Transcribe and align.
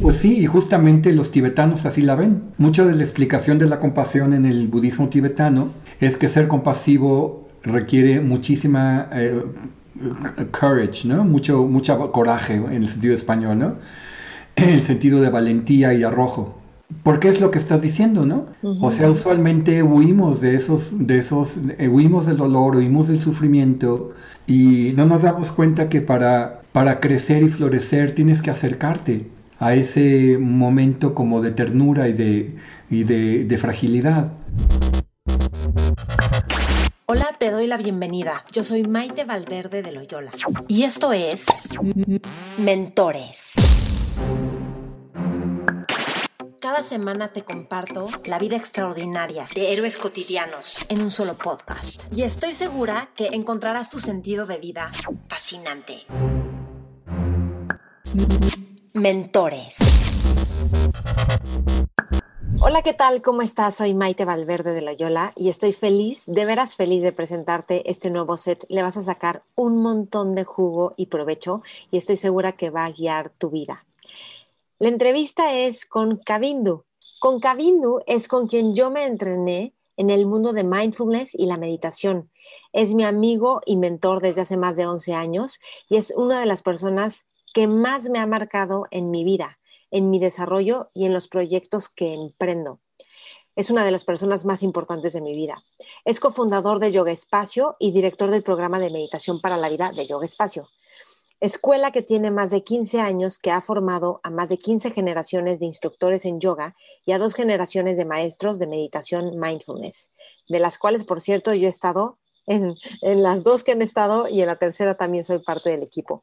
Pues 0.00 0.16
sí, 0.16 0.38
y 0.38 0.46
justamente 0.46 1.12
los 1.12 1.30
tibetanos 1.30 1.84
así 1.84 2.02
la 2.02 2.16
ven. 2.16 2.42
Mucho 2.58 2.86
de 2.86 2.94
la 2.94 3.02
explicación 3.02 3.58
de 3.58 3.66
la 3.66 3.78
compasión 3.78 4.32
en 4.32 4.46
el 4.46 4.68
budismo 4.68 5.08
tibetano 5.08 5.70
es 6.00 6.16
que 6.16 6.28
ser 6.28 6.48
compasivo 6.48 7.48
requiere 7.62 8.20
muchísima 8.20 9.08
eh, 9.12 9.42
courage, 10.50 11.06
¿no? 11.06 11.24
Mucho, 11.24 11.62
mucha 11.68 11.96
coraje 11.96 12.54
en 12.54 12.82
el 12.82 12.88
sentido 12.88 13.14
español, 13.14 13.58
¿no? 13.58 13.76
En 14.56 14.70
el 14.70 14.82
sentido 14.82 15.20
de 15.20 15.30
valentía 15.30 15.94
y 15.94 16.02
arrojo. 16.02 16.58
Porque 17.04 17.28
es 17.28 17.40
lo 17.40 17.50
que 17.50 17.58
estás 17.58 17.80
diciendo, 17.80 18.26
¿no? 18.26 18.46
O 18.62 18.90
sea, 18.90 19.10
usualmente 19.10 19.82
huimos 19.82 20.40
de 20.42 20.56
esos, 20.56 20.92
de 20.94 21.18
esos, 21.18 21.56
eh, 21.78 21.88
huimos 21.88 22.26
del 22.26 22.36
dolor, 22.36 22.76
huimos 22.76 23.08
del 23.08 23.18
sufrimiento 23.18 24.12
y 24.46 24.92
no 24.94 25.06
nos 25.06 25.22
damos 25.22 25.52
cuenta 25.52 25.88
que 25.88 26.02
para, 26.02 26.60
para 26.72 27.00
crecer 27.00 27.42
y 27.44 27.48
florecer 27.48 28.14
tienes 28.14 28.42
que 28.42 28.50
acercarte 28.50 29.26
a 29.62 29.74
ese 29.74 30.38
momento 30.38 31.14
como 31.14 31.40
de 31.40 31.52
ternura 31.52 32.08
y 32.08 32.12
de, 32.14 32.56
y 32.90 33.04
de, 33.04 33.58
fragilidad. 33.58 34.32
Hola, 37.06 37.36
te 37.38 37.52
doy 37.52 37.68
la 37.68 37.76
bienvenida. 37.76 38.42
Yo 38.50 38.64
soy 38.64 38.82
Maite 38.82 39.24
Valverde 39.24 39.82
de 39.82 39.92
Loyola 39.92 40.32
y 40.66 40.82
esto 40.82 41.12
es 41.12 41.46
Mentores. 42.58 43.52
Cada 46.60 46.82
semana 46.82 47.28
te 47.28 47.42
comparto 47.42 48.08
la 48.24 48.40
vida 48.40 48.56
extraordinaria 48.56 49.46
de 49.54 49.72
héroes 49.72 49.96
cotidianos 49.96 50.84
en 50.88 51.02
un 51.02 51.12
solo 51.12 51.34
podcast. 51.34 52.12
Y 52.12 52.22
estoy 52.22 52.54
segura 52.54 53.10
que 53.14 53.26
encontrarás 53.28 53.90
tu 53.90 54.00
sentido 54.00 54.44
de 54.46 54.58
vida 54.58 54.90
fascinante. 55.28 56.06
Mentores. 58.94 59.78
Hola, 62.60 62.82
¿qué 62.82 62.92
tal? 62.92 63.22
¿Cómo 63.22 63.40
estás? 63.40 63.76
Soy 63.76 63.94
Maite 63.94 64.26
Valverde 64.26 64.74
de 64.74 64.82
Loyola 64.82 65.32
y 65.34 65.48
estoy 65.48 65.72
feliz, 65.72 66.24
de 66.26 66.44
veras 66.44 66.76
feliz 66.76 67.02
de 67.02 67.12
presentarte 67.12 67.90
este 67.90 68.10
nuevo 68.10 68.36
set. 68.36 68.66
Le 68.68 68.82
vas 68.82 68.98
a 68.98 69.02
sacar 69.02 69.44
un 69.54 69.80
montón 69.80 70.34
de 70.34 70.44
jugo 70.44 70.92
y 70.98 71.06
provecho 71.06 71.62
y 71.90 71.96
estoy 71.96 72.16
segura 72.16 72.52
que 72.52 72.68
va 72.68 72.84
a 72.84 72.90
guiar 72.90 73.30
tu 73.30 73.50
vida. 73.50 73.86
La 74.78 74.88
entrevista 74.88 75.54
es 75.54 75.86
con 75.86 76.18
Kavindu. 76.18 76.84
Con 77.18 77.40
Kavindu 77.40 78.00
es 78.06 78.28
con 78.28 78.46
quien 78.46 78.74
yo 78.74 78.90
me 78.90 79.06
entrené 79.06 79.72
en 79.96 80.10
el 80.10 80.26
mundo 80.26 80.52
de 80.52 80.64
mindfulness 80.64 81.34
y 81.34 81.46
la 81.46 81.56
meditación. 81.56 82.30
Es 82.72 82.94
mi 82.94 83.04
amigo 83.04 83.62
y 83.64 83.76
mentor 83.76 84.20
desde 84.20 84.42
hace 84.42 84.56
más 84.56 84.76
de 84.76 84.86
11 84.86 85.14
años 85.14 85.58
y 85.88 85.96
es 85.96 86.12
una 86.14 86.40
de 86.40 86.46
las 86.46 86.62
personas 86.62 87.24
que 87.52 87.66
más 87.66 88.10
me 88.10 88.18
ha 88.18 88.26
marcado 88.26 88.86
en 88.90 89.10
mi 89.10 89.24
vida, 89.24 89.58
en 89.90 90.10
mi 90.10 90.18
desarrollo 90.18 90.90
y 90.94 91.06
en 91.06 91.12
los 91.12 91.28
proyectos 91.28 91.88
que 91.88 92.14
emprendo. 92.14 92.80
Es 93.54 93.70
una 93.70 93.84
de 93.84 93.90
las 93.90 94.04
personas 94.04 94.44
más 94.44 94.62
importantes 94.62 95.12
de 95.12 95.20
mi 95.20 95.34
vida. 95.34 95.64
Es 96.04 96.20
cofundador 96.20 96.78
de 96.78 96.90
Yoga 96.90 97.12
Espacio 97.12 97.76
y 97.78 97.92
director 97.92 98.30
del 98.30 98.42
programa 98.42 98.78
de 98.78 98.90
meditación 98.90 99.40
para 99.40 99.58
la 99.58 99.68
vida 99.68 99.92
de 99.92 100.06
Yoga 100.06 100.24
Espacio 100.24 100.68
escuela 101.42 101.90
que 101.90 102.02
tiene 102.02 102.30
más 102.30 102.50
de 102.50 102.62
15 102.62 103.00
años, 103.00 103.36
que 103.36 103.50
ha 103.50 103.60
formado 103.60 104.20
a 104.22 104.30
más 104.30 104.48
de 104.48 104.58
15 104.58 104.92
generaciones 104.92 105.58
de 105.58 105.66
instructores 105.66 106.24
en 106.24 106.38
yoga 106.38 106.76
y 107.04 107.10
a 107.10 107.18
dos 107.18 107.34
generaciones 107.34 107.96
de 107.96 108.04
maestros 108.04 108.60
de 108.60 108.68
meditación 108.68 109.40
mindfulness, 109.40 110.12
de 110.48 110.60
las 110.60 110.78
cuales, 110.78 111.02
por 111.02 111.20
cierto, 111.20 111.52
yo 111.52 111.66
he 111.66 111.70
estado 111.70 112.16
en, 112.46 112.76
las 113.02 113.42
dos 113.42 113.64
que 113.64 113.72
han 113.72 113.82
estado 113.82 114.28
y 114.28 114.40
en 114.40 114.46
la 114.46 114.56
tercera 114.60 114.96
también 114.96 115.24
soy 115.24 115.40
parte 115.40 115.70
del 115.70 115.82
equipo. 115.82 116.22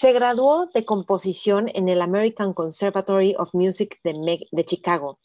Se 0.00 0.14
graduó 0.14 0.64
de 0.64 0.86
composición 0.86 1.70
en 1.74 1.90
el 1.90 2.00
American 2.00 2.54
Conservatory 2.54 3.34
of 3.36 3.52
Music 3.52 4.00
de, 4.02 4.64
Chicago. 4.64 5.18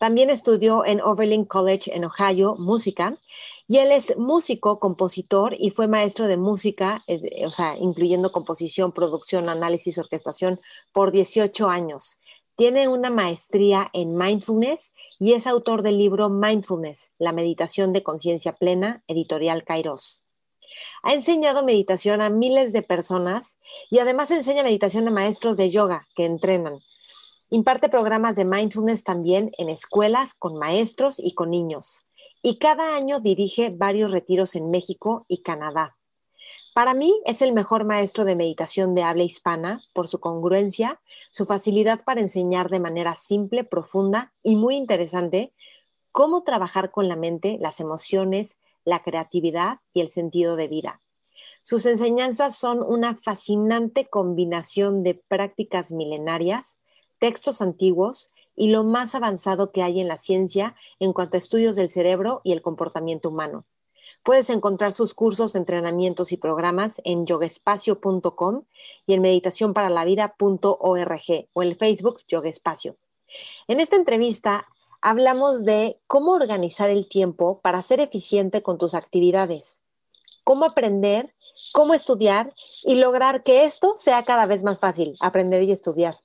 También 0.00 0.30
estudió 0.30 0.84
en 0.84 1.00
Oberlin 1.00 1.44
College 1.44 1.94
en 1.94 2.04
Ohio 2.06 2.56
música 2.58 3.16
y 3.68 3.76
él 3.76 3.92
es 3.92 4.18
músico, 4.18 4.80
compositor 4.80 5.54
y 5.56 5.70
fue 5.70 5.86
maestro 5.86 6.26
de 6.26 6.38
música, 6.38 7.04
o 7.44 7.50
sea, 7.50 7.76
incluyendo 7.78 8.32
composición, 8.32 8.90
producción, 8.90 9.48
análisis, 9.48 9.96
orquestación, 9.96 10.60
por 10.92 11.12
18 11.12 11.68
años. 11.68 12.18
Tiene 12.56 12.88
una 12.88 13.10
maestría 13.10 13.90
en 13.92 14.16
mindfulness 14.16 14.92
y 15.20 15.34
es 15.34 15.46
autor 15.46 15.82
del 15.82 15.98
libro 15.98 16.30
Mindfulness, 16.30 17.12
la 17.20 17.30
meditación 17.30 17.92
de 17.92 18.02
conciencia 18.02 18.54
plena, 18.56 19.04
editorial 19.06 19.62
Kairos. 19.62 20.25
Ha 21.02 21.14
enseñado 21.14 21.64
meditación 21.64 22.20
a 22.20 22.30
miles 22.30 22.72
de 22.72 22.82
personas 22.82 23.58
y 23.90 23.98
además 23.98 24.30
enseña 24.30 24.62
meditación 24.62 25.06
a 25.08 25.10
maestros 25.10 25.56
de 25.56 25.70
yoga 25.70 26.06
que 26.14 26.24
entrenan. 26.24 26.80
Imparte 27.50 27.88
programas 27.88 28.36
de 28.36 28.44
mindfulness 28.44 29.04
también 29.04 29.52
en 29.58 29.68
escuelas 29.68 30.34
con 30.34 30.58
maestros 30.58 31.18
y 31.18 31.34
con 31.34 31.50
niños 31.50 32.04
y 32.48 32.58
cada 32.58 32.94
año 32.94 33.18
dirige 33.18 33.70
varios 33.70 34.12
retiros 34.12 34.54
en 34.54 34.70
México 34.70 35.24
y 35.26 35.42
Canadá. 35.42 35.96
Para 36.74 36.94
mí 36.94 37.20
es 37.24 37.42
el 37.42 37.52
mejor 37.52 37.84
maestro 37.84 38.24
de 38.24 38.36
meditación 38.36 38.94
de 38.94 39.02
habla 39.02 39.24
hispana 39.24 39.82
por 39.92 40.06
su 40.06 40.20
congruencia, 40.20 41.00
su 41.32 41.44
facilidad 41.44 42.04
para 42.04 42.20
enseñar 42.20 42.70
de 42.70 42.78
manera 42.78 43.16
simple, 43.16 43.64
profunda 43.64 44.32
y 44.44 44.54
muy 44.54 44.76
interesante 44.76 45.52
cómo 46.12 46.44
trabajar 46.44 46.92
con 46.92 47.08
la 47.08 47.16
mente, 47.16 47.58
las 47.60 47.80
emociones, 47.80 48.58
la 48.86 49.02
creatividad 49.02 49.80
y 49.92 50.00
el 50.00 50.08
sentido 50.08 50.56
de 50.56 50.68
vida. 50.68 51.02
Sus 51.60 51.84
enseñanzas 51.84 52.56
son 52.56 52.82
una 52.82 53.16
fascinante 53.16 54.06
combinación 54.06 55.02
de 55.02 55.14
prácticas 55.14 55.92
milenarias, 55.92 56.78
textos 57.18 57.60
antiguos 57.60 58.32
y 58.54 58.70
lo 58.70 58.84
más 58.84 59.14
avanzado 59.14 59.72
que 59.72 59.82
hay 59.82 60.00
en 60.00 60.08
la 60.08 60.16
ciencia 60.16 60.76
en 61.00 61.12
cuanto 61.12 61.36
a 61.36 61.38
estudios 61.38 61.76
del 61.76 61.90
cerebro 61.90 62.40
y 62.44 62.52
el 62.52 62.62
comportamiento 62.62 63.28
humano. 63.28 63.66
Puedes 64.22 64.48
encontrar 64.50 64.92
sus 64.92 65.12
cursos, 65.12 65.54
entrenamientos 65.54 66.32
y 66.32 66.36
programas 66.36 67.00
en 67.04 67.26
yogaespacio.com 67.26 68.64
y 69.06 69.14
en 69.14 69.22
meditacionparalavida.org 69.22 71.48
o 71.52 71.62
en 71.62 71.76
Facebook 71.76 72.20
Yoga 72.28 72.48
Espacio. 72.48 72.96
En 73.68 73.80
esta 73.80 73.96
entrevista 73.96 74.66
hablamos 75.06 75.64
de 75.64 76.00
cómo 76.08 76.32
organizar 76.32 76.90
el 76.90 77.08
tiempo 77.08 77.60
para 77.60 77.80
ser 77.80 78.00
eficiente 78.00 78.64
con 78.64 78.76
tus 78.76 78.92
actividades, 78.92 79.80
cómo 80.42 80.64
aprender, 80.64 81.32
cómo 81.72 81.94
estudiar 81.94 82.52
y 82.82 82.96
lograr 82.96 83.44
que 83.44 83.66
esto 83.66 83.94
sea 83.96 84.24
cada 84.24 84.46
vez 84.46 84.64
más 84.64 84.80
fácil, 84.80 85.16
aprender 85.20 85.62
y 85.62 85.70
estudiar. 85.70 86.16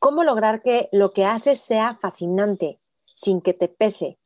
Cómo 0.00 0.24
lograr 0.24 0.60
que 0.60 0.88
lo 0.90 1.12
que 1.12 1.24
haces 1.24 1.60
sea 1.60 1.96
fascinante, 2.00 2.80
sin 3.14 3.40
que 3.40 3.54
te 3.54 3.68
pese, 3.68 4.18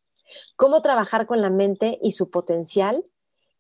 cómo 0.56 0.81
trabajar 0.81 1.27
con 1.27 1.43
la 1.43 1.50
mente 1.50 1.99
y 2.00 2.12
su 2.12 2.31
potencial, 2.31 3.05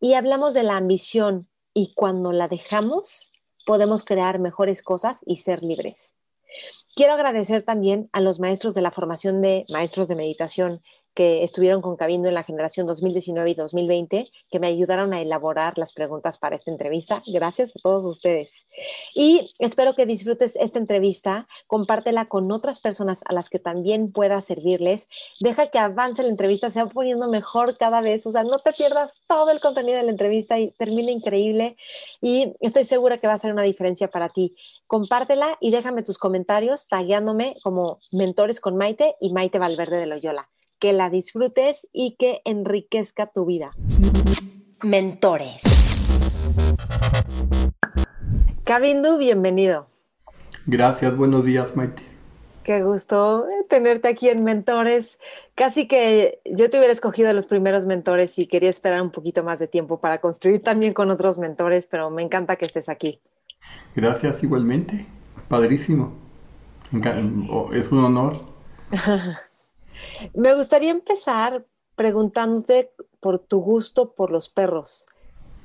y 0.00 0.14
hablamos 0.14 0.54
de 0.54 0.62
la 0.62 0.78
ambición 0.78 1.50
y 1.74 1.92
cuando 1.92 2.32
la 2.32 2.48
dejamos 2.48 3.30
podemos 3.66 4.04
crear 4.04 4.38
mejores 4.38 4.82
cosas 4.82 5.20
y 5.26 5.36
ser 5.36 5.62
libres. 5.62 6.14
Quiero 6.94 7.12
agradecer 7.12 7.62
también 7.62 8.08
a 8.12 8.20
los 8.20 8.40
maestros 8.40 8.74
de 8.74 8.82
la 8.82 8.90
formación 8.90 9.40
de 9.40 9.64
maestros 9.70 10.08
de 10.08 10.16
meditación 10.16 10.82
que 11.18 11.42
estuvieron 11.42 11.82
con 11.82 11.96
Cabindo 11.96 12.28
en 12.28 12.34
la 12.34 12.44
generación 12.44 12.86
2019 12.86 13.50
y 13.50 13.54
2020, 13.54 14.30
que 14.52 14.60
me 14.60 14.68
ayudaron 14.68 15.12
a 15.12 15.20
elaborar 15.20 15.76
las 15.76 15.92
preguntas 15.92 16.38
para 16.38 16.54
esta 16.54 16.70
entrevista. 16.70 17.24
Gracias 17.26 17.70
a 17.70 17.80
todos 17.82 18.04
ustedes. 18.04 18.68
Y 19.16 19.52
espero 19.58 19.96
que 19.96 20.06
disfrutes 20.06 20.54
esta 20.54 20.78
entrevista, 20.78 21.48
compártela 21.66 22.26
con 22.26 22.52
otras 22.52 22.78
personas 22.78 23.24
a 23.26 23.32
las 23.32 23.50
que 23.50 23.58
también 23.58 24.12
pueda 24.12 24.40
servirles. 24.40 25.08
Deja 25.40 25.66
que 25.66 25.80
avance 25.80 26.22
la 26.22 26.28
entrevista, 26.28 26.70
se 26.70 26.80
va 26.80 26.88
poniendo 26.88 27.28
mejor 27.28 27.76
cada 27.76 28.00
vez, 28.00 28.24
o 28.24 28.30
sea, 28.30 28.44
no 28.44 28.60
te 28.60 28.72
pierdas 28.72 29.20
todo 29.26 29.50
el 29.50 29.58
contenido 29.58 29.96
de 29.96 30.04
la 30.04 30.12
entrevista 30.12 30.60
y 30.60 30.70
termina 30.70 31.10
increíble 31.10 31.76
y 32.22 32.54
estoy 32.60 32.84
segura 32.84 33.18
que 33.18 33.26
va 33.26 33.32
a 33.32 33.38
ser 33.38 33.52
una 33.52 33.62
diferencia 33.62 34.08
para 34.08 34.28
ti. 34.28 34.54
Compártela 34.86 35.58
y 35.60 35.72
déjame 35.72 36.04
tus 36.04 36.16
comentarios 36.16 36.86
tagueándome 36.86 37.56
como 37.64 37.98
Mentores 38.12 38.60
con 38.60 38.76
Maite 38.76 39.16
y 39.20 39.32
Maite 39.32 39.58
Valverde 39.58 39.96
de 39.96 40.06
Loyola 40.06 40.48
que 40.78 40.92
la 40.92 41.10
disfrutes 41.10 41.86
y 41.92 42.16
que 42.16 42.40
enriquezca 42.44 43.26
tu 43.26 43.44
vida. 43.46 43.72
Mentores. 44.82 45.62
Cabindu, 48.64 49.18
bienvenido. 49.18 49.88
Gracias, 50.66 51.16
buenos 51.16 51.44
días, 51.44 51.74
Maite. 51.74 52.02
Qué 52.62 52.82
gusto 52.82 53.46
tenerte 53.70 54.08
aquí 54.08 54.28
en 54.28 54.44
Mentores. 54.44 55.18
Casi 55.54 55.88
que 55.88 56.40
yo 56.44 56.68
te 56.68 56.76
hubiera 56.76 56.92
escogido 56.92 57.32
los 57.32 57.46
primeros 57.46 57.86
mentores 57.86 58.38
y 58.38 58.46
quería 58.46 58.68
esperar 58.68 59.00
un 59.00 59.10
poquito 59.10 59.42
más 59.42 59.58
de 59.58 59.68
tiempo 59.68 60.00
para 60.00 60.20
construir 60.20 60.60
también 60.60 60.92
con 60.92 61.10
otros 61.10 61.38
mentores, 61.38 61.86
pero 61.86 62.10
me 62.10 62.22
encanta 62.22 62.56
que 62.56 62.66
estés 62.66 62.90
aquí. 62.90 63.20
Gracias 63.96 64.42
igualmente. 64.42 65.06
Padrísimo. 65.48 66.12
Es 67.72 67.90
un 67.90 68.04
honor. 68.04 68.40
Me 70.34 70.54
gustaría 70.54 70.90
empezar 70.90 71.64
preguntándote 71.96 72.92
por 73.20 73.38
tu 73.38 73.60
gusto 73.60 74.14
por 74.14 74.30
los 74.30 74.48
perros. 74.48 75.06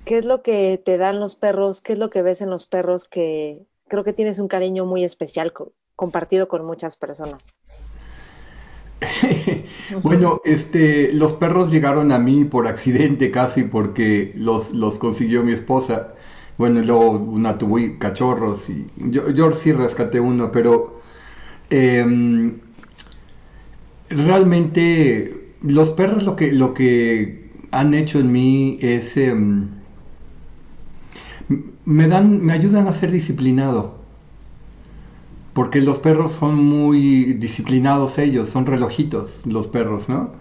¿Qué 0.05 0.17
es 0.17 0.25
lo 0.25 0.41
que 0.41 0.81
te 0.83 0.97
dan 0.97 1.19
los 1.19 1.35
perros? 1.35 1.81
¿Qué 1.81 1.93
es 1.93 1.99
lo 1.99 2.09
que 2.09 2.21
ves 2.21 2.41
en 2.41 2.49
los 2.49 2.65
perros 2.65 3.05
que 3.05 3.65
creo 3.87 4.03
que 4.03 4.13
tienes 4.13 4.39
un 4.39 4.47
cariño 4.47 4.85
muy 4.85 5.03
especial 5.03 5.53
compartido 5.95 6.47
con 6.47 6.65
muchas 6.65 6.97
personas. 6.97 7.59
bueno, 10.01 10.41
este, 10.45 11.11
los 11.11 11.33
perros 11.33 11.71
llegaron 11.71 12.11
a 12.11 12.19
mí 12.19 12.45
por 12.45 12.67
accidente 12.67 13.31
casi 13.31 13.63
porque 13.63 14.33
los, 14.35 14.71
los 14.71 14.97
consiguió 14.97 15.43
mi 15.43 15.53
esposa. 15.53 16.13
Bueno, 16.57 16.81
luego 16.81 17.11
una 17.11 17.57
tuvo 17.57 17.77
cachorros 17.99 18.69
y 18.69 18.87
yo, 18.95 19.29
yo 19.29 19.51
sí 19.53 19.73
rescaté 19.73 20.19
uno, 20.19 20.51
pero 20.51 21.01
em, 21.69 22.59
realmente 24.09 25.53
los 25.61 25.89
perros 25.91 26.23
lo 26.23 26.35
que, 26.35 26.51
lo 26.51 26.73
que 26.73 27.49
han 27.71 27.93
hecho 27.93 28.19
en 28.19 28.31
mí 28.31 28.77
es 28.81 29.17
em, 29.17 29.67
me 31.85 32.07
dan, 32.07 32.43
me 32.43 32.53
ayudan 32.53 32.87
a 32.87 32.93
ser 32.93 33.11
disciplinado 33.11 34.03
porque 35.53 35.81
los 35.81 35.99
perros 35.99 36.33
son 36.33 36.63
muy 36.63 37.33
disciplinados 37.33 38.17
ellos, 38.17 38.49
son 38.49 38.65
relojitos 38.65 39.45
los 39.45 39.67
perros, 39.67 40.09
¿no? 40.09 40.31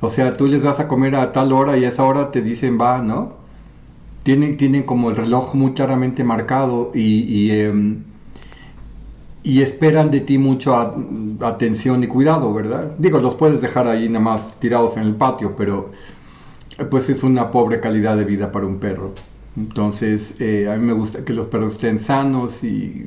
O 0.00 0.08
sea, 0.10 0.32
tú 0.32 0.46
les 0.48 0.62
das 0.64 0.80
a 0.80 0.88
comer 0.88 1.14
a 1.16 1.32
tal 1.32 1.52
hora 1.52 1.76
y 1.78 1.84
a 1.84 1.88
esa 1.88 2.04
hora 2.04 2.30
te 2.30 2.42
dicen 2.42 2.78
va, 2.80 3.00
¿no? 3.02 3.34
Tienen, 4.24 4.56
tienen 4.56 4.84
como 4.84 5.10
el 5.10 5.16
reloj 5.16 5.54
muy 5.54 5.72
claramente 5.74 6.24
marcado 6.24 6.92
y, 6.94 7.50
em, 7.50 8.04
y, 9.42 9.62
esperan 9.62 10.10
de 10.10 10.20
ti 10.20 10.38
mucho 10.38 10.74
atención 11.40 12.04
y 12.04 12.06
cuidado, 12.06 12.52
¿verdad? 12.52 12.94
Digo, 12.98 13.20
los 13.20 13.34
puedes 13.34 13.60
dejar 13.60 13.88
ahí 13.88 14.08
nada 14.08 14.24
más 14.24 14.58
tirados 14.60 14.96
en 14.96 15.04
el 15.04 15.14
patio, 15.14 15.54
pero 15.56 15.90
pues 16.90 17.08
es 17.08 17.22
una 17.22 17.50
pobre 17.50 17.80
calidad 17.80 18.16
de 18.16 18.24
vida 18.24 18.50
para 18.50 18.66
un 18.66 18.78
perro. 18.78 19.12
Entonces, 19.56 20.34
eh, 20.40 20.68
a 20.70 20.76
mí 20.76 20.84
me 20.84 20.92
gusta 20.92 21.24
que 21.24 21.32
los 21.32 21.46
perros 21.46 21.74
estén 21.74 21.98
sanos 21.98 22.64
y 22.64 23.06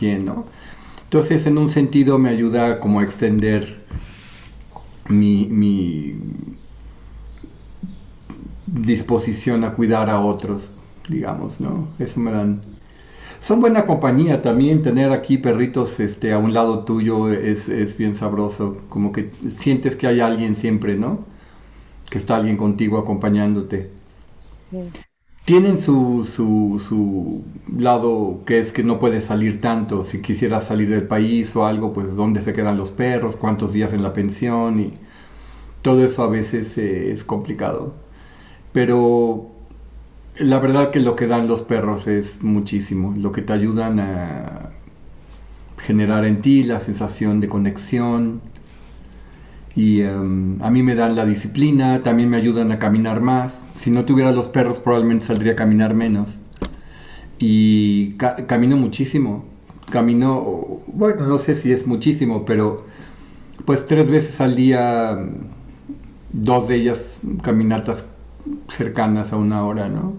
bien, 0.00 0.24
¿no? 0.24 0.46
Entonces, 1.04 1.46
en 1.46 1.58
un 1.58 1.68
sentido 1.68 2.18
me 2.18 2.30
ayuda 2.30 2.80
como 2.80 2.98
a 2.98 3.04
extender 3.04 3.84
mi, 5.08 6.16
disposición 8.66 9.62
a 9.62 9.74
cuidar 9.74 10.10
a 10.10 10.20
otros, 10.20 10.74
digamos, 11.08 11.60
¿no? 11.60 11.88
Eso 11.98 12.18
me 12.18 12.32
dan... 12.32 12.73
Son 13.44 13.60
buena 13.60 13.84
compañía 13.84 14.40
también, 14.40 14.80
tener 14.80 15.12
aquí 15.12 15.36
perritos 15.36 16.00
este, 16.00 16.32
a 16.32 16.38
un 16.38 16.54
lado 16.54 16.84
tuyo 16.84 17.30
es, 17.30 17.68
es 17.68 17.94
bien 17.98 18.14
sabroso, 18.14 18.78
como 18.88 19.12
que 19.12 19.28
sientes 19.54 19.96
que 19.96 20.06
hay 20.06 20.20
alguien 20.20 20.54
siempre, 20.54 20.96
¿no? 20.96 21.26
Que 22.08 22.16
está 22.16 22.36
alguien 22.36 22.56
contigo 22.56 22.96
acompañándote. 22.96 23.90
Sí 24.56 24.78
tienen 25.44 25.76
su, 25.76 26.24
su, 26.24 26.82
su, 26.88 27.44
lado 27.78 28.40
que 28.46 28.60
es 28.60 28.72
que 28.72 28.82
no 28.82 28.98
puedes 28.98 29.24
salir 29.24 29.60
tanto. 29.60 30.04
Si 30.04 30.22
quisieras 30.22 30.66
salir 30.66 30.88
del 30.88 31.06
país 31.06 31.54
o 31.54 31.66
algo, 31.66 31.92
pues 31.92 32.16
dónde 32.16 32.40
se 32.40 32.54
quedan 32.54 32.78
los 32.78 32.90
perros, 32.90 33.36
cuántos 33.36 33.74
días 33.74 33.92
en 33.92 34.02
la 34.02 34.14
pensión 34.14 34.80
y 34.80 34.94
todo 35.82 36.02
eso 36.02 36.22
a 36.22 36.28
veces 36.28 36.78
eh, 36.78 37.12
es 37.12 37.24
complicado. 37.24 37.94
Pero 38.72 39.53
la 40.38 40.58
verdad 40.58 40.90
que 40.90 41.00
lo 41.00 41.16
que 41.16 41.26
dan 41.26 41.48
los 41.48 41.62
perros 41.62 42.06
es 42.06 42.42
muchísimo. 42.42 43.14
Lo 43.16 43.32
que 43.32 43.42
te 43.42 43.52
ayudan 43.52 44.00
a 44.00 44.70
generar 45.78 46.24
en 46.24 46.40
ti 46.40 46.62
la 46.62 46.80
sensación 46.80 47.40
de 47.40 47.48
conexión, 47.48 48.40
y 49.76 50.02
em, 50.02 50.62
a 50.62 50.70
mí 50.70 50.82
me 50.82 50.94
dan 50.94 51.16
la 51.16 51.24
disciplina, 51.24 52.02
también 52.02 52.30
me 52.30 52.36
ayudan 52.36 52.70
a 52.72 52.78
caminar 52.78 53.20
más. 53.20 53.66
Si 53.74 53.90
no 53.90 54.04
tuviera 54.04 54.32
los 54.32 54.46
perros 54.46 54.78
probablemente 54.78 55.26
saldría 55.26 55.52
a 55.52 55.56
caminar 55.56 55.94
menos. 55.94 56.40
Y 57.38 58.12
camino 58.14 58.76
muchísimo. 58.76 59.44
Camino, 59.90 60.80
bueno, 60.86 61.26
no 61.26 61.38
sé 61.38 61.54
si 61.54 61.72
es 61.72 61.86
muchísimo, 61.86 62.44
pero 62.44 62.86
pues 63.64 63.86
tres 63.86 64.08
veces 64.08 64.40
al 64.40 64.54
día, 64.54 65.18
dos 66.32 66.68
de 66.68 66.76
ellas 66.76 67.20
caminatas 67.42 68.06
cercanas 68.68 69.32
a 69.32 69.36
una 69.36 69.64
hora, 69.64 69.88
¿no? 69.88 70.14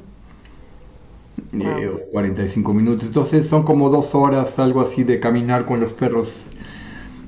45 2.11 2.71
eh, 2.71 2.73
minutos. 2.73 3.07
Entonces 3.07 3.47
son 3.47 3.63
como 3.63 3.89
dos 3.89 4.13
horas, 4.15 4.57
algo 4.59 4.81
así 4.81 5.03
de 5.03 5.19
caminar 5.19 5.65
con 5.65 5.79
los 5.79 5.93
perros 5.93 6.45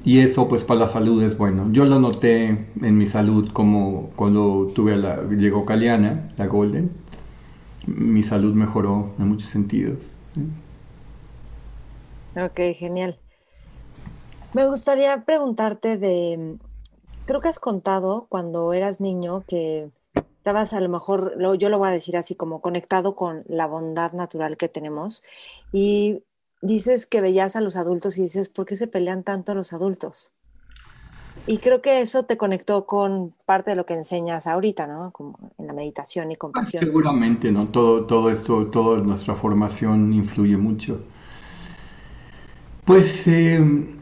y 0.08 0.20
eso 0.20 0.48
pues 0.48 0.64
para 0.64 0.80
la 0.82 0.88
salud 0.88 1.22
es 1.22 1.38
bueno. 1.38 1.68
Yo 1.74 1.86
lo 1.86 2.00
noté 2.00 2.68
en 2.82 2.98
mi 2.98 3.06
salud 3.06 3.52
como 3.52 4.12
cuando 4.16 4.72
tuve 4.74 4.96
la, 4.96 5.22
llegó 5.24 5.66
Caliana, 5.66 6.32
la 6.38 6.48
Golden, 6.48 6.92
mi 7.86 8.24
salud 8.24 8.54
mejoró 8.54 9.14
en 9.20 9.28
muchos 9.28 9.50
sentidos. 9.50 10.16
Ok, 12.38 12.60
genial. 12.78 13.18
Me 14.54 14.66
gustaría 14.66 15.26
preguntarte 15.26 15.98
de, 15.98 16.56
creo 17.26 17.42
que 17.42 17.50
has 17.50 17.60
contado 17.60 18.28
cuando 18.30 18.72
eras 18.72 19.02
niño 19.02 19.44
que 19.46 19.90
estabas 20.48 20.72
a 20.72 20.80
lo 20.80 20.88
mejor, 20.88 21.36
yo 21.58 21.68
lo 21.68 21.78
voy 21.78 21.90
a 21.90 21.92
decir 21.92 22.16
así, 22.16 22.34
como 22.34 22.62
conectado 22.62 23.18
con 23.18 23.44
la 23.50 23.68
bondad 23.68 24.14
natural 24.14 24.56
que 24.56 24.70
tenemos 24.70 25.22
y 25.74 26.24
dices 26.62 27.06
que 27.06 27.20
veías 27.20 27.58
a 27.58 27.62
los 27.62 27.76
adultos 27.76 28.18
y 28.18 28.22
dices, 28.22 28.48
¿por 28.48 28.66
qué 28.66 28.78
se 28.78 28.88
pelean 28.88 29.24
tanto 29.24 29.54
los 29.54 29.74
adultos? 29.74 30.32
Y 31.48 31.58
creo 31.58 31.82
que 31.82 32.00
eso 32.00 32.24
te 32.24 32.38
conectó 32.38 32.86
con 32.86 33.34
parte 33.46 33.72
de 33.72 33.76
lo 33.76 33.86
que 33.86 33.96
enseñas 33.96 34.48
ahorita, 34.48 34.88
¿no? 34.88 35.12
Como 35.12 35.38
en 35.58 35.68
la 35.68 35.74
meditación 35.74 36.32
y 36.32 36.36
ah, 36.36 36.38
compasión. 36.38 36.82
Seguramente, 36.82 37.52
¿no? 37.52 37.68
Todo, 37.68 38.06
todo 38.06 38.30
esto, 38.30 38.68
toda 38.68 39.02
nuestra 39.02 39.36
formación 39.36 40.14
influye 40.14 40.56
mucho. 40.56 41.02
Pues 42.86 43.28
em, 43.28 43.97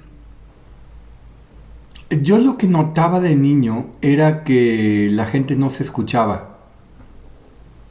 yo 2.22 2.38
lo 2.38 2.58
que 2.58 2.68
notaba 2.68 3.20
de 3.20 3.36
niño 3.36 3.88
era 4.02 4.44
que 4.44 5.10
la 5.12 5.26
gente 5.26 5.56
no 5.56 5.70
se 5.70 5.84
escuchaba. 5.84 6.58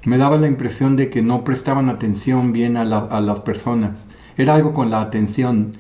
Me 0.04 0.18
daba 0.18 0.36
la 0.36 0.46
impresión 0.46 0.96
de 0.96 1.08
que 1.10 1.22
no 1.22 1.44
prestaban 1.44 1.88
atención 1.88 2.52
bien 2.52 2.76
a, 2.76 2.84
las 2.84 3.40
personas 3.40 4.04
era 4.36 4.54
algo 4.54 4.72
con 4.72 4.90
la 4.90 5.00
atención 5.00 5.76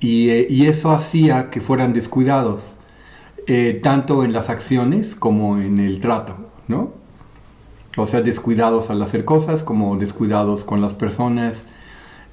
eh, 0.00 0.46
y, 0.48 0.66
eso 0.66 0.90
hacía 0.90 1.50
que 1.50 1.60
fueran 1.60 1.92
descuidados, 1.92 2.74
eh, 3.46 3.78
tanto 3.82 4.24
en 4.24 4.32
las 4.32 4.50
acciones 4.50 5.14
como 5.14 5.58
en 5.58 5.78
el 5.78 6.00
trato, 6.00 6.36
¿no? 6.68 6.92
O 7.96 8.06
sea, 8.06 8.22
descuidados 8.22 8.90
al 8.90 9.02
hacer 9.02 9.24
cosas 9.24 9.62
como 9.62 9.96
descuidados 9.96 10.64
con 10.64 10.80
las 10.80 10.94
personas, 10.94 11.66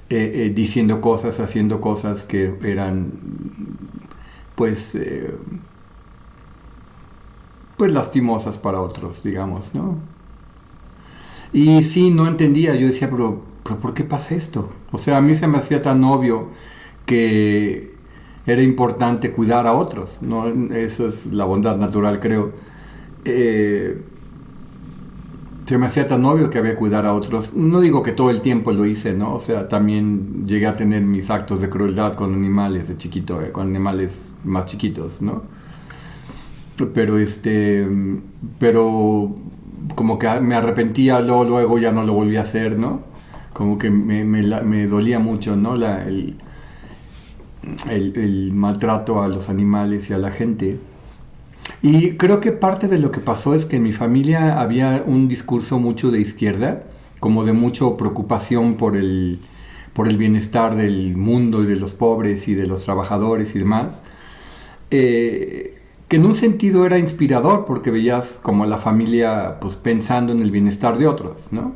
eh, 0.08 0.50
diciendo 0.54 1.00
cosas, 1.00 1.38
haciendo 1.38 1.80
cosas 1.80 2.24
que 2.24 2.54
eran, 2.64 3.12
pues, 4.60 4.94
pues 7.76 7.90
lastimosas 7.92 8.58
para 8.58 8.80
otros, 8.80 9.24
digamos, 9.24 9.74
¿no? 9.74 10.08
Y 11.52 11.82
sí, 11.82 12.10
no 12.10 12.26
entendía, 12.28 12.74
yo 12.76 12.86
decía, 12.86 13.10
pero 13.10 13.46
pero 13.62 13.78
¿por 13.80 13.92
qué 13.94 14.04
pasa 14.04 14.34
esto? 14.34 14.72
O 14.90 14.98
sea, 14.98 15.18
a 15.18 15.20
mí 15.20 15.34
se 15.34 15.46
me 15.46 15.58
hacía 15.58 15.82
tan 15.82 16.02
obvio 16.04 16.50
que 17.04 18.00
era 18.46 18.62
importante 18.62 19.32
cuidar 19.32 19.66
a 19.66 19.74
otros, 19.74 20.22
¿no? 20.22 20.46
Eso 20.74 21.08
es 21.08 21.26
la 21.26 21.44
bondad 21.44 21.76
natural, 21.76 22.20
creo. 22.20 22.54
Eh, 23.24 24.06
se 25.66 25.78
me 25.78 25.86
hacía 25.86 26.06
tan 26.06 26.24
obvio 26.24 26.50
que 26.50 26.58
había 26.58 26.72
que 26.72 26.76
cuidar 26.78 27.06
a 27.06 27.14
otros. 27.14 27.54
No 27.54 27.80
digo 27.80 28.02
que 28.02 28.12
todo 28.12 28.30
el 28.30 28.40
tiempo 28.42 28.72
lo 28.72 28.84
hice, 28.86 29.12
¿no? 29.14 29.34
O 29.34 29.40
sea, 29.40 29.68
también 29.68 30.46
llegué 30.46 30.66
a 30.66 30.76
tener 30.76 31.02
mis 31.02 31.30
actos 31.30 31.60
de 31.60 31.70
crueldad 31.70 32.14
con 32.14 32.34
animales 32.34 32.88
de 32.88 32.96
chiquito, 32.96 33.40
eh, 33.40 33.52
con 33.52 33.68
animales 33.68 34.29
más 34.44 34.66
chiquitos, 34.66 35.22
¿no? 35.22 35.42
Pero 36.94 37.18
este, 37.18 37.86
pero 38.58 39.34
como 39.94 40.18
que 40.18 40.28
me 40.40 40.54
arrepentía, 40.54 41.20
luego, 41.20 41.44
luego 41.44 41.78
ya 41.78 41.92
no 41.92 42.04
lo 42.04 42.14
volví 42.14 42.36
a 42.36 42.42
hacer, 42.42 42.78
¿no? 42.78 43.10
como 43.52 43.78
que 43.78 43.90
me, 43.90 44.86
dolía 44.86 45.18
mucho, 45.18 45.54
¿no? 45.54 45.74
El, 45.74 46.36
maltrato 48.54 49.22
a 49.22 49.28
los 49.28 49.50
animales 49.50 50.08
y 50.08 50.14
a 50.14 50.18
la 50.18 50.30
gente. 50.30 50.78
Y 51.82 52.12
creo 52.12 52.40
que 52.40 52.52
parte 52.52 52.88
de 52.88 52.98
lo 52.98 53.10
que 53.10 53.20
pasó 53.20 53.54
es 53.54 53.66
que 53.66 53.76
en 53.76 53.82
mi 53.82 53.92
familia 53.92 54.58
había 54.58 55.02
un 55.04 55.28
discurso 55.28 55.78
mucho 55.78 56.10
de 56.10 56.20
izquierda, 56.20 56.84
como 57.20 57.44
de 57.44 57.52
mucha 57.52 57.84
preocupación 57.98 58.76
por 58.76 58.96
el, 58.96 59.40
por 59.92 60.08
el 60.08 60.16
bienestar 60.16 60.74
del 60.74 61.16
mundo 61.16 61.62
y 61.62 61.66
de 61.66 61.76
los 61.76 61.92
pobres 61.92 62.48
y 62.48 62.54
de 62.54 62.66
los 62.66 62.84
trabajadores 62.84 63.54
y 63.54 63.58
demás, 63.58 64.00
eh, 64.90 65.76
que 66.08 66.16
en 66.16 66.26
un 66.26 66.34
sentido 66.34 66.84
era 66.86 66.98
inspirador 66.98 67.64
porque 67.64 67.90
veías 67.90 68.38
como 68.42 68.66
la 68.66 68.78
familia 68.78 69.58
pues 69.60 69.76
pensando 69.76 70.32
en 70.32 70.40
el 70.40 70.50
bienestar 70.50 70.98
de 70.98 71.06
otros, 71.06 71.48
¿no? 71.52 71.72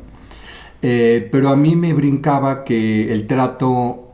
Eh, 0.81 1.29
pero 1.31 1.49
a 1.49 1.55
mí 1.55 1.75
me 1.75 1.93
brincaba 1.93 2.63
que 2.63 3.11
el 3.11 3.27
trato 3.27 4.09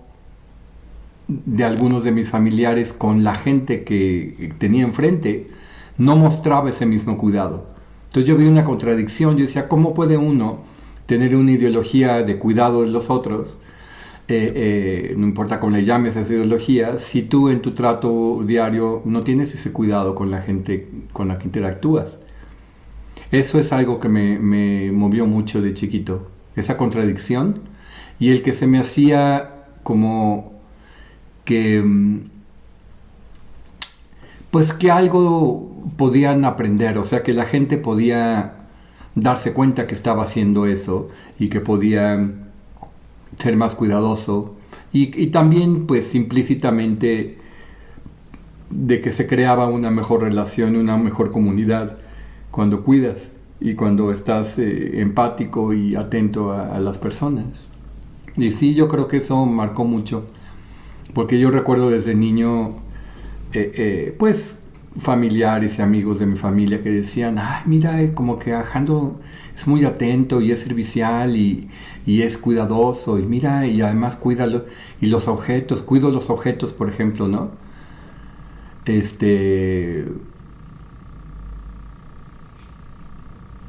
de 1.28 1.64
algunos 1.64 2.04
de 2.04 2.12
mis 2.12 2.30
familiares 2.30 2.94
con 2.94 3.24
la 3.24 3.36
gente 3.36 3.84
que 3.84 4.54
tenía 4.58 4.84
enfrente 4.84 5.48
no 5.98 6.16
mostraba 6.16 6.70
ese 6.70 6.86
mismo 6.86 7.18
cuidado. 7.18 7.66
Entonces 8.06 8.30
yo 8.30 8.38
vi 8.38 8.46
una 8.46 8.66
contradicción, 8.66 9.38
yo 9.38 9.46
decía, 9.46 9.68
¿cómo 9.68 9.94
puede 9.94 10.18
uno 10.18 10.60
tener 11.06 11.36
una 11.36 11.52
ideología 11.52 12.24
de 12.24 12.38
cuidado 12.38 12.82
de 12.82 12.88
los 12.88 13.10
otros 13.10 13.58
eh, 14.34 15.14
no 15.18 15.26
importa 15.28 15.60
cómo 15.60 15.76
le 15.76 15.86
llames 15.86 16.16
esa 16.16 16.34
ideología, 16.34 16.98
si 17.00 17.24
tú 17.24 17.50
en 17.50 17.62
tu 17.62 17.72
trato 17.72 18.44
diario 18.46 19.02
no 19.06 19.24
tienes 19.24 19.54
ese 19.54 19.72
cuidado 19.72 20.16
con 20.16 20.32
la 20.32 20.42
gente 20.42 20.88
con 21.14 21.28
la 21.28 21.38
que 21.38 21.46
interactúas. 21.46 22.20
Eso 23.32 23.60
es 23.60 23.72
algo 23.72 24.00
que 24.00 24.10
me, 24.10 24.40
me 24.40 24.92
movió 24.92 25.26
mucho 25.26 25.62
de 25.62 25.74
chiquito, 25.74 26.30
esa 26.56 26.78
contradicción 26.78 27.62
y 28.20 28.30
el 28.32 28.44
que 28.44 28.54
se 28.54 28.68
me 28.68 28.80
hacía 28.80 29.66
como 29.84 30.54
que 31.46 31.82
mm, 31.82 32.20
pues 34.52 34.74
que 34.74 34.92
algo 34.92 35.72
podían 35.98 36.46
aprender, 36.46 36.98
o 36.98 37.06
sea 37.06 37.24
que 37.24 37.34
la 37.34 37.46
gente 37.46 37.78
podía 37.78 38.54
darse 39.16 39.54
cuenta 39.54 39.86
que 39.86 39.96
estaba 39.96 40.24
haciendo 40.24 40.66
eso 40.66 41.10
y 41.40 41.50
que 41.50 41.62
podía 41.62 42.20
ser 43.38 43.58
más 43.58 43.76
cuidadoso 43.76 44.56
y, 44.94 45.28
también 45.28 45.88
pues 45.88 46.16
implícitamente 46.16 47.38
de 48.70 49.02
que 49.02 49.12
se 49.12 49.28
creaba 49.28 49.68
una 49.68 49.90
mejor 49.90 50.22
relación, 50.22 50.76
una 50.76 50.98
mejor 50.98 51.32
comunidad 51.32 51.98
cuando 52.52 52.84
cuidas 52.84 53.32
y 53.60 53.76
cuando 53.76 54.12
estás 54.12 54.58
eh, 54.60 55.02
empático 55.02 55.74
y 55.74 55.96
atento 55.96 56.52
a, 56.52 56.80
las 56.80 56.98
personas. 56.98 57.68
Y 58.36 58.52
sí, 58.52 58.74
yo 58.74 58.88
creo 58.88 59.08
que 59.08 59.18
eso 59.18 59.46
marcó 59.46 59.86
mucho, 59.86 60.26
porque 61.14 61.40
yo 61.40 61.52
recuerdo 61.52 61.90
desde 61.90 62.16
niño, 62.16 62.76
eh, 63.54 63.72
eh, 63.76 64.16
pues 64.18 64.58
familiares 65.00 65.80
y 65.80 65.82
amigos 65.82 66.20
de 66.20 66.26
mi 66.26 66.38
familia 66.38 66.84
que 66.84 66.90
decían, 66.90 67.38
ay, 67.40 67.64
mira, 67.66 68.14
como 68.14 68.38
que 68.40 68.54
Alejandro 68.54 69.20
es 69.56 69.68
muy 69.68 69.86
atento 69.86 70.42
y 70.42 70.52
es 70.52 70.60
servicial 70.60 71.36
y, 71.38 71.70
y, 72.06 72.22
es 72.24 72.38
cuidadoso 72.38 73.18
y 73.20 73.24
mira, 73.24 73.66
y 73.68 73.82
además 73.82 74.16
cuida 74.18 74.48
y 75.00 75.06
los 75.08 75.28
objetos, 75.28 75.82
cuido 75.82 76.12
los 76.12 76.30
objetos, 76.30 76.74
por 76.74 76.90
ejemplo, 76.90 77.28
¿no? 77.28 77.52
Este... 78.86 80.06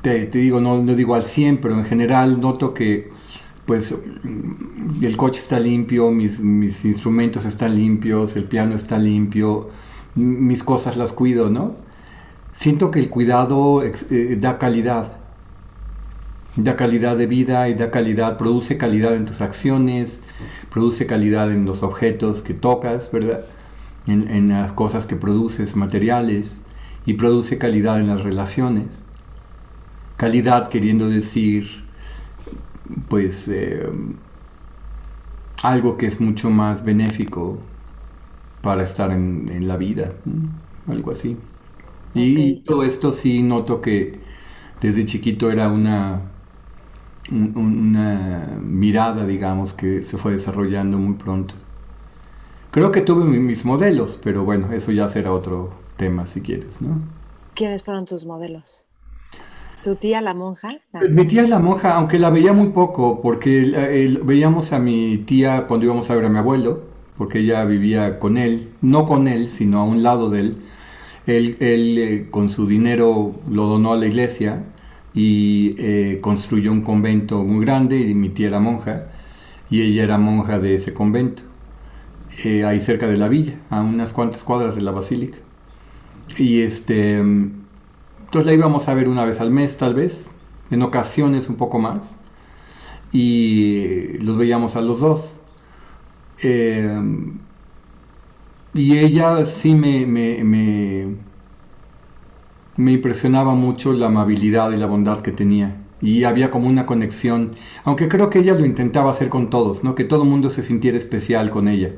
Te, 0.02 0.26
digo, 0.26 0.61
no, 0.61 0.83
no 0.83 0.95
digo 0.97 1.14
al 1.14 1.23
100, 1.23 1.61
pero 1.61 1.79
en 1.79 1.85
general 1.85 2.41
noto 2.41 2.75
que 2.75 3.11
pues 3.67 3.95
el 5.02 5.17
coche 5.17 5.41
está 5.41 5.61
limpio, 5.61 6.11
mis, 6.11 6.41
mis 6.41 6.85
instrumentos 6.85 7.45
están 7.45 7.76
limpios, 7.76 8.35
el 8.37 8.45
piano 8.45 8.75
está 8.75 8.99
limpio, 8.99 9.71
mis 10.14 10.62
cosas 10.62 10.97
las 10.97 11.12
cuido, 11.12 11.49
¿no? 11.49 11.76
Siento 12.54 12.90
que 12.90 13.00
el 13.00 13.09
cuidado 13.09 13.83
eh, 13.83 14.37
da 14.38 14.59
calidad, 14.59 15.19
da 16.57 16.76
calidad 16.76 17.16
de 17.16 17.26
vida 17.26 17.69
y 17.69 17.75
da 17.75 17.90
calidad, 17.90 18.37
produce 18.37 18.76
calidad 18.76 19.14
en 19.14 19.25
tus 19.25 19.40
acciones, 19.40 20.21
produce 20.71 21.07
calidad 21.07 21.50
en 21.50 21.64
los 21.64 21.83
objetos 21.83 22.42
que 22.42 22.54
tocas, 22.54 23.11
¿verdad? 23.11 23.45
En, 24.07 24.49
las 24.49 24.73
cosas 24.73 25.07
que 25.07 25.16
produces, 25.16 25.76
materiales, 25.76 26.61
y 27.07 27.14
produce 27.14 27.59
calidad 27.59 28.00
en 28.00 28.09
las 28.09 28.21
relaciones. 28.23 29.02
Calidad 30.16 30.69
queriendo 30.69 31.09
decir, 31.09 31.85
pues, 33.09 33.49
eh, 33.49 33.88
algo 35.62 35.97
que 35.97 36.07
es 36.07 36.21
mucho 36.21 36.50
más 36.50 36.85
benéfico 36.85 37.59
para 38.62 38.85
estar 38.85 39.11
en, 39.11 39.69
la 39.69 39.76
vida, 39.76 40.12
algo 40.88 41.11
así. 41.11 41.37
Y 42.14 42.61
todo 42.62 42.85
esto 42.85 43.12
sí 43.12 43.42
noto 43.42 43.81
que 43.81 44.21
desde 44.81 45.04
chiquito 45.04 45.50
era 45.50 45.69
una, 45.69 46.23
una 47.31 48.59
mirada, 48.62 49.26
digamos, 49.26 49.73
que 49.73 50.04
se 50.04 50.16
fue 50.16 50.33
desarrollando 50.33 50.97
muy 50.97 51.14
pronto. 51.14 51.54
Creo 52.71 52.90
que 52.90 53.02
tuve 53.02 53.25
mis 53.25 53.64
modelos, 53.64 54.19
pero 54.23 54.45
bueno, 54.45 54.73
eso 54.73 54.92
ya 54.92 55.09
será 55.09 55.33
otro 55.33 55.71
tema 55.97 56.26
si 56.26 56.40
quieres, 56.40 56.81
¿no? 56.81 56.99
¿Quiénes 57.54 57.83
fueron 57.83 58.07
tus 58.07 58.25
modelos? 58.25 58.85
¿Tu 59.85 59.97
tía 59.97 60.23
la 60.23 60.33
monja? 60.33 60.78
Pues, 60.92 61.11
mi 61.11 61.26
tía 61.26 61.42
es 61.42 61.50
la 61.50 61.59
monja, 61.59 61.95
aunque 61.97 62.19
la 62.19 62.31
veía 62.31 62.52
muy 62.52 62.69
poco, 62.69 63.21
porque 63.21 64.19
veíamos 64.23 64.73
a 64.73 64.78
mi 64.78 65.19
tía 65.19 65.66
cuando 65.66 65.87
íbamos 65.87 66.09
a 66.11 66.14
ver 66.14 66.26
a 66.26 66.28
mi 66.28 66.38
abuelo, 66.38 66.91
porque 67.19 67.40
ella 67.40 67.64
vivía 67.64 68.19
con 68.19 68.38
él, 68.38 68.69
no 68.81 69.07
con 69.07 69.28
él, 69.28 69.49
sino 69.49 69.81
a 69.81 69.85
un 69.85 70.02
lado 70.02 70.31
de 70.31 70.40
él. 70.40 70.57
Él, 71.26 71.57
eh, 71.61 72.28
con 72.31 72.49
su 72.49 72.66
dinero 72.66 73.35
lo 73.49 73.66
donó 73.66 73.92
a 73.92 73.97
la 73.97 74.07
iglesia 74.07 74.64
y 75.14 75.75
eh, 75.78 76.19
construyó 76.21 76.73
un 76.73 76.83
convento 76.83 77.45
muy 77.45 77.64
grande 77.64 77.99
y 78.00 78.14
mi 78.14 78.31
tía 78.31 78.49
era 78.49 78.61
monja 78.61 79.07
y 79.71 79.83
ella 79.83 80.04
era 80.04 80.19
monja 80.19 80.59
de 80.59 80.75
ese 80.75 80.92
convento, 80.95 81.42
eh, 82.45 82.64
ahí 82.64 82.81
cerca 82.81 83.07
de 83.07 83.16
la 83.16 83.28
villa, 83.28 83.54
a 83.71 83.81
unas 83.83 84.12
cuantas 84.12 84.42
cuadras 84.42 84.75
de 84.75 84.83
la 84.83 84.90
basílica. 84.90 85.38
Y 86.38 86.62
este, 86.62 87.19
entonces 87.19 88.47
la 88.47 88.52
íbamos 88.54 88.88
a 88.88 88.95
ver 88.95 89.09
una 89.09 89.25
vez 89.25 89.40
al 89.40 89.50
mes 89.50 89.76
tal 89.76 89.95
vez, 89.95 90.28
en 90.71 90.83
ocasiones 90.83 91.49
un 91.49 91.57
poco 91.57 91.78
más, 91.78 92.16
y 93.12 94.19
los 94.19 94.37
veíamos 94.37 94.76
a 94.76 94.81
los 94.81 95.00
dos. 95.00 95.41
Em, 96.42 97.46
y 98.75 98.99
ella 98.99 99.44
sí 99.46 99.75
me, 99.75 100.06
me, 100.06 100.42
me, 102.76 102.92
impresionaba 102.92 103.54
mucho 103.54 103.92
la 103.92 104.06
amabilidad 104.06 104.72
y 104.72 104.76
la 104.76 104.87
bondad 104.87 105.20
que 105.20 105.32
tenía. 105.32 105.87
Y 106.00 106.25
había 106.25 106.50
como 106.50 106.68
una 106.68 106.87
conexión, 106.87 107.54
aunque 107.84 108.08
creo 108.08 108.28
que 108.30 108.40
ella 108.40 108.54
lo 108.54 108.66
intentaba 108.66 109.11
hacer 109.11 109.28
con 109.28 109.50
todos, 109.50 109.84
¿no? 109.84 109.94
Que 109.94 110.04
todo 110.04 110.22
el 110.25 110.28
mundo 110.30 110.50
se 110.50 110.62
sintiera 110.62 110.99
especial 110.99 111.50
con 111.50 111.68
ella. 111.68 111.94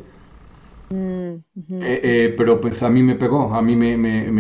Mm, 0.91 1.37
eh, 1.81 2.01
eh, 2.03 2.35
pero 2.37 2.61
pues 2.61 2.83
a 2.83 2.91
mí 2.91 3.03
me 3.03 3.15
pegó, 3.15 3.55
a 3.55 3.63
mí 3.63 3.77
me, 3.77 3.97
me, 3.97 4.31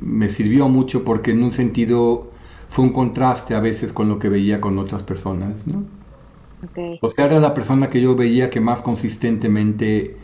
me, 0.00 0.28
sirvió 0.28 0.68
mucho 0.68 1.04
porque 1.04 1.30
en 1.32 1.42
un 1.42 1.52
sentido 1.52 2.32
fue 2.68 2.84
un 2.84 2.92
contraste 2.92 3.54
a 3.54 3.60
veces 3.60 3.92
con 3.92 4.08
lo 4.08 4.18
que 4.18 4.28
veía 4.28 4.60
con 4.60 4.78
otras 4.78 5.02
personas, 5.02 5.66
¿no? 5.66 5.97
O 7.00 7.08
sea, 7.10 7.26
era 7.26 7.40
la 7.40 7.54
persona 7.54 7.90
que 7.90 8.00
yo 8.00 8.14
veía 8.16 8.50
que 8.50 8.60
más 8.60 8.82
consistentemente 8.82 10.16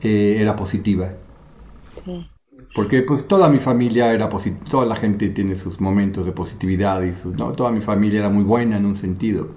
eh, 0.00 0.36
era 0.40 0.56
positiva. 0.56 1.12
Sí. 1.94 2.32
Porque 2.74 3.02
pues 3.02 3.26
toda 3.26 3.48
mi 3.48 3.58
familia 3.58 4.12
era 4.12 4.28
positiva, 4.28 4.64
toda 4.70 4.86
la 4.86 4.96
gente 4.96 5.28
tiene 5.30 5.56
sus 5.56 5.80
momentos 5.80 6.24
de 6.26 6.32
positividad 6.32 7.02
y 7.02 7.12
¿no? 7.36 7.52
toda 7.52 7.70
mi 7.72 7.80
familia 7.80 8.20
era 8.20 8.28
muy 8.28 8.44
buena 8.44 8.76
en 8.76 8.86
un 8.86 8.96
sentido. 8.96 9.48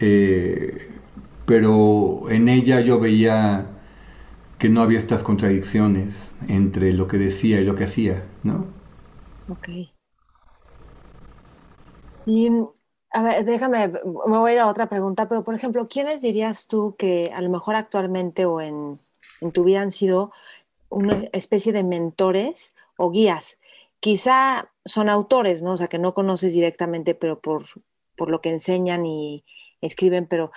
Eh, 0.00 0.88
pero 1.46 2.30
en 2.30 2.48
ella 2.48 2.80
yo 2.80 3.00
veía 3.00 3.66
que 4.58 4.68
no 4.70 4.82
había 4.82 4.98
estas 4.98 5.22
contradicciones 5.22 6.32
entre 6.48 6.92
lo 6.92 7.08
que 7.08 7.18
decía 7.18 7.60
y 7.60 7.64
lo 7.64 7.74
que 7.76 7.84
hacía, 7.84 8.24
¿no? 8.44 8.66
Ok. 9.48 9.68
Y 12.26 12.50
a 13.16 13.22
ver, 13.22 13.46
déjame, 13.46 13.88
me 13.88 14.38
voy 14.38 14.50
a 14.50 14.54
ir 14.54 14.60
a 14.60 14.66
otra 14.66 14.90
pregunta, 14.90 15.26
pero 15.26 15.42
por 15.42 15.54
ejemplo, 15.54 15.88
¿quiénes 15.88 16.20
dirías 16.20 16.66
tú 16.66 16.96
que 16.98 17.32
a 17.34 17.40
lo 17.40 17.48
mejor 17.48 17.74
actualmente 17.74 18.44
o 18.44 18.60
en, 18.60 19.00
tu 19.54 19.64
vida 19.64 19.80
han 19.80 19.90
sido 19.90 20.32
una 20.90 21.24
especie 21.32 21.72
de 21.72 21.82
mentores 21.82 22.76
o 22.98 23.10
guías? 23.10 23.58
Quizá 24.00 24.70
son 24.84 25.08
autores, 25.08 25.62
¿no? 25.62 25.72
O 25.72 25.76
sea, 25.78 25.88
que 25.88 25.98
no 25.98 26.12
conoces 26.12 26.52
directamente, 26.52 27.14
pero 27.14 27.40
por, 27.40 27.62
por 28.16 28.28
lo 28.28 28.42
que 28.42 28.50
enseñan 28.50 29.06
y 29.06 29.46
escriben, 29.80 30.26
pero 30.26 30.52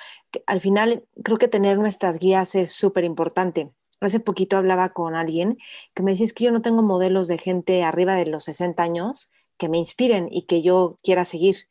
al 0.46 0.60
final 0.60 1.08
creo 1.24 1.38
que 1.38 1.48
tener 1.48 1.78
nuestras 1.78 2.20
guías 2.20 2.56
es 2.56 2.74
súper 2.74 3.06
importante. 3.06 3.72
Hace 4.02 4.20
poquito 4.20 4.58
hablaba 4.58 4.90
con 4.90 5.16
alguien 5.16 5.60
que 5.94 6.04
me 6.04 6.12
decía, 6.12 6.26
es 6.26 6.34
que 6.34 6.44
yo 6.44 6.52
no 6.52 6.62
tengo 6.62 6.82
modelos 6.82 7.30
de 7.30 7.38
gente 7.38 7.84
arriba 7.86 8.16
de 8.16 8.26
los 8.26 8.44
60 8.44 8.84
años 8.84 9.32
que 9.58 9.70
me 9.70 9.78
inspiren 9.78 10.28
y 10.30 10.42
que 10.42 10.62
yo 10.62 10.98
quiera 11.02 11.24
seguir. 11.24 11.69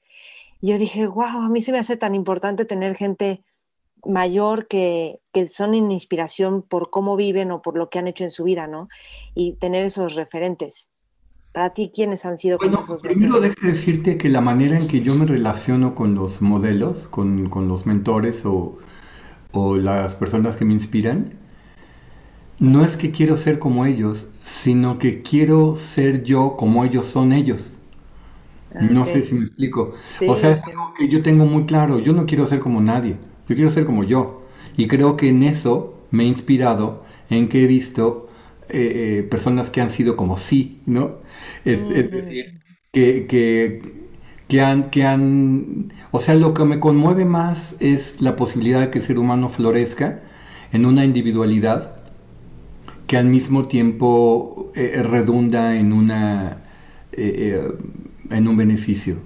Y 0.60 0.70
yo 0.70 0.78
dije, 0.78 1.06
wow, 1.06 1.42
a 1.42 1.48
mí 1.48 1.62
se 1.62 1.72
me 1.72 1.78
hace 1.78 1.96
tan 1.96 2.14
importante 2.14 2.64
tener 2.64 2.96
gente 2.96 3.42
mayor 4.04 4.66
que, 4.66 5.20
que 5.32 5.48
son 5.48 5.74
en 5.74 5.90
inspiración 5.90 6.62
por 6.62 6.90
cómo 6.90 7.16
viven 7.16 7.50
o 7.50 7.62
por 7.62 7.76
lo 7.76 7.90
que 7.90 7.98
han 7.98 8.08
hecho 8.08 8.24
en 8.24 8.30
su 8.30 8.44
vida, 8.44 8.66
¿no? 8.66 8.88
Y 9.34 9.54
tener 9.54 9.84
esos 9.84 10.14
referentes. 10.14 10.90
Para 11.52 11.70
ti, 11.70 11.90
¿quiénes 11.94 12.24
han 12.24 12.38
sido 12.38 12.58
bueno, 12.58 12.80
esos 12.80 13.02
Primero 13.02 13.40
deja 13.40 13.66
decirte 13.66 14.18
que 14.18 14.28
la 14.28 14.40
manera 14.40 14.76
en 14.76 14.86
que 14.86 15.00
yo 15.00 15.14
me 15.14 15.26
relaciono 15.26 15.94
con 15.94 16.14
los 16.14 16.42
modelos, 16.42 17.08
con, 17.08 17.48
con 17.48 17.68
los 17.68 17.86
mentores 17.86 18.44
o, 18.44 18.78
o, 19.52 19.76
las 19.76 20.14
personas 20.14 20.56
que 20.56 20.64
me 20.64 20.74
inspiran, 20.74 21.34
no 22.58 22.84
es 22.84 22.96
que 22.96 23.12
quiero 23.12 23.36
ser 23.36 23.58
como 23.58 23.86
ellos, 23.86 24.28
sino 24.42 24.98
que 24.98 25.22
quiero 25.22 25.76
ser 25.76 26.22
yo 26.22 26.56
como 26.56 26.84
ellos 26.84 27.06
son 27.06 27.32
ellos. 27.32 27.77
No 28.80 29.04
sé 29.04 29.22
si 29.22 29.34
me 29.34 29.40
explico. 29.40 29.94
o 30.26 30.36
sea, 30.36 30.52
es 30.52 30.62
algo 30.64 30.94
que 30.96 31.08
yo 31.08 31.22
tengo 31.22 31.44
muy 31.46 31.64
claro. 31.64 31.98
Yo 31.98 32.12
no 32.12 32.26
quiero 32.26 32.46
ser 32.46 32.60
como 32.60 32.80
nadie. 32.80 33.16
Yo 33.48 33.54
quiero 33.54 33.70
ser 33.70 33.84
como 33.84 34.04
yo. 34.04 34.46
Y 34.76 34.86
creo 34.88 35.16
que 35.16 35.28
en 35.28 35.42
eso 35.42 35.98
me 36.10 36.24
he 36.24 36.26
inspirado, 36.26 37.04
en 37.30 37.48
que 37.48 37.64
he 37.64 37.66
visto 37.66 38.28
eh, 38.68 39.18
eh, 39.18 39.22
personas 39.24 39.70
que 39.70 39.80
han 39.80 39.90
sido 39.90 40.16
como 40.16 40.38
sí, 40.38 40.80
¿no? 40.86 41.16
Es, 41.64 41.88
decir, 41.88 42.60
que, 42.92 43.82
que 44.48 44.60
han, 44.60 44.90
que 44.90 45.04
han, 45.04 45.92
o 46.10 46.20
sea, 46.20 46.34
lo 46.34 46.54
que 46.54 46.64
me 46.64 46.80
conmueve 46.80 47.24
más 47.24 47.76
es 47.80 48.20
la 48.20 48.36
posibilidad 48.36 48.80
de 48.80 48.90
que 48.90 48.98
el 48.98 49.04
ser 49.04 49.18
humano 49.18 49.48
florezca 49.50 50.20
en 50.72 50.86
una 50.86 51.04
individualidad 51.04 51.98
que 53.06 53.16
al 53.16 53.26
mismo 53.26 53.66
tiempo 53.68 54.70
eh, 54.74 55.02
redunda 55.02 55.76
en 55.76 55.92
una 55.92 56.58
eh, 57.12 57.34
eh, 57.36 57.72
en 58.30 58.48
un 58.48 58.56
beneficio 58.56 59.16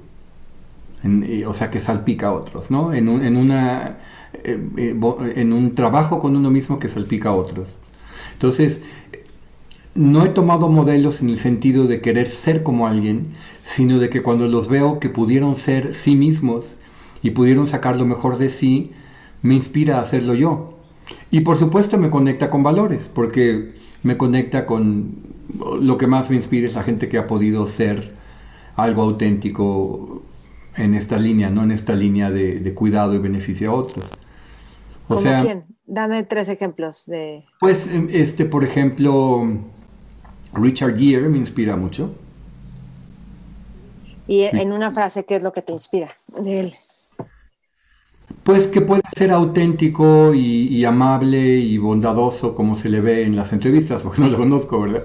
o 1.47 1.53
sea 1.53 1.71
que 1.71 1.81
salpica 1.81 2.29
a 2.29 2.33
otros 2.33 2.71
no 2.71 2.93
en 2.93 3.09
un, 3.09 3.25
en 3.25 3.37
una 3.37 3.99
en 4.45 5.53
un 5.53 5.75
trabajo 5.75 6.21
con 6.21 6.37
uno 6.37 6.51
mismo 6.51 6.79
que 6.79 6.89
salpica 6.89 7.31
a 7.31 7.35
otros 7.35 7.77
entonces 8.35 8.81
no 9.95 10.25
he 10.25 10.31
tomado 10.31 10.69
modelos 10.69 11.21
en 11.21 11.29
el 11.29 11.39
sentido 11.39 11.87
de 11.87 12.01
querer 12.01 12.29
ser 12.29 12.63
como 12.63 12.87
alguien, 12.87 13.29
sino 13.63 13.99
de 13.99 14.09
que 14.09 14.23
cuando 14.23 14.47
los 14.47 14.69
veo 14.69 14.99
que 14.99 15.11
pudieron 15.11 15.57
ser 15.57 15.93
sí 15.93 16.17
mismos 16.17 16.77
y 17.23 17.31
pudieron 17.31 17.67
sacar 17.67 17.97
lo 17.99 18.07
mejor 18.07 18.39
de 18.39 18.49
sí, 18.49 18.93
me 19.43 19.55
inspira 19.55 19.99
a 19.99 20.01
hacerlo 20.01 20.35
yo. 20.35 20.79
Y 21.31 21.41
por 21.41 21.59
supuesto 21.59 21.99
me 21.99 22.11
conecta 22.11 22.49
con 22.49 22.63
valores, 22.63 23.09
porque 23.13 23.75
me 24.03 24.17
conecta 24.17 24.67
con 24.67 25.15
lo 25.81 25.99
que 25.99 26.07
más 26.07 26.31
me 26.31 26.37
inspira 26.37 26.67
es 26.67 26.75
la 26.75 26.83
gente 26.83 27.09
que 27.09 27.19
ha 27.19 27.27
podido 27.27 27.67
ser 27.67 28.15
algo 28.77 29.03
auténtico 29.03 30.23
en 30.77 30.95
esta 30.95 31.19
línea, 31.19 31.51
no 31.51 31.63
en 31.63 31.73
esta 31.73 31.95
línea 31.95 32.31
de, 32.31 32.75
cuidado 32.75 33.15
y 33.15 33.19
beneficio 33.19 33.71
a 33.71 33.75
otros. 33.75 34.07
O 35.09 35.19
sea, 35.19 35.43
quién? 35.43 35.65
Dame 35.85 36.23
tres 36.23 36.49
ejemplos 36.49 37.05
de... 37.07 37.45
Pues, 37.61 37.87
este, 37.87 38.47
por 38.47 38.65
ejemplo, 38.65 39.47
Richard 40.55 40.97
Gere 40.99 41.29
me 41.29 41.39
inspira 41.39 41.77
mucho. 41.77 42.15
Y 44.27 44.43
en 44.45 44.73
una 44.73 44.91
frase, 44.93 45.25
¿qué 45.25 45.37
es 45.37 45.43
lo 45.43 45.53
que 45.53 45.61
te 45.61 45.73
inspira 45.73 46.09
de 46.29 46.61
él? 46.61 46.73
Pues 48.45 48.69
que 48.69 48.81
puede 48.81 49.03
ser 49.17 49.33
auténtico 49.33 50.33
y, 50.33 50.85
amable 50.85 51.57
y 51.57 51.77
bondadoso 51.79 52.55
como 52.55 52.77
se 52.77 52.89
le 52.89 53.01
ve 53.01 53.25
en 53.25 53.37
las 53.37 53.53
entrevistas, 53.53 54.03
porque 54.05 54.23
no 54.23 54.29
lo 54.29 54.39
conozco, 54.39 54.81
¿verdad? 54.81 55.05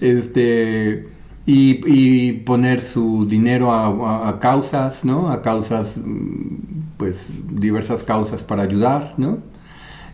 Este, 0.00 1.08
y, 1.50 2.32
poner 2.44 2.82
su 2.82 3.26
dinero 3.26 3.72
a, 3.72 4.38
causas, 4.38 5.04
¿no? 5.04 5.30
A 5.30 5.40
causas, 5.40 5.96
mm, 5.96 6.96
pues 6.98 7.26
diversas 7.50 8.04
causas 8.04 8.42
para 8.42 8.64
ayudar, 8.64 9.14
¿no? 9.16 9.38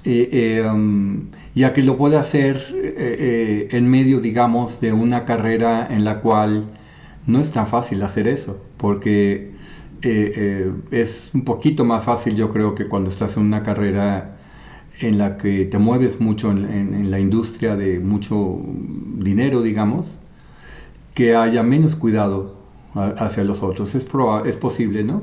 Eh, 0.05 0.29
eh, 0.33 0.69
um, 0.71 1.31
y 1.55 1.65
a 1.65 1.73
que 1.73 1.83
lo 1.83 1.97
pueda 1.97 2.21
hacer 2.21 2.63
eh, 2.73 3.69
en 3.73 3.89
medio, 3.91 4.21
digamos, 4.21 4.81
de 4.81 4.93
una 4.93 5.25
carrera 5.25 5.89
en 5.91 6.05
la 6.05 6.21
cual 6.21 6.67
no 7.27 7.41
es 7.41 7.51
tan 7.51 7.67
fácil 7.67 8.03
hacer 8.03 8.29
eso, 8.29 8.61
porque 8.77 9.53
es 10.03 11.31
un 11.35 11.45
poquito 11.45 11.85
más 11.85 12.05
fácil, 12.05 12.37
yo 12.37 12.53
creo, 12.53 12.75
que 12.75 12.87
cuando 12.89 13.11
estás 13.11 13.37
en 13.39 13.45
una 13.45 13.63
carrera 13.63 14.37
en 15.01 15.19
la 15.19 15.39
que 15.39 15.65
te 15.65 15.79
mueves 15.79 16.21
mucho 16.21 16.51
en, 16.51 17.11
la 17.11 17.19
industria 17.19 17.75
de 17.77 17.99
mucho 18.01 18.61
dinero, 19.17 19.63
digamos, 19.63 20.07
que 21.15 21.37
haya 21.37 21.63
menos 21.63 21.97
cuidado 21.97 22.57
hacia 22.95 23.45
los 23.45 23.63
otros. 23.63 23.95
Es, 23.95 24.07
es 24.47 24.57
posible, 24.57 25.05
¿no? 25.05 25.23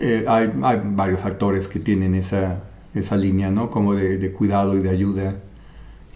hay, 0.00 0.50
hay 0.62 0.80
varios 0.84 1.24
actores 1.24 1.66
que 1.68 1.80
tienen 1.80 2.14
esa 2.14 2.62
esa 2.94 3.16
línea, 3.16 3.50
¿no? 3.50 3.70
Como 3.70 3.94
de, 3.94 4.32
cuidado 4.32 4.76
y 4.76 4.80
de 4.80 4.90
ayuda 4.90 5.36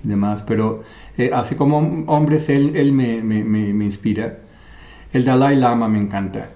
y 0.04 0.08
demás. 0.08 0.42
Pero 0.42 0.82
eh, 1.16 1.30
así 1.32 1.54
como 1.54 1.78
hombres, 2.06 2.48
él, 2.48 2.76
él 2.76 2.92
me, 2.92 3.22
me, 3.22 3.44
me, 3.44 3.84
inspira. 3.84 4.38
El 5.12 5.24
Dalai 5.24 5.56
Lama 5.56 5.88
me 5.88 5.98
encanta. 5.98 6.50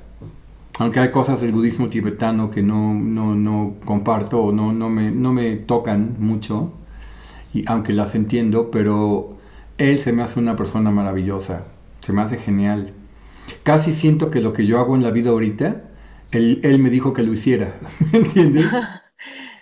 Aunque 0.78 1.00
hay 1.00 1.10
cosas 1.10 1.40
del 1.40 1.52
budismo 1.52 1.88
tibetano 1.88 2.50
que 2.50 2.62
no, 2.62 2.92
no, 2.94 3.34
no 3.34 3.76
comparto 3.84 4.52
no, 4.52 4.72
no, 4.72 4.90
me, 4.90 5.10
no 5.10 5.32
me 5.32 5.56
tocan 5.56 6.16
mucho, 6.18 6.72
y 7.54 7.64
aunque 7.66 7.94
las 7.94 8.14
entiendo, 8.14 8.70
pero 8.70 9.38
él 9.78 9.98
se 9.98 10.12
me 10.12 10.22
hace 10.22 10.38
una 10.38 10.54
persona 10.54 10.90
maravillosa, 10.90 11.64
se 12.06 12.12
me 12.12 12.22
hace 12.22 12.38
genial. 12.38 12.92
Casi 13.64 13.92
siento 13.92 14.30
que 14.30 14.40
lo 14.40 14.52
que 14.52 14.64
yo 14.64 14.78
hago 14.78 14.94
en 14.94 15.02
la 15.02 15.10
vida 15.10 15.30
ahorita, 15.30 15.82
él, 16.30 16.60
él 16.62 16.78
me 16.78 16.88
dijo 16.88 17.12
que 17.12 17.24
lo 17.24 17.32
hiciera, 17.32 17.74
¿me 18.12 18.18
entiendes? 18.20 18.70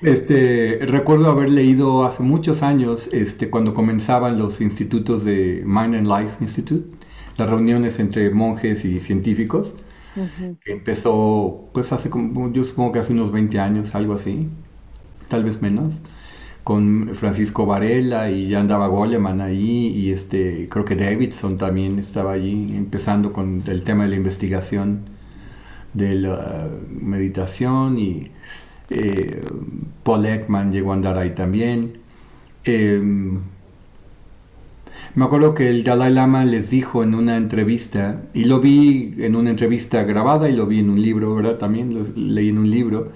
Este, 0.03 0.81
recuerdo 0.83 1.31
haber 1.31 1.49
leído 1.49 2.05
hace 2.05 2.23
muchos 2.23 2.63
años, 2.63 3.09
este, 3.13 3.49
cuando 3.49 3.73
comenzaban 3.73 4.39
los 4.39 4.61
institutos 4.61 5.25
de 5.25 5.63
Mind 5.65 5.95
and 5.95 6.07
Life 6.07 6.37
Institute, 6.41 6.85
las 7.39 7.49
reuniones 7.49 7.99
entre 7.99 8.29
monjes 8.29 8.85
y 8.85 9.01
científicos, 9.01 9.73
que 10.63 10.73
empezó, 10.73 11.71
pues 11.73 11.91
hace 11.93 12.11
como, 12.11 12.53
yo 12.53 12.65
supongo 12.65 12.93
que 12.93 12.99
hace 12.99 13.15
unos 13.15 13.33
20 13.33 13.59
años, 13.59 13.95
algo 13.95 14.13
así, 14.13 14.51
tal 15.29 15.45
vez 15.45 15.63
menos, 15.63 15.95
con 16.65 17.11
Francisco 17.15 17.67
Varela 17.67 18.31
y 18.31 18.49
ya 18.49 18.61
andaba 18.61 18.89
Goleman 18.89 19.41
ahí, 19.41 19.89
y 19.89 20.11
este, 20.13 20.67
creo 20.71 20.85
que 20.85 20.97
Davidson 20.97 21.59
también 21.59 21.99
estaba 21.99 22.33
allí, 22.33 22.75
empezando 22.75 23.33
con 23.33 23.63
el 23.67 23.83
tema 23.85 24.05
de 24.05 24.11
la 24.11 24.17
investigación 24.17 25.03
de 25.93 26.15
la 26.17 26.69
meditación 26.89 27.99
y 27.99 28.31
eh, 28.91 29.43
Paul 30.03 30.27
Ekman 30.27 30.73
llegó 30.73 30.93
a 30.93 30.95
andar 30.97 31.19
ahí 31.19 31.31
también. 31.35 31.99
Em, 32.65 33.41
me 35.15 35.25
acuerdo 35.25 35.55
que 35.55 35.69
el 35.69 35.85
Dalai 35.85 36.13
Lama 36.13 36.45
les 36.45 36.71
dijo 36.71 37.03
en 37.03 37.15
una 37.15 37.37
entrevista, 37.37 38.23
y 38.35 38.45
lo 38.45 38.61
vi 38.61 39.15
en 39.19 39.37
una 39.37 39.51
entrevista 39.51 40.03
grabada 40.03 40.49
y 40.49 40.53
lo 40.57 40.67
vi 40.67 40.81
en 40.81 40.91
un 40.91 41.01
libro, 41.01 41.35
¿verdad? 41.35 41.59
También 41.59 41.95
lo 41.95 42.05
leí 42.17 42.49
en 42.49 42.59
un 42.59 42.71
libro, 42.71 43.13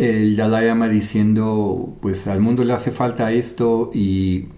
el 0.00 0.36
Dalai 0.36 0.66
Lama 0.66 0.88
diciendo, 0.88 1.96
pues 2.00 2.26
al 2.26 2.40
mundo 2.40 2.64
le 2.64 2.72
hace 2.72 2.90
falta 2.90 3.32
esto 3.32 3.90
y, 3.92 4.48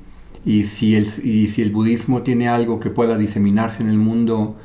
si, 0.64 0.94
el, 0.96 1.08
y 1.24 1.48
si 1.48 1.62
el 1.62 1.70
budismo 1.72 2.22
tiene 2.22 2.48
algo 2.48 2.80
que 2.80 2.90
pueda 2.90 3.18
diseminarse 3.18 3.82
en 3.82 3.88
el 3.88 3.98
mundo, 3.98 4.56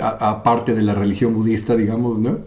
aparte 0.00 0.74
de 0.74 0.82
la 0.82 0.94
religión 0.94 1.34
budista, 1.34 1.76
digamos, 1.76 2.18
¿no? 2.18 2.38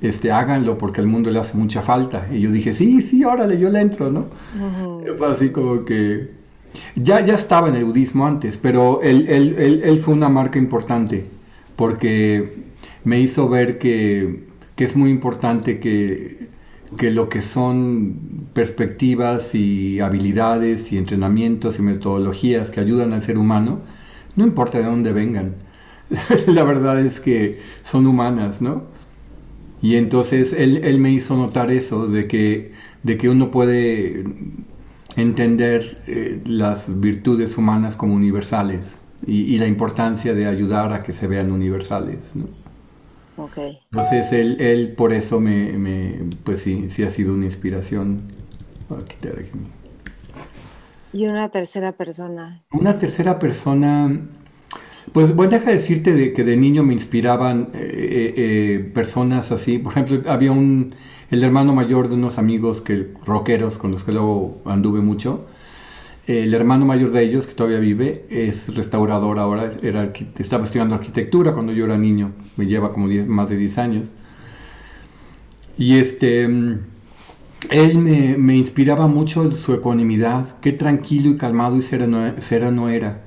este, 0.00 0.32
háganlo 0.32 0.78
porque 0.78 1.00
al 1.00 1.06
mundo 1.06 1.30
le 1.30 1.38
hace 1.38 1.56
mucha 1.56 1.82
falta. 1.82 2.26
Y 2.32 2.40
yo 2.40 2.50
dije, 2.50 2.72
sí, 2.72 3.02
sí, 3.02 3.24
órale, 3.24 3.58
yo 3.58 3.70
le 3.70 3.80
entro, 3.80 4.10
¿no? 4.10 4.26
Fue 5.18 5.26
así 5.28 5.50
como 5.50 5.84
que... 5.84 6.30
Ya, 6.94 7.24
ya 7.26 7.34
estaba 7.34 7.68
en 7.68 7.74
el 7.74 7.84
budismo 7.84 8.26
antes, 8.26 8.56
pero 8.56 9.02
él, 9.02 9.26
él, 9.28 9.82
él, 9.84 9.98
fue 9.98 10.14
una 10.14 10.28
marca 10.28 10.56
importante 10.56 11.26
porque 11.74 12.62
me 13.02 13.20
hizo 13.20 13.48
ver 13.48 13.78
que, 13.78 14.44
que 14.76 14.84
es 14.84 14.94
muy 14.94 15.10
importante 15.10 15.80
que, 15.80 16.49
que, 16.96 17.10
lo 17.10 17.28
que 17.28 17.42
son 17.42 18.48
perspectivas 18.52 19.54
y 19.54 20.00
habilidades 20.00 20.92
y 20.92 20.98
entrenamientos 20.98 21.78
y 21.78 21.82
metodologías 21.82 22.70
que 22.70 22.80
ayudan 22.80 23.12
al 23.12 23.22
ser 23.22 23.38
humano, 23.38 23.80
no 24.36 24.44
importa 24.44 24.78
de 24.78 24.84
dónde 24.84 25.12
vengan, 25.12 25.54
la 26.46 26.64
verdad 26.64 27.00
es 27.00 27.20
que 27.20 27.58
son 27.82 28.06
humanas, 28.06 28.60
¿no? 28.60 28.84
Y 29.82 29.96
entonces 29.96 30.52
él, 30.52 30.80
él, 30.84 30.98
me 30.98 31.10
hizo 31.10 31.36
notar 31.36 31.70
eso, 31.70 32.06
de 32.06 32.26
que, 32.26 32.72
de 33.02 33.16
que 33.16 33.28
uno 33.30 33.50
puede 33.50 34.24
entender 35.16 36.02
eh, 36.06 36.40
las 36.46 37.00
virtudes 37.00 37.56
humanas 37.56 37.96
como 37.96 38.14
universales 38.14 38.96
y, 39.26 39.58
la 39.58 39.66
importancia 39.66 40.34
de 40.34 40.46
ayudar 40.46 40.92
a 40.92 41.02
que 41.02 41.12
se 41.12 41.26
vean 41.26 41.52
universales. 41.52 42.18
¿no? 42.34 42.46
Okay. 43.36 43.78
Entonces 43.92 44.32
él, 44.32 44.60
él 44.60 44.92
por 44.96 45.12
eso 45.12 45.40
me, 45.40 45.72
me, 45.72 46.30
pues 46.44 46.60
sí, 46.62 46.88
sí 46.88 47.02
ha 47.04 47.10
sido 47.10 47.34
una 47.34 47.46
inspiración. 47.46 48.22
Y 51.12 51.26
una 51.26 51.48
tercera 51.48 51.92
persona. 51.92 52.62
Una 52.72 52.98
tercera 52.98 53.38
persona 53.38 54.20
pues 55.12 55.34
voy 55.34 55.48
a 55.52 55.58
decirte 55.58 56.14
de 56.14 56.32
que 56.32 56.44
de 56.44 56.56
niño 56.56 56.82
me 56.82 56.92
inspiraban 56.92 57.70
eh, 57.74 57.78
eh, 57.78 58.34
eh, 58.36 58.90
personas 58.94 59.50
así. 59.50 59.78
Por 59.78 59.92
ejemplo, 59.92 60.30
había 60.30 60.52
un, 60.52 60.94
el 61.30 61.42
hermano 61.42 61.74
mayor 61.74 62.08
de 62.08 62.14
unos 62.14 62.38
amigos 62.38 62.80
que 62.80 63.08
rockeros 63.24 63.76
con 63.76 63.90
los 63.90 64.04
que 64.04 64.12
luego 64.12 64.60
anduve 64.64 65.00
mucho. 65.00 65.46
El 66.30 66.54
hermano 66.54 66.84
mayor 66.86 67.10
de 67.10 67.22
ellos, 67.24 67.46
que 67.46 67.54
todavía 67.54 67.80
vive, 67.80 68.24
es 68.30 68.74
restaurador 68.74 69.38
ahora, 69.38 69.72
era, 69.82 70.12
estaba 70.38 70.64
estudiando 70.64 70.94
arquitectura 70.94 71.52
cuando 71.52 71.72
yo 71.72 71.86
era 71.86 71.98
niño, 71.98 72.32
me 72.56 72.66
lleva 72.66 72.92
como 72.92 73.08
más 73.26 73.48
de 73.48 73.56
10 73.56 73.78
años. 73.78 74.08
Y 75.76 75.96
este, 75.96 76.44
él 76.44 77.98
me, 77.98 78.36
me, 78.36 78.56
inspiraba 78.56 79.08
mucho 79.08 79.50
su 79.52 79.74
ecuanimidad, 79.74 80.60
qué 80.60 80.72
tranquilo 80.72 81.30
y 81.30 81.36
calmado 81.36 81.76
y 81.76 81.82
sereno 81.82 82.88
era 82.88 83.22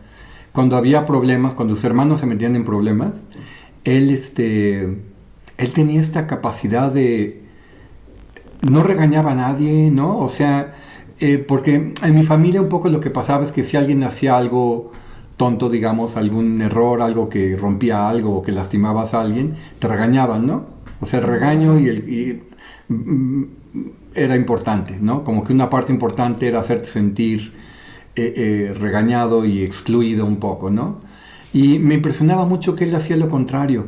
cuando 0.54 0.78
había 0.78 1.06
problemas, 1.06 1.56
cuando 1.56 1.76
sus 1.76 1.84
hermanos 1.84 2.22
se 2.22 2.28
metían 2.28 2.56
en 2.56 2.64
problemas, 2.64 3.20
él, 3.84 4.12
este, 4.12 4.84
él 4.84 5.74
tenía 5.74 6.00
esta 6.00 6.28
capacidad 6.28 6.92
de... 6.92 7.42
No 8.62 8.84
regañaba 8.84 9.32
a 9.32 9.36
nadie, 9.36 9.90
¿no? 9.92 10.20
O 10.20 10.30
sea, 10.30 10.74
eh, 11.20 11.38
porque 11.40 11.94
en 12.02 12.16
mi 12.16 12.24
familia 12.24 12.62
un 12.62 12.70
poco 12.70 12.90
lo 12.90 13.00
que 13.00 13.10
pasaba 13.10 13.44
es 13.44 13.52
que 13.52 13.64
si 13.64 13.78
alguien 13.78 14.04
hacía 14.04 14.38
algo 14.38 14.92
tonto, 15.38 15.70
digamos, 15.70 16.16
algún 16.18 16.62
error, 16.62 17.02
algo 17.02 17.30
que 17.30 17.58
rompía 17.58 18.08
algo 18.10 18.38
o 18.38 18.42
que 18.42 18.52
lastimabas 18.52 19.14
a 19.14 19.22
alguien, 19.22 19.56
te 19.80 19.88
regañaban, 19.88 20.46
¿no? 20.48 20.66
O 21.02 21.06
sea, 21.06 21.20
el 21.20 21.26
regaño 21.26 21.80
y. 21.80 22.44
Mm, 22.90 23.44
era 24.16 24.36
importante, 24.36 24.98
¿no? 25.00 25.24
Como 25.24 25.44
que 25.44 25.54
una 25.54 25.70
parte 25.70 25.92
importante 25.92 26.48
era 26.48 26.60
hacerte 26.60 26.88
sentir 26.88 27.54
eh, 28.16 28.34
eh, 28.36 28.74
regañado 28.74 29.46
y 29.46 29.64
excluido 29.64 30.26
un 30.26 30.38
poco, 30.38 30.70
¿no? 30.70 31.02
Y 31.54 31.80
me 31.80 31.96
impresionaba 31.96 32.46
mucho 32.46 32.76
que 32.76 32.86
él 32.86 32.96
hacía 32.96 33.18
lo 33.18 33.30
contrario, 33.30 33.88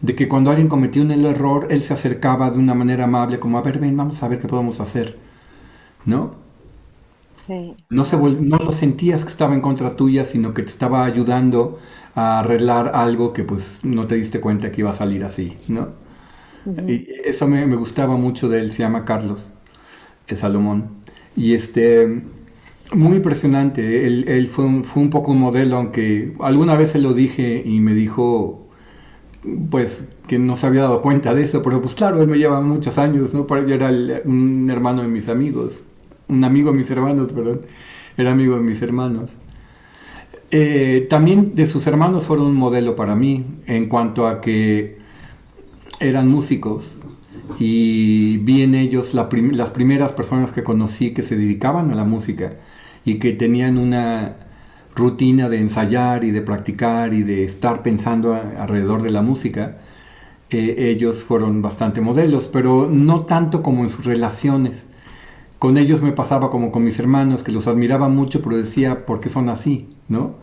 de 0.00 0.14
que 0.14 0.28
cuando 0.28 0.50
alguien 0.50 0.68
cometía 0.68 1.02
un 1.02 1.10
error, 1.10 1.68
él 1.70 1.82
se 1.82 1.92
acercaba 1.92 2.50
de 2.50 2.58
una 2.58 2.74
manera 2.74 3.04
amable, 3.04 3.38
como, 3.38 3.58
a 3.58 3.62
ver, 3.62 3.78
ven, 3.78 3.96
vamos 3.96 4.22
a 4.22 4.28
ver 4.28 4.40
qué 4.40 4.48
podemos 4.48 4.80
hacer, 4.80 5.18
¿no? 6.06 6.39
Sí. 7.46 7.74
No, 7.88 8.04
se 8.04 8.16
no 8.16 8.58
lo 8.58 8.72
sentías 8.72 9.24
que 9.24 9.30
estaba 9.30 9.54
en 9.54 9.60
contra 9.60 9.96
tuya, 9.96 10.24
sino 10.24 10.54
que 10.54 10.62
te 10.62 10.68
estaba 10.68 11.04
ayudando 11.04 11.80
a 12.14 12.40
arreglar 12.40 12.92
algo 12.94 13.32
que 13.32 13.44
pues 13.44 13.80
no 13.82 14.06
te 14.06 14.16
diste 14.16 14.40
cuenta 14.40 14.70
que 14.70 14.82
iba 14.82 14.90
a 14.90 14.94
salir 14.94 15.24
así, 15.24 15.56
¿no? 15.68 15.88
Y 16.86 17.06
eso 17.24 17.48
me, 17.48 17.64
me, 17.66 17.74
gustaba 17.76 18.16
mucho 18.16 18.48
de 18.50 18.60
él, 18.60 18.72
se 18.72 18.82
llama 18.82 19.06
Carlos 19.06 19.50
Salomón. 20.36 20.90
Y 21.36 21.54
este, 21.54 22.22
muy 22.92 23.16
impresionante, 23.16 24.06
él, 24.06 24.24
él 24.28 24.48
fue, 24.48 24.64
un, 24.64 24.84
fue, 24.84 25.02
un, 25.02 25.10
poco 25.10 25.32
un 25.32 25.40
modelo, 25.40 25.76
aunque 25.76 26.34
alguna 26.40 26.76
vez 26.76 26.90
se 26.90 26.98
lo 26.98 27.14
dije 27.14 27.62
y 27.64 27.80
me 27.80 27.94
dijo, 27.94 28.68
pues, 29.70 30.04
que 30.26 30.38
no 30.38 30.56
se 30.56 30.66
había 30.66 30.82
dado 30.82 31.02
cuenta 31.02 31.34
de 31.34 31.44
eso, 31.44 31.62
pero 31.62 31.80
pues 31.80 31.94
claro, 31.94 32.22
él 32.22 32.28
me 32.28 32.38
lleva 32.38 32.60
muchos 32.60 32.98
años, 32.98 33.34
¿no? 33.34 33.46
Yo 33.48 33.74
era 33.74 33.90
un 34.24 34.68
hermano 34.70 35.02
de 35.02 35.08
mis 35.08 35.28
amigos, 35.28 35.82
un 36.30 36.44
amigo 36.44 36.70
de 36.70 36.78
mis 36.78 36.90
hermanos, 36.90 37.32
perdón, 37.32 37.60
era 38.16 38.32
amigo 38.32 38.54
de 38.56 38.62
mis 38.62 38.80
hermanos. 38.82 39.36
Eh, 40.52 41.06
también 41.08 41.54
de 41.54 41.66
sus 41.66 41.86
hermanos 41.86 42.26
fueron 42.26 42.46
un 42.46 42.56
modelo 42.56 42.96
para 42.96 43.14
mí 43.14 43.44
en 43.66 43.88
cuanto 43.88 44.26
a 44.26 44.40
que 44.40 44.98
eran 46.00 46.28
músicos 46.28 46.98
y 47.58 48.38
vi 48.38 48.62
en 48.62 48.74
ellos 48.74 49.14
las 49.14 49.70
primeras 49.70 50.12
personas 50.12 50.50
que 50.50 50.64
conocí 50.64 51.12
que 51.14 51.22
se 51.22 51.36
dedicaban 51.36 51.90
a 51.92 51.94
la 51.94 52.04
música 52.04 52.54
y 53.04 53.18
que 53.18 53.32
tenían 53.32 53.78
una 53.78 54.36
rutina 54.94 55.48
de 55.48 55.58
ensayar 55.58 56.24
y 56.24 56.30
de 56.32 56.42
practicar 56.42 57.14
y 57.14 57.22
de 57.22 57.44
estar 57.44 57.82
pensando 57.82 58.34
alrededor 58.34 59.02
de 59.02 59.10
la 59.10 59.22
música. 59.22 59.78
Eh, 60.50 60.90
ellos 60.90 61.22
fueron 61.22 61.62
bastante 61.62 62.00
modelos, 62.00 62.48
pero 62.48 62.88
no 62.90 63.24
tanto 63.24 63.62
como 63.62 63.84
en 63.84 63.90
sus 63.90 64.04
relaciones. 64.04 64.84
Con 65.60 65.76
ellos 65.76 66.00
me 66.00 66.12
pasaba 66.12 66.50
como 66.50 66.72
con 66.72 66.84
mis 66.84 66.98
hermanos, 66.98 67.42
que 67.42 67.52
los 67.52 67.66
admiraba 67.66 68.08
mucho, 68.08 68.40
pero 68.42 68.56
decía, 68.56 69.04
¿por 69.04 69.20
qué 69.20 69.28
son 69.28 69.50
así? 69.50 69.90
¿No? 70.08 70.36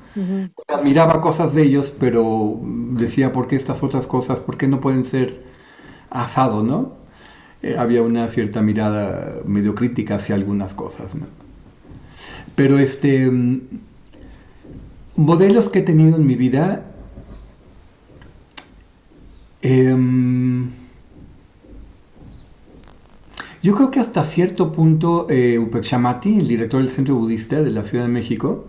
Admiraba 0.68 1.22
cosas 1.22 1.56
de 1.56 1.64
ellos, 1.64 1.92
pero 2.00 2.60
decía, 2.92 3.32
¿por 3.34 3.48
qué 3.48 3.56
estas 3.56 3.82
otras 3.82 4.06
cosas? 4.06 4.40
¿Por 4.40 4.58
qué 4.58 4.68
no 4.68 4.80
pueden 4.80 5.06
ser 5.06 5.44
asado, 6.12 6.62
no? 6.64 6.94
Eh, 7.64 7.76
había 7.80 8.04
una 8.04 8.28
cierta 8.28 8.62
mirada 8.62 9.42
medio 9.46 9.74
crítica 9.74 10.16
hacia 10.16 10.36
algunas 10.36 10.76
cosas, 10.76 11.16
¿no? 11.16 11.26
Pero 12.56 12.78
este, 12.78 13.30
mm, 13.32 13.62
modelos 15.16 15.70
que 15.70 15.80
he 15.80 15.82
tenido 15.84 16.18
en 16.18 16.28
mi 16.28 16.36
vida, 16.36 16.86
em, 19.62 20.70
yo 23.68 23.76
creo 23.76 23.92
que 23.92 24.00
hasta 24.00 24.24
cierto 24.24 24.72
punto 24.72 25.28
eh, 25.30 25.56
el 25.56 26.48
director 26.48 26.80
del 26.80 26.90
Centro 26.90 27.16
Budista 27.16 27.62
de 27.62 27.70
la 27.70 27.84
Ciudad 27.84 28.06
de 28.06 28.10
México, 28.10 28.64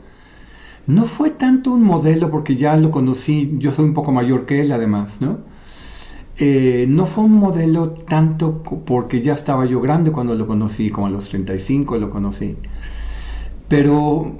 no 0.89 1.05
fue 1.05 1.31
tanto 1.31 1.71
un 1.71 1.85
modelo 1.85 2.33
porque 2.33 2.57
ya 2.57 2.77
lo 2.77 2.91
conocí, 2.91 3.55
yo 3.59 3.71
soy 3.71 3.85
un 3.85 3.95
poco 3.95 4.11
mayor 4.11 4.45
que 4.45 4.61
él 4.61 4.73
además, 4.73 5.21
¿no? 5.21 5.39
Eh, 6.37 6.87
no 6.89 7.07
fue 7.07 7.23
un 7.23 7.35
modelo 7.35 7.91
tanto 7.91 8.61
porque 8.65 9.23
ya 9.23 9.35
estaba 9.35 9.67
yo 9.67 9.81
grande 9.81 10.11
cuando 10.11 10.35
lo 10.35 10.49
conocí, 10.49 10.91
como 10.91 11.07
a 11.07 11.11
los 11.11 11.29
35 11.29 11.97
lo 11.99 12.11
conocí, 12.11 12.57
pero 13.69 14.33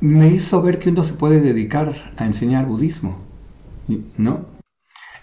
me 0.00 0.28
hizo 0.28 0.62
ver 0.62 0.78
que 0.78 0.88
uno 0.88 1.04
se 1.04 1.12
puede 1.12 1.42
dedicar 1.42 1.94
a 2.16 2.24
enseñar 2.24 2.64
budismo, 2.64 3.18
¿no? 4.16 4.55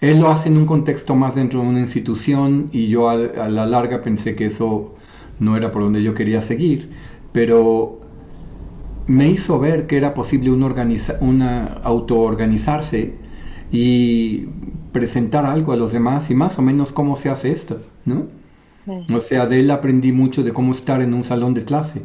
Él 0.04 0.20
lo 0.20 0.30
hace 0.30 0.50
en 0.50 0.58
un 0.58 0.66
contexto 0.66 1.16
más 1.16 1.34
dentro 1.34 1.62
de 1.62 1.68
una 1.68 1.80
institución 1.80 2.70
y 2.74 2.90
yo 2.90 3.10
a, 3.10 3.16
la 3.16 3.66
larga 3.66 4.02
pensé 4.02 4.36
que 4.36 4.44
eso 4.48 4.96
no 5.40 5.56
era 5.56 5.72
por 5.72 5.82
donde 5.82 6.04
yo 6.04 6.14
quería 6.14 6.42
seguir, 6.42 6.90
pero 7.32 8.02
me 9.08 9.30
hizo 9.30 9.60
ver 9.60 9.88
que 9.88 9.96
era 9.96 10.14
posible 10.14 10.50
organiza, 10.50 11.16
una 11.22 11.68
autoorganizarse 11.84 13.16
y 13.72 14.48
presentar 14.92 15.46
algo 15.46 15.72
a 15.72 15.78
los 15.78 15.94
demás 15.94 16.30
y 16.30 16.36
más 16.36 16.60
o 16.60 16.62
menos 16.62 16.92
cómo 16.92 17.16
se 17.16 17.30
hace 17.30 17.54
esto, 17.54 17.82
¿no? 18.04 18.28
O 19.16 19.22
sea, 19.22 19.46
de 19.46 19.62
él 19.62 19.72
aprendí 19.72 20.12
mucho 20.12 20.44
de 20.44 20.52
cómo 20.52 20.74
estar 20.74 21.02
en 21.02 21.14
un 21.14 21.24
salón 21.24 21.54
de 21.54 21.64
clase 21.64 22.02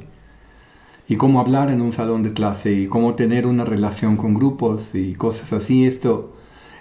y 1.09 1.17
cómo 1.17 1.41
hablar 1.41 1.69
en 1.69 1.81
un 1.81 1.91
salón 1.91 2.23
de 2.23 2.33
clase 2.33 2.71
y 2.71 2.87
cómo 2.87 3.17
tener 3.17 3.45
una 3.45 3.65
relación 3.65 4.17
con 4.17 4.35
grupos 4.35 4.95
y 4.95 5.17
cosas 5.17 5.53
así. 5.53 5.85
Esto, 5.85 6.38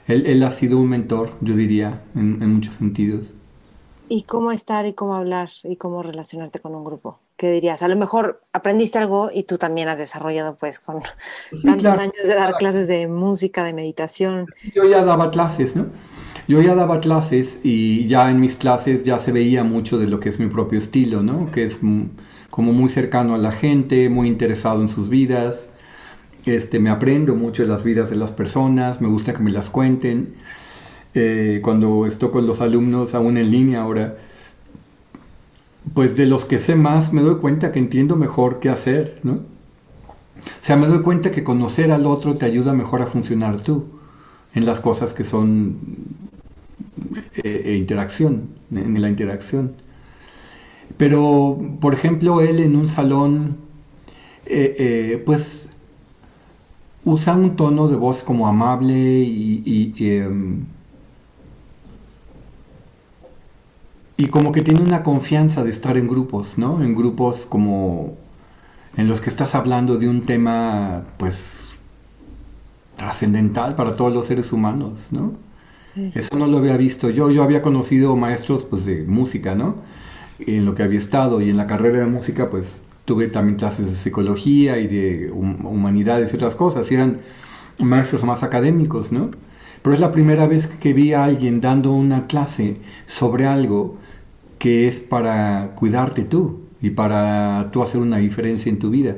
él, 0.07 0.43
ha 0.43 0.51
sido 0.51 0.77
un 0.77 0.89
mentor, 0.89 1.31
yo 1.41 1.55
diría, 1.55 2.01
en 2.15 2.53
muchos 2.53 2.75
sentidos. 2.75 3.33
¿Y 4.09 4.23
cómo 4.23 4.51
estar 4.51 4.85
y 4.85 4.93
cómo 4.93 5.15
hablar 5.15 5.49
y 5.63 5.75
cómo 5.75 6.01
relacionarte 6.01 6.59
con 6.59 6.73
un 6.75 6.85
grupo? 6.85 7.19
¿Qué 7.35 7.51
dirías? 7.51 7.83
A 7.83 7.87
lo 7.87 7.95
mejor 7.95 8.41
aprendiste 8.53 8.97
algo 8.97 9.29
y 9.33 9.43
tú 9.43 9.57
también 9.57 9.89
has 9.89 9.97
desarrollado 9.97 10.55
pues 10.55 10.79
con 10.79 11.01
tantos 11.63 11.97
años 11.97 12.23
de 12.23 12.33
dar 12.33 12.53
clases 12.53 12.87
de 12.87 13.07
música, 13.07 13.63
de 13.63 13.73
meditación. 13.73 14.47
Yo 14.73 14.85
ya 14.85 15.03
daba 15.03 15.29
clases, 15.29 15.75
¿no? 15.75 15.87
Yo 16.47 16.61
ya 16.61 16.73
daba 16.73 16.99
clases 17.01 17.59
y 17.63 18.07
ya 18.07 18.31
en 18.31 18.39
mis 18.39 18.55
clases 18.55 19.03
ya 19.03 19.19
se 19.19 19.33
veía 19.33 19.65
mucho 19.65 19.97
de 19.97 20.07
lo 20.07 20.21
que 20.21 20.29
es 20.29 20.39
mi 20.39 20.47
propio 20.47 20.79
estilo, 20.79 21.21
¿no? 21.21 21.51
Que 21.51 21.65
es 21.65 21.77
como 22.49 22.71
muy 22.71 22.89
cercano 22.89 23.35
a 23.35 23.37
la 23.37 23.51
gente, 23.51 24.07
muy 24.07 24.29
interesado 24.29 24.81
en 24.81 24.87
sus 24.87 25.09
vidas. 25.09 25.67
Este, 26.47 26.79
me 26.79 26.89
aprendo 26.89 27.35
mucho 27.35 27.63
de 27.63 27.67
las 27.67 27.83
vidas 27.83 28.09
de 28.09 28.15
las 28.15 28.31
personas, 28.31 29.01
me 29.01 29.09
gusta 29.09 29.33
que 29.33 29.39
me 29.39 29.51
las 29.51 29.69
cuenten. 29.69 30.35
Eh, 31.13 31.59
cuando 31.61 32.05
estoy 32.05 32.29
con 32.31 32.47
los 32.47 32.61
alumnos 32.61 33.13
aún 33.13 33.37
en 33.37 33.51
línea 33.51 33.81
ahora, 33.81 34.15
pues 35.93 36.15
de 36.15 36.25
los 36.25 36.45
que 36.45 36.57
sé 36.59 36.75
más 36.75 37.11
me 37.11 37.21
doy 37.21 37.35
cuenta 37.35 37.71
que 37.73 37.79
entiendo 37.79 38.15
mejor 38.15 38.59
qué 38.61 38.69
hacer, 38.69 39.19
¿no? 39.23 39.33
O 39.33 40.61
sea, 40.61 40.77
me 40.77 40.87
doy 40.87 41.01
cuenta 41.01 41.31
que 41.31 41.43
conocer 41.43 41.91
al 41.91 42.05
otro 42.05 42.35
te 42.35 42.45
ayuda 42.45 42.71
mejor 42.71 43.01
a 43.01 43.07
funcionar 43.07 43.61
tú 43.61 43.85
en 44.53 44.65
las 44.65 44.79
cosas 44.79 45.13
que 45.13 45.25
son 45.25 45.79
eh, 47.43 47.63
eh, 47.65 47.75
interacción, 47.75 48.49
en 48.71 49.01
la 49.01 49.09
interacción. 49.09 49.73
Pero, 50.95 51.59
por 51.81 51.93
ejemplo, 51.93 52.39
él 52.39 52.59
en 52.59 52.75
un 52.77 52.87
salón, 52.87 53.57
pues 55.25 55.67
usa 57.07 57.35
un 57.35 57.55
tono 57.55 57.87
de 57.87 57.95
voz 57.95 58.21
como 58.21 58.47
amable 58.47 58.93
y, 59.23 59.93
em, 60.09 60.65
y 64.17 64.27
como 64.27 64.51
que 64.51 64.61
tiene 64.61 64.81
una 64.81 65.03
confianza 65.03 65.63
de 65.63 65.69
estar 65.69 65.95
en 65.97 66.07
grupos, 66.09 66.57
¿no? 66.57 66.83
En 66.83 66.95
grupos 66.95 67.45
como 67.45 68.17
en 68.97 69.07
los 69.07 69.21
que 69.21 69.29
estás 69.29 69.55
hablando 69.55 69.97
de 69.97 70.09
un 70.09 70.23
tema, 70.23 71.05
pues, 71.17 71.71
trascendental 72.97 73.75
para 73.75 73.95
todos 73.95 74.11
los 74.13 74.25
seres 74.25 74.51
humanos, 74.51 75.07
¿no? 75.11 75.33
Sí. 75.75 76.11
Eso 76.13 76.35
no 76.35 76.47
lo 76.47 76.57
había 76.57 76.75
visto 76.75 77.09
yo. 77.09 77.29
Yo 77.31 77.41
había 77.43 77.61
conocido 77.61 78.17
maestros, 78.17 78.65
pues, 78.65 78.85
de 78.85 79.05
música, 79.05 79.55
¿no? 79.55 79.75
En 80.39 80.65
lo 80.65 80.75
que 80.75 80.83
había 80.83 80.99
estado 80.99 81.39
y 81.41 81.49
en 81.49 81.57
la 81.57 81.67
carrera 81.67 81.99
de 81.99 82.07
música, 82.07 82.49
pues, 82.49 82.81
tuve 83.07 83.29
también 83.29 83.57
clases 83.57 83.89
de 83.89 83.95
psicología 83.95 84.77
y 84.79 84.87
de 84.87 85.31
humanidades 85.31 86.33
y 86.33 86.35
otras 86.35 86.55
cosas. 86.55 86.91
Eran 86.91 87.21
maestros 87.79 88.25
más 88.25 88.43
académicos, 88.43 89.13
¿no? 89.13 89.31
Pero 89.81 89.93
es 89.93 90.01
la 90.01 90.11
primera 90.11 90.45
vez 90.45 90.67
que 90.67 90.91
vi 90.91 91.13
a 91.13 91.23
alguien 91.23 91.61
dando 91.61 91.93
una 91.93 92.27
clase 92.27 92.75
sobre 93.05 93.47
algo 93.47 93.95
que 94.59 94.89
es 94.89 94.99
para 94.99 95.71
cuidarte 95.75 96.25
tú 96.25 96.59
y 96.81 96.89
para 96.89 97.69
tú 97.71 97.81
hacer 97.81 98.01
una 98.01 98.17
diferencia 98.17 98.69
en 98.69 98.79
tu 98.79 98.89
vida. 98.89 99.15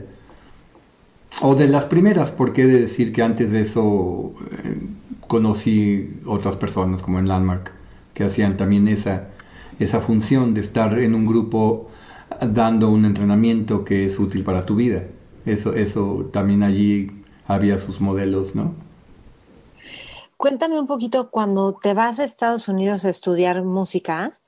O 1.41 1.55
de 1.55 1.67
las 1.67 1.85
primeras, 1.85 2.31
porque 2.31 2.61
he 2.61 2.67
de 2.67 2.81
decir 2.81 3.11
que 3.11 3.23
antes 3.23 3.51
de 3.51 3.61
eso 3.61 4.35
eh, 4.51 4.77
conocí 5.27 6.13
otras 6.27 6.57
personas 6.57 7.01
como 7.01 7.17
en 7.17 7.27
Landmark 7.27 7.71
que 8.13 8.23
hacían 8.25 8.55
también 8.55 8.87
esa, 8.87 9.29
esa 9.79 9.99
función 9.99 10.53
de 10.53 10.61
estar 10.61 10.99
en 10.99 11.15
un 11.15 11.25
grupo 11.25 11.88
dando 12.41 12.89
un 12.89 13.05
entrenamiento 13.05 13.83
que 13.83 14.05
es 14.05 14.19
útil 14.19 14.43
para 14.43 14.65
tu 14.65 14.75
vida. 14.75 15.03
Eso, 15.45 15.73
eso 15.73 16.29
también 16.31 16.63
allí 16.63 17.11
había 17.47 17.77
sus 17.77 17.99
modelos, 17.99 18.55
¿no? 18.55 18.73
Cuéntame 20.37 20.79
un 20.79 20.87
poquito 20.87 21.31
cuando 21.31 21.73
te 21.73 21.93
vas 21.93 22.19
a 22.19 22.23
Estados 22.23 22.69
Unidos 22.69 23.03
a 23.03 23.09
estudiar 23.09 23.63
música, 23.63 24.39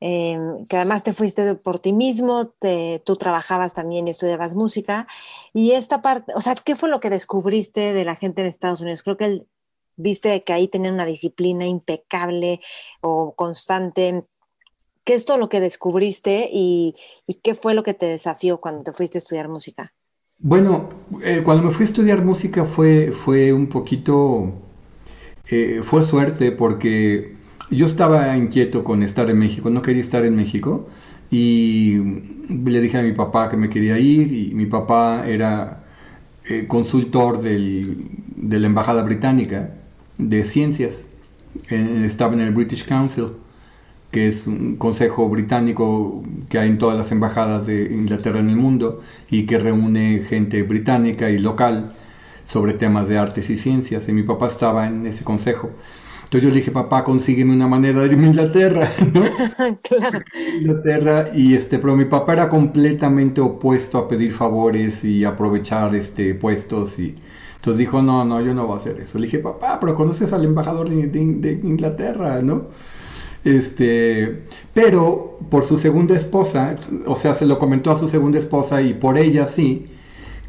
Em, 0.00 0.64
que 0.66 0.76
además 0.76 1.02
te 1.02 1.12
fuiste 1.12 1.56
por 1.56 1.80
ti 1.80 1.92
mismo, 1.92 2.52
tú 3.04 3.16
trabajabas 3.16 3.74
también 3.74 4.06
y 4.06 4.12
estudiabas 4.12 4.54
música. 4.54 5.08
Y 5.52 5.72
esta 5.72 6.02
parte, 6.02 6.32
o 6.36 6.40
sea, 6.40 6.54
¿qué 6.54 6.76
fue 6.76 6.88
lo 6.88 7.00
que 7.00 7.10
descubriste 7.10 7.92
de 7.92 8.04
la 8.04 8.14
gente 8.14 8.42
en 8.42 8.48
Estados 8.48 8.80
Unidos? 8.80 9.02
Creo 9.02 9.16
que 9.16 9.46
viste 9.96 10.44
que 10.44 10.52
ahí 10.52 10.68
tenían 10.68 10.94
una 10.94 11.04
disciplina 11.06 11.66
impecable 11.66 12.60
o 13.00 13.34
constante. 13.34 14.24
¿Qué 15.08 15.14
es 15.14 15.24
todo 15.24 15.38
lo 15.38 15.48
que 15.48 15.58
descubriste 15.58 16.50
y, 16.52 16.94
qué 17.42 17.54
fue 17.54 17.72
lo 17.72 17.82
que 17.82 17.94
te 17.94 18.04
desafió 18.04 18.58
cuando 18.58 18.82
te 18.82 18.92
fuiste 18.92 19.16
a 19.16 19.20
estudiar 19.20 19.48
música? 19.48 19.94
Bueno, 20.38 20.90
eh, 21.24 21.40
cuando 21.42 21.62
me 21.62 21.70
fui 21.70 21.84
a 21.84 21.88
estudiar 21.88 22.22
música 22.22 22.66
fue, 22.66 23.10
fue 23.12 23.50
un 23.54 23.68
poquito, 23.68 24.52
eh, 25.48 25.80
fue 25.82 26.02
suerte 26.02 26.52
porque 26.52 27.34
yo 27.70 27.86
estaba 27.86 28.36
inquieto 28.36 28.84
con 28.84 29.02
estar 29.02 29.30
en 29.30 29.38
México, 29.38 29.70
no 29.70 29.80
quería 29.80 30.02
estar 30.02 30.26
en 30.26 30.36
México 30.36 30.86
y 31.30 31.96
le 32.50 32.80
dije 32.82 32.98
a 32.98 33.02
mi 33.02 33.12
papá 33.12 33.48
que 33.48 33.56
me 33.56 33.70
quería 33.70 33.98
ir 33.98 34.30
y 34.30 34.52
mi 34.52 34.66
papá 34.66 35.26
era 35.26 35.84
eh, 36.50 36.66
consultor 36.68 37.40
del, 37.40 38.10
de 38.36 38.60
la 38.60 38.66
Embajada 38.66 39.02
Británica 39.04 39.74
de 40.18 40.44
Ciencias, 40.44 41.02
estaba 41.70 42.34
en 42.34 42.40
el 42.40 42.52
British 42.52 42.86
Council, 42.86 43.28
que 44.10 44.26
es 44.28 44.46
un 44.46 44.76
consejo 44.76 45.28
británico 45.28 46.22
que 46.48 46.58
hay 46.58 46.68
en 46.70 46.78
todas 46.78 46.96
las 46.96 47.12
embajadas 47.12 47.66
de 47.66 47.92
Inglaterra 47.92 48.40
en 48.40 48.48
el 48.50 48.56
mundo 48.56 49.02
y 49.30 49.46
que 49.46 49.58
reúne 49.58 50.22
gente 50.28 50.62
británica 50.62 51.28
y 51.30 51.38
local 51.38 51.94
sobre 52.46 52.72
temas 52.74 53.08
de 53.08 53.18
artes 53.18 53.50
y 53.50 53.56
ciencias. 53.56 54.08
Y 54.08 54.12
mi 54.12 54.22
papá 54.22 54.46
estaba 54.48 54.86
en 54.86 55.06
ese 55.06 55.24
consejo. 55.24 55.70
Entonces 56.24 56.42
yo 56.42 56.50
le 56.50 56.56
dije, 56.60 56.70
papá, 56.70 57.04
consígueme 57.04 57.54
una 57.54 57.68
manera 57.68 58.00
de 58.00 58.08
irme 58.08 58.24
a 58.24 58.28
Inglaterra, 58.28 58.88
¿no? 59.14 59.22
claro. 59.82 60.20
Inglaterra, 60.60 61.30
y 61.34 61.54
este, 61.54 61.78
pero 61.78 61.96
mi 61.96 62.04
papá 62.04 62.34
era 62.34 62.48
completamente 62.50 63.40
opuesto 63.40 63.98
a 63.98 64.08
pedir 64.08 64.32
favores 64.32 65.04
y 65.04 65.24
aprovechar 65.24 65.94
este, 65.94 66.34
puestos 66.34 66.98
y 66.98 67.16
entonces 67.56 67.78
dijo, 67.78 68.02
no, 68.02 68.24
no, 68.24 68.40
yo 68.40 68.54
no 68.54 68.66
voy 68.66 68.74
a 68.74 68.78
hacer 68.78 69.00
eso. 69.00 69.18
Le 69.18 69.26
dije, 69.26 69.40
papá, 69.40 69.78
pero 69.80 69.94
conoces 69.94 70.32
al 70.32 70.44
embajador 70.44 70.88
de, 70.88 71.06
de 71.08 71.52
Inglaterra, 71.64 72.40
¿no? 72.40 72.66
Este, 73.44 74.44
pero 74.74 75.38
por 75.50 75.64
su 75.64 75.78
segunda 75.78 76.16
esposa, 76.16 76.76
o 77.06 77.16
sea, 77.16 77.34
se 77.34 77.46
lo 77.46 77.58
comentó 77.58 77.90
a 77.90 77.96
su 77.98 78.08
segunda 78.08 78.38
esposa 78.38 78.82
y 78.82 78.94
por 78.94 79.18
ella 79.18 79.48
sí, 79.48 79.86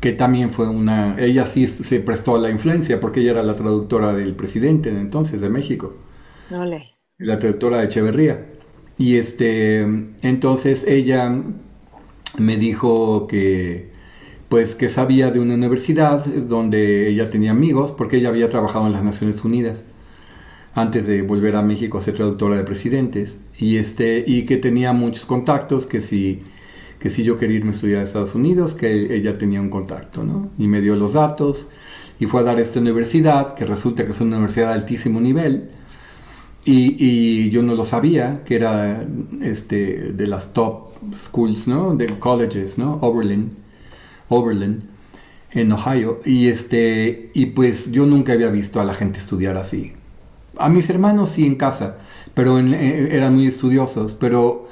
que 0.02 0.14
también 0.14 0.52
fue 0.52 0.68
una, 0.68 1.18
ella 1.20 1.46
sí 1.46 1.68
se 1.68 2.00
prestó 2.00 2.36
a 2.36 2.40
la 2.40 2.50
influencia 2.50 3.00
porque 3.00 3.22
ella 3.22 3.32
era 3.32 3.44
la 3.44 3.56
traductora 3.56 4.14
del 4.14 4.36
presidente 4.36 4.90
entonces 4.90 5.42
de 5.42 5.50
México. 5.50 5.96
La 7.20 7.38
traductora 7.40 7.78
de 7.80 7.86
Echeverría. 7.86 8.46
Y 8.98 9.18
este, 9.18 9.82
entonces 10.22 10.86
ella 10.88 11.32
me 12.38 12.58
dijo 12.58 13.28
que, 13.28 13.92
pues 14.50 14.76
que 14.76 14.90
sabía 14.90 15.32
de 15.32 15.40
una 15.40 15.56
universidad 15.56 16.26
donde 16.26 17.10
ella 17.10 17.30
tenía 17.30 17.52
amigos 17.52 17.92
porque 17.92 18.18
ella 18.18 18.30
había 18.30 18.50
trabajado 18.50 18.88
en 18.88 18.94
las 18.94 19.04
Naciones 19.04 19.44
Unidas 19.44 19.84
antes 20.82 21.08
de 21.08 21.22
volver 21.22 21.56
a 21.56 21.62
México 21.62 21.98
a 21.98 22.02
ser 22.02 22.16
traductora 22.16 22.58
de 22.58 22.64
presidentes 22.64 23.40
y 23.58 23.78
este 23.78 24.24
y 24.26 24.46
que 24.46 24.58
tenía 24.58 24.94
muchos 24.94 25.26
contactos 25.26 25.86
que 25.86 26.02
si 26.02 26.42
que 27.00 27.10
si 27.10 27.24
yo 27.24 27.38
quería 27.38 27.58
irme 27.58 27.72
a 27.72 27.74
estudiar 27.74 28.02
a 28.02 28.04
Estados 28.04 28.36
Unidos, 28.36 28.74
que 28.74 29.16
ella 29.16 29.38
tenía 29.38 29.62
un 29.62 29.70
contacto, 29.70 30.24
¿no? 30.24 30.50
Y 30.58 30.68
me 30.68 30.82
dio 30.82 30.96
los 30.96 31.14
datos 31.14 31.70
y 32.20 32.26
fue 32.26 32.42
a 32.42 32.44
dar 32.44 32.60
esta 32.60 32.80
universidad, 32.80 33.56
que 33.56 33.66
resulta 33.66 34.04
que 34.04 34.12
es 34.12 34.20
una 34.20 34.36
universidad 34.36 34.68
de 34.68 34.74
altísimo 34.74 35.22
nivel, 35.22 35.70
y, 36.66 37.50
yo 37.50 37.64
no 37.64 37.74
lo 37.74 37.84
sabía, 37.86 38.44
que 38.46 38.56
era 38.56 39.08
este, 39.42 40.12
de 40.12 40.28
las 40.28 40.54
top 40.54 40.92
schools, 41.16 41.68
¿no? 41.68 41.96
De 41.96 42.08
colleges, 42.20 42.78
¿no? 42.78 42.96
Oberlin, 43.02 43.56
Oberlin, 44.28 44.84
en 45.52 45.72
Ohio, 45.72 46.20
y, 46.26 46.48
este, 46.48 47.32
y 47.34 47.48
pues 47.48 47.92
yo 47.92 48.06
nunca 48.06 48.34
había 48.34 48.50
visto 48.50 48.80
a 48.82 48.84
la 48.84 48.94
gente 48.94 49.20
estudiar 49.20 49.58
así. 49.58 49.94
A 50.60 50.70
mis 50.70 50.90
hermanos 50.90 51.32
sí 51.32 51.46
en 51.46 51.56
casa, 51.56 51.98
pero 52.34 52.60
eran 52.60 53.36
muy 53.36 53.48
estudiosos, 53.48 54.14
pero 54.14 54.68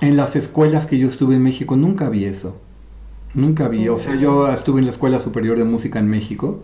en 0.00 0.16
las 0.16 0.36
escuelas 0.36 0.86
que 0.86 0.98
yo 0.98 1.08
estuve 1.08 1.36
en 1.36 1.42
México 1.42 1.76
nunca 1.76 2.08
vi 2.08 2.24
eso. 2.24 2.60
Nunca 3.34 3.68
vi. 3.68 3.88
O 3.88 3.98
sea, 3.98 4.14
yo 4.14 4.48
estuve 4.48 4.80
en 4.80 4.86
la 4.86 4.92
Escuela 4.92 5.20
Superior 5.20 5.58
de 5.58 5.64
Música 5.64 5.98
en 5.98 6.08
México. 6.08 6.62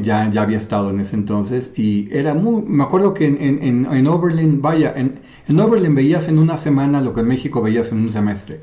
Ya, 0.00 0.30
ya 0.30 0.42
había 0.42 0.58
estado 0.58 0.90
en 0.90 1.00
ese 1.00 1.16
entonces 1.16 1.72
y 1.76 2.08
era 2.12 2.34
muy... 2.34 2.62
Me 2.62 2.84
acuerdo 2.84 3.14
que 3.14 3.26
en, 3.26 3.40
en, 3.40 3.86
en 3.86 4.06
Oberlin, 4.06 4.62
vaya, 4.62 4.92
en, 4.94 5.18
en, 5.48 5.58
Oberlin 5.58 5.94
veías 5.96 6.28
en 6.28 6.38
una 6.38 6.56
semana 6.56 7.00
lo 7.00 7.14
que 7.14 7.20
en 7.20 7.26
México 7.26 7.60
veías 7.60 7.90
en 7.90 7.98
un 7.98 8.12
semestre. 8.12 8.60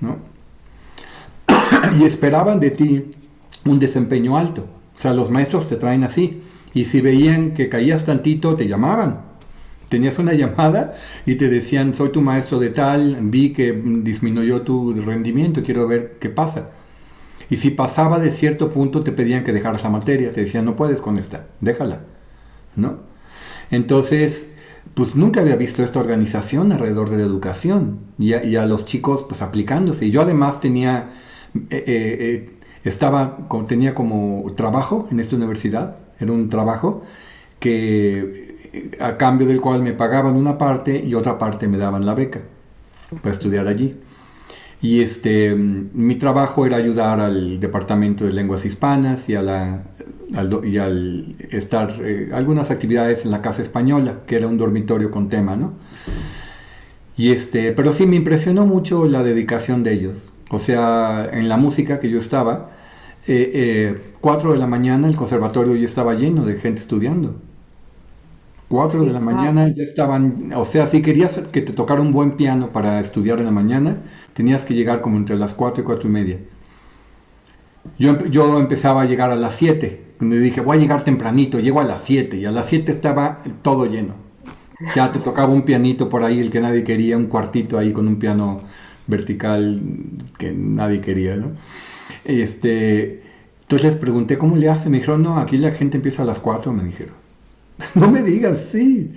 ¿No? 0.00 0.18
y 1.98 2.04
esperaban 2.04 2.60
de 2.60 2.70
ti 2.70 3.10
un 3.64 3.80
desempeño 3.80 4.36
alto. 4.36 4.66
O 4.96 5.00
sea, 5.00 5.14
los 5.14 5.30
maestros 5.30 5.68
te 5.68 5.76
traen 5.76 6.04
así. 6.04 6.41
Y 6.74 6.84
si 6.86 7.00
veían 7.00 7.52
que 7.54 7.68
caías 7.68 8.04
tantito, 8.04 8.56
te 8.56 8.66
llamaban 8.66 9.32
tenías 9.92 10.18
una 10.18 10.32
llamada 10.42 10.94
y 11.26 11.36
te 11.36 11.48
decían, 11.48 11.94
soy 11.94 12.08
tu 12.10 12.22
maestro 12.22 12.58
de 12.58 12.70
tal, 12.70 13.18
vi 13.20 13.52
que 13.52 13.72
disminuyó 13.72 14.62
tu 14.62 14.94
rendimiento, 14.94 15.62
quiero 15.62 15.86
ver 15.86 16.16
qué 16.18 16.30
pasa. 16.30 16.70
Y 17.50 17.56
si 17.56 17.70
pasaba 17.70 18.18
de 18.18 18.30
cierto 18.30 18.70
punto, 18.70 19.02
te 19.04 19.12
pedían 19.12 19.44
que 19.44 19.52
dejaras 19.52 19.84
la 19.84 19.90
materia, 19.90 20.32
te 20.32 20.40
decían, 20.40 20.64
no 20.64 20.74
puedes 20.74 21.02
con 21.02 21.18
esta, 21.18 21.46
déjala, 21.60 22.00
¿no? 22.76 23.00
Entonces, 23.70 24.46
pues 24.94 25.14
nunca 25.14 25.40
había 25.40 25.56
visto 25.56 25.84
esta 25.84 26.00
organización 26.00 26.72
alrededor 26.72 27.10
de 27.10 27.18
la 27.18 27.24
educación 27.24 27.98
y 28.18 28.32
a, 28.32 28.66
los 28.66 28.86
chicos 28.86 29.24
pues 29.28 29.42
aplicándose. 29.42 30.06
Y 30.06 30.10
yo 30.10 30.22
además 30.22 30.60
tenía, 30.60 31.10
eh, 31.54 31.60
eh, 31.70 31.84
eh, 31.86 32.50
estaba, 32.84 33.38
tenía 33.68 33.94
como 33.94 34.50
trabajo 34.56 35.08
en 35.10 35.20
esta 35.20 35.36
universidad, 35.36 35.96
era 36.22 36.32
un 36.32 36.48
trabajo 36.48 37.02
que 37.58 38.52
a 39.00 39.16
cambio 39.16 39.46
del 39.46 39.60
cual 39.60 39.82
me 39.82 39.92
pagaban 39.92 40.36
una 40.36 40.58
parte 40.58 41.02
y 41.04 41.14
otra 41.14 41.38
parte 41.38 41.68
me 41.68 41.78
daban 41.78 42.06
la 42.06 42.14
beca 42.14 42.40
para 43.22 43.32
estudiar 43.32 43.66
allí. 43.66 43.94
Y 44.80 45.00
este, 45.00 45.54
mi 45.54 46.16
trabajo 46.16 46.66
era 46.66 46.76
ayudar 46.76 47.20
al 47.20 47.60
Departamento 47.60 48.24
de 48.24 48.32
Lenguas 48.32 48.64
Hispanas 48.64 49.28
y, 49.28 49.36
a 49.36 49.42
la, 49.42 49.84
al, 50.34 50.60
y 50.66 50.78
al 50.78 51.36
estar 51.50 51.96
eh, 52.02 52.30
algunas 52.32 52.70
actividades 52.72 53.24
en 53.24 53.30
la 53.30 53.42
Casa 53.42 53.62
Española, 53.62 54.20
que 54.26 54.34
era 54.36 54.48
un 54.48 54.58
dormitorio 54.58 55.12
con 55.12 55.28
tema, 55.28 55.54
¿no? 55.54 55.74
Y 57.16 57.30
este, 57.30 57.72
pero 57.72 57.92
sí 57.92 58.06
me 58.06 58.16
impresionó 58.16 58.66
mucho 58.66 59.04
la 59.06 59.22
dedicación 59.22 59.84
de 59.84 59.92
ellos. 59.92 60.32
O 60.50 60.58
sea, 60.58 61.30
en 61.32 61.48
la 61.48 61.56
música 61.56 62.00
que 62.00 62.10
yo 62.10 62.18
estaba, 62.18 62.71
eh, 63.26 63.50
eh, 63.54 64.14
4 64.20 64.52
de 64.52 64.58
la 64.58 64.66
mañana 64.66 65.08
el 65.08 65.16
conservatorio 65.16 65.76
ya 65.76 65.86
estaba 65.86 66.14
lleno 66.14 66.44
de 66.44 66.56
gente 66.56 66.80
estudiando. 66.80 67.36
4 68.68 69.04
de 69.04 69.12
la 69.12 69.20
mañana 69.20 69.68
ya 69.68 69.82
estaban, 69.82 70.52
o 70.54 70.64
sea, 70.64 70.86
si 70.86 71.02
querías 71.02 71.34
que 71.52 71.60
te 71.60 71.72
tocara 71.72 72.00
un 72.00 72.12
buen 72.12 72.32
piano 72.36 72.70
para 72.72 73.00
estudiar 73.00 73.38
en 73.38 73.44
la 73.44 73.50
mañana, 73.52 73.98
tenías 74.34 74.64
que 74.64 74.74
llegar 74.74 75.00
como 75.02 75.18
entre 75.18 75.36
las 75.36 75.52
4 75.54 75.82
y 75.82 75.84
4 75.84 76.08
y 76.08 76.12
media. 76.12 76.38
Yo, 77.98 78.24
yo 78.26 78.58
empezaba 78.58 79.02
a 79.02 79.04
llegar 79.06 79.30
a 79.30 79.36
las 79.36 79.56
7, 79.56 80.14
me 80.20 80.38
dije, 80.38 80.60
voy 80.60 80.76
a 80.78 80.80
llegar 80.80 81.04
tempranito, 81.04 81.58
llego 81.60 81.80
a 81.80 81.84
las 81.84 82.02
7, 82.02 82.36
y 82.38 82.44
a 82.46 82.50
las 82.52 82.66
7 82.66 82.92
estaba 82.92 83.42
todo 83.62 83.86
lleno. 83.86 84.14
Ya 84.94 85.12
te 85.12 85.20
tocaba 85.20 85.52
un 85.52 85.64
pianito 85.64 86.08
por 86.08 86.24
ahí, 86.24 86.40
el 86.40 86.50
que 86.50 86.60
nadie 86.60 86.84
quería, 86.84 87.16
un 87.16 87.26
cuartito 87.26 87.78
ahí 87.78 87.92
con 87.92 88.08
un 88.08 88.18
piano 88.18 88.58
vertical 89.06 89.80
que 90.38 90.52
nadie 90.52 91.00
quería, 91.00 91.36
¿no? 91.36 91.52
Este, 92.24 93.22
entonces 93.62 93.92
les 93.92 94.00
pregunté 94.00 94.38
cómo 94.38 94.56
le 94.56 94.68
hace, 94.68 94.88
me 94.88 94.98
dijeron, 94.98 95.22
no, 95.22 95.38
aquí 95.38 95.56
la 95.56 95.72
gente 95.72 95.96
empieza 95.96 96.22
a 96.22 96.26
las 96.26 96.38
4, 96.38 96.72
me 96.72 96.84
dijeron. 96.84 97.14
no 97.94 98.10
me 98.10 98.22
digas, 98.22 98.66
sí. 98.70 99.12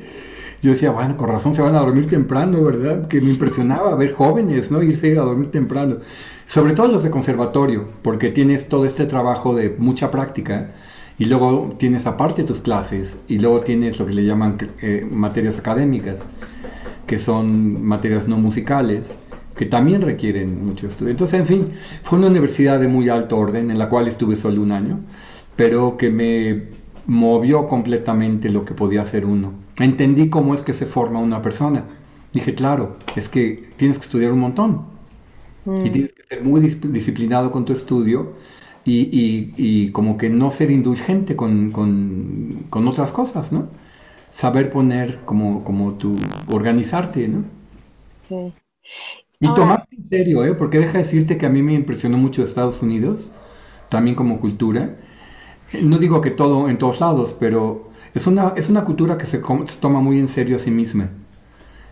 Yo 0.61 0.71
decía, 0.71 0.91
bueno, 0.91 1.15
con 1.17 1.27
razón 1.27 1.53
se 1.53 1.61
van 1.61 1.75
a 1.75 1.79
dormir 1.79 2.07
temprano, 2.07 2.63
¿verdad? 2.63 3.07
Que 3.07 3.21
me 3.21 3.29
impresionaba 3.29 3.95
ver 3.95 4.13
jóvenes, 4.13 4.71
¿no? 4.71 4.81
Irse 4.81 5.17
a 5.17 5.21
dormir 5.21 5.51
temprano. 5.51 5.97
Sobre 6.47 6.73
todo 6.73 6.87
los 6.87 7.03
de 7.03 7.11
conservatorio, 7.11 7.87
porque 8.01 8.29
tienes 8.29 8.67
todo 8.69 8.85
este 8.85 9.05
trabajo 9.05 9.55
de 9.55 9.75
mucha 9.77 10.09
práctica 10.11 10.71
y 11.17 11.25
luego 11.25 11.75
tienes 11.77 12.05
aparte 12.05 12.43
tus 12.43 12.59
clases 12.61 13.15
y 13.27 13.39
luego 13.39 13.61
tienes 13.61 13.99
lo 13.99 14.05
que 14.05 14.13
le 14.13 14.25
llaman 14.25 14.57
eh, 14.81 15.07
materias 15.09 15.57
académicas, 15.57 16.19
que 17.07 17.19
son 17.19 17.83
materias 17.85 18.27
no 18.27 18.37
musicales, 18.37 19.13
que 19.55 19.65
también 19.65 20.01
requieren 20.01 20.65
mucho 20.65 20.87
estudio. 20.87 21.11
Entonces, 21.11 21.39
en 21.39 21.47
fin, 21.47 21.65
fue 22.03 22.19
una 22.19 22.27
universidad 22.27 22.79
de 22.79 22.87
muy 22.87 23.09
alto 23.09 23.37
orden 23.37 23.71
en 23.71 23.77
la 23.77 23.89
cual 23.89 24.07
estuve 24.07 24.35
solo 24.35 24.61
un 24.61 24.71
año, 24.71 24.99
pero 25.55 25.97
que 25.97 26.09
me 26.09 26.63
movió 27.07 27.67
completamente 27.67 28.49
lo 28.49 28.65
que 28.65 28.73
podía 28.73 29.01
hacer 29.01 29.25
uno. 29.25 29.53
Entendí 29.77 30.29
cómo 30.29 30.53
es 30.53 30.61
que 30.61 30.73
se 30.73 30.85
forma 30.85 31.19
una 31.19 31.41
persona. 31.41 31.85
Dije, 32.33 32.53
claro, 32.53 32.97
es 33.15 33.29
que 33.29 33.69
tienes 33.77 33.97
que 33.97 34.05
estudiar 34.05 34.31
un 34.31 34.39
montón. 34.39 34.85
Y 35.65 35.69
mm. 35.69 35.91
tienes 35.91 36.13
que 36.13 36.23
ser 36.23 36.43
muy 36.43 36.59
disciplinado 36.59 37.51
con 37.51 37.65
tu 37.65 37.73
estudio 37.73 38.33
y, 38.83 39.91
como 39.91 40.17
que 40.17 40.29
no 40.29 40.51
ser 40.51 40.69
indulgente 40.69 41.35
con, 41.35 42.67
otras 42.71 43.11
cosas, 43.11 43.51
¿no? 43.51 43.69
Saber 44.29 44.71
poner 44.71 45.21
como, 45.25 45.63
como 45.63 45.93
tu, 45.93 46.17
organizarte, 46.51 47.27
¿no? 47.27 47.45
Sí. 48.27 48.53
Y 49.39 49.53
tomarte 49.53 49.95
en 49.95 50.09
serio, 50.09 50.45
¿eh? 50.45 50.53
Porque 50.55 50.79
deja 50.79 50.97
decirte 50.97 51.37
que 51.37 51.45
a 51.45 51.49
mí 51.49 51.61
me 51.61 51.73
impresionó 51.73 52.17
mucho 52.17 52.43
Estados 52.43 52.81
Unidos, 52.81 53.31
también 53.89 54.15
como 54.15 54.39
cultura, 54.39 54.97
no 55.81 55.97
digo 55.97 56.21
que 56.21 56.31
todo 56.31 56.69
en 56.69 56.77
todos 56.77 56.99
lados, 57.01 57.35
pero 57.39 57.89
es 58.13 58.27
una, 58.27 58.53
es 58.55 58.69
una 58.69 58.85
cultura 58.85 59.17
que 59.17 59.25
se, 59.25 59.41
toma 59.79 60.01
muy 60.01 60.19
en 60.19 60.27
serio 60.27 60.55
a 60.57 60.59
sí 60.59 60.71
misma 60.71 61.09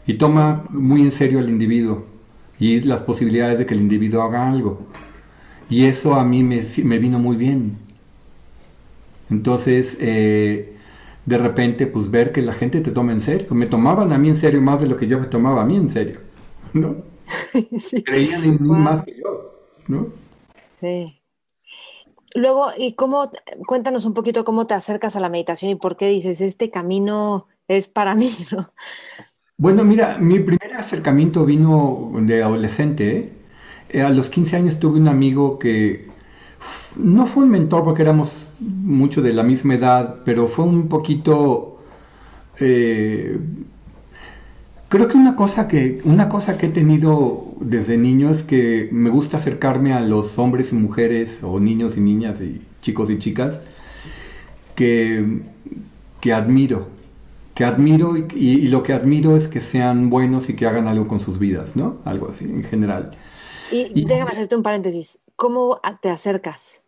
y 0.08 0.16
toma 0.16 0.66
muy 0.70 1.02
en 1.02 1.12
serio 1.12 1.40
al 1.40 1.50
individuo 1.50 2.06
y 2.60 2.82
las 2.82 3.02
posibilidades 3.02 3.60
de 3.60 3.66
que 3.66 3.74
el 3.74 3.82
individuo 3.82 4.24
haga 4.24 4.50
algo. 4.52 4.88
Y 5.70 5.86
eso 5.86 6.16
a 6.16 6.26
mí 6.26 6.44
me, 6.44 6.64
me 6.84 7.00
vino 7.00 7.20
muy 7.20 7.38
bien. 7.38 7.78
Entonces, 9.30 9.98
eh, 10.00 10.78
de 11.26 11.38
repente, 11.38 11.88
pues 11.88 12.12
ver 12.12 12.32
que 12.32 12.42
la 12.42 12.54
gente 12.54 12.82
te 12.82 12.92
toma 12.92 13.12
en 13.14 13.22
serio. 13.22 13.48
Me 13.56 13.66
tomaban 13.68 14.12
a 14.14 14.18
mí 14.18 14.30
en 14.30 14.36
serio 14.36 14.62
más 14.62 14.82
de 14.82 14.88
lo 14.88 14.98
que 14.98 15.08
yo 15.08 15.20
me 15.20 15.28
tomaba 15.28 15.62
a 15.64 15.66
mí 15.66 15.76
en 15.78 15.90
serio. 15.90 16.20
¿no? 16.74 16.90
Creían 18.06 18.44
en 18.44 18.64
mí 18.64 18.70
más 18.70 19.04
que 19.04 19.16
yo. 19.18 19.54
¿no? 19.88 20.08
Sí. 20.72 21.20
Luego, 22.36 22.72
¿y 22.78 22.94
cómo, 22.94 23.32
cuéntanos 23.68 24.06
un 24.06 24.14
poquito 24.14 24.44
cómo 24.44 24.66
te 24.66 24.74
acercas 24.74 25.16
a 25.16 25.20
la 25.20 25.30
meditación 25.30 25.72
y 25.72 25.76
por 25.76 25.98
qué 25.98 26.08
dices, 26.08 26.42
este 26.42 26.72
camino 26.72 27.48
es 27.68 27.88
para 27.88 28.16
mí, 28.16 28.32
¿no? 28.52 28.72
Bueno, 29.58 29.84
mira, 29.84 30.18
mi 30.18 30.40
primer 30.40 30.74
acercamiento 30.76 31.46
vino 31.46 32.12
de 32.22 32.42
adolescente. 32.42 33.34
¿eh? 33.90 34.02
A 34.02 34.10
los 34.10 34.30
15 34.30 34.56
años 34.56 34.80
tuve 34.80 35.00
un 35.00 35.08
amigo 35.08 35.60
que 35.60 36.10
no 36.96 37.28
fue 37.28 37.44
un 37.44 37.52
mentor 37.52 37.84
porque 37.84 38.02
éramos 38.02 38.48
mucho 38.60 39.22
de 39.22 39.34
la 39.34 39.44
misma 39.44 39.76
edad, 39.76 40.22
pero 40.26 40.48
fue 40.48 40.66
un 40.66 40.90
poquito... 40.90 41.70
Eh, 42.60 43.40
creo 44.94 45.08
que 45.08 45.18
una 45.18 45.36
cosa 45.36 45.68
que 45.68 46.02
una 46.04 46.30
cosa 46.30 46.60
que 46.60 46.68
he 46.68 46.70
tenido 46.70 47.56
desde 47.60 47.98
niño 47.98 48.30
es 48.30 48.44
que 48.44 48.90
me 48.92 49.10
gusta 49.10 49.38
acercarme 49.38 49.92
a 49.92 50.02
los 50.02 50.38
hombres 50.38 50.72
y 50.72 50.76
mujeres 50.76 51.40
o 51.42 51.60
niños 51.60 51.98
y 51.98 52.00
niñas 52.00 52.40
y 52.40 52.62
chicos 52.80 53.10
y 53.10 53.18
chicas 53.18 53.60
que, 54.76 55.42
que 56.22 56.32
admiro 56.32 56.90
que 57.56 57.66
admiro 57.66 58.16
y, 58.18 58.68
lo 58.68 58.84
que 58.84 58.94
admiro 58.94 59.36
es 59.36 59.48
que 59.48 59.62
sean 59.62 60.12
buenos 60.12 60.50
y 60.50 60.56
que 60.56 60.68
hagan 60.68 60.88
algo 60.88 61.08
con 61.08 61.20
sus 61.20 61.40
vidas, 61.40 61.76
¿no? 61.76 61.98
Algo 62.06 62.30
así 62.30 62.46
en 62.46 62.64
general. 62.64 63.18
Y, 63.72 64.06
déjame 64.06 64.30
hacerte 64.30 64.56
un 64.56 64.62
paréntesis, 64.62 65.20
¿cómo 65.36 65.82
te 66.04 66.12
acercas? 66.12 66.83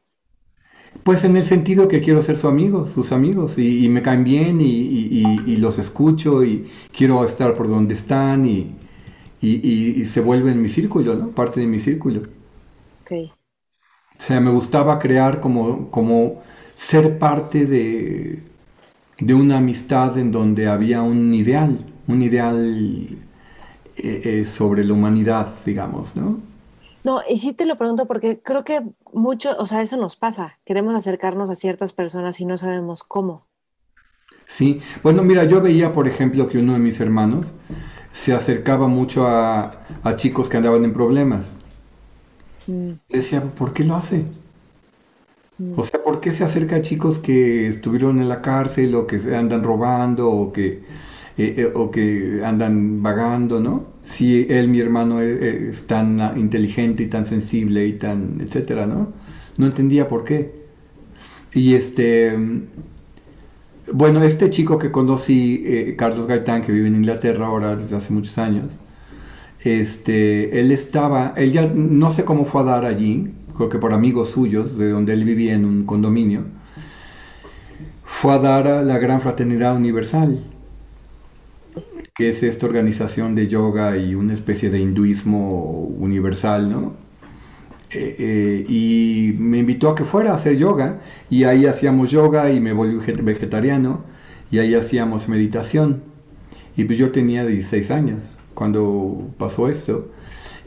Pues 1.03 1.23
en 1.23 1.37
el 1.37 1.43
sentido 1.43 1.87
que 1.87 2.01
quiero 2.01 2.23
ser 2.23 2.37
su 2.37 2.47
amigo, 2.47 2.87
sus 2.87 3.11
amigos, 3.11 3.57
y, 3.57 3.87
me 3.89 4.01
caen 4.01 4.23
bien 4.23 4.59
y, 4.59 5.55
los 5.57 5.77
escucho 5.77 6.43
y 6.43 6.65
quiero 6.91 7.23
estar 7.23 7.53
por 7.53 7.67
donde 7.67 7.93
están 7.93 8.45
y, 8.45 8.75
se 10.05 10.21
vuelven 10.21 10.61
mi 10.61 10.69
círculo, 10.69 11.15
¿no? 11.15 11.29
Parte 11.29 11.59
de 11.59 11.67
mi 11.67 11.79
círculo. 11.79 12.21
Ok. 13.01 13.31
O 14.17 14.21
sea, 14.21 14.39
me 14.39 14.49
gustaba 14.51 14.97
crear 14.97 15.41
como, 15.41 15.91
como 15.91 16.41
ser 16.73 17.19
parte 17.19 17.65
de, 17.65 18.39
de 19.19 19.33
una 19.33 19.57
amistad 19.57 20.17
en 20.17 20.31
donde 20.31 20.67
había 20.67 21.01
un 21.01 21.33
ideal, 21.33 21.77
un 22.07 22.21
ideal 22.21 23.07
eh, 23.97 24.21
eh, 24.23 24.45
sobre 24.45 24.83
la 24.83 24.93
humanidad, 24.93 25.53
digamos, 25.65 26.15
¿no? 26.15 26.39
No, 27.05 27.21
y 27.29 27.37
sí 27.37 27.53
te 27.53 27.67
lo 27.67 27.77
pregunto 27.77 28.07
porque 28.07 28.39
creo 28.41 28.65
que 28.65 28.81
mucho, 29.13 29.55
o 29.59 29.67
sea, 29.67 29.83
eso 29.83 29.95
nos 29.95 30.15
pasa. 30.15 30.57
Queremos 30.65 30.95
acercarnos 30.95 31.51
a 31.51 31.55
ciertas 31.55 31.93
personas 31.93 32.41
y 32.41 32.45
no 32.45 32.57
sabemos 32.57 33.03
cómo. 33.03 33.45
Sí, 34.47 34.81
bueno, 35.03 35.21
mira, 35.21 35.43
yo 35.43 35.61
veía, 35.61 35.93
por 35.93 36.07
ejemplo, 36.07 36.49
que 36.49 36.57
uno 36.57 36.73
de 36.73 36.79
mis 36.79 36.99
hermanos 36.99 37.45
se 38.11 38.33
acercaba 38.33 38.87
mucho 38.87 39.27
a, 39.27 39.83
chicos 40.15 40.49
que 40.49 40.57
andaban 40.57 40.83
en 40.83 40.93
problemas. 40.93 41.51
Mm. 42.65 42.93
Decía, 43.07 43.41
¿por 43.41 43.71
qué 43.71 43.83
lo 43.83 43.97
hace? 43.97 44.25
O 45.77 45.83
sea, 45.83 46.03
¿por 46.03 46.21
qué 46.21 46.31
se 46.31 46.43
acerca 46.43 46.77
a 46.77 46.81
chicos 46.81 47.19
que 47.19 47.67
estuvieron 47.67 48.19
en 48.19 48.29
la 48.29 48.41
cárcel 48.41 48.95
o 48.95 49.05
que 49.05 49.17
andan 49.35 49.63
robando 49.63 50.27
o 50.27 50.51
que, 50.51 50.83
eh, 51.37 51.55
eh, 51.57 51.71
o 51.73 51.91
que 51.91 52.41
andan 52.45 53.03
vagando, 53.03 53.59
¿no? 53.59 53.83
Si 54.03 54.47
él, 54.49 54.69
mi 54.69 54.79
hermano, 54.79 55.21
e, 55.21 55.69
es, 55.69 55.85
tan 55.85 56.37
inteligente 56.37 57.03
y 57.03 57.07
tan 57.07 57.25
sensible 57.25 57.85
y 57.85 57.93
tan, 57.93 58.37
etcétera, 58.39 58.85
¿no? 58.85 59.11
No 59.57 59.65
entendía 59.65 60.07
por 60.07 60.23
qué. 60.23 60.53
Y 61.53 61.73
este, 61.73 62.33
bueno, 63.91 64.23
este 64.23 64.49
chico 64.49 64.79
que 64.79 64.91
conocí, 64.91 65.63
eh, 65.65 65.95
Carlos 65.97 66.27
Gaitán, 66.27 66.61
que 66.63 66.71
vive 66.71 66.87
en 66.87 66.95
Inglaterra 66.95 67.47
ahora 67.47 67.75
desde 67.75 67.97
hace 67.97 68.13
muchos 68.13 68.37
años, 68.37 68.71
este, 69.63 70.59
él 70.59 70.71
estaba, 70.71 71.33
él 71.35 71.51
ya 71.51 71.67
no 71.67 72.11
sé 72.11 72.23
cómo 72.23 72.45
fue 72.45 72.61
a 72.61 72.65
dar 72.65 72.85
allí, 72.85 73.31
creo 73.57 73.69
que 73.69 73.77
por 73.79 73.93
amigos 73.93 74.29
suyos, 74.29 74.77
de 74.77 74.89
donde 74.89 75.13
él 75.13 75.25
vivía 75.25 75.53
en 75.53 75.65
un 75.65 75.85
condominio, 75.85 76.43
fue 78.05 78.33
a 78.33 78.39
dar 78.39 78.67
a 78.67 78.83
la 78.83 78.99
Gran 78.99 79.21
Fraternidad 79.21 79.75
Universal, 79.75 80.39
que 82.15 82.29
es 82.29 82.43
esta 82.43 82.65
organización 82.65 83.35
de 83.35 83.47
yoga 83.47 83.97
y 83.97 84.15
una 84.15 84.33
especie 84.33 84.69
de 84.69 84.79
hinduismo 84.79 85.49
universal, 85.99 86.71
¿no? 86.71 86.93
Eh, 87.91 88.15
eh, 88.17 88.65
y 88.69 89.35
me 89.37 89.57
invitó 89.59 89.89
a 89.89 89.95
que 89.95 90.05
fuera 90.05 90.31
a 90.31 90.35
hacer 90.35 90.57
yoga 90.57 91.01
y 91.29 91.43
ahí 91.43 91.65
hacíamos 91.65 92.11
yoga 92.11 92.51
y 92.51 92.61
me 92.61 92.71
volví 92.73 92.97
vegetariano 93.21 94.01
y 94.49 94.59
ahí 94.59 94.75
hacíamos 94.75 95.27
meditación. 95.27 96.03
Y 96.77 96.85
pues 96.85 96.97
yo 96.97 97.11
tenía 97.11 97.45
16 97.45 97.91
años 97.91 98.37
cuando 98.53 99.29
pasó 99.37 99.67
esto. 99.69 100.09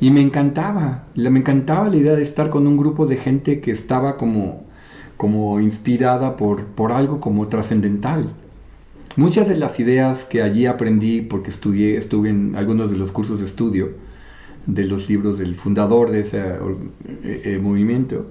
Y 0.01 0.11
me 0.11 0.21
encantaba, 0.21 1.07
me 1.15 1.41
encantaba 1.41 1.89
la 1.89 1.97
idea 1.97 2.15
de 2.15 2.23
estar 2.23 2.51
con 2.51 2.67
un 2.67 2.77
grupo 2.77 3.07
de 3.07 3.17
gente 3.17 3.61
que 3.61 3.71
estaba 3.71 4.19
como, 4.19 4.65
como 5.17 5.61
inspirada 5.61 6.37
por, 6.37 6.67
por 6.67 6.93
algo 6.93 7.21
como 7.21 7.49
trascendental. 7.49 8.35
Muchas 9.19 9.49
de 9.49 9.57
las 9.57 9.81
ideas 9.81 10.25
que 10.25 10.43
allí 10.43 10.67
aprendí, 10.67 11.23
porque 11.23 11.51
estudié, 11.51 11.97
estuve 11.97 12.29
en 12.29 12.55
algunos 12.55 12.89
de 12.89 12.97
los 12.97 13.11
cursos 13.11 13.41
de 13.41 13.47
estudio 13.47 13.89
de 14.67 14.85
los 14.85 15.09
libros 15.09 15.41
del 15.41 15.57
fundador 15.57 16.13
de 16.13 16.21
ese 16.21 16.39
eh, 16.39 17.43
eh, 17.45 17.59
movimiento, 17.61 18.31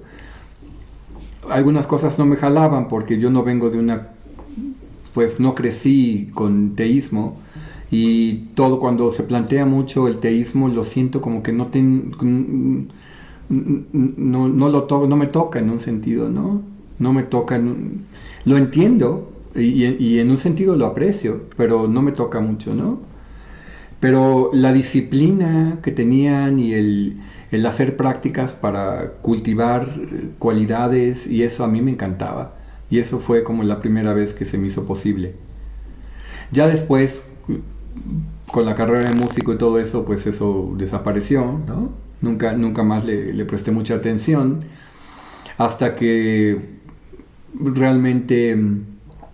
algunas 1.50 1.86
cosas 1.86 2.18
no 2.18 2.24
me 2.24 2.36
jalaban 2.36 2.88
porque 2.88 3.18
yo 3.18 3.28
no 3.28 3.42
vengo 3.42 3.68
de 3.68 3.78
una, 3.78 4.08
pues 5.12 5.38
no 5.38 5.54
crecí 5.54 6.30
con 6.32 6.74
teísmo, 6.74 7.36
y 7.90 8.46
todo 8.54 8.80
cuando 8.80 9.12
se 9.12 9.24
plantea 9.24 9.66
mucho 9.66 10.08
el 10.08 10.16
teísmo 10.20 10.68
lo 10.68 10.84
siento 10.84 11.20
como 11.20 11.42
que 11.42 11.52
no 11.52 11.68
no, 13.50 14.48
no, 14.48 14.68
lo 14.70 15.06
no 15.06 15.16
me 15.16 15.26
toca 15.26 15.58
en 15.58 15.68
un 15.68 15.80
sentido, 15.80 16.30
¿no? 16.30 16.62
No 16.98 17.12
me 17.12 17.24
toca, 17.24 17.60
lo 18.46 18.56
entiendo 18.56 19.34
y, 19.62 20.18
en 20.18 20.30
un 20.30 20.38
sentido 20.38 20.76
lo 20.76 20.86
aprecio, 20.86 21.42
pero 21.56 21.88
no 21.88 22.02
me 22.02 22.12
toca 22.12 22.40
mucho, 22.40 22.74
¿no? 22.74 23.00
Pero 24.00 24.50
la 24.52 24.72
disciplina 24.72 25.78
que 25.82 25.90
tenían 25.90 26.60
y 26.60 26.72
el, 26.74 27.18
el 27.50 27.66
hacer 27.66 27.96
prácticas 27.96 28.52
para 28.52 29.12
cultivar 29.22 29.88
cualidades 30.38 31.26
y 31.26 31.42
eso 31.42 31.64
a 31.64 31.68
mí 31.68 31.80
me 31.80 31.92
encantaba. 31.92 32.54
Y 32.90 32.98
eso 33.00 33.18
fue 33.20 33.44
como 33.44 33.64
la 33.64 33.80
primera 33.80 34.14
vez 34.14 34.34
que 34.34 34.44
se 34.44 34.58
me 34.58 34.68
hizo 34.68 34.86
posible. 34.86 35.34
Ya 36.52 36.68
después, 36.68 37.22
con 38.50 38.64
la 38.64 38.74
carrera 38.74 39.10
de 39.10 39.14
músico 39.14 39.52
y 39.52 39.58
todo 39.58 39.78
eso, 39.78 40.04
pues 40.04 40.26
eso 40.26 40.74
desapareció, 40.76 41.60
¿no? 41.66 41.90
Nunca, 42.20 42.52
nunca 42.54 42.82
más 42.82 43.04
le, 43.04 43.44
presté 43.44 43.70
mucha 43.70 43.94
atención, 43.94 44.64
hasta 45.56 45.94
que 45.94 46.78
realmente 47.54 48.56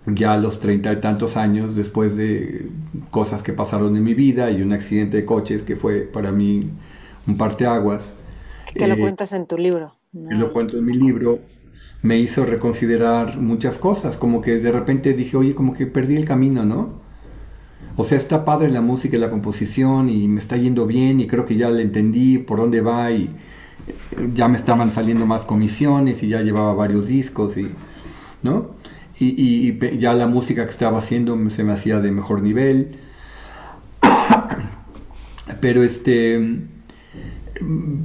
ya 0.07 0.33
a 0.33 0.37
los 0.37 0.59
treinta 0.59 0.93
y 0.93 0.99
tantos 0.99 1.37
años, 1.37 1.75
después 1.75 2.15
de 2.15 2.69
cosas 3.11 3.41
que 3.41 3.53
pasaron 3.53 3.95
en 3.95 4.03
mi 4.03 4.13
vida 4.13 4.51
y 4.51 4.61
un 4.61 4.73
accidente 4.73 5.17
de 5.17 5.25
coches 5.25 5.63
que 5.63 5.75
fue 5.75 6.01
para 6.01 6.31
mí 6.31 6.69
un 7.27 7.37
parteaguas. 7.37 8.13
Que 8.73 8.87
lo 8.87 8.95
eh, 8.95 8.99
cuentas 8.99 9.33
en 9.33 9.47
tu 9.47 9.57
libro. 9.57 9.93
Lo 10.13 10.53
cuento 10.53 10.77
en 10.77 10.85
mi 10.85 10.93
libro. 10.93 11.39
Me 12.01 12.19
hizo 12.19 12.45
reconsiderar 12.45 13.39
muchas 13.39 13.77
cosas, 13.77 14.15
como 14.15 14.41
que 14.41 14.59
de 14.59 14.71
repente 14.71 15.13
dije, 15.13 15.37
oye, 15.37 15.55
como 15.55 15.73
que 15.73 15.87
perdí 15.87 16.15
el 16.15 16.25
camino, 16.25 16.63
¿no? 16.63 17.05
O 17.97 18.03
sea, 18.03 18.17
está 18.17 18.45
padre 18.45 18.69
la 18.69 18.81
música 18.81 19.17
y 19.17 19.19
la 19.19 19.29
composición 19.29 20.09
y 20.09 20.27
me 20.27 20.39
está 20.39 20.57
yendo 20.57 20.85
bien 20.85 21.19
y 21.19 21.27
creo 21.27 21.45
que 21.45 21.55
ya 21.55 21.69
le 21.69 21.81
entendí 21.81 22.37
por 22.37 22.59
dónde 22.59 22.81
va 22.81 23.11
y 23.11 23.23
eh, 23.87 24.29
ya 24.33 24.47
me 24.47 24.57
estaban 24.57 24.91
saliendo 24.91 25.25
más 25.25 25.45
comisiones 25.45 26.21
y 26.21 26.27
ya 26.27 26.41
llevaba 26.41 26.73
varios 26.73 27.07
discos 27.07 27.57
y, 27.57 27.71
¿no? 28.43 28.74
Y, 29.19 29.77
ya 29.97 30.13
la 30.13 30.27
música 30.27 30.65
que 30.65 30.71
estaba 30.71 30.99
haciendo 30.99 31.49
se 31.49 31.63
me 31.63 31.73
hacía 31.73 31.99
de 31.99 32.11
mejor 32.11 32.41
nivel. 32.41 32.97
Pero 35.61 35.83
este 35.83 36.67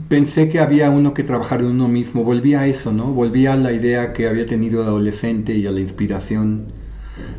pensé 0.08 0.48
que 0.48 0.60
había 0.60 0.90
uno 0.90 1.14
que 1.14 1.22
trabajar 1.22 1.60
en 1.60 1.66
uno 1.66 1.88
mismo, 1.88 2.24
volví 2.24 2.54
a 2.54 2.66
eso, 2.66 2.92
¿no? 2.92 3.12
Volví 3.12 3.46
a 3.46 3.56
la 3.56 3.72
idea 3.72 4.12
que 4.12 4.28
había 4.28 4.46
tenido 4.46 4.82
de 4.82 4.88
adolescente 4.88 5.54
y 5.54 5.66
a 5.66 5.70
la 5.70 5.80
inspiración. 5.80 6.72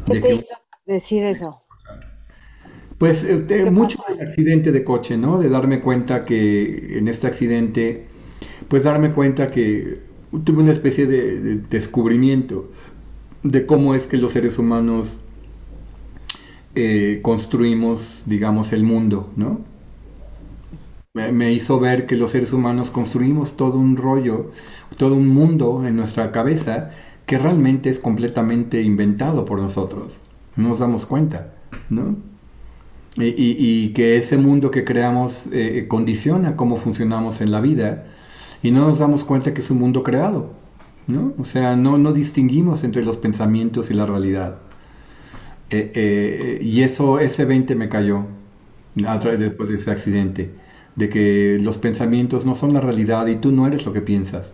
¿Qué 0.05 0.19
te 0.19 0.35
hizo 0.35 0.55
decir 0.85 1.25
eso? 1.25 1.61
Pues 2.97 3.23
eh, 3.23 3.71
mucho 3.71 4.03
del 4.07 4.27
accidente 4.27 4.71
de 4.71 4.83
coche, 4.83 5.17
¿no? 5.17 5.39
De 5.39 5.49
darme 5.49 5.81
cuenta 5.81 6.23
que 6.23 6.97
en 6.97 7.07
este 7.07 7.27
accidente, 7.27 8.05
pues 8.67 8.83
darme 8.83 9.11
cuenta 9.11 9.49
que 9.49 10.01
tuve 10.43 10.61
una 10.61 10.71
especie 10.71 11.07
de, 11.07 11.57
descubrimiento 11.69 12.71
de 13.43 13.65
cómo 13.65 13.95
es 13.95 14.05
que 14.07 14.17
los 14.17 14.33
seres 14.33 14.57
humanos 14.57 15.19
eh, 16.75 17.19
construimos, 17.21 18.23
digamos, 18.25 18.71
el 18.73 18.83
mundo, 18.83 19.29
¿no? 19.35 19.59
Me, 21.13 21.51
hizo 21.51 21.77
ver 21.79 22.07
que 22.07 22.15
los 22.15 22.31
seres 22.31 22.53
humanos 22.53 22.89
construimos 22.89 23.57
todo 23.57 23.77
un 23.77 23.97
rollo, 23.97 24.51
todo 24.97 25.15
un 25.15 25.27
mundo 25.27 25.85
en 25.85 25.97
nuestra 25.97 26.31
cabeza 26.31 26.91
que 27.25 27.37
realmente 27.37 27.89
es 27.89 27.99
completamente 27.99 28.81
inventado 28.81 29.43
por 29.43 29.59
nosotros. 29.59 30.13
No 30.55 30.69
nos 30.69 30.79
damos 30.79 31.05
cuenta, 31.05 31.53
¿no? 31.89 32.15
Y, 33.17 33.89
que 33.89 34.15
ese 34.15 34.37
mundo 34.37 34.71
que 34.71 34.85
creamos 34.85 35.45
eh, 35.51 35.85
condiciona 35.89 36.55
cómo 36.55 36.77
funcionamos 36.77 37.41
en 37.41 37.51
la 37.51 37.59
vida 37.59 38.05
y 38.63 38.71
no 38.71 38.87
nos 38.87 38.99
damos 38.99 39.25
cuenta 39.25 39.53
que 39.53 39.59
es 39.59 39.69
un 39.69 39.79
mundo 39.79 40.03
creado, 40.03 40.53
¿no? 41.11 41.33
O 41.37 41.45
sea, 41.45 41.75
no, 41.75 41.97
no 41.97 42.13
distinguimos 42.13 42.83
entre 42.83 43.03
los 43.03 43.17
pensamientos 43.17 43.91
y 43.91 43.93
la 43.93 44.05
realidad. 44.05 44.57
Eh, 45.69 45.91
eh, 45.95 46.59
y 46.61 46.81
eso, 46.83 47.19
ese 47.19 47.45
20 47.45 47.75
me 47.75 47.89
cayó 47.89 48.25
después 48.95 49.69
de 49.69 49.75
ese 49.75 49.91
accidente, 49.91 50.51
de 50.95 51.09
que 51.09 51.57
los 51.61 51.77
pensamientos 51.77 52.45
no 52.45 52.55
son 52.55 52.73
la 52.73 52.81
realidad 52.81 53.27
y 53.27 53.37
tú 53.37 53.51
no 53.51 53.67
eres 53.67 53.85
lo 53.85 53.93
que 53.93 54.01
piensas. 54.01 54.53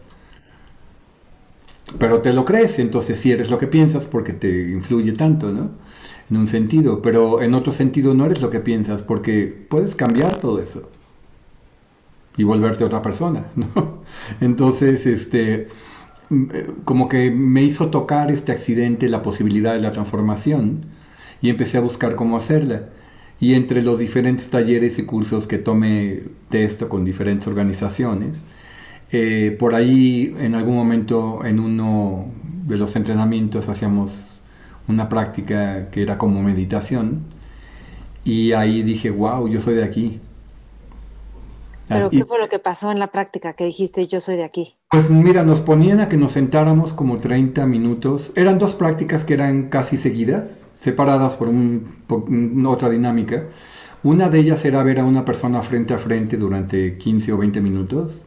Pero 2.00 2.22
te 2.22 2.34
lo 2.34 2.46
crees, 2.46 2.80
entonces 2.80 3.18
sí 3.18 3.32
eres 3.32 3.50
lo 3.50 3.58
que 3.58 3.68
piensas 3.68 4.06
porque 4.06 4.34
te 4.34 4.70
influye 4.72 5.14
tanto, 5.14 5.52
¿no? 5.52 5.72
En 6.30 6.38
un 6.38 6.48
sentido, 6.48 7.02
pero 7.02 7.42
en 7.42 7.54
otro 7.54 7.72
sentido 7.72 8.14
no 8.14 8.26
eres 8.26 8.42
lo 8.42 8.50
que 8.50 8.60
piensas 8.60 9.02
porque 9.02 9.66
puedes 9.70 9.96
cambiar 9.96 10.36
todo 10.38 10.62
eso 10.62 10.90
y 12.38 12.44
volverte 12.44 12.84
otra 12.84 13.02
persona, 13.02 13.48
¿no? 13.56 14.04
Entonces, 14.42 15.06
este, 15.06 15.70
como 16.86 17.10
que 17.10 17.32
me 17.32 17.64
hizo 17.64 17.90
tocar 17.90 18.32
este 18.32 18.52
accidente 18.52 19.10
la 19.10 19.24
posibilidad 19.24 19.74
de 19.74 19.80
la 19.80 19.92
transformación 19.94 20.86
y 21.42 21.50
empecé 21.50 21.78
a 21.78 21.82
buscar 21.82 22.16
cómo 22.16 22.38
hacerla. 22.38 22.84
Y 23.40 23.54
entre 23.54 23.82
los 23.84 24.00
diferentes 24.00 24.50
talleres 24.50 25.00
y 25.00 25.06
cursos 25.06 25.48
que 25.48 25.58
tomé 25.60 26.24
de 26.50 26.64
esto 26.66 26.90
con 26.90 27.06
diferentes 27.06 27.48
organizaciones, 27.48 28.44
eh, 29.12 29.56
por 29.60 29.76
ahí 29.76 30.36
en 30.40 30.56
algún 30.56 30.76
momento 30.76 31.46
en 31.46 31.60
uno 31.60 32.28
de 32.68 32.78
los 32.78 32.96
entrenamientos 32.96 33.70
hacíamos 33.70 34.42
una 34.88 35.10
práctica 35.10 35.90
que 35.92 36.02
era 36.02 36.18
como 36.18 36.42
meditación 36.44 37.22
y 38.26 38.52
ahí 38.54 38.84
dije, 38.84 39.10
wow, 39.10 39.48
yo 39.48 39.62
soy 39.62 39.76
de 39.76 39.84
aquí. 39.84 40.20
¿Pero 41.88 42.10
qué 42.10 42.26
fue 42.26 42.40
lo 42.40 42.50
que 42.50 42.60
pasó 42.60 42.92
en 42.92 43.00
la 43.00 43.08
práctica 43.08 43.54
que 43.54 43.66
dijiste 43.66 44.06
yo 44.06 44.20
soy 44.20 44.36
de 44.36 44.44
aquí? 44.44 44.76
Pues 44.92 45.10
mira, 45.10 45.44
nos 45.44 45.62
ponían 45.62 46.00
a 46.00 46.10
que 46.10 46.18
nos 46.18 46.34
sentáramos 46.34 46.94
como 46.94 47.20
30 47.20 47.66
minutos. 47.66 48.32
Eran 48.36 48.60
dos 48.60 48.74
prácticas 48.74 49.24
que 49.24 49.34
eran 49.34 49.70
casi 49.70 49.98
seguidas 49.98 50.68
separadas 50.76 51.36
por, 51.36 51.48
un, 51.48 52.66
otra 52.68 52.90
dinámica. 52.90 53.48
Una 54.04 54.30
de 54.30 54.40
ellas 54.40 54.64
era 54.66 54.84
ver 54.84 55.00
a 55.00 55.06
una 55.06 55.26
persona 55.26 55.62
frente 55.62 55.94
a 55.94 55.98
frente 55.98 56.38
durante 56.38 56.98
15 56.98 57.34
o 57.34 57.38
20 57.38 57.62
minutos 57.62 58.22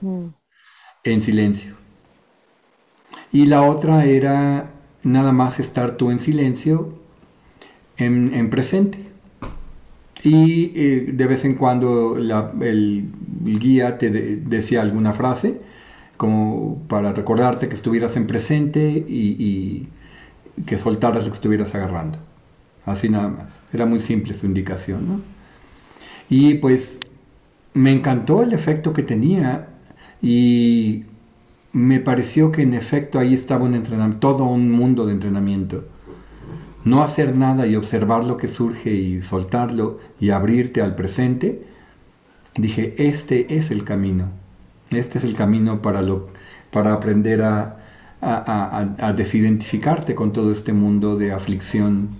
mm. 0.00 0.26
en 1.04 1.20
silencio. 1.20 1.74
Y 3.30 3.46
la 3.46 3.62
otra 3.62 4.04
era 4.04 4.70
nada 5.02 5.32
más 5.32 5.58
estar 5.58 5.96
tú 5.96 6.10
en 6.10 6.18
silencio 6.18 6.98
en, 7.96 8.50
presente. 8.50 8.98
Y 10.24 10.72
eh, 10.76 11.10
de 11.12 11.26
vez 11.26 11.44
en 11.44 11.56
cuando 11.56 12.16
el, 12.16 13.10
guía 13.44 13.98
te 13.98 14.10
decía 14.10 14.82
alguna 14.82 15.12
frase 15.12 15.60
como 16.16 16.78
para 16.88 17.12
recordarte 17.12 17.68
que 17.68 17.74
estuvieras 17.74 18.16
en 18.16 18.26
presente 18.28 19.04
y 19.08 19.88
que 20.66 20.78
soltaras 20.78 21.24
lo 21.24 21.30
que 21.30 21.36
estuvieras 21.36 21.74
agarrando. 21.74 22.18
Así 22.84 23.08
nada 23.08 23.28
más. 23.28 23.52
Era 23.72 23.86
muy 23.86 24.00
simple 24.00 24.34
su 24.34 24.46
indicación. 24.46 25.08
¿no? 25.08 25.20
Y 26.28 26.54
pues 26.54 26.98
me 27.74 27.92
encantó 27.92 28.42
el 28.42 28.52
efecto 28.52 28.92
que 28.92 29.02
tenía 29.02 29.68
y 30.20 31.04
me 31.72 32.00
pareció 32.00 32.52
que 32.52 32.62
en 32.62 32.74
efecto 32.74 33.18
ahí 33.18 33.34
estaba 33.34 33.68
todo 34.20 34.44
un 34.44 34.70
mundo 34.70 35.06
de 35.06 35.12
entrenamiento. 35.12 35.84
No 36.84 37.02
hacer 37.02 37.36
nada 37.36 37.66
y 37.66 37.76
observar 37.76 38.24
lo 38.24 38.36
que 38.36 38.48
surge 38.48 38.90
y 38.92 39.22
soltarlo 39.22 39.98
y 40.20 40.30
abrirte 40.30 40.82
al 40.82 40.94
presente. 40.94 41.64
Dije, 42.56 42.94
este 42.98 43.56
es 43.56 43.70
el 43.70 43.84
camino. 43.84 44.30
Este 44.90 45.18
es 45.18 45.24
el 45.24 45.34
camino 45.34 45.80
para, 45.80 46.02
lo, 46.02 46.26
para 46.70 46.92
aprender 46.92 47.42
a, 47.42 47.82
a, 48.20 49.12
desidentificarte 49.16 50.14
con 50.14 50.32
todo 50.32 50.52
este 50.52 50.72
mundo 50.72 51.16
de 51.16 51.32
aflicción 51.32 52.10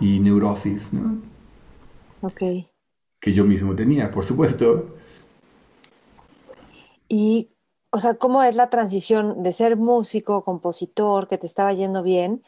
y 0.00 0.20
neurosis, 0.20 0.92
¿no? 0.92 1.18
Ok. 2.20 2.42
Que 3.20 3.32
yo 3.32 3.44
mismo 3.44 3.74
tenía, 3.74 4.10
por 4.10 4.24
supuesto. 4.24 4.96
Y, 7.08 7.48
o 7.90 8.00
sea, 8.00 8.14
¿cómo 8.14 8.42
es 8.42 8.56
la 8.56 8.68
transición 8.68 9.42
de 9.42 9.52
ser 9.52 9.76
músico, 9.76 10.44
compositor, 10.44 11.28
que 11.28 11.38
te 11.38 11.46
estaba 11.46 11.72
yendo 11.72 12.02
bien, 12.02 12.42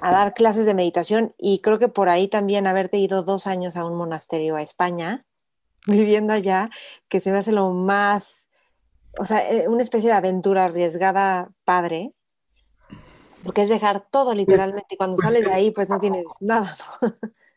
a 0.00 0.10
dar 0.10 0.34
clases 0.34 0.66
de 0.66 0.74
meditación? 0.74 1.34
Y 1.38 1.60
creo 1.60 1.78
que 1.78 1.88
por 1.88 2.08
ahí 2.08 2.28
también 2.28 2.66
haberte 2.66 2.98
ido 2.98 3.22
dos 3.22 3.46
años 3.46 3.76
a 3.76 3.84
un 3.84 3.96
monasterio 3.96 4.56
a 4.56 4.62
España, 4.62 5.24
viviendo 5.86 6.32
allá, 6.32 6.70
que 7.08 7.20
se 7.20 7.32
me 7.32 7.38
hace 7.38 7.52
lo 7.52 7.70
más, 7.70 8.48
o 9.18 9.24
sea, 9.24 9.48
eh, 9.50 9.68
una 9.68 9.82
especie 9.82 10.08
de 10.10 10.16
aventura 10.16 10.66
arriesgada 10.66 11.50
padre 11.64 12.12
porque 13.42 13.62
es 13.62 13.68
dejar 13.68 14.04
todo 14.10 14.34
literalmente 14.34 14.88
y 14.90 14.96
cuando 14.96 15.16
pues, 15.16 15.26
sales 15.26 15.44
de 15.44 15.52
ahí 15.52 15.70
pues 15.70 15.88
no 15.88 15.98
tienes 15.98 16.24
nada. 16.40 16.74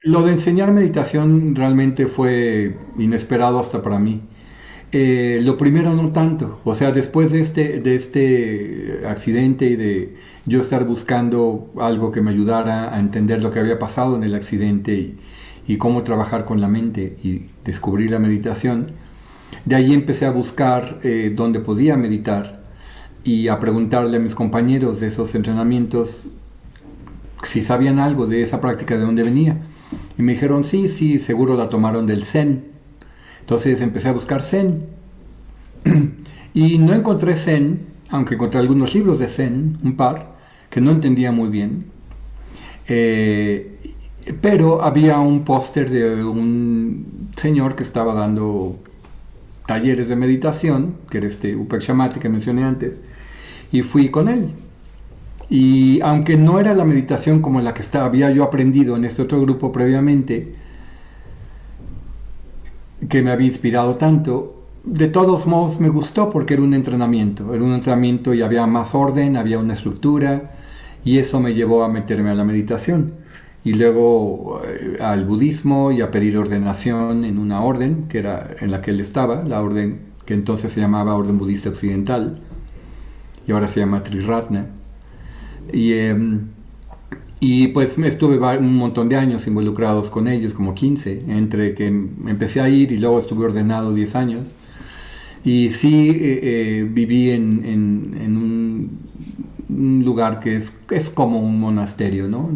Lo 0.01 0.23
de 0.23 0.33
enseñar 0.33 0.71
meditación 0.71 1.55
realmente 1.55 2.07
fue 2.07 2.77
inesperado 2.97 3.59
hasta 3.59 3.81
para 3.81 3.99
mí. 3.99 4.21
Eh, 4.93 5.39
lo 5.41 5.57
primero 5.57 5.93
no 5.93 6.11
tanto, 6.11 6.59
o 6.65 6.75
sea, 6.75 6.91
después 6.91 7.31
de 7.31 7.39
este, 7.39 7.79
de 7.79 7.95
este 7.95 9.03
accidente 9.07 9.65
y 9.65 9.75
de 9.77 10.15
yo 10.45 10.59
estar 10.59 10.85
buscando 10.85 11.71
algo 11.79 12.11
que 12.11 12.21
me 12.21 12.31
ayudara 12.31 12.93
a 12.95 12.99
entender 12.99 13.43
lo 13.43 13.51
que 13.51 13.59
había 13.59 13.79
pasado 13.79 14.15
en 14.15 14.23
el 14.23 14.35
accidente 14.35 15.15
y, 15.67 15.77
cómo 15.77 16.03
trabajar 16.03 16.43
con 16.43 16.59
la 16.59 16.67
mente 16.67 17.17
y 17.23 17.45
descubrir 17.63 18.11
la 18.11 18.19
meditación, 18.19 18.87
de 19.63 19.75
ahí 19.75 19.93
empecé 19.93 20.25
a 20.25 20.31
buscar 20.31 20.99
eh, 21.01 21.31
dónde 21.33 21.61
podía 21.61 21.95
meditar 21.95 22.61
y 23.23 23.47
a 23.47 23.57
preguntarle 23.57 24.17
a 24.17 24.19
mis 24.19 24.35
compañeros 24.35 24.99
de 24.99 25.07
esos 25.07 25.33
entrenamientos 25.33 26.27
si 27.43 27.61
sabían 27.61 27.99
algo 27.99 28.27
de 28.27 28.41
esa 28.41 28.59
práctica, 28.59 28.97
de 28.97 29.01
dónde 29.01 29.23
venía. 29.23 29.57
Y 30.17 30.21
me 30.21 30.33
dijeron, 30.33 30.63
sí, 30.63 30.87
sí, 30.87 31.19
seguro 31.19 31.55
la 31.55 31.69
tomaron 31.69 32.05
del 32.05 32.23
Zen. 32.23 32.65
Entonces 33.39 33.81
empecé 33.81 34.09
a 34.09 34.13
buscar 34.13 34.41
Zen. 34.41 34.85
y 36.53 36.77
no 36.77 36.93
encontré 36.93 37.35
Zen, 37.35 37.87
aunque 38.09 38.35
encontré 38.35 38.59
algunos 38.59 38.93
libros 38.93 39.19
de 39.19 39.27
Zen, 39.27 39.77
un 39.83 39.95
par, 39.95 40.30
que 40.71 40.81
no 40.81 40.91
entendía 40.91 41.31
muy 41.31 41.49
bien. 41.49 41.85
Eh, 42.87 43.77
pero 44.41 44.83
había 44.83 45.19
un 45.19 45.43
póster 45.43 45.89
de 45.89 46.23
un 46.23 47.29
señor 47.35 47.75
que 47.75 47.83
estaba 47.83 48.13
dando 48.13 48.77
talleres 49.67 50.09
de 50.09 50.15
meditación, 50.15 50.95
que 51.09 51.19
era 51.19 51.27
este 51.27 51.55
Upek 51.55 51.81
Shamati 51.81 52.19
que 52.19 52.29
mencioné 52.29 52.63
antes, 52.63 52.93
y 53.71 53.83
fui 53.83 54.09
con 54.09 54.27
él. 54.29 54.49
Y 55.49 55.99
aunque 56.01 56.37
no 56.37 56.59
era 56.59 56.73
la 56.73 56.85
meditación 56.85 57.41
como 57.41 57.59
la 57.61 57.73
que 57.73 57.81
estaba, 57.81 58.05
había 58.05 58.31
yo 58.31 58.43
aprendido 58.43 58.95
en 58.95 59.05
este 59.05 59.21
otro 59.21 59.41
grupo 59.41 59.71
previamente, 59.71 60.55
que 63.09 63.21
me 63.21 63.31
había 63.31 63.47
inspirado 63.47 63.95
tanto, 63.95 64.63
de 64.83 65.07
todos 65.07 65.45
modos 65.45 65.79
me 65.79 65.89
gustó 65.89 66.29
porque 66.29 66.53
era 66.53 66.63
un 66.63 66.73
entrenamiento, 66.73 67.53
era 67.53 67.63
un 67.63 67.73
entrenamiento 67.73 68.33
y 68.33 68.41
había 68.41 68.65
más 68.67 68.95
orden, 68.95 69.35
había 69.35 69.59
una 69.59 69.73
estructura 69.73 70.51
y 71.03 71.17
eso 71.17 71.39
me 71.39 71.53
llevó 71.53 71.83
a 71.83 71.89
meterme 71.89 72.29
a 72.29 72.35
la 72.35 72.43
meditación 72.43 73.13
y 73.63 73.73
luego 73.73 74.61
eh, 74.65 74.97
al 75.01 75.25
budismo 75.25 75.91
y 75.91 76.01
a 76.01 76.11
pedir 76.11 76.37
ordenación 76.37 77.25
en 77.25 77.37
una 77.37 77.61
orden 77.63 78.07
que 78.09 78.19
era 78.19 78.55
en 78.59 78.71
la 78.71 78.81
que 78.81 78.91
él 78.91 78.99
estaba, 78.99 79.43
la 79.43 79.61
orden 79.61 80.11
que 80.25 80.33
entonces 80.33 80.71
se 80.71 80.81
llamaba 80.81 81.15
Orden 81.15 81.37
Budista 81.37 81.69
Occidental 81.69 82.39
y 83.47 83.51
ahora 83.51 83.67
se 83.67 83.79
llama 83.79 84.03
Triratna. 84.03 84.67
Y, 85.73 85.93
em, 85.93 86.47
y 87.39 87.69
pues 87.69 87.97
estuve 87.97 88.37
un 88.57 88.75
montón 88.75 89.09
de 89.09 89.15
años 89.15 89.47
involucrados 89.47 90.09
con 90.09 90.27
ellos, 90.27 90.53
como 90.53 90.75
15, 90.75 91.23
entre 91.27 91.73
que 91.75 91.87
empecé 91.87 92.61
a 92.61 92.69
ir 92.69 92.91
y 92.91 92.99
luego 92.99 93.19
estuve 93.19 93.45
ordenado 93.45 93.93
10 93.93 94.15
años. 94.15 94.47
Y 95.43 95.69
sí 95.69 96.09
eh, 96.11 96.39
eh, 96.43 96.87
viví 96.89 97.31
en, 97.31 97.65
en, 97.65 98.37
un, 98.37 98.99
un, 99.71 100.03
lugar 100.05 100.39
que 100.39 100.55
es, 100.55 100.73
es 100.89 101.09
como 101.09 101.39
un 101.39 101.59
monasterio, 101.59 102.27
¿no? 102.27 102.49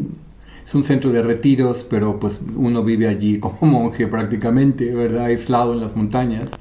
Es 0.65 0.73
un 0.75 0.83
centro 0.83 1.11
de 1.11 1.21
retiros, 1.21 1.85
pero 1.89 2.19
pues 2.19 2.39
uno 2.55 2.83
vive 2.83 3.07
allí 3.07 3.39
como 3.45 3.79
monje 3.81 4.07
prácticamente, 4.07 4.93
¿verdad? 4.93 5.25
Aislado 5.25 5.73
en 5.73 5.81
las 5.81 5.95
montañas, 5.95 6.51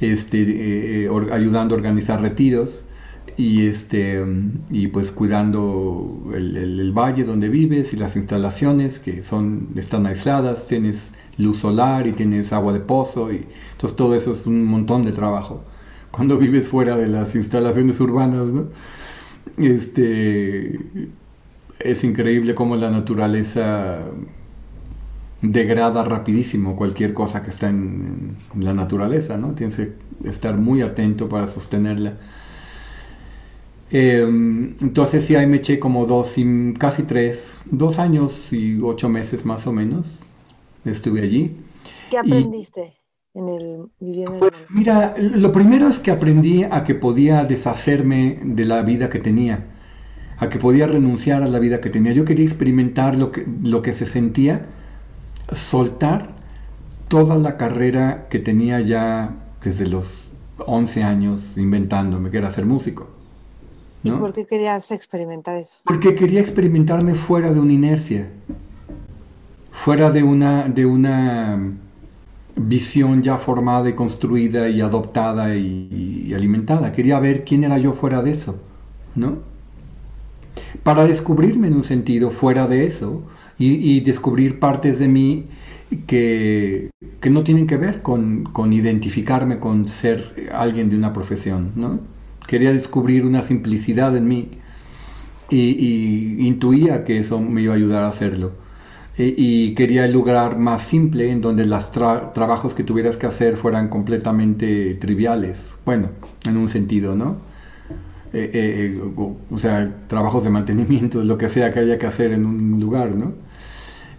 este, 0.00 1.04
eh, 1.04 1.10
ayudando 1.32 1.74
a 1.74 1.78
organizar 1.78 2.20
retiros 2.20 2.86
y 3.36 3.66
este 3.66 4.24
y 4.70 4.88
pues 4.88 5.10
cuidando 5.10 6.30
el, 6.34 6.92
valle 6.92 7.24
donde 7.24 7.48
vives 7.48 7.92
y 7.92 7.96
las 7.96 8.16
instalaciones 8.16 8.98
que 8.98 9.22
son 9.22 9.68
están 9.76 10.06
aisladas 10.06 10.66
tienes 10.66 11.12
luz 11.36 11.58
solar 11.58 12.06
y 12.06 12.12
tienes 12.12 12.52
agua 12.52 12.72
de 12.72 12.80
pozo 12.80 13.32
y 13.32 13.46
entonces 13.72 13.96
todo 13.96 14.14
eso 14.14 14.32
es 14.32 14.46
un 14.46 14.64
montón 14.64 15.04
de 15.04 15.12
trabajo 15.12 15.62
cuando 16.10 16.38
vives 16.38 16.68
fuera 16.68 16.96
de 16.96 17.08
las 17.08 17.34
instalaciones 17.34 18.00
urbanas 18.00 18.48
¿no? 18.48 18.68
Este 19.58 20.78
es 21.78 22.04
increíble 22.04 22.54
cómo 22.54 22.76
la 22.76 22.90
naturaleza 22.90 24.00
degrada 25.42 26.04
rapidísimo 26.04 26.76
cualquier 26.76 27.12
cosa 27.12 27.42
que 27.42 27.50
está 27.50 27.68
en, 27.68 28.36
en 28.54 28.64
la 28.64 28.74
naturaleza 28.74 29.36
no 29.36 29.52
tienes 29.52 29.76
que 29.76 29.92
estar 30.24 30.56
muy 30.56 30.82
atento 30.82 31.28
para 31.28 31.46
sostenerla 31.46 32.14
Em, 33.90 34.74
entonces 34.80 35.24
sí, 35.24 35.36
ahí 35.36 35.46
me 35.46 35.58
eché 35.58 35.78
como 35.78 36.06
dos, 36.06 36.36
y 36.38 36.74
casi 36.74 37.04
tres, 37.04 37.56
dos 37.66 37.98
años 37.98 38.52
y 38.52 38.80
ocho 38.82 39.08
meses 39.08 39.44
más 39.44 39.66
o 39.66 39.72
menos. 39.72 40.06
Estuve 40.84 41.22
allí. 41.22 41.56
¿Qué 42.10 42.18
aprendiste 42.18 42.95
en 43.36 43.48
el 43.48 43.88
viviendo 44.00 44.40
pues, 44.40 44.52
Mira, 44.70 45.14
lo 45.18 45.52
primero 45.52 45.88
es 45.88 45.98
que 45.98 46.10
aprendí 46.10 46.64
a 46.64 46.84
que 46.84 46.94
podía 46.94 47.44
deshacerme 47.44 48.40
de 48.42 48.64
la 48.64 48.82
vida 48.82 49.10
que 49.10 49.18
tenía, 49.18 49.66
a 50.38 50.48
que 50.48 50.58
podía 50.58 50.86
renunciar 50.86 51.42
a 51.42 51.46
la 51.46 51.58
vida 51.58 51.80
que 51.80 51.90
tenía. 51.90 52.12
Yo 52.12 52.24
quería 52.24 52.46
experimentar 52.46 53.14
lo 53.16 53.32
que, 53.32 53.46
lo 53.62 53.82
que 53.82 53.92
se 53.92 54.06
sentía, 54.06 54.66
soltar 55.52 56.30
toda 57.08 57.36
la 57.36 57.56
carrera 57.58 58.26
que 58.30 58.38
tenía 58.38 58.80
ya 58.80 59.34
desde 59.62 59.86
los 59.86 60.28
11 60.58 61.02
años 61.02 61.58
inventándome, 61.58 62.30
que 62.30 62.38
era 62.38 62.50
ser 62.50 62.64
músico. 62.64 63.08
¿Y 64.02 64.10
por 64.12 64.32
qué 64.32 64.46
querías 64.46 64.90
experimentar 64.92 65.56
eso? 65.56 65.78
Porque 65.84 66.14
quería 66.14 66.40
experimentarme 66.40 67.14
fuera 67.14 67.52
de 67.52 67.60
una 67.60 67.72
inercia, 67.72 68.28
fuera 69.72 70.10
de 70.10 70.22
una, 70.22 70.68
de 70.68 70.86
una 70.86 71.60
visión 72.56 73.22
ya 73.22 73.38
formada 73.38 73.88
y 73.88 73.92
construida 73.92 74.68
y 74.68 74.80
adoptada 74.80 75.54
y, 75.54 76.32
alimentada. 76.34 76.92
Quería 76.92 77.20
ver 77.20 77.44
quién 77.44 77.64
era 77.64 77.78
yo 77.78 77.92
fuera 77.92 78.22
de 78.22 78.30
eso, 78.30 78.58
¿no? 79.14 79.38
Para 80.82 81.06
descubrirme 81.06 81.68
en 81.68 81.74
un 81.74 81.84
sentido 81.84 82.30
fuera 82.30 82.66
de 82.66 82.86
eso 82.86 83.22
y, 83.58 84.00
descubrir 84.00 84.58
partes 84.58 84.98
de 84.98 85.08
mí 85.08 85.44
que, 86.06 86.90
que, 87.20 87.30
no 87.30 87.44
tienen 87.44 87.66
que 87.66 87.76
ver 87.76 88.02
con, 88.02 88.44
con 88.44 88.72
identificarme 88.72 89.58
con 89.58 89.88
ser 89.88 90.50
alguien 90.52 90.90
de 90.90 90.96
una 90.96 91.12
profesión, 91.12 91.72
¿no? 91.76 92.00
Quería 92.46 92.72
descubrir 92.72 93.24
una 93.24 93.42
simplicidad 93.42 94.16
en 94.16 94.28
mí 94.28 94.48
y, 95.50 96.46
intuía 96.46 97.04
que 97.04 97.18
eso 97.18 97.40
me 97.40 97.62
iba 97.62 97.74
a 97.74 97.76
ayudar 97.76 98.04
a 98.04 98.08
hacerlo. 98.08 98.52
E, 99.18 99.34
y, 99.36 99.74
quería 99.74 100.04
el 100.04 100.12
lugar 100.12 100.58
más 100.58 100.82
simple 100.82 101.30
en 101.30 101.40
donde 101.40 101.64
los 101.64 101.90
trabajos 101.90 102.74
que 102.74 102.84
tuvieras 102.84 103.16
que 103.16 103.26
hacer 103.26 103.56
fueran 103.56 103.88
completamente 103.88 104.94
triviales. 104.94 105.62
Bueno, 105.86 106.10
en 106.44 106.56
un 106.56 106.68
sentido, 106.68 107.14
¿no? 107.14 107.36
Eh, 108.32 108.50
eh, 108.52 109.00
o, 109.50 109.58
sea, 109.58 109.90
trabajos 110.08 110.44
de 110.44 110.50
mantenimiento, 110.50 111.22
lo 111.24 111.38
que 111.38 111.48
sea 111.48 111.72
que 111.72 111.80
haya 111.80 111.98
que 111.98 112.06
hacer 112.06 112.32
en 112.32 112.44
un 112.44 112.78
lugar, 112.80 113.14
¿no? 113.14 113.32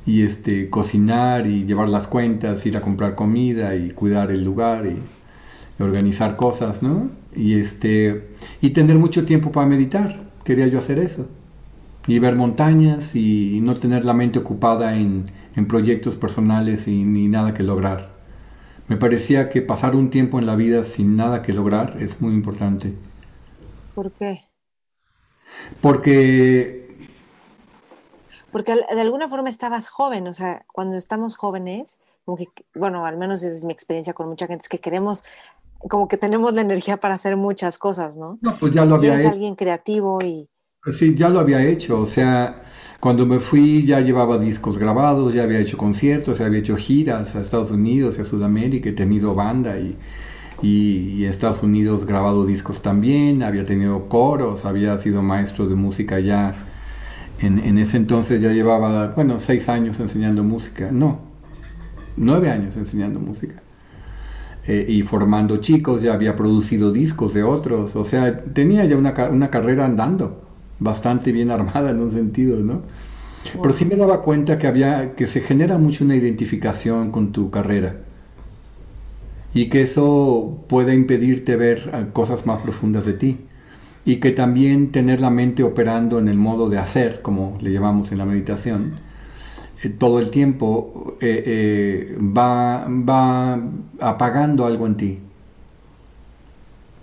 Y 0.06 0.24
este, 0.24 0.70
cocinar 0.70 1.48
y 1.48 1.66
llevar 1.66 1.90
las 1.90 2.08
cuentas, 2.08 2.66
ir 2.66 2.78
a 2.78 2.82
comprar 2.82 3.16
comida 3.16 3.76
y 3.76 3.92
cuidar 3.92 4.32
el 4.32 4.44
lugar 4.44 4.86
y 4.88 4.98
organizar 5.84 6.36
cosas, 6.38 6.82
¿no? 6.82 7.10
Y, 7.36 7.60
este, 7.60 8.30
y 8.62 8.72
tener 8.72 8.98
mucho 8.98 9.26
tiempo 9.26 9.52
para 9.52 9.68
meditar. 9.68 10.28
Quería 10.44 10.68
yo 10.68 10.80
hacer 10.80 11.00
eso. 11.00 11.28
Y 12.08 12.20
ver 12.20 12.36
montañas 12.36 13.16
y 13.16 13.60
no 13.62 13.76
tener 13.76 14.06
la 14.06 14.14
mente 14.14 14.40
ocupada 14.40 14.96
en, 14.96 15.26
proyectos 15.68 16.16
personales 16.16 16.88
y 16.88 17.04
ni 17.04 17.28
nada 17.28 17.54
que 17.54 17.64
lograr. 17.64 18.16
Me 18.88 18.96
parecía 18.96 19.50
que 19.50 19.62
pasar 19.62 19.96
un 19.96 20.10
tiempo 20.10 20.40
en 20.40 20.46
la 20.46 20.56
vida 20.56 20.84
sin 20.84 21.18
nada 21.18 21.42
que 21.42 21.52
lograr 21.52 21.98
es 22.00 22.22
muy 22.22 22.34
importante. 22.34 22.94
¿Por 23.94 24.12
qué? 24.12 24.46
Porque... 25.82 27.08
Porque 28.52 28.76
de 28.76 29.02
alguna 29.02 29.28
forma 29.28 29.50
estabas 29.50 29.90
joven, 29.90 30.28
o 30.28 30.34
sea, 30.34 30.66
cuando 30.72 30.96
estamos 30.96 31.36
jóvenes, 31.36 32.00
como 32.24 32.38
que, 32.38 32.48
bueno, 32.76 33.06
al 33.06 33.18
menos 33.18 33.42
desde 33.42 33.68
mi 33.68 33.74
experiencia 33.74 34.14
con 34.14 34.30
mucha 34.30 34.48
gente, 34.48 34.64
es 34.64 34.70
que 34.70 34.80
queremos 34.80 35.24
como 35.80 36.08
que 36.08 36.18
tenemos 36.18 36.54
la 36.54 36.62
energía 36.62 36.98
para 36.98 37.16
hacer 37.16 37.38
muchas 37.38 37.78
cosas, 37.78 38.18
¿no? 38.18 38.38
No, 38.42 38.58
pues 38.60 38.74
ya 38.74 38.86
lo 38.86 38.96
había 38.96 39.20
hecho. 39.20 39.30
alguien 39.30 39.56
creativo 39.56 40.20
y... 40.24 40.50
Sí, 40.92 41.16
ya 41.16 41.28
lo 41.30 41.40
había 41.40 41.62
hecho, 41.68 42.00
o 42.00 42.06
sea, 42.06 42.64
cuando 43.02 43.26
me 43.26 43.40
fui 43.42 43.86
ya 43.86 44.00
llevaba 44.00 44.38
discos 44.38 44.78
grabados, 44.78 45.34
ya 45.34 45.44
había 45.44 45.60
hecho 45.60 45.78
conciertos, 45.78 46.40
ya 46.40 46.46
había 46.46 46.60
hecho 46.60 46.78
giras 46.78 47.36
a 47.36 47.42
Estados 47.42 47.72
Unidos, 47.72 48.18
a 48.20 48.24
Sudamérica, 48.24 48.90
he 48.90 48.94
tenido 48.94 49.36
banda 49.36 49.78
y, 49.80 49.98
y, 50.62 51.24
en 51.26 51.30
Estados 51.30 51.64
Unidos 51.64 52.06
grabado 52.06 52.46
discos 52.46 52.82
también, 52.82 53.44
había 53.44 53.66
tenido 53.66 54.08
coros, 54.10 54.66
había 54.66 54.98
sido 54.98 55.22
maestro 55.24 55.68
de 55.68 55.76
música 55.76 56.20
ya, 56.20 56.56
en, 57.40 57.60
en 57.60 57.78
ese 57.80 57.98
entonces 57.98 58.42
ya 58.42 58.52
llevaba, 58.52 59.10
bueno, 59.10 59.40
seis 59.42 59.70
años 59.70 60.00
enseñando 60.00 60.44
música, 60.44 60.90
no, 60.92 61.20
nueve 62.18 62.52
años 62.52 62.78
enseñando 62.78 63.20
música. 63.20 63.64
Eh, 64.68 64.86
y 64.90 65.02
formando 65.04 65.58
chicos, 65.58 66.02
ya 66.02 66.14
había 66.14 66.36
producido 66.36 66.92
discos 66.92 67.34
de 67.34 67.44
otros, 67.44 67.96
o 67.96 68.04
sea, 68.04 68.44
tenía 68.44 68.86
ya 68.86 68.98
una, 68.98 69.14
una 69.30 69.50
carrera 69.50 69.86
andando, 69.86 70.47
bastante 70.80 71.32
bien 71.32 71.52
armada 71.52 71.92
en 71.92 72.00
un 72.00 72.12
sentido, 72.12 72.58
¿no? 72.58 72.82
Pero 73.62 73.74
sí 73.74 73.86
me 73.86 73.96
daba 73.96 74.22
cuenta 74.22 74.58
que 74.58 74.68
había, 74.68 75.16
que 75.16 75.26
se 75.28 75.42
genera 75.42 75.78
mucho 75.78 76.04
una 76.04 76.16
identificación 76.16 77.12
con 77.12 77.32
tu 77.32 77.50
carrera. 77.50 78.02
Y 79.54 79.70
que 79.70 79.82
eso 79.82 80.66
puede 80.68 80.94
impedirte 80.94 81.56
ver 81.56 81.90
eh, 81.94 82.06
cosas 82.14 82.46
más 82.46 82.62
profundas 82.62 83.06
de 83.06 83.14
ti. 83.14 83.38
Y 84.06 84.18
que 84.18 84.32
también 84.32 84.92
tener 84.92 85.22
la 85.22 85.30
mente 85.30 85.64
operando 85.64 86.20
en 86.20 86.28
el 86.28 86.38
modo 86.38 86.70
de 86.70 86.78
hacer, 86.78 87.22
como 87.22 87.58
le 87.62 87.72
llamamos 87.72 88.12
en 88.12 88.18
la 88.20 88.26
meditación, 88.26 89.00
eh, 89.84 89.90
todo 89.90 90.20
el 90.20 90.32
tiempo 90.32 91.18
eh, 91.22 91.44
eh, 91.46 92.18
va, 92.20 92.88
va 92.90 93.62
apagando 94.00 94.66
algo 94.66 94.88
en 94.88 94.98
ti, 94.98 95.20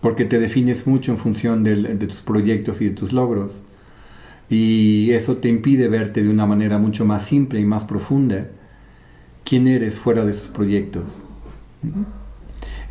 porque 0.05 0.26
te 0.26 0.38
defines 0.38 0.86
mucho 0.86 1.12
en 1.12 1.16
función 1.16 1.64
de 1.64 1.96
tus 2.07 2.20
proyectos 2.20 2.82
y 2.82 2.90
de 2.90 2.94
tus 2.94 3.14
logros, 3.14 3.62
y 4.50 5.12
eso 5.12 5.38
te 5.38 5.48
impide 5.48 5.88
verte 5.88 6.22
de 6.22 6.28
una 6.28 6.44
manera 6.44 6.76
mucho 6.76 7.07
más 7.07 7.24
simple 7.24 7.59
y 7.59 7.64
más 7.64 7.84
profunda 7.84 8.48
quién 9.44 9.66
eres 9.66 9.94
fuera 9.94 10.26
de 10.26 10.32
esos 10.32 10.48
proyectos. 10.48 11.24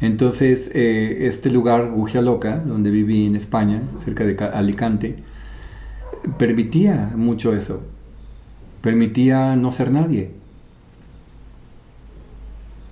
Entonces, 0.02 0.72
este 0.74 1.52
lugar, 1.52 1.92
Gugia 1.92 2.24
Loca, 2.24 2.58
donde 2.58 2.90
viví 2.90 3.28
en 3.28 3.36
España, 3.36 3.84
cerca 4.04 4.26
de 4.26 4.36
Alicante, 4.46 5.18
permitía 6.40 7.12
mucho 7.16 7.54
eso 7.54 7.84
permitía 8.82 9.56
no 9.56 9.72
ser 9.72 9.92
nadie. 9.92 10.32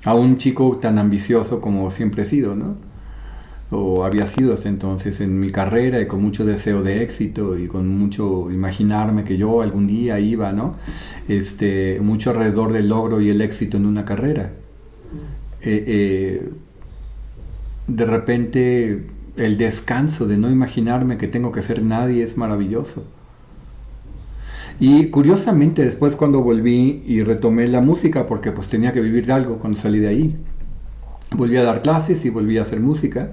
A 0.05 0.13
un 0.13 0.37
chico 0.37 0.77
tan 0.77 0.99
ambicioso 0.99 1.59
como 1.59 1.89
siempre 1.89 2.21
he 2.21 2.25
sido, 2.25 2.55
¿no? 2.55 2.90
O 3.71 4.03
había 4.03 4.27
sido 4.27 4.53
hasta 4.53 4.67
entonces 4.67 5.21
en 5.21 5.39
mi 5.39 5.51
carrera 5.51 6.01
y 6.01 6.07
con 6.07 6.21
mucho 6.21 6.45
deseo 6.45 6.83
de 6.83 7.01
éxito 7.03 7.57
y 7.57 7.67
con 7.67 7.87
mucho 7.87 8.51
imaginarme 8.51 9.23
que 9.23 9.37
yo 9.37 9.61
algún 9.61 9.87
día 9.87 10.19
iba, 10.19 10.51
¿no? 10.51 10.75
Este, 11.27 11.99
mucho 12.01 12.31
alrededor 12.31 12.73
del 12.73 12.89
logro 12.89 13.21
y 13.21 13.29
el 13.29 13.39
éxito 13.41 13.77
en 13.77 13.85
una 13.85 14.03
carrera. 14.03 14.51
Eh, 15.61 15.83
eh, 15.87 16.49
de 17.87 18.05
repente 18.05 19.07
el 19.37 19.57
descanso 19.57 20.27
de 20.27 20.37
no 20.37 20.49
imaginarme 20.49 21.17
que 21.17 21.27
tengo 21.27 21.51
que 21.51 21.61
ser 21.61 21.81
nadie 21.83 22.23
es 22.23 22.37
maravilloso. 22.37 23.05
Y 24.79 25.07
curiosamente 25.07 25.83
después 25.83 26.15
cuando 26.15 26.41
volví 26.41 27.03
y 27.05 27.21
retomé 27.23 27.67
la 27.67 27.81
música, 27.81 28.25
porque 28.25 28.51
pues 28.51 28.67
tenía 28.67 28.93
que 28.93 29.01
vivir 29.01 29.25
de 29.27 29.33
algo 29.33 29.59
cuando 29.59 29.79
salí 29.79 29.99
de 29.99 30.07
ahí, 30.07 30.35
volví 31.31 31.55
a 31.57 31.63
dar 31.63 31.81
clases 31.81 32.25
y 32.25 32.29
volví 32.29 32.57
a 32.57 32.63
hacer 32.63 32.79
música, 32.79 33.31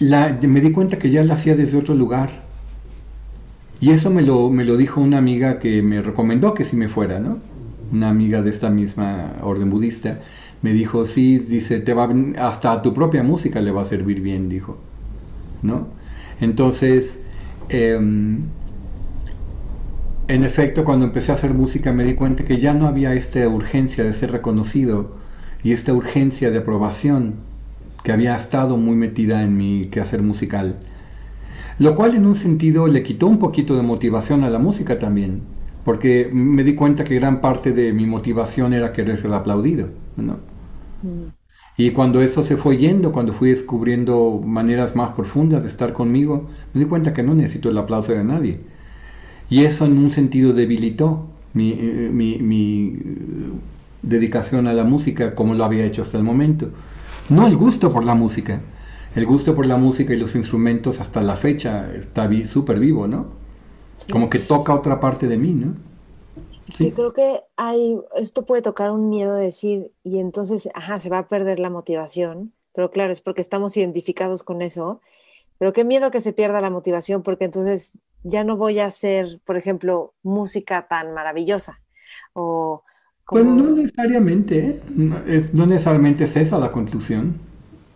me 0.00 0.60
di 0.60 0.72
cuenta 0.72 0.98
que 0.98 1.10
ya 1.10 1.22
la 1.22 1.34
hacía 1.34 1.54
desde 1.56 1.78
otro 1.78 1.94
lugar. 1.94 2.44
Y 3.80 3.90
eso 3.90 4.10
me 4.10 4.22
lo, 4.22 4.50
me 4.50 4.64
lo 4.64 4.76
dijo 4.76 5.00
una 5.00 5.18
amiga 5.18 5.58
que 5.58 5.82
me 5.82 6.00
recomendó 6.00 6.54
que 6.54 6.64
si 6.64 6.76
me 6.76 6.88
fuera, 6.88 7.18
¿no? 7.20 7.38
Una 7.92 8.08
amiga 8.08 8.42
de 8.42 8.50
esta 8.50 8.70
misma 8.70 9.34
orden 9.42 9.70
budista. 9.70 10.20
Me 10.62 10.72
dijo, 10.72 11.04
sí, 11.04 11.38
dice, 11.38 11.80
te 11.80 11.92
va 11.92 12.08
hasta 12.38 12.72
a 12.72 12.82
tu 12.82 12.94
propia 12.94 13.22
música 13.22 13.60
le 13.60 13.70
va 13.70 13.82
a 13.82 13.84
servir 13.84 14.20
bien, 14.20 14.48
dijo. 14.48 14.78
¿No? 15.62 15.88
Entonces, 16.40 17.18
em, 17.68 18.42
en 20.28 20.44
efecto, 20.44 20.84
cuando 20.84 21.04
empecé 21.04 21.32
a 21.32 21.34
hacer 21.34 21.52
música 21.52 21.92
me 21.92 22.04
di 22.04 22.14
cuenta 22.14 22.44
que 22.44 22.58
ya 22.58 22.72
no 22.74 22.86
había 22.86 23.12
esta 23.14 23.46
urgencia 23.48 24.04
de 24.04 24.12
ser 24.12 24.32
reconocido 24.32 25.16
y 25.62 25.72
esta 25.72 25.92
urgencia 25.92 26.50
de 26.50 26.58
aprobación 26.58 27.36
que 28.04 28.12
había 28.12 28.36
estado 28.36 28.76
muy 28.76 28.96
metida 28.96 29.42
en 29.42 29.56
mi 29.56 29.86
quehacer 29.86 30.22
musical. 30.22 30.76
Lo 31.78 31.96
cual 31.96 32.14
en 32.14 32.26
un 32.26 32.36
sentido 32.36 32.86
le 32.86 33.02
quitó 33.02 33.26
un 33.26 33.38
poquito 33.38 33.76
de 33.76 33.82
motivación 33.82 34.44
a 34.44 34.50
la 34.50 34.58
música 34.60 34.98
también, 34.98 35.42
porque 35.84 36.30
me 36.32 36.64
di 36.64 36.74
cuenta 36.76 37.04
que 37.04 37.16
gran 37.16 37.40
parte 37.40 37.72
de 37.72 37.92
mi 37.92 38.06
motivación 38.06 38.72
era 38.74 38.92
querer 38.92 39.18
ser 39.18 39.32
aplaudido. 39.34 39.88
¿no? 40.16 40.34
Mm. 41.02 41.32
Y 41.76 41.90
cuando 41.90 42.22
eso 42.22 42.44
se 42.44 42.56
fue 42.56 42.76
yendo, 42.76 43.10
cuando 43.10 43.32
fui 43.32 43.50
descubriendo 43.50 44.40
maneras 44.44 44.94
más 44.94 45.12
profundas 45.12 45.62
de 45.62 45.68
estar 45.68 45.92
conmigo, 45.92 46.48
me 46.72 46.80
di 46.80 46.86
cuenta 46.86 47.12
que 47.14 47.22
no 47.22 47.34
necesito 47.34 47.70
el 47.70 47.78
aplauso 47.78 48.12
de 48.12 48.22
nadie. 48.24 48.60
Y 49.48 49.64
eso 49.64 49.86
en 49.86 49.98
un 49.98 50.10
sentido 50.10 50.52
debilitó 50.52 51.28
mi, 51.54 51.72
eh, 51.72 52.10
mi, 52.12 52.38
mi 52.38 52.98
dedicación 54.02 54.68
a 54.68 54.72
la 54.72 54.84
música 54.84 55.34
como 55.34 55.54
lo 55.54 55.64
había 55.64 55.84
hecho 55.84 56.02
hasta 56.02 56.18
el 56.18 56.24
momento. 56.24 56.70
No 57.28 57.46
el 57.46 57.56
gusto 57.56 57.92
por 57.92 58.04
la 58.04 58.14
música. 58.14 58.60
El 59.14 59.26
gusto 59.26 59.54
por 59.54 59.66
la 59.66 59.76
música 59.76 60.12
y 60.12 60.16
los 60.16 60.34
instrumentos 60.34 61.00
hasta 61.00 61.20
la 61.20 61.36
fecha 61.36 61.92
está 61.94 62.28
súper 62.46 62.80
vivo, 62.80 63.06
¿no? 63.06 63.26
Como 64.10 64.28
que 64.28 64.40
toca 64.40 64.74
otra 64.74 64.98
parte 64.98 65.28
de 65.28 65.36
mí, 65.36 65.52
¿no? 65.52 65.74
sí. 66.68 66.90
creo 66.90 67.12
que 67.12 67.42
hay, 67.56 67.96
esto 68.16 68.44
puede 68.44 68.62
tocar 68.62 68.90
un 68.90 69.08
miedo 69.08 69.34
de 69.34 69.44
decir, 69.44 69.92
y 70.02 70.18
entonces, 70.18 70.68
ajá, 70.74 70.98
se 70.98 71.10
va 71.10 71.18
a 71.18 71.28
perder 71.28 71.60
la 71.60 71.70
motivación, 71.70 72.52
pero 72.74 72.90
claro, 72.90 73.12
es 73.12 73.20
porque 73.20 73.42
estamos 73.42 73.76
identificados 73.76 74.42
con 74.42 74.62
eso, 74.62 75.00
pero 75.58 75.72
qué 75.72 75.84
miedo 75.84 76.10
que 76.10 76.20
se 76.20 76.32
pierda 76.32 76.60
la 76.60 76.70
motivación, 76.70 77.22
porque 77.22 77.44
entonces 77.44 77.98
ya 78.24 78.42
no 78.42 78.56
voy 78.56 78.80
a 78.80 78.86
hacer, 78.86 79.40
por 79.44 79.56
ejemplo, 79.56 80.14
música 80.22 80.88
tan 80.88 81.14
maravillosa, 81.14 81.80
o 82.32 82.82
pues 83.26 83.44
no 83.44 83.70
necesariamente, 83.70 84.58
¿eh? 84.58 84.80
no, 84.94 85.18
es, 85.26 85.54
no 85.54 85.66
necesariamente 85.66 86.24
es 86.24 86.36
esa 86.36 86.58
la 86.58 86.72
conclusión. 86.72 87.38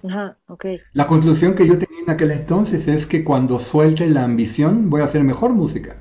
Ajá, 0.08 0.36
ok. 0.46 0.66
La 0.92 1.06
conclusión 1.06 1.54
que 1.54 1.66
yo 1.66 1.76
tenía 1.76 2.02
en 2.02 2.10
aquel 2.10 2.30
entonces 2.30 2.88
es 2.88 3.04
que 3.04 3.24
cuando 3.24 3.58
suelte 3.58 4.08
la 4.08 4.24
ambición 4.24 4.88
voy 4.88 5.02
a 5.02 5.04
hacer 5.04 5.24
mejor 5.24 5.52
música. 5.52 5.96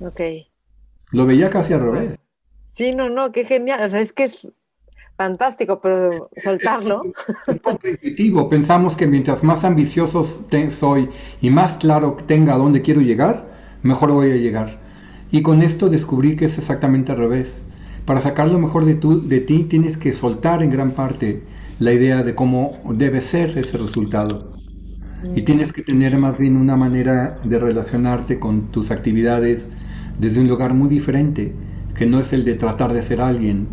Ok. 0.00 0.20
Lo 1.12 1.26
veía 1.26 1.48
casi 1.48 1.72
al 1.72 1.80
revés. 1.80 2.18
Sí, 2.66 2.92
no, 2.92 3.08
no, 3.08 3.32
qué 3.32 3.44
genial. 3.44 3.82
O 3.82 3.88
sea, 3.88 4.00
es 4.00 4.12
que 4.12 4.24
es 4.24 4.48
fantástico, 5.16 5.80
pero 5.80 6.28
soltarlo. 6.36 7.02
Es, 7.46 7.60
es 8.02 8.32
Pensamos 8.50 8.96
que 8.96 9.06
mientras 9.06 9.42
más 9.44 9.64
ambiciosos 9.64 10.40
soy 10.70 11.08
y 11.40 11.50
más 11.50 11.76
claro 11.76 12.16
tenga 12.26 12.54
a 12.54 12.58
dónde 12.58 12.82
quiero 12.82 13.00
llegar, 13.00 13.46
mejor 13.82 14.10
voy 14.10 14.32
a 14.32 14.36
llegar. 14.36 14.80
Y 15.30 15.42
con 15.42 15.62
esto 15.62 15.88
descubrí 15.88 16.36
que 16.36 16.46
es 16.46 16.58
exactamente 16.58 17.12
al 17.12 17.18
revés 17.18 17.62
para 18.04 18.20
sacar 18.20 18.48
lo 18.48 18.58
mejor 18.58 18.84
de, 18.84 18.94
de 18.94 19.40
ti 19.40 19.64
tienes 19.64 19.96
que 19.96 20.12
soltar 20.12 20.62
en 20.62 20.70
gran 20.70 20.92
parte 20.92 21.42
la 21.78 21.92
idea 21.92 22.22
de 22.22 22.34
cómo 22.34 22.72
debe 22.90 23.20
ser 23.20 23.56
ese 23.58 23.78
resultado. 23.78 24.52
Y 25.34 25.42
tienes 25.42 25.72
que 25.72 25.82
tener 25.82 26.18
más 26.18 26.36
bien 26.36 26.56
una 26.56 26.76
manera 26.76 27.38
de 27.44 27.58
relacionarte 27.58 28.38
con 28.38 28.66
tus 28.70 28.90
actividades 28.90 29.68
desde 30.18 30.40
un 30.40 30.48
lugar 30.48 30.74
muy 30.74 30.88
diferente, 30.88 31.54
que 31.94 32.04
no 32.04 32.20
es 32.20 32.32
el 32.34 32.44
de 32.44 32.54
tratar 32.54 32.92
de 32.92 33.00
ser 33.00 33.22
alguien, 33.22 33.68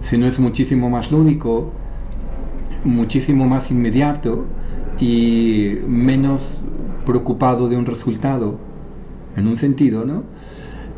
sino 0.00 0.26
es 0.26 0.38
muchísimo 0.38 0.88
más 0.88 1.12
lúdico, 1.12 1.70
muchísimo 2.84 3.46
más 3.46 3.70
inmediato 3.70 4.46
y 4.98 5.74
menos 5.86 6.60
preocupado 7.04 7.68
de 7.68 7.76
un 7.76 7.84
resultado, 7.84 8.58
en 9.36 9.46
un 9.46 9.56
sentido, 9.56 10.06
¿no? 10.06 10.22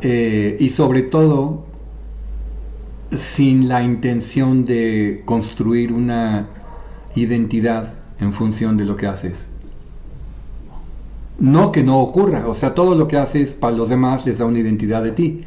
Eh, 0.02 0.56
y 0.60 0.70
sobre 0.70 1.02
todo 1.02 1.65
sin 3.14 3.68
la 3.68 3.82
intención 3.82 4.64
de 4.64 5.22
construir 5.24 5.92
una 5.92 6.48
identidad 7.14 7.94
en 8.20 8.32
función 8.32 8.76
de 8.76 8.84
lo 8.84 8.96
que 8.96 9.06
haces. 9.06 9.38
No 11.38 11.70
que 11.70 11.82
no 11.82 12.00
ocurra, 12.00 12.48
o 12.48 12.54
sea, 12.54 12.74
todo 12.74 12.94
lo 12.94 13.08
que 13.08 13.18
haces 13.18 13.52
para 13.52 13.76
los 13.76 13.88
demás 13.88 14.26
les 14.26 14.38
da 14.38 14.46
una 14.46 14.58
identidad 14.58 15.02
de 15.02 15.12
ti. 15.12 15.44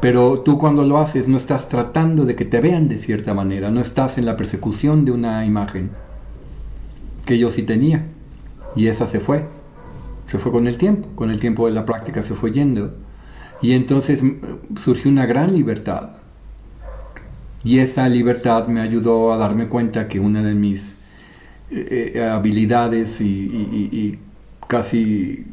Pero 0.00 0.40
tú 0.40 0.58
cuando 0.58 0.82
lo 0.82 0.98
haces 0.98 1.28
no 1.28 1.36
estás 1.36 1.68
tratando 1.68 2.24
de 2.24 2.34
que 2.34 2.46
te 2.46 2.60
vean 2.60 2.88
de 2.88 2.96
cierta 2.96 3.34
manera, 3.34 3.70
no 3.70 3.80
estás 3.80 4.16
en 4.16 4.24
la 4.24 4.36
persecución 4.36 5.04
de 5.04 5.12
una 5.12 5.44
imagen 5.44 5.90
que 7.26 7.38
yo 7.38 7.50
sí 7.50 7.62
tenía. 7.62 8.06
Y 8.74 8.86
esa 8.86 9.06
se 9.06 9.20
fue. 9.20 9.44
Se 10.24 10.38
fue 10.38 10.52
con 10.52 10.66
el 10.66 10.78
tiempo, 10.78 11.08
con 11.16 11.30
el 11.30 11.38
tiempo 11.38 11.66
de 11.66 11.72
la 11.72 11.84
práctica 11.84 12.22
se 12.22 12.34
fue 12.34 12.52
yendo. 12.52 12.94
Y 13.60 13.72
entonces 13.72 14.22
surgió 14.76 15.10
una 15.10 15.26
gran 15.26 15.54
libertad 15.54 16.19
y 17.62 17.78
esa 17.78 18.08
libertad 18.08 18.68
me 18.68 18.80
ayudó 18.80 19.32
a 19.32 19.36
darme 19.36 19.68
cuenta 19.68 20.08
que 20.08 20.18
una 20.18 20.42
de 20.42 20.54
mis 20.54 20.94
eh, 21.70 22.12
eh, 22.14 22.22
habilidades 22.22 23.20
y, 23.20 24.18
casi 24.66 25.46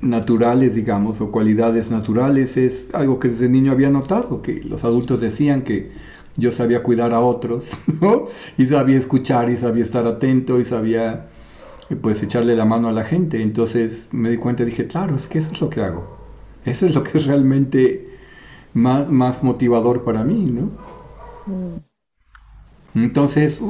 naturales, 0.00 0.74
digamos, 0.74 1.20
o 1.20 1.30
cualidades 1.30 1.90
naturales 1.90 2.56
es 2.56 2.88
algo 2.94 3.18
que 3.18 3.28
desde 3.28 3.48
niño 3.48 3.72
había 3.72 3.90
notado, 3.90 4.42
que 4.42 4.62
los 4.62 4.84
adultos 4.84 5.20
decían 5.20 5.62
que 5.62 5.92
yo 6.36 6.50
sabía 6.50 6.82
cuidar 6.82 7.14
a 7.14 7.20
otros, 7.20 7.70
y 8.58 8.66
sabía 8.66 8.96
escuchar, 8.96 9.50
y 9.50 9.56
sabía 9.56 9.82
estar 9.82 10.06
atento, 10.06 10.58
y 10.58 10.64
sabía 10.64 11.26
pues 12.00 12.22
echarle 12.22 12.56
la 12.56 12.64
mano 12.64 12.88
a 12.88 12.92
la 12.92 13.04
gente. 13.04 13.40
Entonces 13.40 14.08
me 14.10 14.30
di 14.30 14.38
cuenta 14.38 14.62
y 14.62 14.66
dije, 14.66 14.86
claro, 14.86 15.14
es 15.14 15.26
que 15.26 15.38
eso 15.38 15.52
es 15.52 15.60
lo 15.60 15.70
que 15.70 15.82
hago. 15.82 16.18
Eso 16.64 16.86
es 16.86 16.94
lo 16.94 17.04
que 17.04 17.18
es 17.18 17.26
realmente 17.26 18.08
más, 18.72 19.10
más 19.10 19.42
motivador 19.42 20.02
para 20.04 20.24
mí, 20.24 20.46
¿no? 20.46 20.70
Mm. 21.46 21.76
Entonces, 22.94 23.60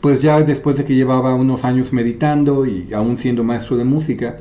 pues 0.00 0.20
ya 0.20 0.40
después 0.42 0.76
de 0.76 0.84
que 0.84 0.94
llevaba 0.94 1.34
unos 1.34 1.64
años 1.64 1.92
meditando 1.92 2.66
y 2.66 2.92
aún 2.92 3.16
siendo 3.16 3.42
maestro 3.42 3.76
de 3.76 3.84
música, 3.84 4.40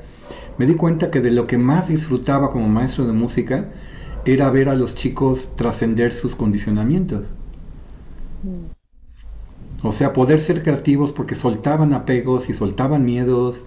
me 0.57 0.65
di 0.65 0.75
cuenta 0.75 1.11
que 1.11 1.21
de 1.21 1.32
lo 1.32 1.47
que 1.47 1.57
más 1.57 1.88
disfrutaba 1.88 2.51
como 2.51 2.67
maestro 2.67 3.05
de 3.05 3.13
música 3.13 3.65
era 4.25 4.49
ver 4.49 4.67
a 4.67 4.75
los 4.75 4.95
chicos 4.95 5.55
trascender 5.55 6.11
sus 6.11 6.36
condicionamientos. 6.36 7.28
O 9.84 9.91
sea, 9.91 10.11
poder 10.11 10.41
ser 10.41 10.63
creativos 10.63 11.13
porque 11.13 11.36
soltaban 11.36 11.93
apegos 11.93 12.49
y 12.49 12.53
soltaban 12.53 13.05
miedos. 13.05 13.63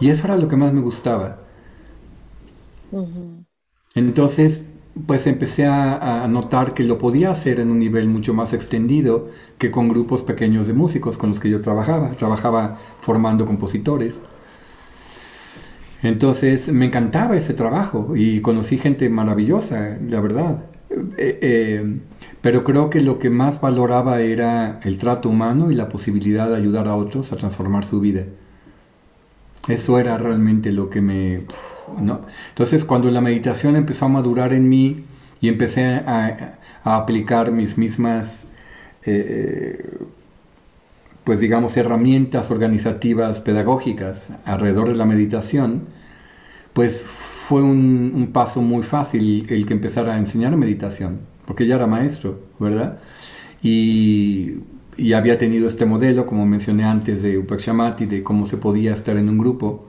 Y 0.00 0.08
eso 0.08 0.24
era 0.24 0.36
lo 0.36 0.48
que 0.48 0.56
más 0.56 0.72
me 0.72 0.80
gustaba. 0.80 1.38
Entonces, 3.94 4.64
pues 5.06 5.26
empecé 5.26 5.66
a, 5.66 6.26
notar 6.28 6.72
que 6.72 6.84
lo 6.84 6.98
podía 6.98 7.30
hacer 7.30 7.60
en 7.60 7.70
un 7.70 7.78
nivel 7.80 8.08
mucho 8.08 8.32
más 8.32 8.52
extendido 8.52 9.28
que 9.58 9.70
con 9.70 9.88
grupos 9.88 10.22
pequeños 10.22 10.66
de 10.66 10.72
músicos 10.72 11.18
con 11.18 11.30
los 11.30 11.40
que 11.40 11.50
yo 11.50 11.60
trabajaba. 11.60 12.12
Trabajaba 12.12 12.78
formando 13.00 13.44
compositores. 13.44 14.14
Entonces 16.02 16.70
me 16.72 16.86
encantaba 16.86 17.36
ese 17.36 17.54
trabajo 17.54 18.14
y 18.14 18.40
conocí 18.40 18.78
gente 18.78 19.08
maravillosa, 19.08 19.98
la 20.08 20.20
verdad. 20.20 20.64
Eh, 21.18 21.38
eh, 21.42 21.98
pero 22.40 22.62
creo 22.62 22.90
que 22.90 23.00
lo 23.00 23.18
que 23.18 23.30
más 23.30 23.60
valoraba 23.60 24.20
era 24.20 24.80
el 24.84 24.98
trato 24.98 25.28
humano 25.28 25.70
y 25.70 25.74
la 25.74 25.88
posibilidad 25.88 26.48
de 26.48 26.56
ayudar 26.56 26.86
a 26.88 26.94
otros 26.94 27.32
a 27.32 27.36
transformar 27.36 27.84
su 27.84 28.00
vida. 28.00 28.24
Eso 29.66 29.98
era 29.98 30.18
realmente 30.18 30.70
lo 30.72 30.90
que 30.90 31.00
me... 31.00 31.46
¿no? 32.00 32.22
Entonces 32.50 32.84
cuando 32.84 33.10
la 33.10 33.20
meditación 33.20 33.76
empezó 33.76 34.06
a 34.06 34.08
madurar 34.08 34.52
en 34.52 34.68
mí 34.68 35.04
y 35.40 35.48
empecé 35.48 35.84
a, 35.84 36.58
aplicar 36.84 37.50
mis 37.50 37.78
mismas, 37.78 38.44
eh, 39.06 39.98
pues 41.24 41.40
digamos, 41.40 41.76
herramientas 41.78 42.50
organizativas, 42.50 43.40
pedagógicas 43.40 44.28
alrededor 44.44 44.88
de 44.88 44.94
la 44.94 45.06
meditación, 45.06 45.84
pues 46.74 47.04
fue 47.04 47.62
un, 47.62 48.30
paso 48.32 48.60
muy 48.62 48.82
fácil 48.82 49.46
el 49.48 49.66
que 49.66 49.74
empezara 49.74 50.14
a 50.14 50.18
enseñar 50.18 50.56
meditación, 50.56 51.20
porque 51.46 51.66
ya 51.66 51.76
era 51.76 51.86
maestro, 51.86 52.40
¿verdad? 52.58 52.98
Y 53.62 54.60
había 55.14 55.38
tenido 55.38 55.68
este 55.68 55.86
modelo, 55.86 56.26
como 56.26 56.46
mencioné 56.46 56.84
antes, 56.84 57.22
de 57.22 57.38
Upakshamati, 57.38 58.06
de 58.06 58.22
cómo 58.22 58.46
se 58.46 58.56
podía 58.56 58.92
estar 58.92 59.16
en 59.16 59.28
un 59.28 59.38
grupo 59.38 59.86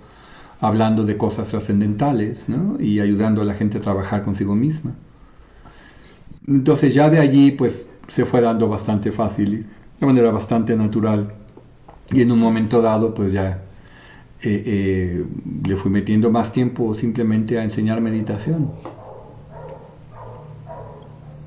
hablando 0.62 1.04
de 1.04 1.18
cosas 1.18 1.48
trascendentales 1.48 2.50
¿no? 2.50 2.80
y 2.80 3.00
ayudando 3.00 3.42
a 3.42 3.46
la 3.46 3.54
gente 3.54 3.78
a 3.78 3.82
trabajar 3.82 4.24
consigo 4.24 4.56
misma. 4.56 4.94
Entonces 6.48 6.94
ya 6.94 7.10
de 7.10 7.20
allí 7.20 7.52
pues 7.52 7.88
se 8.08 8.26
fue 8.26 8.42
dando 8.42 8.68
bastante 8.68 9.12
fácil, 9.12 9.66
de 10.00 10.06
manera 10.06 10.32
bastante 10.32 10.76
natural 10.76 11.34
y 12.12 12.22
en 12.22 12.32
un 12.32 12.40
momento 12.40 12.82
dado 12.82 13.14
pues 13.14 13.34
ya 13.34 13.64
eh, 14.42 14.64
eh, 14.66 15.26
le 15.66 15.76
fui 15.76 15.90
metiendo 15.90 16.30
más 16.30 16.52
tiempo 16.52 16.94
simplemente 16.94 17.58
a 17.58 17.64
enseñar 17.64 18.02
meditación. 18.02 18.72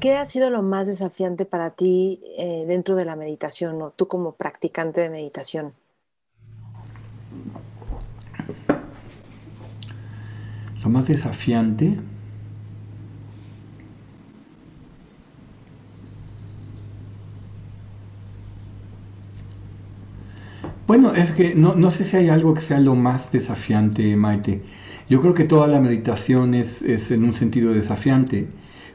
¿Qué 0.00 0.16
ha 0.16 0.26
sido 0.26 0.48
lo 0.50 0.62
más 0.62 0.86
desafiante 0.86 1.44
para 1.44 1.70
ti 1.70 2.20
eh, 2.38 2.64
dentro 2.66 2.94
de 2.94 3.04
la 3.04 3.16
meditación 3.16 3.82
o 3.82 3.90
tú 3.90 4.06
como 4.06 4.32
practicante 4.32 5.00
de 5.00 5.10
meditación? 5.10 5.72
Lo 10.82 10.90
más 10.90 11.06
desafiante 11.08 11.98
Bueno, 20.88 21.12
es 21.14 21.32
que 21.32 21.54
no, 21.54 21.74
no, 21.74 21.90
sé 21.90 22.02
si 22.04 22.16
hay 22.16 22.30
algo 22.30 22.54
que 22.54 22.62
sea 22.62 22.80
lo 22.80 22.94
más 22.94 23.30
desafiante, 23.30 24.16
Maite. 24.16 24.62
Yo 25.10 25.20
creo 25.20 25.34
que 25.34 25.44
toda 25.44 25.66
la 25.68 25.80
meditación 25.80 26.54
es, 26.54 26.80
es 26.80 27.10
en 27.10 27.24
un 27.24 27.34
sentido 27.34 27.74
desafiante, 27.74 28.48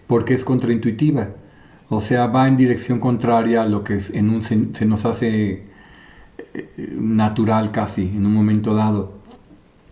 porque 0.08 0.34
es 0.34 0.44
contraintuitiva. 0.44 1.30
O 1.90 2.02
sea, 2.02 2.26
va 2.28 2.48
en 2.48 2.58
dirección 2.58 3.00
contraria 3.00 3.62
a 3.62 3.68
lo 3.68 3.84
que 3.84 4.00
en 4.14 4.32
un, 4.32 4.42
se 4.42 4.86
nos 4.88 5.06
hace 5.06 5.68
eh, 6.54 6.94
natural 6.98 7.72
casi 7.72 8.04
en 8.08 8.26
un 8.26 8.34
momento 8.34 8.74
dado. 8.74 9.13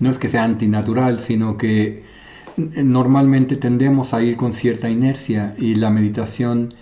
No 0.02 0.10
es 0.10 0.18
que 0.18 0.28
sea 0.28 0.44
antinatural, 0.44 1.22
sino 1.22 1.58
que 1.58 2.04
eh, 2.58 2.84
normalmente 2.84 3.56
tendemos 3.56 4.14
a 4.14 4.22
ir 4.22 4.36
con 4.36 4.52
cierta 4.52 4.90
inercia 4.90 5.56
y 5.58 5.76
la 5.76 5.90
meditación 5.90 6.74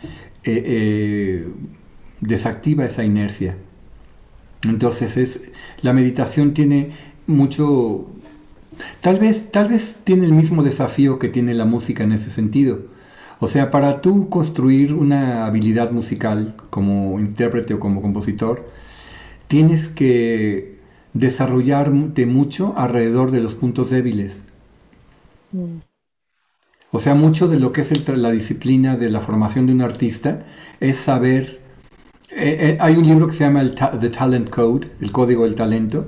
eh, 0.44 1.48
desactiva 2.22 2.86
esa 2.86 3.04
inercia. 3.04 3.56
Entonces 4.64 5.18
es, 5.18 5.52
la 5.82 5.94
meditación 5.94 6.54
tiene 6.54 6.92
mucho, 7.28 8.08
tal 9.02 9.20
vez, 9.20 9.52
tal 9.52 9.70
vez 9.70 9.98
tiene 10.04 10.26
el 10.26 10.34
mismo 10.34 10.64
desafío 10.64 11.20
que 11.20 11.30
tiene 11.30 11.54
la 11.54 11.66
música 11.66 12.04
en 12.04 12.14
ese 12.14 12.30
sentido. 12.30 12.80
O 13.40 13.48
sea, 13.48 13.72
para 13.72 14.02
tú 14.02 14.30
construir 14.30 14.94
una 14.94 15.46
habilidad 15.46 15.92
musical 15.92 16.56
como 16.70 17.20
intérprete 17.20 17.74
o 17.74 17.80
como 17.80 18.02
compositor, 18.02 18.70
tienes 19.48 19.88
que 19.88 20.79
desarrollarte 21.14 22.26
mucho 22.26 22.74
alrededor 22.78 23.32
de 23.32 23.42
los 23.42 23.56
puntos 23.56 23.90
débiles. 23.90 24.40
Mm. 25.52 25.78
O 26.92 27.00
sea, 27.00 27.14
mucho 27.14 27.48
de 27.48 27.60
lo 27.60 27.72
que 27.72 27.82
es 27.82 28.08
la 28.08 28.32
disciplina 28.32 28.98
de 28.98 29.10
la 29.10 29.20
formación 29.20 29.68
de 29.68 29.74
un 29.74 29.82
artista 29.82 30.46
es 30.80 30.98
saber... 30.98 31.60
Eh, 32.32 32.58
eh, 32.60 32.78
hay 32.80 32.96
un 32.96 33.08
libro 33.08 33.28
que 33.28 33.34
se 33.34 33.44
llama 33.44 33.62
el 33.62 33.76
The 33.76 34.10
Talent 34.10 34.50
Code, 34.50 34.88
el 35.02 35.12
código 35.12 35.46
del 35.46 35.56
talento, 35.56 36.08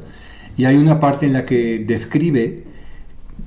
y 0.57 0.65
hay 0.65 0.77
una 0.77 0.99
parte 0.99 1.25
en 1.25 1.33
la 1.33 1.45
que 1.45 1.83
describe 1.85 2.63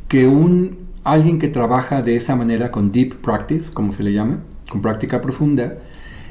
que 0.09 0.27
un 0.27 0.85
alguien 1.05 1.39
que 1.39 1.49
trabaja 1.49 2.03
de 2.03 2.17
esa 2.17 2.35
manera 2.35 2.71
con 2.71 2.91
deep 2.91 3.21
practice, 3.21 3.71
como 3.73 3.93
se 3.93 4.03
le 4.03 4.13
llama, 4.13 4.39
con 4.69 4.81
práctica 4.81 5.21
profunda, 5.21 5.75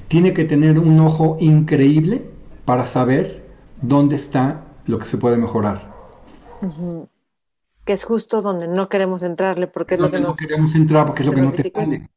tiene 0.07 0.33
que 0.33 0.45
tener 0.45 0.79
un 0.79 0.99
ojo 0.99 1.37
increíble 1.39 2.23
para 2.65 2.85
saber 2.85 3.43
dónde 3.81 4.15
está 4.15 4.61
lo 4.85 4.99
que 4.99 5.05
se 5.05 5.17
puede 5.17 5.37
mejorar. 5.37 5.93
Que 7.85 7.93
es 7.93 8.03
justo 8.03 8.41
donde 8.41 8.67
no 8.67 8.89
queremos 8.89 9.23
entrarle 9.23 9.67
porque 9.67 9.95
es 9.95 10.01
lo 10.01 10.11
que 10.11 10.19
no 10.19 10.33
queremos 10.33 10.75
entrar 10.75 11.05
porque 11.05 11.23
es 11.23 11.27
lo 11.27 11.33
que, 11.33 11.41
no 11.41 11.51
te 11.51 11.71
sale. 11.71 12.09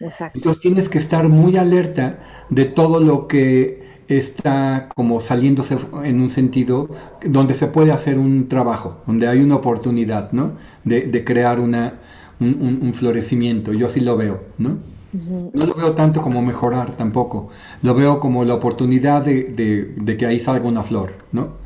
Exacto. 0.00 0.38
Entonces 0.38 0.60
tienes 0.60 0.88
que 0.88 0.98
estar 0.98 1.28
muy 1.28 1.56
alerta 1.56 2.18
de 2.50 2.64
todo 2.64 2.98
lo 3.00 3.28
que 3.28 3.92
está 4.08 4.88
como 4.94 5.20
saliéndose 5.20 5.78
en 6.04 6.20
un 6.20 6.30
sentido 6.30 6.88
donde 7.24 7.54
se 7.54 7.66
puede 7.66 7.92
hacer 7.92 8.18
un 8.18 8.48
trabajo, 8.48 8.98
donde 9.06 9.28
hay 9.28 9.40
una 9.40 9.56
oportunidad, 9.56 10.32
¿no? 10.32 10.52
De, 10.84 11.24
crear 11.24 11.60
una, 11.60 12.00
un, 12.40 12.92
florecimiento. 12.94 13.72
Yo 13.72 13.86
así 13.86 14.00
lo 14.00 14.16
veo, 14.16 14.40
¿no? 14.58 14.78
No 15.12 15.66
lo 15.66 15.74
veo 15.74 15.92
tanto 15.92 16.22
como 16.22 16.42
mejorar 16.42 16.96
tampoco. 16.96 17.50
Lo 17.82 17.94
veo 17.94 18.18
como 18.18 18.44
la 18.44 18.54
oportunidad 18.54 19.22
de, 19.22 20.16
que 20.18 20.26
ahí 20.26 20.40
salga 20.40 20.66
una 20.66 20.82
flor, 20.82 21.12
¿no? 21.32 21.61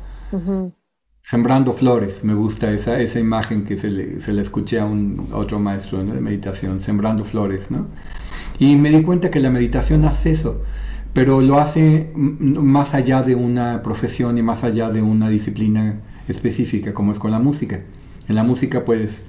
Sembrando 1.23 1.73
flores, 1.73 2.23
me 2.23 2.33
gusta 2.33 2.71
esa, 2.71 2.99
esa 2.99 3.19
imagen 3.19 3.65
que 3.65 3.75
se 3.75 3.89
le, 3.89 4.21
se 4.21 4.31
le 4.31 4.41
escuché 4.41 4.79
a 4.79 4.85
un 4.85 5.27
otro 5.33 5.59
maestro 5.59 6.03
de 6.03 6.21
meditación, 6.21 6.79
sembrando 6.79 7.25
flores, 7.25 7.69
¿no? 7.69 7.87
Y 8.59 8.75
me 8.75 8.89
di 8.89 9.03
cuenta 9.03 9.29
que 9.29 9.39
la 9.39 9.49
meditación 9.49 10.05
hace 10.05 10.31
eso 10.31 10.61
pero 11.17 11.41
lo 11.41 11.57
hace 11.57 12.11
más 12.15 12.93
allá 12.93 13.23
de 13.23 13.33
una 13.33 13.81
profesión 13.81 14.37
y 14.37 14.43
más 14.43 14.63
allá 14.63 14.91
de 14.91 15.01
una 15.01 15.29
disciplina 15.29 15.99
específica, 16.27 16.93
como 16.93 17.11
es 17.11 17.17
con 17.17 17.31
la 17.31 17.39
música. 17.39 17.81
En 18.27 18.35
la 18.35 18.43
música 18.43 18.85
puedes 18.85 19.23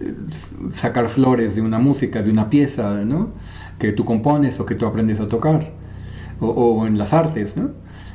eh, 0.00 0.14
sacar 0.72 1.08
flores 1.08 1.54
de 1.54 1.62
una 1.62 1.78
música, 1.78 2.22
de 2.22 2.30
una 2.32 2.50
pieza, 2.50 3.04
¿no? 3.04 3.30
Que 3.78 3.92
tú 3.92 4.04
compones 4.04 4.58
o 4.58 4.66
que 4.66 4.74
tú 4.74 4.84
aprendes 4.84 5.20
a 5.20 5.28
tocar, 5.28 5.70
o, 6.40 6.88
en 6.88 6.98
las 6.98 7.12
artes, 7.12 7.56
¿no? 7.56 7.70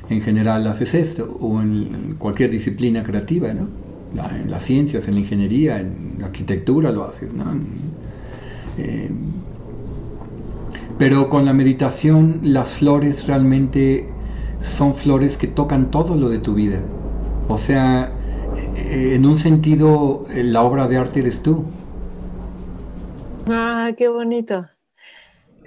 En 0.10 0.22
general 0.22 0.68
haces 0.68 0.94
esto, 0.94 1.38
o 1.40 1.62
en 1.62 2.16
cualquier 2.18 2.52
disciplina 2.52 3.04
creativa, 3.04 3.54
¿no? 3.54 3.68
en 4.16 4.50
las 4.50 4.64
ciencias, 4.64 5.08
en 5.08 5.16
la 5.16 5.20
ingeniería, 5.22 5.80
en 5.80 6.16
la 6.20 6.28
arquitectura 6.28 6.92
lo 6.92 7.06
haces, 7.06 7.32
¿no? 7.34 7.46
Eh, 8.78 9.10
pero 10.98 11.30
con 11.30 11.46
la 11.46 11.54
meditación 11.54 12.40
las 12.44 12.70
flores 12.70 13.28
realmente 13.28 14.08
son 14.62 14.96
flores 14.96 15.38
que 15.38 15.48
tocan 15.48 15.92
todo 15.92 16.16
lo 16.16 16.30
de 16.30 16.40
tu 16.40 16.56
vida. 16.56 16.80
O 17.48 17.58
sea, 17.58 18.12
eh, 18.76 19.14
en 19.16 19.26
un 19.26 19.38
sentido, 19.38 20.26
eh, 20.34 20.44
la 20.44 20.64
obra 20.64 20.88
de 20.88 20.98
arte 20.98 21.20
eres 21.20 21.42
tú. 21.44 21.64
Ah, 23.50 23.92
qué 23.96 24.08
bonito. 24.08 24.66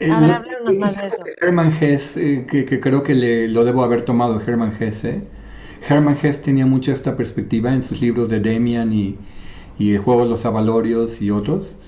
Eh, 0.01 0.11
a 0.11 0.18
ver, 0.18 0.78
más 0.78 0.96
de 0.96 1.07
eso. 1.07 1.22
Hermann 1.40 1.72
Hesse, 1.80 2.46
que, 2.46 2.80
creo 2.80 3.03
que 3.03 3.14
le, 3.14 3.48
lo 3.48 3.64
debo 3.64 3.84
haber 3.84 4.03
tomado 4.03 4.40
Hermann 4.40 4.72
Hesse. 4.78 5.20
Hermann 5.88 6.16
Hesse 6.20 6.40
tenía 6.40 6.66
mucho 6.66 6.92
esta 6.92 7.16
perspectiva 7.16 7.72
en 7.72 7.82
sus 7.82 8.01
libros 8.01 8.28
de 8.28 8.40
Demian 8.40 8.92
y, 8.92 9.16
y 9.78 9.92
El 9.92 9.98
juego 9.98 10.24
de 10.24 10.30
los 10.30 10.44
avalorios 10.46 11.20
y 11.22 11.30
otros, 11.30 11.78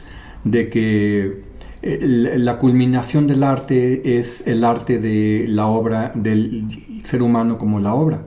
de 0.44 0.70
que 0.70 1.42
la 1.82 2.58
culminación 2.58 3.26
del 3.26 3.42
arte 3.42 4.18
es 4.18 4.46
el 4.46 4.64
arte 4.64 4.98
de 4.98 5.46
la 5.48 5.66
obra 5.66 6.12
del 6.14 6.66
ser 7.04 7.22
humano 7.22 7.58
como 7.58 7.80
la 7.80 7.94
obra. 7.94 8.22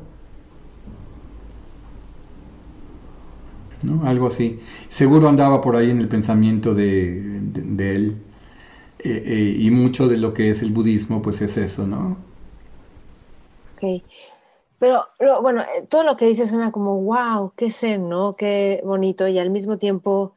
¿No? 3.81 4.05
Algo 4.05 4.27
así. 4.27 4.59
Seguro 4.89 5.29
andaba 5.29 5.61
por 5.61 5.75
ahí 5.75 5.89
en 5.89 5.99
el 5.99 6.07
pensamiento 6.07 6.73
de, 6.73 7.39
él. 7.77 8.17
Eh, 9.05 9.23
eh, 9.23 9.55
y 9.59 9.69
mucho 9.69 10.07
de 10.07 10.17
lo 10.17 10.33
que 10.33 10.49
es 10.49 10.63
el 10.63 10.71
budismo, 10.71 11.21
pues 11.21 11.39
es 11.39 11.57
eso, 11.57 11.85
¿no? 11.85 12.17
Ok. 13.75 14.01
Pero, 14.79 15.05
bueno, 15.43 15.61
eh, 15.61 15.85
todo 15.87 16.03
lo 16.03 16.17
que 16.17 16.25
dices 16.25 16.49
suena 16.49 16.71
como, 16.71 16.99
wow, 17.03 17.53
qué 17.55 17.69
zen, 17.69 18.09
¿no? 18.09 18.35
Qué 18.35 18.81
bonito. 18.83 19.27
Y 19.27 19.37
al 19.37 19.51
mismo 19.51 19.77
tiempo, 19.77 20.33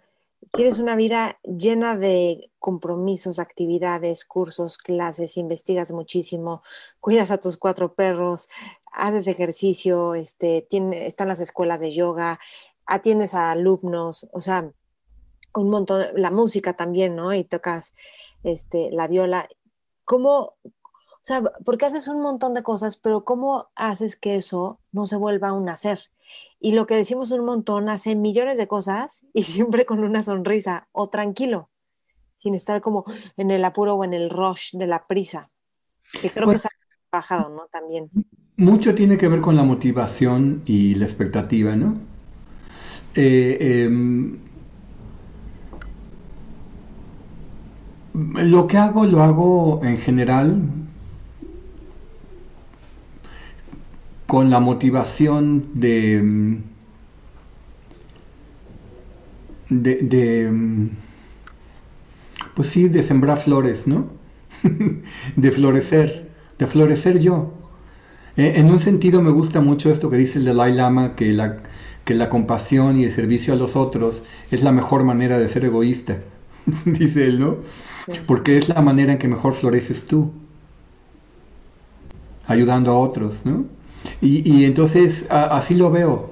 tienes 0.53 0.79
una 0.79 0.97
vida 0.97 1.39
llena 1.45 1.97
de 1.97 2.51
compromisos, 2.59 3.39
actividades, 3.39 4.27
cursos, 4.27 4.77
clases, 4.77 5.39
investigas 5.39 5.91
muchísimo, 5.91 6.63
cuidas 7.01 7.31
a 7.31 7.39
tus 7.39 7.57
cuatro 7.57 7.95
perros, 7.95 8.51
haces 8.93 9.29
ejercicio, 9.29 10.15
este, 10.15 10.61
tiene, 10.69 11.07
están 11.07 11.29
las 11.29 11.41
escuelas 11.41 11.81
de 11.81 11.93
yoga, 11.93 12.39
atiendes 12.85 13.35
a 13.35 13.51
alumnos, 13.51 14.29
o 14.33 14.43
sea, 14.43 14.71
un 15.55 15.71
montón, 15.71 16.05
la 16.17 16.31
música 16.31 16.75
también, 16.75 17.17
¿no? 17.17 17.33
Y 17.33 17.45
tocas 17.45 17.95
este, 18.43 18.91
la 18.91 19.07
viola. 19.09 19.49
¿Cómo, 20.05 20.55
o 20.65 21.23
sea, 21.23 21.43
porque 21.65 21.87
haces 21.87 22.09
un 22.09 22.21
montón 22.21 22.55
de 22.55 22.63
cosas, 22.63 22.97
pero 22.97 23.25
cómo 23.25 23.69
haces 23.75 24.17
que 24.17 24.37
eso 24.37 24.81
no 24.93 25.07
se 25.07 25.17
vuelva 25.17 25.53
un 25.53 25.69
hacer? 25.69 26.01
Y 26.61 26.73
lo 26.73 26.87
que 26.87 26.97
decimos 26.97 27.31
un 27.31 27.45
montón, 27.45 27.89
hace 27.89 28.17
millones 28.17 28.59
de 28.59 28.67
cosas 28.67 29.23
y 29.33 29.43
siempre 29.43 29.87
con 29.87 30.03
una 30.03 30.23
sonrisa 30.23 30.89
o 30.93 31.09
tranquilo, 31.09 31.71
sin 32.37 32.55
estar 32.55 32.81
como 32.81 33.05
en 33.37 33.51
el 33.51 33.65
apuro 33.65 33.95
o 33.95 34.05
en 34.05 34.15
el 34.15 34.31
rush 34.31 34.75
de 34.75 34.87
la 34.87 35.07
prisa. 35.07 35.51
Que 36.23 36.31
creo 36.31 36.47
que 36.47 36.53
pues 36.53 36.63
se 36.63 36.69
ha 36.69 37.11
trabajado, 37.11 37.55
¿no? 37.55 37.67
También. 37.71 38.11
Mucho 38.57 38.95
tiene 38.95 39.19
que 39.19 39.29
ver 39.29 39.41
con 39.41 39.55
la 39.55 39.63
motivación 39.63 40.63
y 40.65 40.95
la 40.95 41.05
expectativa, 41.05 41.77
¿no? 41.77 41.97
Eh, 43.15 43.85
em, 43.85 44.39
lo 48.19 48.67
que 48.67 48.77
hago, 48.77 49.07
lo 49.07 49.23
hago 49.23 49.81
en 49.85 49.99
general 49.99 50.61
con 54.27 54.51
la 54.51 54.61
motivación 54.61 55.69
de, 55.75 56.59
de, 59.71 60.91
pues 62.55 62.69
sí, 62.69 62.89
de 62.89 63.03
sembrar 63.03 63.39
flores, 63.39 63.87
¿no? 63.87 64.11
de 65.37 65.53
florecer, 65.53 66.29
de 66.59 66.67
florecer 66.67 67.21
yo. 67.21 67.55
E, 68.37 68.59
en 68.59 68.71
un 68.71 68.81
sentido 68.81 69.23
me 69.23 69.31
gusta 69.31 69.61
mucho 69.61 69.91
esto 69.91 70.11
que 70.11 70.17
dice 70.17 70.39
el 70.39 70.45
Dalai 70.45 70.75
Lama, 70.75 71.15
que 71.15 71.33
la, 71.33 71.59
que 72.05 72.15
la 72.15 72.29
compasión 72.29 72.99
y 72.99 73.05
el 73.05 73.13
servicio 73.13 73.53
a 73.55 73.57
los 73.57 73.77
otros 73.77 74.25
es 74.51 74.63
la 74.63 74.73
mejor 74.73 75.05
manera 75.05 75.39
de 75.39 75.49
ser 75.49 75.65
egoísta, 75.65 76.19
dice 76.85 77.25
él, 77.25 77.39
¿no? 77.39 77.57
Porque 78.27 78.59
es 78.59 78.69
la 78.69 78.81
manera 78.81 79.13
en 79.13 79.19
que 79.19 79.29
mejor 79.29 79.55
floreces 79.55 80.07
tú, 80.07 80.33
ayudando 82.47 82.93
a 82.93 82.99
otros, 82.99 83.45
¿no? 83.45 83.67
Y, 84.21 84.65
entonces 84.65 85.27
así 85.31 85.75
lo 85.75 85.91
veo. 85.91 86.31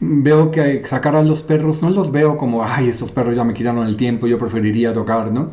Veo 0.00 0.50
que 0.50 0.84
sacar 0.84 1.16
a 1.16 1.22
los 1.22 1.42
perros, 1.42 1.82
no 1.82 1.90
los 1.90 2.10
veo 2.10 2.36
como, 2.38 2.64
ay, 2.64 2.88
estos 2.88 3.12
perros 3.12 3.36
ya 3.36 3.44
me 3.44 3.54
quitaron 3.54 3.86
el 3.86 3.96
tiempo, 3.96 4.26
yo 4.26 4.38
preferiría 4.38 4.92
tocar, 4.92 5.32
¿no? 5.32 5.50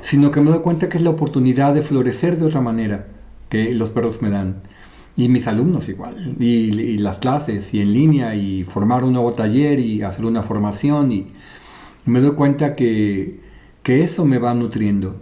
Sino 0.00 0.30
que 0.30 0.40
me 0.40 0.50
doy 0.50 0.60
cuenta 0.60 0.88
que 0.88 0.96
es 0.98 1.02
la 1.02 1.10
oportunidad 1.10 1.74
de 1.74 1.82
florecer 1.82 2.38
de 2.38 2.46
otra 2.46 2.60
manera 2.60 3.06
que 3.48 3.72
los 3.74 3.90
perros 3.90 4.22
me 4.22 4.30
dan. 4.30 4.62
Y 5.16 5.28
mis 5.28 5.46
alumnos 5.46 5.88
igual, 5.88 6.36
y, 6.40 6.98
las 6.98 7.18
clases, 7.18 7.72
y 7.74 7.80
en 7.80 7.92
línea, 7.92 8.34
y 8.34 8.64
formar 8.64 9.04
un 9.04 9.12
nuevo 9.12 9.32
taller, 9.34 9.78
y 9.78 10.02
hacer 10.02 10.24
una 10.24 10.42
formación, 10.42 11.12
y 11.12 11.32
me 12.06 12.20
doy 12.20 12.34
cuenta 12.34 12.74
que, 12.76 13.40
que 13.82 14.02
eso 14.02 14.24
me 14.24 14.38
va 14.38 14.54
nutriendo. 14.54 15.16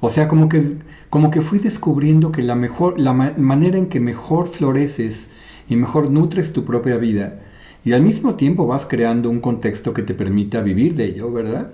O 0.00 0.10
sea, 0.10 0.28
como 0.28 0.48
que, 0.48 0.78
como 1.10 1.30
que 1.30 1.40
fui 1.40 1.58
descubriendo 1.58 2.32
que 2.32 2.42
la, 2.42 2.54
mejor, 2.56 2.98
la 2.98 3.12
manera 3.12 3.78
en 3.78 3.88
que 3.88 4.00
mejor 4.00 4.48
floreces 4.48 5.28
y 5.68 5.76
mejor 5.76 6.10
nutres 6.10 6.52
tu 6.52 6.64
propia 6.64 6.96
vida, 6.96 7.40
y 7.84 7.92
al 7.92 8.02
mismo 8.02 8.34
tiempo 8.34 8.66
vas 8.66 8.86
creando 8.86 9.30
un 9.30 9.40
contexto 9.40 9.92
que 9.92 10.02
te 10.02 10.14
permita 10.14 10.60
vivir 10.60 10.94
de 10.94 11.06
ello, 11.06 11.32
¿verdad? 11.32 11.72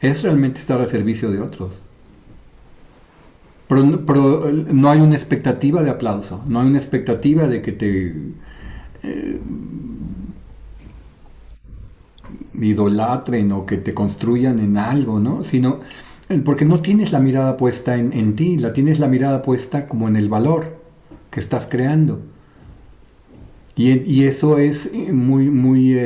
Es 0.00 0.22
realmente 0.22 0.60
estar 0.60 0.80
al 0.80 0.88
servicio 0.88 1.30
de 1.30 1.40
otros. 1.40 1.82
Pero, 3.68 4.52
no 4.52 4.90
hay 4.90 5.00
una 5.00 5.16
expectativa 5.16 5.82
de 5.82 5.90
aplauso, 5.90 6.44
no 6.46 6.60
hay 6.60 6.68
una 6.68 6.78
expectativa 6.78 7.48
de 7.48 7.62
que 7.62 7.72
te 7.72 8.14
eh, 9.02 9.40
idolatren 12.60 13.52
o 13.52 13.66
que 13.66 13.76
te 13.76 13.94
construyan 13.94 14.58
en 14.58 14.76
algo, 14.76 15.18
¿no? 15.20 15.44
Sino 15.44 15.80
eh, 16.28 16.40
porque 16.44 16.64
no 16.64 16.80
tienes 16.80 17.12
la 17.12 17.20
mirada 17.20 17.56
puesta 17.56 17.96
en, 17.96 18.36
ti, 18.36 18.56
la 18.58 18.72
tienes 18.72 18.98
la 18.98 19.08
mirada 19.08 19.42
puesta 19.42 19.86
como 19.86 20.08
en 20.08 20.16
el 20.16 20.28
valor 20.28 20.76
que 21.30 21.40
estás 21.40 21.66
creando. 21.66 22.20
Y, 23.76 24.24
eso 24.24 24.58
es 24.58 24.86
eh, 24.86 25.12
muy, 25.12 25.50
muy, 25.50 25.98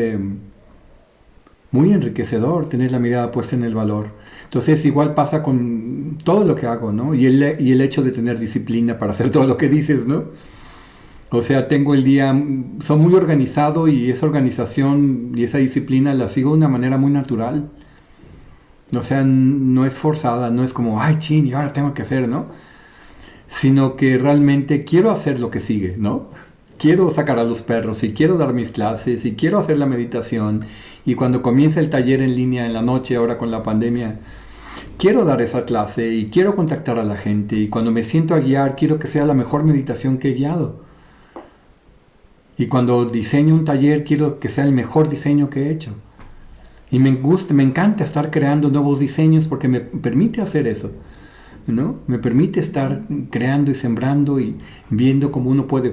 muy 1.71 1.93
enriquecedor, 1.93 2.68
tener 2.68 2.91
la 2.91 2.99
mirada 2.99 3.31
puesta 3.31 3.55
en 3.55 3.62
el 3.62 3.75
valor. 3.75 4.09
Entonces 4.45 4.85
igual 4.85 5.14
pasa 5.14 5.43
con 5.43 6.18
todo 6.25 6.45
lo 6.45 6.57
que 6.57 6.66
hago, 6.66 6.93
¿no? 6.93 7.14
Y 7.14 7.27
el, 7.27 7.57
y 7.61 7.73
el 7.73 7.81
hecho 7.81 8.03
de 8.03 8.11
tener 8.11 8.39
disciplina 8.39 8.99
para 8.99 9.12
hacer 9.12 9.31
todo 9.31 9.47
lo 9.47 9.57
que 9.57 9.68
dices, 9.68 10.07
¿no? 10.07 10.25
O 11.33 11.43
sea, 11.43 11.68
tengo 11.68 11.95
el 11.95 12.05
día, 12.05 12.35
soy 12.81 12.99
muy 12.99 13.14
organizado 13.14 13.87
y 13.89 14.11
esa 14.11 14.26
organización 14.26 15.33
y 15.37 15.45
esa 15.45 15.59
disciplina 15.59 16.12
la 16.14 16.28
sigo 16.28 16.51
de 16.51 16.57
una 16.59 16.68
manera 16.68 16.99
muy 16.99 17.12
natural. 17.12 17.70
O 18.93 19.03
sea, 19.03 19.22
no 19.24 19.87
es 19.87 19.95
forzada, 19.95 20.51
no 20.51 20.64
es 20.64 20.72
como, 20.72 21.01
ay, 21.01 21.18
chin, 21.20 21.47
y 21.47 21.53
ahora 21.53 21.72
tengo 21.72 21.95
que 21.95 22.03
hacer, 22.03 22.28
¿no? 22.28 22.47
Sino 23.49 23.97
que 23.97 24.18
realmente 24.18 24.85
quiero 24.85 25.11
hacer 25.11 25.41
lo 25.41 25.51
que 25.51 25.61
sigue, 25.61 25.97
¿no? 25.97 26.31
Quiero 26.78 27.11
sacar 27.11 27.39
a 27.39 27.45
los 27.45 27.62
perros 27.62 28.03
y 28.05 28.12
quiero 28.14 28.37
dar 28.37 28.53
mis 28.53 28.70
clases 28.72 29.24
y 29.24 29.35
quiero 29.37 29.59
hacer 29.59 29.76
la 29.76 29.87
meditación. 29.87 30.64
Y 31.05 31.14
cuando 31.14 31.43
comienza 31.43 31.81
el 31.81 31.91
taller 31.91 32.22
en 32.22 32.35
línea 32.37 32.66
en 32.66 32.72
la 32.72 32.83
noche, 32.83 33.16
ahora 33.16 33.39
con 33.39 33.51
la 33.51 33.62
pandemia, 33.62 34.20
quiero 34.99 35.24
dar 35.24 35.43
esa 35.43 35.64
clase 35.64 36.09
y 36.09 36.26
quiero 36.31 36.57
contactar 36.57 36.99
a 36.99 37.05
la 37.05 37.16
gente 37.16 37.57
y 37.57 37.68
cuando 37.68 37.93
me 37.93 38.03
siento 38.03 38.35
a 38.35 38.41
guiar 38.41 38.76
quiero 38.76 38.99
que 38.99 39.09
sea 39.09 39.24
la 39.24 39.35
mejor 39.35 39.64
meditación 39.64 40.18
que 40.18 40.31
he 40.31 40.35
guiado. 40.35 40.89
Y 42.61 42.69
cuando 42.69 43.07
diseño 43.07 43.55
un 43.55 43.65
taller 43.65 44.05
quiero 44.05 44.39
que 44.39 44.51
sea 44.51 44.65
el 44.65 44.73
mejor 44.73 45.09
diseño 45.09 45.49
que 45.49 45.63
he 45.63 45.71
hecho. 45.71 45.95
Y 46.91 46.99
me 46.99 47.13
gusta, 47.15 47.55
me 47.55 47.63
encanta 47.63 48.05
estar 48.05 48.31
creando 48.31 48.69
nuevos 48.69 48.99
diseños 49.01 49.47
porque 49.47 49.67
me 49.67 49.81
permite 49.81 50.43
hacer 50.43 50.67
eso. 50.67 50.91
¿no? 51.67 52.01
Me 52.07 52.19
permite 52.19 52.61
estar 52.61 53.01
creando 53.31 53.71
y 53.71 53.75
sembrando 53.75 54.39
y 54.39 54.59
viendo 54.91 55.33
cómo 55.33 55.49
uno 55.49 55.67
puede 55.67 55.91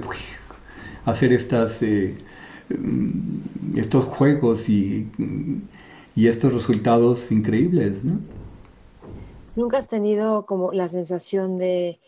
hacer 1.06 1.32
estas, 1.32 1.82
eh, 1.82 2.18
estos 3.74 4.04
juegos 4.04 4.68
y, 4.68 5.08
y 6.14 6.26
estos 6.26 6.52
resultados 6.52 7.32
increíbles. 7.32 8.04
¿no? 8.04 8.20
¿Nunca 9.56 9.78
has 9.78 9.88
tenido 9.88 10.44
como 10.44 10.72
la 10.72 10.90
sensación 10.90 11.56
de, 11.56 11.98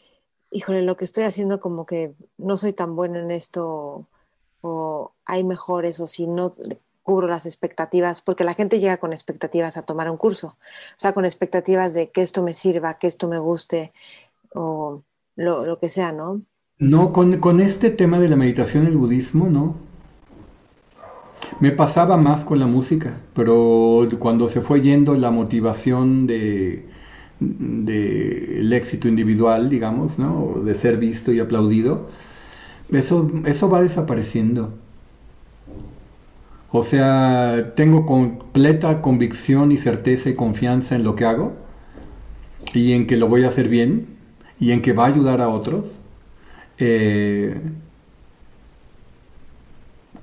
híjole, 0.50 0.82
lo 0.82 0.98
que 0.98 1.06
estoy 1.06 1.24
haciendo 1.24 1.60
como 1.60 1.86
que 1.86 2.12
no 2.36 2.58
soy 2.58 2.74
tan 2.74 2.94
bueno 2.94 3.18
en 3.20 3.30
esto 3.30 4.06
o 4.60 5.12
hay 5.24 5.44
mejores 5.44 6.00
o 6.00 6.06
si 6.06 6.26
no 6.26 6.54
cubro 7.02 7.26
las 7.26 7.46
expectativas? 7.46 8.22
Porque 8.22 8.44
la 8.44 8.54
gente 8.54 8.78
llega 8.78 8.98
con 8.98 9.12
expectativas 9.12 9.76
a 9.76 9.82
tomar 9.82 10.10
un 10.10 10.16
curso, 10.16 10.48
o 10.48 10.98
sea, 10.98 11.12
con 11.12 11.24
expectativas 11.24 11.94
de 11.94 12.10
que 12.10 12.22
esto 12.22 12.42
me 12.42 12.52
sirva, 12.52 12.98
que 12.98 13.06
esto 13.06 13.28
me 13.28 13.38
guste 13.38 13.92
o 14.54 15.02
lo, 15.36 15.78
que 15.78 15.88
sea, 15.88 16.12
¿no? 16.12 16.42
No, 16.78 17.12
con, 17.12 17.38
con 17.38 17.60
este 17.60 17.90
tema 17.90 18.18
de 18.18 18.28
la 18.28 18.36
meditación 18.36 18.86
el 18.86 18.96
budismo, 18.96 19.48
no. 19.48 19.76
Me 21.60 21.72
pasaba 21.72 22.16
más 22.16 22.44
con 22.44 22.58
la 22.58 22.66
música, 22.66 23.20
pero 23.34 24.08
cuando 24.18 24.48
se 24.48 24.60
fue 24.60 24.80
yendo 24.80 25.14
la 25.14 25.30
motivación 25.30 26.26
de, 26.26 26.88
del 27.40 28.72
éxito 28.72 29.08
individual, 29.08 29.68
digamos, 29.68 30.18
¿no? 30.18 30.60
de 30.64 30.74
ser 30.74 30.98
visto 30.98 31.32
y 31.32 31.40
aplaudido, 31.40 32.08
eso, 32.92 33.30
eso 33.46 33.68
va 33.70 33.82
desapareciendo. 33.82 34.74
O 36.72 36.82
sea, 36.82 37.72
tengo 37.74 38.06
completa 38.06 39.02
convicción 39.02 39.72
y 39.72 39.76
certeza 39.76 40.30
y 40.30 40.34
confianza 40.34 40.94
en 40.94 41.04
lo 41.04 41.16
que 41.16 41.24
hago 41.24 41.52
y 42.74 42.92
en 42.92 43.06
que 43.06 43.16
lo 43.16 43.28
voy 43.28 43.44
a 43.44 43.48
hacer 43.48 43.68
bien 43.68 44.06
y 44.60 44.72
en 44.72 44.82
que 44.82 44.92
va 44.92 45.04
a 45.04 45.08
ayudar 45.08 45.40
a 45.40 45.48
otros. 45.48 46.00
Eh, 46.78 47.60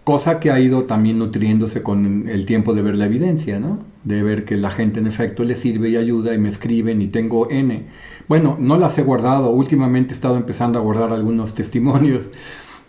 cosa 0.03 0.39
que 0.39 0.51
ha 0.51 0.59
ido 0.59 0.85
también 0.85 1.19
nutriéndose 1.19 1.83
con 1.83 2.29
el 2.29 2.45
tiempo 2.45 2.73
de 2.73 2.81
ver 2.81 2.95
la 2.95 3.05
evidencia, 3.05 3.59
¿no? 3.59 3.79
De 4.07 4.23
ver 4.23 4.45
que 4.45 4.55
la 4.55 4.71
gente 4.71 5.01
en 5.01 5.07
efecto 5.07 5.43
le 5.43 5.55
sirve 5.55 5.89
y 5.89 5.97
ayuda 5.97 6.33
y 6.33 6.37
me 6.37 6.47
escriben 6.47 7.01
y 7.01 7.07
tengo 7.07 7.49
N. 7.51 7.87
Bueno, 8.29 8.55
no 8.57 8.77
las 8.77 8.97
he 8.97 9.03
guardado, 9.03 9.49
últimamente 9.51 10.13
he 10.13 10.15
estado 10.15 10.37
empezando 10.37 10.79
a 10.79 10.81
guardar 10.81 11.11
algunos 11.11 11.53
testimonios, 11.61 12.31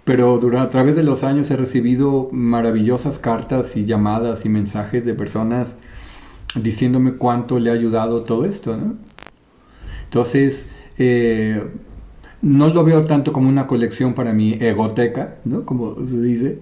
pero 0.04 0.38
durante, 0.38 0.68
a 0.68 0.70
través 0.70 0.94
de 0.94 1.02
los 1.02 1.24
años 1.24 1.50
he 1.50 1.56
recibido 1.56 2.28
maravillosas 2.30 3.18
cartas 3.18 3.76
y 3.76 3.84
llamadas 3.84 4.44
y 4.44 4.48
mensajes 4.48 5.04
de 5.04 5.14
personas 5.14 5.74
diciéndome 6.54 7.14
cuánto 7.14 7.58
le 7.58 7.70
ha 7.70 7.72
ayudado 7.72 8.22
todo 8.22 8.44
esto, 8.44 8.76
¿no? 8.76 8.96
Entonces, 10.04 10.68
eh, 10.98 11.64
no 12.42 12.68
lo 12.68 12.84
veo 12.84 13.04
tanto 13.04 13.32
como 13.32 13.48
una 13.48 13.66
colección 13.66 14.14
para 14.14 14.32
mi 14.32 14.52
egoteca, 14.54 15.38
¿no? 15.44 15.64
Como 15.66 15.96
se 16.06 16.20
dice, 16.22 16.60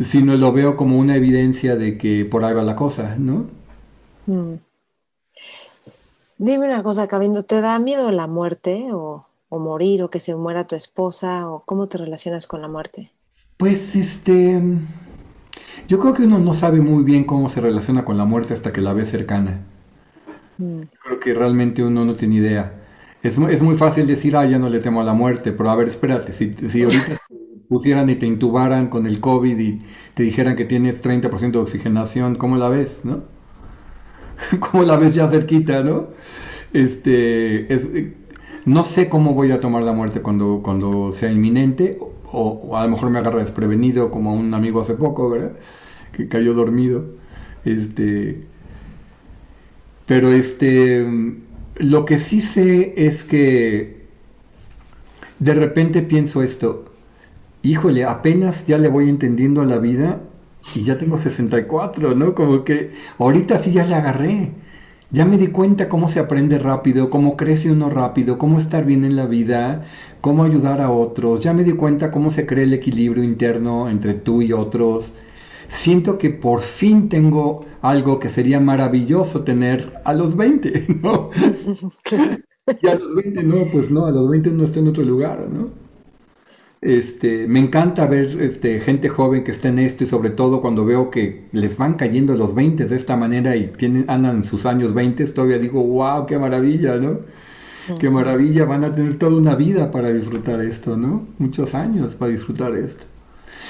sino 0.00 0.36
lo 0.36 0.52
veo 0.52 0.76
como 0.76 0.98
una 0.98 1.16
evidencia 1.16 1.76
de 1.76 1.96
que 1.96 2.26
por 2.26 2.44
ahí 2.44 2.52
va 2.54 2.62
la 2.62 2.76
cosa, 2.76 3.16
¿no? 3.18 3.63
Mm. 4.26 4.54
Dime 6.38 6.66
una 6.66 6.82
cosa, 6.82 7.06
Cabindo, 7.06 7.44
¿te 7.44 7.60
da 7.60 7.78
miedo 7.78 8.10
la 8.10 8.26
muerte 8.26 8.88
o, 8.92 9.26
morir 9.50 10.02
o 10.02 10.10
que 10.10 10.18
se 10.18 10.34
muera 10.34 10.66
tu 10.66 10.74
esposa 10.74 11.48
o 11.48 11.60
cómo 11.60 11.86
te 11.86 11.96
relacionas 11.96 12.48
con 12.48 12.60
la 12.60 12.66
muerte? 12.66 13.12
Pues 13.56 13.94
este, 13.94 14.60
yo 15.86 16.00
creo 16.00 16.12
que 16.12 16.24
uno 16.24 16.40
no 16.40 16.54
sabe 16.54 16.80
muy 16.80 17.04
bien 17.04 17.24
cómo 17.24 17.48
se 17.48 17.60
relaciona 17.60 18.04
con 18.04 18.18
la 18.18 18.24
muerte 18.24 18.52
hasta 18.52 18.72
que 18.72 18.80
la 18.80 18.92
ve 18.92 19.04
cercana. 19.04 19.60
Mm. 20.58 20.80
Creo 21.04 21.20
que 21.20 21.34
realmente 21.34 21.84
uno 21.84 22.04
no 22.04 22.16
tiene 22.16 22.34
idea. 22.34 22.80
Es, 23.22 23.38
es, 23.38 23.62
muy 23.62 23.76
fácil 23.76 24.08
decir, 24.08 24.36
ah, 24.36 24.44
ya 24.44 24.58
no 24.58 24.68
le 24.68 24.80
temo 24.80 25.00
a 25.00 25.04
la 25.04 25.14
muerte, 25.14 25.52
pero 25.52 25.70
a 25.70 25.76
ver, 25.76 25.86
espérate, 25.86 26.32
si, 26.32 26.52
si 26.68 26.82
ahorita 26.82 27.16
pusieran 27.68 28.10
y 28.10 28.16
te 28.16 28.26
intubaran 28.26 28.88
con 28.88 29.06
el 29.06 29.20
COVID 29.20 29.58
y 29.58 29.78
te 30.14 30.24
dijeran 30.24 30.56
que 30.56 30.64
tienes 30.64 31.00
30% 31.00 31.52
de 31.52 31.58
oxigenación, 31.58 32.34
¿cómo 32.34 32.56
la 32.56 32.68
ves, 32.68 33.04
no? 33.04 33.33
¿Cómo 34.60 34.84
la 34.84 34.96
ves 34.96 35.14
ya 35.14 35.28
cerquita, 35.28 35.82
no? 35.82 36.08
Este, 36.72 38.14
no 38.66 38.84
sé 38.84 39.08
cómo 39.08 39.34
voy 39.34 39.52
a 39.52 39.60
tomar 39.60 39.82
la 39.82 39.92
muerte 39.92 40.20
cuando, 40.22 40.60
cuando 40.62 41.12
sea 41.12 41.30
inminente, 41.30 41.98
o, 42.32 42.76
a 42.76 42.84
lo 42.84 42.90
mejor 42.90 43.10
me 43.10 43.18
agarra 43.18 43.40
desprevenido, 43.40 44.10
como 44.10 44.34
un 44.34 44.52
amigo 44.54 44.80
hace 44.80 44.94
poco, 44.94 45.30
¿verdad? 45.30 45.52
Que 46.12 46.28
cayó 46.28 46.54
dormido. 46.54 47.04
Este, 47.64 48.44
pero 50.06 50.32
este 50.32 51.06
lo 51.78 52.04
que 52.04 52.18
sí 52.18 52.40
sé 52.40 52.94
es 52.96 53.24
que 53.24 54.04
de 55.38 55.54
repente 55.54 56.02
pienso 56.02 56.42
esto, 56.42 56.86
híjole, 57.62 58.04
apenas 58.04 58.66
ya 58.66 58.78
le 58.78 58.88
voy 58.88 59.08
entendiendo 59.08 59.62
a 59.62 59.64
la 59.66 59.78
vida 59.78 60.20
y 60.74 60.84
ya 60.84 60.98
tengo 60.98 61.18
64, 61.18 62.14
¿no? 62.14 62.34
Como 62.34 62.64
que 62.64 62.92
ahorita 63.18 63.62
sí 63.62 63.72
ya 63.72 63.86
le 63.86 63.94
agarré. 63.94 64.52
Ya 65.10 65.24
me 65.24 65.38
di 65.38 65.48
cuenta 65.48 65.88
cómo 65.88 66.08
se 66.08 66.18
aprende 66.20 66.58
rápido, 66.58 67.10
cómo 67.10 67.36
crece 67.36 67.70
uno 67.70 67.90
rápido, 67.90 68.38
cómo 68.38 68.58
estar 68.58 68.84
bien 68.84 69.04
en 69.04 69.16
la 69.16 69.26
vida, 69.26 69.84
cómo 70.20 70.44
ayudar 70.44 70.80
a 70.80 70.90
otros. 70.90 71.40
Ya 71.40 71.52
me 71.52 71.64
di 71.64 71.72
cuenta 71.72 72.10
cómo 72.10 72.30
se 72.30 72.46
crea 72.46 72.64
el 72.64 72.72
equilibrio 72.74 73.22
interno 73.22 73.88
entre 73.88 74.14
tú 74.14 74.42
y 74.42 74.52
otros 74.52 75.12
siento 75.68 76.18
que 76.18 76.30
por 76.30 76.60
fin 76.60 77.08
tengo 77.08 77.66
algo 77.82 78.18
que 78.18 78.28
sería 78.28 78.60
maravilloso 78.60 79.44
tener 79.44 79.92
a 80.04 80.12
los 80.12 80.36
20, 80.36 80.86
¿no? 81.02 81.30
Y 82.80 82.88
a 82.88 82.94
los 82.94 83.14
20 83.14 83.42
no, 83.42 83.70
pues 83.70 83.90
no, 83.90 84.06
a 84.06 84.10
los 84.10 84.26
20 84.30 84.48
uno 84.48 84.64
está 84.64 84.80
en 84.80 84.88
otro 84.88 85.02
lugar, 85.02 85.46
¿no? 85.50 85.83
Este, 86.84 87.46
me 87.48 87.60
encanta 87.60 88.06
ver 88.06 88.36
este, 88.42 88.78
gente 88.78 89.08
joven 89.08 89.42
que 89.42 89.52
está 89.52 89.68
en 89.68 89.78
esto 89.78 90.04
y 90.04 90.06
sobre 90.06 90.28
todo 90.28 90.60
cuando 90.60 90.84
veo 90.84 91.10
que 91.10 91.46
les 91.52 91.78
van 91.78 91.94
cayendo 91.94 92.34
los 92.34 92.54
20 92.54 92.84
de 92.84 92.94
esta 92.94 93.16
manera 93.16 93.56
y 93.56 93.68
tienen, 93.68 94.04
andan 94.06 94.36
en 94.36 94.44
sus 94.44 94.66
años 94.66 94.92
20, 94.92 95.24
todavía 95.28 95.58
digo, 95.58 95.82
wow, 95.82 96.26
qué 96.26 96.38
maravilla, 96.38 96.96
¿no? 96.96 97.20
qué 97.98 98.10
maravilla, 98.10 98.66
van 98.66 98.84
a 98.84 98.92
tener 98.92 99.18
toda 99.18 99.36
una 99.36 99.54
vida 99.54 99.90
para 99.90 100.10
disfrutar 100.10 100.60
esto, 100.60 100.96
¿no? 100.96 101.26
Muchos 101.38 101.74
años 101.74 102.16
para 102.16 102.32
disfrutar 102.32 102.74
esto. 102.76 103.06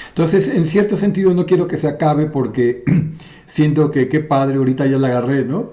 Entonces, 0.09 0.49
en 0.49 0.65
cierto 0.65 0.97
sentido, 0.97 1.33
no 1.33 1.45
quiero 1.45 1.67
que 1.67 1.77
se 1.77 1.87
acabe 1.87 2.25
porque 2.25 2.83
siento 3.47 3.91
que 3.91 4.09
qué 4.09 4.19
padre, 4.19 4.55
ahorita 4.55 4.85
ya 4.87 4.97
la 4.97 5.07
agarré, 5.07 5.45
¿no? 5.45 5.71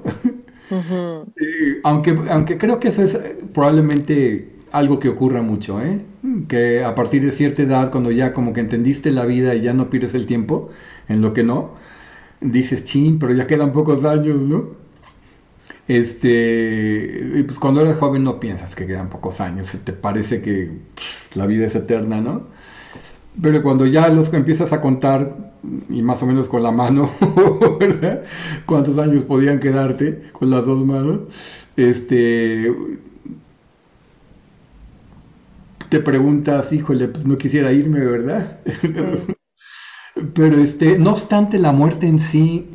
aunque, 1.83 2.19
aunque 2.31 2.57
creo 2.57 2.79
que 2.79 2.89
eso 2.89 3.03
es 3.03 3.19
probablemente 3.53 4.52
algo 4.73 4.99
que 4.99 5.09
ocurra 5.09 5.43
mucho, 5.43 5.81
¿eh? 5.83 6.01
Que 6.49 6.83
a 6.83 6.95
partir 6.95 7.25
de 7.25 7.33
cierta 7.33 7.63
edad, 7.63 7.91
cuando 7.91 8.11
ya 8.11 8.33
como 8.33 8.53
que 8.53 8.61
entendiste 8.61 9.11
la 9.11 9.27
vida 9.27 9.55
y 9.55 9.63
ya 9.63 9.75
no 9.75 9.91
pierdes 9.91 10.15
el 10.15 10.27
tiempo 10.27 10.71
en 11.09 11.21
lo 11.21 11.35
que 11.35 11.43
no, 11.43 11.75
dices, 12.41 12.85
chin, 12.85 13.19
pero 13.19 13.35
ya 13.35 13.47
quedan 13.47 13.73
pocos 13.73 14.05
años, 14.05 14.41
¿no? 14.41 14.71
Este, 15.89 17.45
pues 17.47 17.59
cuando 17.59 17.83
eres 17.83 17.99
joven 17.99 18.25
no 18.25 18.41
piensas 18.41 18.75
que 18.75 18.87
quedan 18.87 19.11
pocos 19.11 19.41
años, 19.41 19.77
te 19.85 19.93
parece 19.93 20.41
que 20.41 20.71
la 21.35 21.47
vida 21.47 21.67
es 21.67 21.75
eterna, 21.75 22.21
¿no? 22.21 22.45
Pero 23.41 23.63
cuando 23.63 23.87
ya 23.87 24.09
los 24.09 24.33
empiezas 24.33 24.73
a 24.73 24.81
contar, 24.81 25.53
y 25.91 26.03
más 26.03 26.23
o 26.23 26.27
menos 26.27 26.49
con 26.49 26.63
la 26.63 26.71
mano, 26.71 27.11
¿verdad? 27.81 28.23
¿Cuántos 28.67 28.99
años 28.99 29.23
podían 29.23 29.61
quedarte 29.61 30.23
con 30.33 30.51
las 30.51 30.65
dos 30.67 30.85
manos? 30.85 31.21
Este, 31.77 32.73
te 35.93 36.01
preguntas, 36.01 36.73
híjole, 36.73 37.07
pues 37.07 37.27
no 37.27 37.37
quisiera 37.37 37.71
irme, 37.71 38.01
¿verdad? 38.01 38.61
Pero 40.35 40.57
este, 40.57 40.99
no 40.99 41.11
obstante, 41.11 41.59
la 41.59 41.73
muerte 41.73 42.07
en 42.07 42.19
sí 42.19 42.67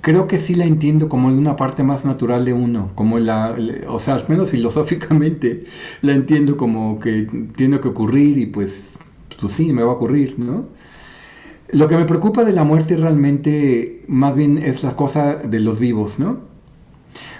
creo 0.00 0.26
que 0.26 0.38
sí 0.38 0.56
la 0.56 0.64
entiendo 0.64 1.08
como 1.08 1.28
una 1.28 1.54
parte 1.54 1.84
más 1.84 2.04
natural 2.04 2.44
de 2.44 2.52
uno, 2.52 2.90
como 2.96 3.20
la, 3.20 3.56
o 3.86 4.00
sea, 4.00 4.14
al 4.14 4.24
menos 4.26 4.50
filosóficamente 4.50 5.66
la 6.02 6.14
entiendo 6.14 6.56
como 6.56 6.98
que 6.98 7.28
tiene 7.54 7.78
que 7.78 7.86
ocurrir 7.86 8.38
y 8.38 8.46
pues, 8.46 8.94
pues 9.40 9.52
sí, 9.52 9.72
me 9.72 9.84
va 9.84 9.92
a 9.92 9.94
ocurrir, 9.94 10.36
¿no? 10.36 10.64
Lo 11.70 11.86
que 11.86 11.96
me 11.96 12.06
preocupa 12.06 12.42
de 12.42 12.54
la 12.54 12.64
muerte 12.64 12.96
realmente 12.96 14.02
más 14.08 14.34
bien 14.34 14.58
es 14.58 14.82
la 14.82 14.96
cosa 14.96 15.36
de 15.36 15.60
los 15.60 15.78
vivos, 15.78 16.18
¿no? 16.18 16.38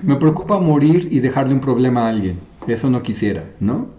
Me 0.04 0.14
preocupa 0.14 0.60
morir 0.60 1.08
y 1.10 1.18
dejarle 1.18 1.54
un 1.54 1.60
problema 1.60 2.06
a 2.06 2.10
alguien, 2.10 2.38
eso 2.68 2.88
no 2.88 3.02
quisiera, 3.02 3.44
¿no? 3.58 3.97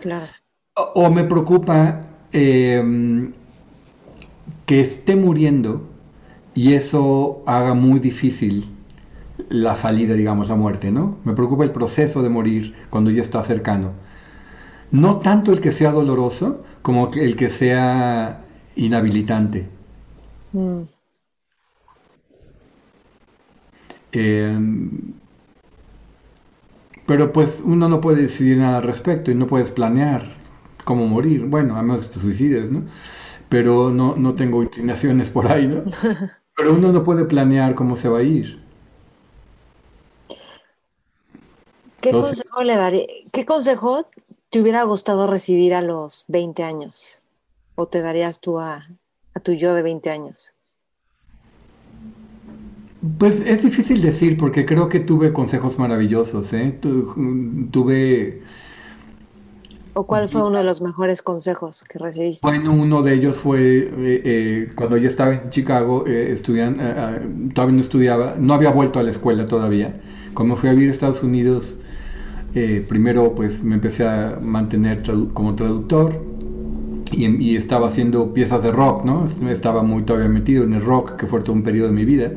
Claro. 0.00 0.32
O, 0.76 1.08
me 1.10 1.24
preocupa 1.24 2.00
em, 2.32 3.32
que 4.66 4.80
esté 4.80 5.14
muriendo 5.16 5.82
y 6.54 6.74
eso 6.74 7.42
haga 7.46 7.74
muy 7.74 8.00
difícil 8.00 8.68
la 9.48 9.76
salida, 9.76 10.14
digamos, 10.14 10.48
la 10.48 10.56
muerte, 10.56 10.90
¿no? 10.90 11.18
Me 11.24 11.34
preocupa 11.34 11.64
el 11.64 11.70
proceso 11.70 12.22
de 12.22 12.28
morir 12.28 12.74
cuando 12.90 13.10
ya 13.10 13.22
está 13.22 13.42
cercano. 13.42 13.92
No 14.90 15.18
tanto 15.18 15.52
el 15.52 15.60
que 15.60 15.72
sea 15.72 15.92
doloroso 15.92 16.64
como 16.82 17.10
el 17.14 17.36
que 17.36 17.48
sea 17.48 18.44
inhabilitante. 18.76 19.66
Mm. 20.52 20.82
Em, 24.12 25.14
pero 27.06 27.32
pues 27.32 27.62
uno 27.64 27.88
no 27.88 28.00
puede 28.00 28.22
decidir 28.22 28.58
nada 28.58 28.78
al 28.78 28.82
respecto 28.82 29.30
y 29.30 29.34
no 29.34 29.46
puedes 29.46 29.70
planear 29.70 30.36
cómo 30.84 31.06
morir. 31.06 31.44
Bueno, 31.46 31.76
a 31.76 31.82
menos 31.82 32.06
que 32.06 32.14
te 32.14 32.20
suicides, 32.20 32.70
¿no? 32.70 32.84
Pero 33.48 33.90
no, 33.90 34.16
no 34.16 34.34
tengo 34.34 34.62
inclinaciones 34.62 35.30
por 35.30 35.50
ahí, 35.50 35.66
¿no? 35.66 35.82
Pero 36.56 36.74
uno 36.74 36.92
no 36.92 37.04
puede 37.04 37.24
planear 37.24 37.74
cómo 37.74 37.96
se 37.96 38.08
va 38.08 38.18
a 38.18 38.22
ir. 38.22 38.62
¿Qué 42.00 42.12
consejo 42.12 42.62
le 42.62 42.76
daría? 42.76 43.06
¿Qué 43.32 43.44
consejo 43.44 44.06
te 44.50 44.60
hubiera 44.60 44.82
gustado 44.84 45.26
recibir 45.26 45.74
a 45.74 45.80
los 45.80 46.24
20 46.28 46.62
años? 46.62 47.20
¿O 47.74 47.86
te 47.86 48.02
darías 48.02 48.40
tú 48.40 48.60
a, 48.60 48.86
a 49.34 49.40
tu 49.40 49.52
yo 49.52 49.74
de 49.74 49.82
20 49.82 50.10
años? 50.10 50.53
Pues 53.18 53.40
es 53.46 53.62
difícil 53.62 54.00
decir 54.00 54.36
porque 54.38 54.64
creo 54.64 54.88
que 54.88 55.00
tuve 55.00 55.32
consejos 55.32 55.78
maravillosos, 55.78 56.52
¿eh? 56.52 56.78
tuve 56.80 58.42
¿O 59.96 60.08
cuál 60.08 60.28
fue 60.28 60.44
uno 60.44 60.58
de 60.58 60.64
los 60.64 60.82
mejores 60.82 61.22
consejos 61.22 61.84
que 61.84 62.00
recibiste? 62.00 62.44
Bueno, 62.44 62.72
uno 62.72 63.00
de 63.02 63.14
ellos 63.14 63.36
fue 63.36 63.78
eh, 63.78 63.90
eh, 63.96 64.72
cuando 64.74 64.96
yo 64.96 65.06
estaba 65.06 65.34
en 65.34 65.50
Chicago, 65.50 66.04
eh, 66.04 66.32
estudian, 66.32 66.76
todavía 67.54 67.76
no 67.76 67.80
estudiaba, 67.80 68.34
no 68.36 68.54
había 68.54 68.70
vuelto 68.70 68.98
a 68.98 69.04
la 69.04 69.10
escuela 69.10 69.46
todavía. 69.46 69.94
Cuando 70.34 70.56
fui 70.56 70.68
a 70.68 70.72
vivir 70.72 70.88
a 70.88 70.92
Estados 70.92 71.22
Unidos, 71.22 71.76
primero 72.88 73.34
pues 73.36 73.62
me 73.62 73.76
empecé 73.76 74.06
a 74.06 74.38
mantener 74.40 75.02
como 75.32 75.54
traductor 75.54 76.20
y, 77.12 77.26
y, 77.26 77.56
estaba 77.56 77.86
haciendo 77.86 78.34
piezas 78.34 78.64
de 78.64 78.72
rock, 78.72 79.04
¿no? 79.04 79.26
Estaba 79.48 79.84
muy 79.84 80.02
todavía 80.02 80.28
metido 80.28 80.64
en 80.64 80.74
el 80.74 80.84
rock, 80.84 81.16
que 81.16 81.26
fue 81.26 81.40
todo 81.42 81.52
un 81.52 81.62
periodo 81.62 81.88
de 81.88 81.94
mi 81.94 82.04
vida. 82.04 82.32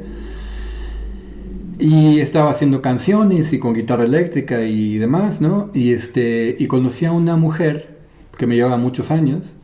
Y 1.79 2.19
estaba 2.19 2.49
haciendo 2.49 2.81
canciones 2.81 3.53
y 3.53 3.59
con 3.59 3.73
guitarra 3.73 4.03
eléctrica 4.03 4.63
y 4.63 4.97
demás, 4.97 5.41
¿no? 5.41 5.67
Y, 5.73 5.91
este, 5.91 6.55
y 6.57 6.67
conocí 6.67 7.05
a 7.05 7.11
una 7.11 7.35
mujer 7.35 7.97
que 8.37 8.47
me 8.47 8.55
llevaba 8.55 8.77
muchos 8.77 9.11
años, 9.11 9.55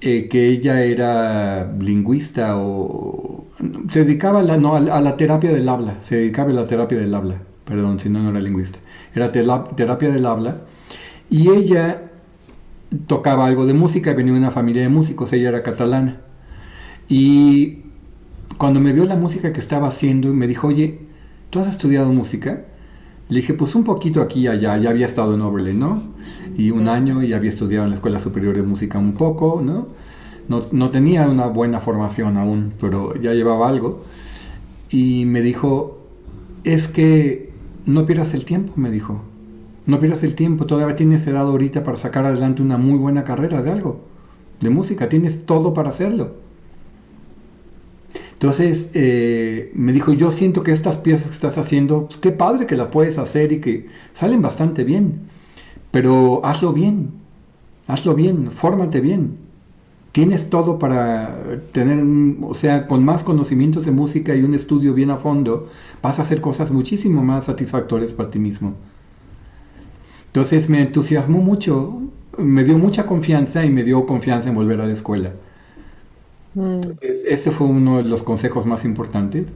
eh, 0.00 0.24
que 0.28 0.48
ella 0.48 0.82
era 0.82 1.64
lingüista 1.78 2.56
o 2.56 3.44
se 3.90 4.04
dedicaba 4.04 4.40
a 4.40 4.42
la, 4.42 4.56
no, 4.56 4.74
a, 4.74 4.80
la 4.80 5.16
terapia 5.16 5.52
del 5.52 5.68
habla, 5.68 5.98
se 6.02 6.16
dedicaba 6.16 6.50
a 6.50 6.54
la 6.54 6.64
terapia 6.64 6.98
del 6.98 7.14
habla, 7.14 7.42
perdón, 7.64 7.98
si 8.00 8.08
no, 8.08 8.22
no 8.22 8.30
era 8.30 8.40
lingüista, 8.40 8.80
era 9.14 9.28
terapia 9.30 10.10
del 10.10 10.26
habla, 10.26 10.58
y 11.30 11.50
ella 11.50 12.10
tocaba 13.06 13.46
algo 13.46 13.66
de 13.66 13.74
música, 13.74 14.12
venía 14.12 14.32
de 14.32 14.38
una 14.40 14.50
familia 14.50 14.82
de 14.82 14.88
músicos, 14.88 15.32
ella 15.32 15.48
era 15.50 15.62
catalana, 15.62 16.18
y 17.08 17.78
cuando 18.58 18.80
me 18.80 18.92
vio 18.92 19.04
la 19.04 19.16
música 19.16 19.52
que 19.52 19.60
estaba 19.60 19.88
haciendo, 19.88 20.34
me 20.34 20.46
dijo, 20.46 20.68
oye, 20.68 21.01
¿tú 21.52 21.60
has 21.60 21.68
estudiado 21.68 22.10
música? 22.10 22.64
Le 23.28 23.40
dije, 23.40 23.52
pues 23.52 23.74
un 23.74 23.84
poquito 23.84 24.22
aquí 24.22 24.40
y 24.40 24.46
allá, 24.48 24.78
ya 24.78 24.88
había 24.88 25.04
estado 25.04 25.34
en 25.34 25.42
Oberlin, 25.42 25.78
¿no? 25.78 26.02
Y 26.56 26.70
un 26.70 26.88
año 26.88 27.22
y 27.22 27.34
había 27.34 27.50
estudiado 27.50 27.84
en 27.84 27.90
la 27.90 27.96
Escuela 27.96 28.18
Superior 28.18 28.56
de 28.56 28.62
Música 28.62 28.98
un 28.98 29.12
poco, 29.12 29.60
¿no? 29.62 29.88
No, 30.48 30.62
no 30.72 30.90
tenía 30.90 31.28
una 31.28 31.48
buena 31.48 31.78
formación 31.80 32.38
aún, 32.38 32.72
pero 32.80 33.14
ya 33.20 33.34
llevaba 33.34 33.68
algo. 33.68 34.02
Y 34.88 35.26
me 35.26 35.42
dijo, 35.42 35.98
es 36.64 36.88
que 36.88 37.52
no 37.84 38.06
pierdas 38.06 38.32
el 38.32 38.46
tiempo, 38.46 38.72
me 38.76 38.90
dijo. 38.90 39.20
No 39.84 40.00
pierdas 40.00 40.22
el 40.22 40.34
tiempo, 40.34 40.64
todavía 40.64 40.96
tienes 40.96 41.26
edad 41.26 41.42
ahorita 41.42 41.84
para 41.84 41.98
sacar 41.98 42.24
adelante 42.24 42.62
una 42.62 42.78
muy 42.78 42.96
buena 42.96 43.24
carrera 43.24 43.60
de 43.60 43.72
algo, 43.72 44.00
de 44.60 44.70
música, 44.70 45.10
tienes 45.10 45.44
todo 45.44 45.74
para 45.74 45.90
hacerlo. 45.90 46.41
Entonces 48.42 48.90
eh, 48.94 49.70
me 49.72 49.92
dijo, 49.92 50.12
yo 50.12 50.32
siento 50.32 50.64
que 50.64 50.72
estas 50.72 50.96
piezas 50.96 51.28
que 51.28 51.34
estás 51.34 51.58
haciendo, 51.58 52.08
pues, 52.08 52.18
qué 52.18 52.32
padre 52.32 52.66
que 52.66 52.74
las 52.74 52.88
puedes 52.88 53.16
hacer 53.16 53.52
y 53.52 53.60
que 53.60 53.86
salen 54.14 54.42
bastante 54.42 54.82
bien, 54.82 55.28
pero 55.92 56.44
hazlo 56.44 56.72
bien, 56.72 57.12
hazlo 57.86 58.16
bien, 58.16 58.50
fórmate 58.50 59.00
bien. 59.00 59.36
Tienes 60.10 60.50
todo 60.50 60.80
para 60.80 61.60
tener, 61.70 62.04
o 62.42 62.54
sea, 62.56 62.88
con 62.88 63.04
más 63.04 63.22
conocimientos 63.22 63.84
de 63.84 63.92
música 63.92 64.34
y 64.34 64.42
un 64.42 64.54
estudio 64.54 64.92
bien 64.92 65.10
a 65.10 65.18
fondo, 65.18 65.68
vas 66.02 66.18
a 66.18 66.22
hacer 66.22 66.40
cosas 66.40 66.72
muchísimo 66.72 67.22
más 67.22 67.44
satisfactorias 67.44 68.12
para 68.12 68.32
ti 68.32 68.40
mismo. 68.40 68.74
Entonces 70.26 70.68
me 70.68 70.80
entusiasmó 70.80 71.38
mucho, 71.38 72.02
me 72.38 72.64
dio 72.64 72.76
mucha 72.76 73.06
confianza 73.06 73.64
y 73.64 73.70
me 73.70 73.84
dio 73.84 74.04
confianza 74.04 74.48
en 74.48 74.56
volver 74.56 74.80
a 74.80 74.86
la 74.88 74.94
escuela. 74.94 75.30
Mm. 76.54 76.80
ese 77.00 77.50
fue 77.50 77.66
uno 77.66 77.98
de 77.98 78.04
los 78.04 78.22
consejos 78.22 78.66
más 78.66 78.84
importantes. 78.84 79.46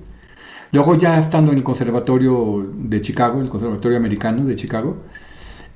Luego 0.73 0.97
ya 0.97 1.19
estando 1.19 1.53
en 1.53 1.59
el 1.59 1.65
Conservatorio 1.65 2.67
de 2.75 3.01
Chicago, 3.01 3.41
el 3.41 3.49
Conservatorio 3.49 3.97
Americano 3.99 4.45
de 4.45 4.57
Chicago, 4.57 4.97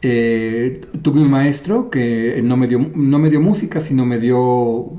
eh, 0.02 0.80
tuve 1.02 1.20
un 1.20 1.30
maestro 1.30 1.90
que 1.90 2.40
no 2.42 2.56
me, 2.56 2.66
dio, 2.66 2.78
no 2.94 3.18
me 3.18 3.30
dio 3.30 3.40
música, 3.40 3.80
sino 3.80 4.06
me 4.06 4.18
dio 4.18 4.90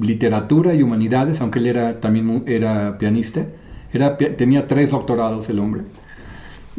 literatura 0.00 0.74
y 0.74 0.82
humanidades, 0.82 1.40
aunque 1.40 1.58
él 1.58 1.66
era, 1.66 2.00
también 2.00 2.44
era 2.46 2.98
pianista. 2.98 3.46
Era, 3.92 4.16
tenía 4.16 4.66
tres 4.66 4.90
doctorados 4.90 5.48
el 5.48 5.58
hombre. 5.58 5.82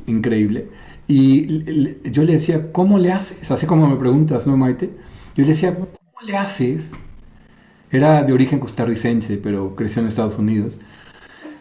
Increíble. 0.08 0.70
Y 1.08 1.64
yo 2.12 2.24
le 2.24 2.34
decía, 2.34 2.72
¿cómo 2.72 3.00
le 3.00 3.12
haces? 3.12 3.50
Así 3.52 3.66
como 3.66 3.88
me 3.88 3.98
preguntas, 3.98 4.46
¿no, 4.48 4.58
Maite? 4.58 4.92
Yo 5.36 5.44
le 5.44 5.50
decía, 5.50 5.76
¿cómo 5.76 5.90
le 6.26 6.38
haces 6.38 6.90
era 7.92 8.24
de 8.24 8.34
origen 8.34 8.60
costarricense, 8.60 9.38
pero 9.38 9.76
creció 9.76 10.02
en 10.02 10.08
Estados 10.08 10.38
Unidos, 10.38 10.78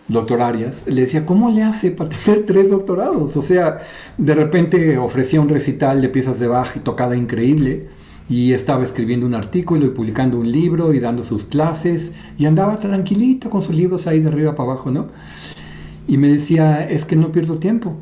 doctor 0.09 0.41
Arias, 0.41 0.85
le 0.87 1.03
decía, 1.03 1.25
¿cómo 1.27 1.51
le 1.51 1.63
hace 1.63 1.91
para 1.91 2.11
tener 2.25 2.47
tres 2.47 2.71
doctorados? 2.71 3.37
O 3.37 3.43
sea, 3.43 3.79
de 4.17 4.35
repente 4.35 4.99
ofrecía 4.99 5.41
un 5.41 5.49
recital 5.49 6.01
de 6.01 6.09
piezas 6.09 6.39
de 6.39 6.47
Bach 6.49 6.77
y 6.77 6.81
tocada 6.81 7.17
increíble, 7.17 7.89
y 8.31 8.53
estaba 8.53 8.85
escribiendo 8.85 9.25
un 9.25 9.35
artículo 9.35 9.87
y 9.87 9.89
publicando 9.89 10.39
un 10.39 10.53
libro 10.53 10.93
y 10.93 11.01
dando 11.01 11.23
sus 11.23 11.45
clases, 11.45 12.13
y 12.37 12.45
andaba 12.45 12.79
tranquilito 12.79 13.49
con 13.49 13.63
sus 13.63 13.75
libros 13.75 14.07
ahí 14.07 14.21
de 14.21 14.29
arriba 14.29 14.55
para 14.55 14.73
abajo, 14.73 14.91
¿no? 14.91 15.07
Y 16.07 16.19
me 16.19 16.29
decía, 16.29 16.89
es 16.89 17.05
que 17.05 17.17
no 17.17 17.33
pierdo 17.33 17.57
tiempo. 17.57 17.97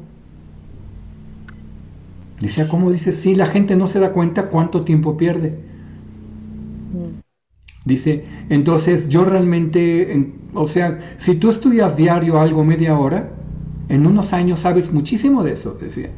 Decía, 2.41 2.69
¿cómo 2.69 2.91
dice? 2.91 3.13
Sí, 3.13 3.35
la 3.35 3.47
gente 3.47 3.77
no 3.77 3.87
se 3.87 3.99
da 3.99 4.13
cuenta 4.13 4.49
cuánto 4.49 4.83
tiempo 4.83 5.17
pierde. 5.17 5.59
Dice, 7.87 8.25
entonces 8.51 9.09
yo 9.09 9.25
realmente, 9.25 10.33
o 10.55 10.67
sea, 10.67 10.99
si 11.19 11.37
tú 11.37 11.51
estudias 11.51 11.97
diario 11.97 12.41
algo 12.41 12.65
media 12.65 12.99
hora, 12.99 13.31
en 13.89 14.07
unos 14.07 14.33
años 14.33 14.61
sabes 14.61 14.93
muchísimo 14.93 15.45
de 15.45 15.53
eso, 15.53 15.79
decía. 15.81 16.11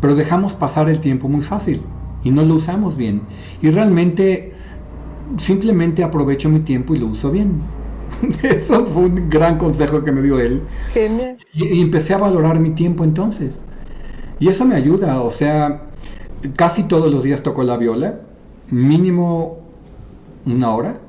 Pero 0.00 0.14
dejamos 0.14 0.54
pasar 0.54 0.88
el 0.88 1.00
tiempo 1.00 1.28
muy 1.28 1.42
fácil 1.42 1.82
y 2.24 2.30
no 2.30 2.42
lo 2.46 2.54
usamos 2.54 2.96
bien. 2.96 3.20
Y 3.60 3.70
realmente 3.70 4.54
simplemente 5.36 6.02
aprovecho 6.02 6.48
mi 6.48 6.60
tiempo 6.60 6.94
y 6.94 6.98
lo 6.98 7.08
uso 7.08 7.30
bien. 7.30 7.60
Eso 8.42 8.86
fue 8.86 9.02
un 9.02 9.28
gran 9.28 9.58
consejo 9.58 10.02
que 10.02 10.12
me 10.12 10.22
dio 10.22 10.38
él. 10.38 10.62
Y, 11.52 11.82
empecé 11.82 12.14
a 12.14 12.18
valorar 12.18 12.58
mi 12.58 12.70
tiempo 12.70 13.04
entonces. 13.04 13.60
Y 14.38 14.48
eso 14.48 14.64
me 14.64 14.74
ayuda, 14.74 15.20
o 15.20 15.30
sea, 15.30 15.90
casi 16.56 16.84
todos 16.84 17.12
los 17.12 17.24
días 17.24 17.42
toco 17.42 17.62
la 17.62 17.76
viola, 17.76 18.20
mínimo 18.70 19.58
una 20.46 20.74
hora. 20.74 21.00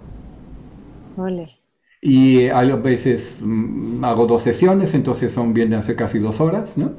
Y 2.02 2.48
a 2.48 2.62
veces 2.62 3.36
mm, 3.40 4.04
hago 4.04 4.26
dos 4.26 4.42
sesiones, 4.42 4.94
entonces 4.94 5.32
son 5.32 5.54
bien 5.54 5.70
de 5.70 5.76
hace 5.76 5.96
casi 5.96 6.20
dos 6.20 6.42
horas, 6.42 6.78
¿no? 6.78 6.94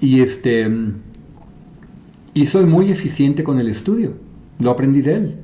Y 0.00 0.22
este 0.22 0.70
y 2.36 2.46
soy 2.46 2.66
muy 2.66 2.90
eficiente 2.90 3.42
con 3.42 3.58
el 3.58 3.68
estudio. 3.68 4.12
Lo 4.58 4.70
aprendí 4.70 5.00
de 5.00 5.14
él. 5.14 5.42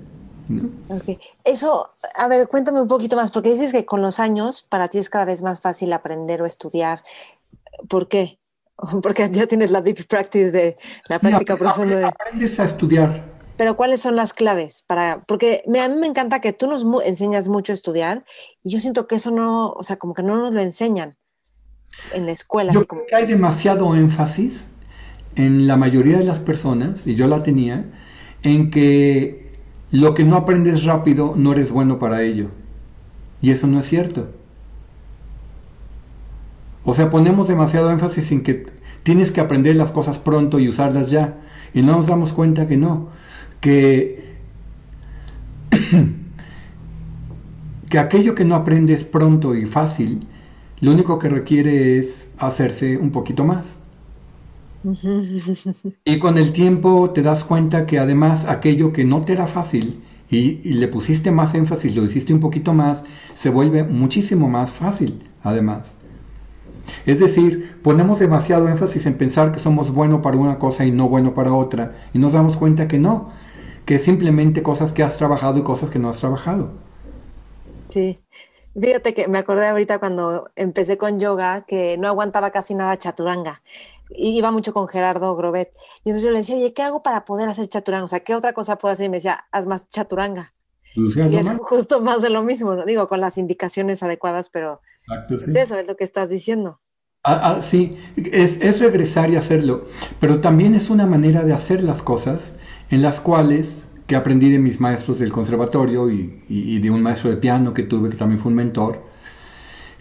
Eso, 1.45 1.91
a 2.14 2.28
ver, 2.28 2.49
cuéntame 2.49 2.83
un 2.83 2.89
poquito 2.89 3.16
más, 3.16 3.30
porque 3.30 3.51
dices 3.51 3.72
que 3.72 3.87
con 3.87 4.03
los 4.03 4.20
años 4.20 4.62
para 4.62 4.89
ti 4.89 4.99
es 4.99 5.09
cada 5.09 5.24
vez 5.24 5.43
más 5.43 5.61
fácil 5.61 5.93
aprender 5.93 6.43
o 6.43 6.47
estudiar. 6.47 7.03
¿Por 7.89 8.09
qué? 8.09 8.39
Porque 9.03 9.28
ya 9.30 9.47
tienes 9.47 9.70
la 9.70 9.80
deep 9.80 10.07
practice 10.07 10.51
de 10.51 10.76
la 11.09 11.18
práctica 11.18 11.57
profunda. 11.57 11.97
De... 11.97 12.05
Aprendes 12.05 12.61
a 12.61 12.64
estudiar. 12.64 13.32
Pero 13.63 13.77
¿cuáles 13.77 14.01
son 14.01 14.17
las 14.17 14.33
claves 14.33 14.83
para? 14.89 15.23
Porque 15.23 15.63
a 15.69 15.89
mí 15.89 15.97
me 15.97 16.09
encanta 16.09 16.41
que 16.41 16.53
tú 16.53 16.67
nos 16.67 16.85
enseñas 17.05 17.47
mucho 17.47 17.73
a 17.73 17.75
estudiar 17.75 18.25
y 18.65 18.71
yo 18.71 18.81
siento 18.81 19.07
que 19.07 19.15
eso 19.15 19.31
no, 19.31 19.71
o 19.71 19.85
sea, 19.85 19.99
como 19.99 20.15
que 20.15 20.25
no 20.25 20.37
nos 20.37 20.53
lo 20.53 20.61
enseñan 20.61 21.15
en 22.13 22.27
la 22.27 22.33
escuela. 22.33 22.73
Yo 22.73 22.89
creo 22.89 23.07
que 23.09 23.15
hay 23.15 23.25
demasiado 23.25 23.95
énfasis 23.95 24.67
en 25.37 25.69
la 25.69 25.77
mayoría 25.77 26.19
de 26.19 26.25
las 26.25 26.41
personas, 26.41 27.07
y 27.07 27.15
yo 27.15 27.29
la 27.29 27.45
tenía, 27.45 27.85
en 28.43 28.73
que 28.73 29.53
lo 29.93 30.15
que 30.15 30.25
no 30.25 30.35
aprendes 30.35 30.83
rápido 30.83 31.35
no 31.37 31.53
eres 31.53 31.71
bueno 31.71 32.01
para 32.01 32.23
ello. 32.23 32.49
Y 33.41 33.53
eso 33.53 33.69
no 33.69 33.79
es 33.79 33.87
cierto. 33.87 34.29
O 36.83 36.97
sea, 36.97 37.11
ponemos 37.11 37.47
demasiado 37.47 37.93
énfasis 37.93 38.33
en 38.33 38.43
que 38.43 38.67
tienes 39.05 39.31
que 39.31 39.41
aprender 39.41 39.77
las 39.77 39.93
cosas 39.93 40.19
pronto 40.19 40.59
y 40.59 40.69
usarlas 40.69 41.13
ya. 41.13 41.39
Y 41.73 41.83
no 41.83 41.93
nos 41.93 42.09
damos 42.09 42.33
cuenta 42.33 42.67
que 42.67 42.77
no. 42.77 43.22
Que, 43.63 44.37
que 47.89 47.99
aquello 47.99 48.35
que 48.35 48.45
no 48.45 48.55
aprendes 48.55 49.05
pronto 49.05 49.55
y 49.55 49.65
fácil, 49.65 50.21
lo 50.81 50.93
único 50.93 51.19
que 51.19 51.31
requiere 51.31 51.99
es 51.99 52.27
hacerse 52.39 52.99
un 52.99 53.11
poquito 53.11 53.45
más. 53.45 53.79
Y 56.05 56.19
con 56.19 56.39
el 56.39 56.53
tiempo 56.53 57.11
te 57.11 57.23
das 57.23 57.45
cuenta 57.45 57.87
que 57.87 57.99
además 57.99 58.45
aquello 58.47 58.93
que 58.93 59.05
no 59.05 59.23
te 59.23 59.33
era 59.33 59.47
fácil 59.47 60.03
y, 60.31 60.55
le 60.73 60.89
pusiste 60.89 61.31
más 61.31 61.55
énfasis, 61.55 61.95
lo 61.95 62.05
hiciste 62.05 62.33
un 62.33 62.41
poquito 62.41 62.73
más, 62.73 63.05
se 63.35 63.51
vuelve 63.51 63.85
muchísimo 63.85 64.49
más 64.49 64.71
fácil 64.71 65.23
además. 65.43 65.93
Es 67.07 67.21
decir, 67.21 67.77
ponemos 67.83 68.19
demasiado 68.19 68.69
énfasis 68.69 69.07
en 69.07 69.15
pensar 69.15 69.53
que 69.53 69.61
somos 69.61 69.93
buenos 69.93 70.21
para 70.21 70.37
una 70.37 70.59
cosa 70.59 70.85
y 70.85 70.91
no 70.91 71.09
bueno 71.09 71.35
para 71.35 71.55
otra 71.55 71.95
y 72.13 72.19
nos 72.19 72.33
damos 72.33 72.57
cuenta 72.57 72.89
que 72.89 72.99
no, 72.99 73.31
que 73.85 73.97
es 73.97 74.03
simplemente 74.03 74.62
cosas 74.62 74.93
que 74.93 75.03
has 75.03 75.16
trabajado 75.16 75.59
y 75.59 75.62
cosas 75.62 75.91
que 75.91 75.99
no 75.99 76.09
has 76.09 76.18
trabajado. 76.18 76.70
Sí, 77.89 78.18
Fíjate 78.74 79.12
que 79.12 79.28
me 79.28 79.37
acordé 79.37 79.66
ahorita 79.66 79.99
cuando 79.99 80.51
empecé 80.57 80.97
con 80.97 81.20
yoga 81.20 81.66
que 81.66 81.99
no 81.99 82.09
aguantaba 82.09 82.51
casi 82.53 82.74
nada 82.74 82.99
chaturanga 82.99 83.61
iba 84.16 84.51
mucho 84.51 84.72
con 84.72 84.89
Gerardo 84.89 85.35
Grobet. 85.37 85.72
Y 86.05 86.11
entonces 86.11 86.22
yo 86.22 86.30
le 86.30 86.39
decía, 86.39 86.57
oye, 86.57 86.72
¿qué 86.72 86.83
hago 86.83 87.03
para 87.03 87.24
poder 87.24 87.49
hacer 87.49 87.68
chaturanga? 87.68 88.05
O 88.05 88.09
sea, 88.09 88.20
¿qué 88.20 88.35
otra 88.35 88.53
cosa 88.53 88.76
puedo 88.76 88.93
hacer? 88.93 89.07
Y 89.07 89.09
me 89.09 89.18
decía, 89.18 89.45
haz 89.51 89.66
más 89.66 89.89
chaturanga. 89.91 90.53
Pues 90.95 91.16
y 91.16 91.37
es 91.37 91.49
justo 91.61 92.03
más 92.03 92.20
de 92.20 92.28
lo 92.28 92.43
mismo, 92.43 92.74
¿no? 92.74 92.85
digo, 92.85 93.09
con 93.09 93.20
las 93.20 93.39
indicaciones 93.39 94.03
adecuadas, 94.03 94.51
pero 94.51 94.83
eso 95.55 95.78
es 95.78 95.89
lo 95.89 95.97
que 95.97 96.05
estás 96.05 96.28
diciendo. 96.28 96.80
Ah, 97.24 97.41
ah, 97.57 97.62
sí, 97.62 97.97
es, 98.16 98.61
es, 98.61 98.80
regresar 98.80 99.30
y 99.30 99.37
hacerlo, 99.37 99.87
pero 100.20 100.41
también 100.41 100.74
es 100.74 100.91
una 100.91 101.07
manera 101.07 101.45
de 101.45 101.55
hacer 101.55 101.83
las 101.83 102.03
cosas 102.03 102.53
en 102.93 103.01
las 103.01 103.20
cuales 103.20 103.86
que 104.07 104.16
aprendí 104.16 104.51
de 104.51 104.59
mis 104.59 104.78
maestros 104.78 105.18
del 105.18 105.32
conservatorio 105.32 106.11
y, 106.11 106.78
de 106.78 106.90
un 106.90 107.03
maestro 107.03 107.30
de 107.30 107.38
piano 107.38 107.72
que 107.72 107.84
tuve, 107.84 108.11
que 108.11 108.18
también 108.18 108.38
fue 108.38 108.51
un 108.51 108.57
mentor, 108.57 109.03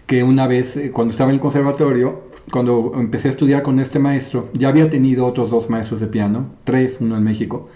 que 0.06 0.22
una 0.22 0.46
vez, 0.46 0.76
eh, 0.76 0.92
cuando 0.92 1.12
estaba 1.12 1.30
en 1.30 1.36
el 1.36 1.40
conservatorio, 1.40 2.24
cuando 2.50 2.92
empecé 2.94 3.28
a 3.28 3.30
estudiar 3.30 3.62
con 3.62 3.80
este 3.80 3.98
maestro, 3.98 4.50
ya 4.52 4.68
había 4.68 4.90
tenido 4.90 5.24
otros 5.24 5.50
dos 5.50 5.70
maestros 5.70 6.00
de 6.00 6.06
piano, 6.06 6.50
tres, 6.64 6.98
uno 7.00 7.16
en 7.16 7.24
México, 7.24 7.70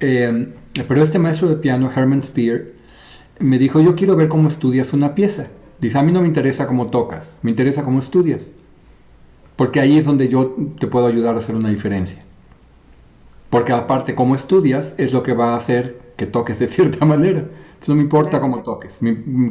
eh, 0.00 0.48
pero 0.88 1.00
este 1.00 1.20
maestro 1.20 1.48
de 1.48 1.56
piano, 1.56 1.88
Herman 1.94 2.24
Spear, 2.24 2.62
me 3.38 3.60
dijo, 3.60 3.80
yo 3.80 3.94
quiero 3.94 4.16
ver 4.16 4.26
cómo 4.26 4.48
estudias 4.48 4.92
una 4.92 5.14
pieza. 5.14 5.46
Dice, 5.80 5.96
a 5.96 6.02
mí 6.02 6.10
no 6.10 6.20
me 6.20 6.26
interesa 6.26 6.66
cómo 6.66 6.88
tocas, 6.88 7.36
me 7.42 7.50
interesa 7.50 7.84
cómo 7.84 8.00
estudias, 8.00 8.50
porque 9.54 9.78
ahí 9.78 9.96
es 9.96 10.06
donde 10.06 10.28
yo 10.28 10.56
te 10.80 10.88
puedo 10.88 11.06
ayudar 11.06 11.36
a 11.36 11.38
hacer 11.38 11.54
una 11.54 11.68
diferencia. 11.68 12.24
Porque 13.54 13.72
aparte, 13.72 14.16
cómo 14.16 14.34
estudias 14.34 14.94
es 14.98 15.12
lo 15.12 15.22
que 15.22 15.32
va 15.32 15.52
a 15.52 15.56
hacer 15.56 16.00
que 16.16 16.26
toques 16.26 16.58
de 16.58 16.66
cierta 16.76 17.04
manera. 17.04 17.38
Entonces 17.38 17.88
no 17.88 17.94
me 17.94 18.02
importa 18.02 18.40
cómo 18.40 18.64
toques, 18.64 18.98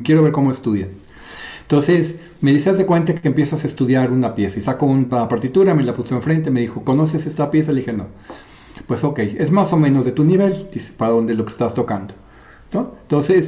quiero 0.04 0.24
ver 0.24 0.34
cómo 0.34 0.52
estudias. 0.52 0.90
Entonces, 1.62 2.20
me 2.42 2.52
dice, 2.52 2.70
haz 2.70 2.78
de 2.78 2.86
cuenta 2.86 3.16
que 3.16 3.26
empiezas 3.30 3.64
a 3.64 3.68
estudiar 3.68 4.12
una 4.12 4.36
pieza 4.36 4.60
y 4.60 4.62
saco 4.62 4.88
una 4.88 5.30
partitura, 5.30 5.74
me 5.74 5.84
la 5.84 5.94
puse 5.94 6.14
enfrente, 6.14 6.52
me 6.52 6.60
dijo, 6.60 6.84
¿conoces 6.84 7.26
esta 7.26 7.50
pieza? 7.50 7.72
Le 7.72 7.80
dije, 7.80 7.94
no. 7.94 8.08
Pues 8.88 9.06
ok, 9.06 9.20
es 9.20 9.52
más 9.52 9.72
o 9.72 9.78
menos 9.78 10.04
de 10.04 10.12
tu 10.12 10.26
nivel, 10.26 10.68
dice, 10.74 10.92
para 10.98 11.12
donde 11.12 11.34
lo 11.34 11.46
que 11.46 11.54
estás 11.54 11.74
tocando. 11.74 12.14
¿no? 12.74 12.96
Entonces, 13.04 13.48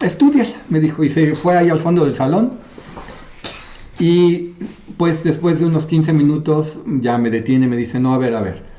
estudia, 0.00 0.44
me 0.68 0.78
dijo, 0.78 1.02
y 1.02 1.08
se 1.08 1.34
fue 1.34 1.56
ahí 1.56 1.70
al 1.70 1.80
fondo 1.80 2.04
del 2.04 2.14
salón. 2.14 2.52
Y 3.98 4.52
pues 4.96 5.24
después 5.24 5.58
de 5.58 5.66
unos 5.66 5.86
15 5.86 6.12
minutos 6.12 6.78
ya 7.00 7.18
me 7.18 7.30
detiene 7.30 7.66
me 7.66 7.76
dice, 7.76 7.98
no, 7.98 8.14
a 8.14 8.18
ver, 8.18 8.36
a 8.36 8.42
ver, 8.42 8.75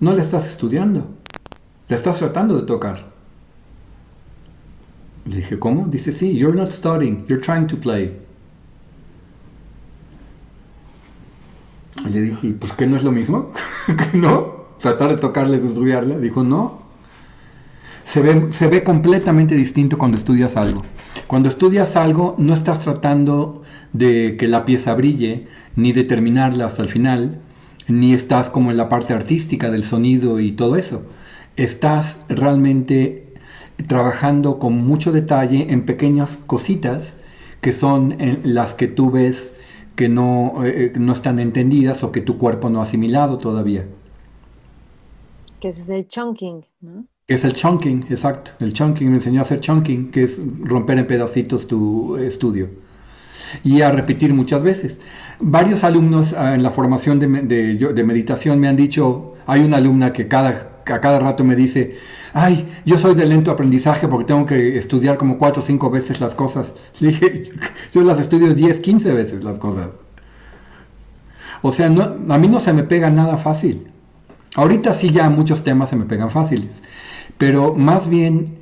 no 0.00 0.14
le 0.14 0.20
estás 0.20 0.46
estudiando, 0.46 1.06
le 1.88 1.96
estás 1.96 2.18
tratando 2.18 2.56
de 2.60 2.66
tocar. 2.66 3.06
Le 5.24 5.36
dije, 5.36 5.58
¿cómo? 5.58 5.86
Dice, 5.88 6.12
sí, 6.12 6.36
you're 6.36 6.56
not 6.56 6.70
studying, 6.70 7.26
you're 7.26 7.42
trying 7.42 7.66
to 7.66 7.76
play. 7.76 8.16
Y 12.06 12.08
le 12.10 12.20
dije, 12.22 12.54
pues 12.58 12.72
que 12.72 12.86
no 12.86 12.96
es 12.96 13.02
lo 13.02 13.12
mismo, 13.12 13.52
no, 14.14 14.66
tratar 14.80 15.10
de 15.10 15.16
tocarles, 15.16 15.62
de 15.62 15.68
estudiarla. 15.68 16.18
Dijo, 16.18 16.42
no. 16.44 16.86
Se 18.04 18.22
ve, 18.22 18.52
se 18.52 18.68
ve 18.68 18.84
completamente 18.84 19.54
distinto 19.54 19.98
cuando 19.98 20.16
estudias 20.16 20.56
algo. 20.56 20.82
Cuando 21.26 21.50
estudias 21.50 21.94
algo, 21.96 22.34
no 22.38 22.54
estás 22.54 22.80
tratando 22.80 23.62
de 23.92 24.36
que 24.38 24.48
la 24.48 24.64
pieza 24.64 24.94
brille, 24.94 25.46
ni 25.76 25.92
de 25.92 26.04
terminarla 26.04 26.66
hasta 26.66 26.82
el 26.82 26.88
final, 26.88 27.38
ni 27.88 28.12
estás 28.12 28.50
como 28.50 28.70
en 28.70 28.76
la 28.76 28.88
parte 28.88 29.14
artística 29.14 29.70
del 29.70 29.84
sonido 29.84 30.40
y 30.40 30.52
todo 30.52 30.76
eso. 30.76 31.02
Estás 31.56 32.18
realmente 32.28 33.34
trabajando 33.86 34.58
con 34.58 34.74
mucho 34.74 35.12
detalle 35.12 35.72
en 35.72 35.84
pequeñas 35.84 36.36
cositas 36.46 37.16
que 37.60 37.72
son 37.72 38.16
las 38.44 38.74
que 38.74 38.86
tú 38.86 39.10
ves 39.10 39.54
que 39.96 40.08
no, 40.08 40.64
eh, 40.64 40.92
no 40.96 41.12
están 41.12 41.40
entendidas 41.40 42.04
o 42.04 42.12
que 42.12 42.20
tu 42.20 42.38
cuerpo 42.38 42.70
no 42.70 42.78
ha 42.78 42.82
asimilado 42.82 43.38
todavía. 43.38 43.84
Que 45.58 45.68
es 45.68 45.88
el 45.88 46.06
chunking, 46.06 46.64
es 47.28 47.44
el 47.44 47.52
chunking, 47.52 48.06
exacto. 48.08 48.52
El 48.60 48.72
chunking 48.72 49.10
me 49.10 49.16
enseñó 49.16 49.40
a 49.40 49.42
hacer 49.42 49.60
chunking, 49.60 50.10
que 50.10 50.22
es 50.22 50.40
romper 50.60 50.98
en 50.98 51.06
pedacitos 51.06 51.66
tu 51.66 52.16
estudio. 52.16 52.70
Y 53.64 53.82
a 53.82 53.90
repetir 53.90 54.34
muchas 54.34 54.62
veces. 54.62 54.98
Varios 55.40 55.84
alumnos 55.84 56.34
ah, 56.34 56.54
en 56.54 56.62
la 56.62 56.70
formación 56.70 57.18
de, 57.18 57.26
de, 57.42 57.74
de 57.74 58.04
meditación 58.04 58.58
me 58.60 58.68
han 58.68 58.76
dicho, 58.76 59.34
hay 59.46 59.60
una 59.62 59.78
alumna 59.78 60.12
que 60.12 60.28
cada, 60.28 60.82
a 60.86 61.00
cada 61.00 61.18
rato 61.18 61.44
me 61.44 61.56
dice, 61.56 61.96
ay, 62.34 62.68
yo 62.84 62.98
soy 62.98 63.14
de 63.14 63.26
lento 63.26 63.50
aprendizaje 63.50 64.08
porque 64.08 64.26
tengo 64.26 64.46
que 64.46 64.76
estudiar 64.76 65.16
como 65.16 65.38
cuatro 65.38 65.62
o 65.62 65.64
cinco 65.64 65.90
veces 65.90 66.20
las 66.20 66.34
cosas. 66.34 66.72
Le 67.00 67.08
dije, 67.08 67.50
yo 67.92 68.02
las 68.02 68.20
estudio 68.20 68.54
10, 68.54 68.80
15 68.80 69.12
veces 69.12 69.44
las 69.44 69.58
cosas. 69.58 69.88
O 71.62 71.72
sea, 71.72 71.86
a 71.86 72.38
mí 72.38 72.48
no 72.48 72.60
se 72.60 72.72
me 72.72 72.84
pega 72.84 73.10
nada 73.10 73.36
fácil. 73.36 73.88
Ahorita 74.54 74.92
sí 74.92 75.10
ya 75.10 75.28
muchos 75.28 75.62
temas 75.62 75.90
se 75.90 75.96
me 75.96 76.04
pegan 76.04 76.30
fáciles, 76.30 76.70
pero 77.36 77.74
más 77.74 78.08
bien 78.08 78.58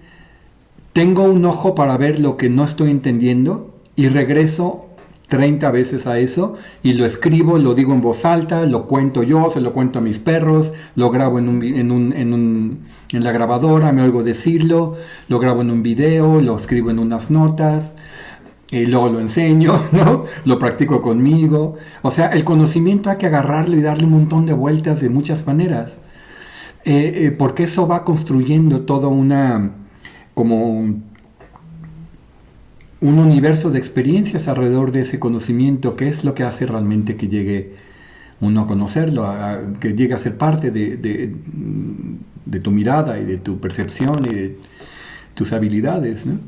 tengo 0.93 1.25
un 1.25 1.45
ojo 1.45 1.75
para 1.75 1.97
ver 1.97 2.19
lo 2.19 2.37
que 2.37 2.51
no 2.51 2.65
estoy 2.65 2.91
entendiendo 2.91 3.76
y 3.97 4.09
regreso 4.09 4.87
30 5.29 5.71
veces 5.73 6.07
a 6.07 6.19
eso 6.19 6.55
y 6.83 6.93
lo 6.93 7.05
escribo, 7.05 7.59
lo 7.59 7.75
digo 7.75 7.93
en 7.93 8.01
voz 8.01 8.25
alta, 8.25 8.65
lo 8.65 8.87
cuento 8.87 9.23
yo, 9.23 9.51
se 9.51 9.61
lo 9.61 9.73
cuento 9.73 9.99
a 9.99 10.03
mis 10.03 10.19
perros, 10.19 10.73
lo 10.95 11.11
grabo 11.11 11.39
en, 11.39 11.49
un, 11.49 11.63
en, 11.65 11.91
un, 11.91 12.13
en, 12.13 12.33
un, 12.33 12.79
en 13.11 13.25
la 13.25 13.33
grabadora, 13.33 13.91
me 13.93 14.03
oigo 14.03 14.23
decirlo, 14.23 14.95
lo 15.29 15.39
grabo 15.39 15.63
en 15.63 15.71
un 15.71 15.83
video, 15.83 16.41
lo 16.41 16.57
escribo 16.57 16.91
en 16.91 17.01
unas 17.01 17.31
notas, 17.31 17.97
y 18.71 18.87
luego 18.87 19.09
lo 19.09 19.21
enseño. 19.21 19.81
Lo 20.45 20.59
practico 20.59 21.01
conmigo. 21.03 21.77
O 22.03 22.11
sea, 22.11 22.29
el 22.29 22.45
conocimiento 22.45 23.11
hay 23.11 23.17
que 23.17 23.27
agarrarlo 23.27 23.77
y 23.77 23.83
darle 23.83 24.07
un 24.07 24.13
montón 24.13 24.47
de 24.47 24.55
vueltas 24.55 25.01
de 25.01 25.09
muchas 25.09 25.47
maneras. 25.47 26.01
Eh, 26.85 27.27
eh, 27.27 27.31
porque 27.33 27.65
eso 27.65 27.87
va 27.87 28.05
construyendo 28.05 28.81
toda 28.83 29.09
una, 29.09 29.71
como 30.35 30.95
un 33.01 33.19
universo 33.19 33.71
de 33.71 33.79
experiencias 33.79 34.49
alrededor 34.49 34.91
de 34.91 35.03
ese 35.03 35.21
conocimiento, 35.21 35.97
que 35.97 36.09
es 36.09 36.25
lo 36.25 36.35
que 36.35 36.45
hace 36.45 36.67
realmente 36.67 37.17
que 37.17 37.29
llegue 37.29 37.77
uno 38.41 38.63
a 38.63 38.67
conocerlo, 38.67 39.27
que 39.81 39.93
llegue 39.93 40.15
a 40.15 40.19
ser 40.19 40.37
parte 40.37 40.71
de, 40.71 41.35
tu 42.63 42.71
mirada 42.71 43.19
y 43.19 43.25
de 43.25 43.39
tu 43.39 43.59
percepción 43.59 44.25
y 44.27 44.35
de 44.35 44.59
tus 45.35 45.53
habilidades, 45.53 46.27
¿no? 46.27 46.39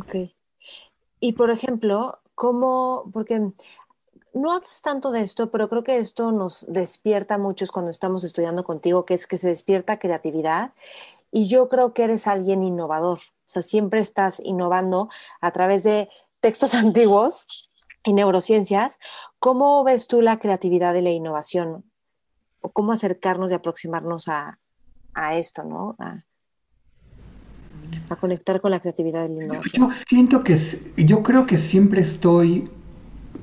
Ok. 0.00 0.30
Y 1.20 1.32
por 1.32 1.50
ejemplo, 1.50 2.18
¿cómo, 2.34 3.10
porque 3.12 3.40
no 4.34 4.52
hablas 4.52 4.82
tanto 4.82 5.10
de 5.10 5.20
esto, 5.20 5.50
pero 5.50 5.68
creo 5.68 5.84
que 5.84 5.98
esto 5.98 6.32
nos 6.32 6.66
despierta 6.68 7.36
a 7.36 7.38
muchos 7.38 7.70
cuando 7.70 7.90
estamos 7.90 8.24
estudiando 8.24 8.64
contigo, 8.64 9.04
que 9.04 9.14
es 9.14 9.26
que 9.26 9.38
se 9.38 9.48
despierta 9.48 9.98
creatividad 9.98 10.72
y 11.30 11.46
yo 11.48 11.68
creo 11.68 11.94
que 11.94 12.04
eres 12.04 12.26
alguien 12.26 12.62
innovador. 12.62 13.20
Sea, 13.54 13.62
siempre 13.62 14.00
estás 14.00 14.40
innovando 14.44 15.08
a 15.40 15.52
través 15.52 15.84
de 15.84 16.08
textos 16.40 16.74
antiguos 16.74 17.46
y 18.04 18.12
neurociencias. 18.12 18.98
¿Cómo 19.38 19.84
ves 19.84 20.08
tú 20.08 20.20
la 20.20 20.38
creatividad 20.38 20.94
y 20.94 21.02
la 21.02 21.10
innovación? 21.10 21.84
¿O 22.60 22.70
cómo 22.70 22.92
acercarnos 22.92 23.50
y 23.50 23.54
aproximarnos 23.54 24.28
a, 24.28 24.58
esto, 25.34 25.64
¿no? 25.64 25.96
A, 25.98 26.24
conectar 28.18 28.60
con 28.60 28.70
la 28.70 28.80
creatividad 28.80 29.28
y 29.28 29.34
la 29.34 29.44
innovación. 29.44 29.88
Yo 29.88 29.96
siento 30.08 30.44
que, 30.44 30.58
yo 30.96 31.22
creo 31.22 31.46
que 31.46 31.58
siempre 31.58 32.00
estoy 32.00 32.68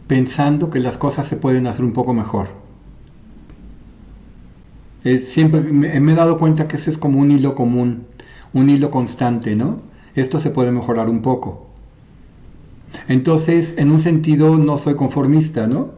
pensando 0.07 0.69
que 0.69 0.79
las 0.79 0.97
cosas 0.97 1.27
se 1.27 1.35
pueden 1.37 1.67
hacer 1.67 1.85
un 1.85 1.93
poco 1.93 2.13
mejor. 2.13 2.49
Eh, 5.03 5.19
siempre 5.19 5.61
me, 5.61 5.95
he 5.95 6.15
dado 6.15 6.37
cuenta 6.37 6.67
que 6.67 6.75
ese 6.75 6.91
es 6.91 6.97
como 6.97 7.19
un 7.19 7.31
hilo 7.31 7.55
común, 7.55 8.05
un 8.53 8.69
hilo 8.69 8.91
constante, 8.91 9.55
¿no? 9.55 9.90
Esto 10.15 10.39
se 10.39 10.49
puede 10.49 10.71
mejorar 10.71 11.09
un 11.09 11.21
poco. 11.21 11.67
Entonces, 13.07 13.75
en 13.77 13.91
un 13.91 13.99
sentido, 13.99 14.57
no 14.57 14.77
soy 14.77 14.95
conformista, 14.95 15.67
¿no? 15.67 15.91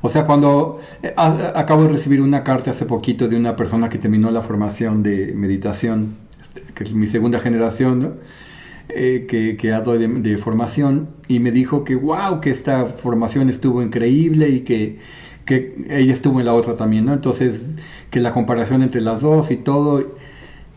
O 0.00 0.08
sea, 0.08 0.26
cuando 0.26 0.78
eh, 1.02 1.12
acabo 1.16 1.84
de 1.84 1.88
recibir 1.90 2.20
una 2.20 2.44
carta 2.44 2.70
hace 2.70 2.84
poquito 2.84 3.28
de 3.28 3.36
una 3.36 3.56
persona 3.56 3.88
que 3.88 3.98
terminó 3.98 4.30
la 4.30 4.42
formación 4.42 5.02
de 5.02 5.32
meditación, 5.34 6.16
que 6.74 6.84
es 6.84 6.92
mi 6.94 7.06
segunda 7.06 7.40
generación, 7.40 8.00
¿no? 8.00 8.12
Eh, 8.90 9.26
que, 9.28 9.56
que 9.56 9.72
ha 9.72 9.80
dado 9.80 9.98
de, 9.98 10.08
de, 10.08 10.38
formación, 10.38 11.08
y 11.26 11.40
me 11.40 11.50
dijo 11.50 11.84
que, 11.84 11.94
wow, 11.94 12.40
que 12.40 12.50
esta 12.50 12.86
formación 12.86 13.50
estuvo 13.50 13.82
increíble 13.82 14.48
y 14.48 14.60
que 14.60 14.98
que 15.48 15.86
ella 15.88 16.12
estuvo 16.12 16.40
en 16.40 16.46
la 16.46 16.52
otra 16.54 16.76
también, 16.76 17.06
¿no? 17.06 17.14
Entonces, 17.14 17.64
que 18.10 18.20
la 18.20 18.32
comparación 18.32 18.82
entre 18.82 19.00
las 19.00 19.22
dos 19.22 19.50
y 19.50 19.56
todo. 19.56 20.04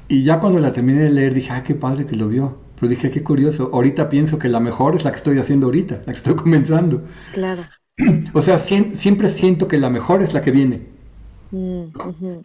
Y 0.08 0.24
ya 0.24 0.40
cuando 0.40 0.60
la 0.60 0.74
terminé 0.74 1.04
de 1.04 1.10
leer 1.12 1.34
dije, 1.34 1.52
ah, 1.52 1.64
qué 1.64 1.76
padre 1.76 2.06
que 2.06 2.16
lo 2.16 2.30
vio. 2.30 2.58
Pero 2.82 2.90
dije, 2.90 3.12
qué 3.12 3.24
curioso. 3.24 3.70
Ahorita 3.72 4.10
pienso 4.10 4.40
que 4.40 4.50
la 4.50 4.60
mejor 4.60 4.96
es 4.96 5.04
la 5.04 5.12
que 5.12 5.18
estoy 5.18 5.38
haciendo 5.38 5.68
ahorita, 5.68 6.02
la 6.08 6.14
que 6.14 6.18
estoy 6.18 6.36
comenzando. 6.46 7.04
Claro. 7.32 7.62
O 8.34 8.42
sea, 8.42 8.58
siempre 8.58 9.30
siento 9.30 9.68
que 9.68 9.78
la 9.78 9.90
mejor 9.90 10.24
es 10.24 10.34
la 10.34 10.42
que 10.42 10.50
viene. 10.50 10.82
Mm, 11.52 12.40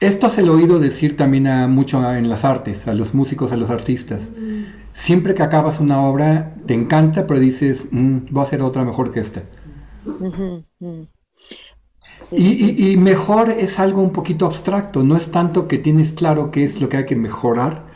Esto 0.00 0.30
se 0.30 0.42
lo 0.42 0.52
he 0.52 0.56
oído 0.56 0.78
decir 0.78 1.16
también 1.16 1.46
a 1.46 1.68
mucho 1.68 2.10
en 2.14 2.30
las 2.30 2.44
artes, 2.44 2.88
a 2.88 2.94
los 2.94 3.12
músicos, 3.12 3.52
a 3.52 3.56
los 3.56 3.68
artistas. 3.68 4.30
Mm. 4.34 4.62
Siempre 4.94 5.34
que 5.34 5.42
acabas 5.42 5.78
una 5.78 6.00
obra, 6.00 6.54
te 6.66 6.72
encanta, 6.72 7.26
pero 7.26 7.38
dices, 7.38 7.86
mm, 7.90 8.28
voy 8.30 8.40
a 8.40 8.46
hacer 8.46 8.62
otra 8.62 8.82
mejor 8.82 9.12
que 9.12 9.20
esta. 9.20 9.42
Y, 12.32 12.96
mejor 12.96 13.50
es 13.50 13.78
algo 13.78 14.00
un 14.00 14.12
poquito 14.12 14.46
abstracto, 14.46 15.02
no 15.02 15.16
es 15.16 15.30
tanto 15.30 15.68
que 15.68 15.76
tienes 15.76 16.12
claro 16.12 16.50
qué 16.50 16.64
es 16.64 16.80
lo 16.80 16.88
que 16.88 16.96
hay 16.96 17.06
que 17.06 17.16
mejorar, 17.16 17.95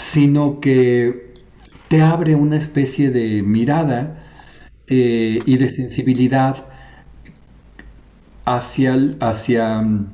sino 0.00 0.60
que 0.60 1.34
te 1.88 2.02
abre 2.02 2.34
una 2.34 2.56
especie 2.56 3.10
de 3.10 3.42
mirada 3.42 4.24
eh, 4.86 5.40
y 5.44 5.56
de 5.58 5.74
sensibilidad 5.74 6.66
hacia, 8.44 8.96
hacia 9.20 9.82
mm, 9.82 10.12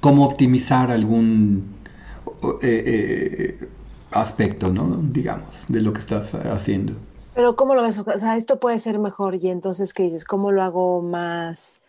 cómo 0.00 0.24
optimizar 0.24 0.90
algún 0.90 1.74
eh, 2.42 2.58
eh, 2.62 3.68
aspecto, 4.10 4.72
¿no? 4.72 4.96
digamos, 5.02 5.54
de 5.68 5.80
lo 5.80 5.92
que 5.92 6.00
estás 6.00 6.34
haciendo. 6.34 6.94
Pero 7.34 7.56
¿cómo 7.56 7.74
lo 7.74 7.82
ves? 7.82 7.98
O 7.98 8.18
sea, 8.18 8.36
esto 8.36 8.58
puede 8.58 8.78
ser 8.78 8.98
mejor 8.98 9.34
y 9.36 9.48
entonces, 9.48 9.92
¿qué 9.92 10.04
dices? 10.04 10.24
¿Cómo 10.24 10.52
lo 10.52 10.62
hago 10.62 11.02
más, 11.02 11.82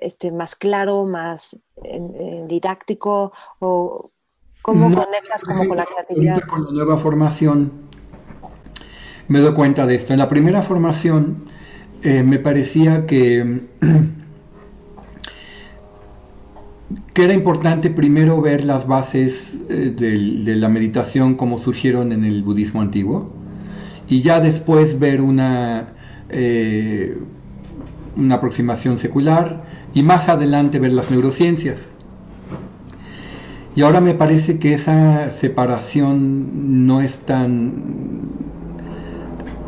este, 0.00 0.32
más 0.32 0.56
claro, 0.56 1.04
más 1.04 1.56
didáctico? 2.48 3.32
¿O 3.60 4.10
cómo 4.62 4.94
conectas 4.94 5.44
como 5.44 5.66
con 5.66 5.76
la 5.76 5.86
creatividad? 5.86 6.40
Con 6.42 6.64
la 6.64 6.70
nueva 6.72 6.98
formación 6.98 7.72
me 9.28 9.40
doy 9.40 9.54
cuenta 9.54 9.86
de 9.86 9.94
esto. 9.94 10.12
En 10.12 10.18
la 10.18 10.28
primera 10.28 10.62
formación 10.62 11.44
eh, 12.02 12.22
me 12.22 12.38
parecía 12.38 13.06
que, 13.06 13.60
que 17.14 17.24
era 17.24 17.32
importante 17.32 17.90
primero 17.90 18.40
ver 18.40 18.64
las 18.64 18.86
bases 18.86 19.58
eh, 19.68 19.94
de 19.96 20.56
la 20.56 20.68
meditación 20.68 21.36
como 21.36 21.58
surgieron 21.58 22.12
en 22.12 22.24
el 22.24 22.42
budismo 22.42 22.80
antiguo 22.80 23.32
y 24.08 24.22
ya 24.22 24.40
después 24.40 24.98
ver 24.98 25.20
una, 25.20 25.92
eh, 26.28 27.16
una 28.16 28.34
aproximación 28.34 28.98
secular 28.98 29.62
y 29.94 30.02
más 30.02 30.28
adelante 30.28 30.80
ver 30.80 30.92
las 30.92 31.12
neurociencias. 31.12 31.86
Y 33.76 33.82
ahora 33.82 34.00
me 34.00 34.14
parece 34.14 34.58
que 34.58 34.74
esa 34.74 35.30
separación 35.30 36.86
no 36.86 37.00
es 37.00 37.20
tan, 37.20 37.72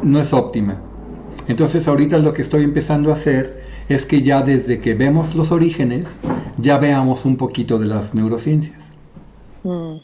no 0.02 0.20
es 0.20 0.32
óptima. 0.32 0.76
Entonces 1.48 1.86
ahorita 1.86 2.18
lo 2.18 2.34
que 2.34 2.42
estoy 2.42 2.64
empezando 2.64 3.10
a 3.10 3.14
hacer 3.14 3.62
es 3.88 4.06
que 4.06 4.22
ya 4.22 4.42
desde 4.42 4.80
que 4.80 4.94
vemos 4.94 5.34
los 5.34 5.52
orígenes, 5.52 6.18
ya 6.58 6.78
veamos 6.78 7.24
un 7.24 7.36
poquito 7.36 7.78
de 7.78 7.86
las 7.86 8.14
neurociencias. 8.14 8.78
Mm. 9.62 9.96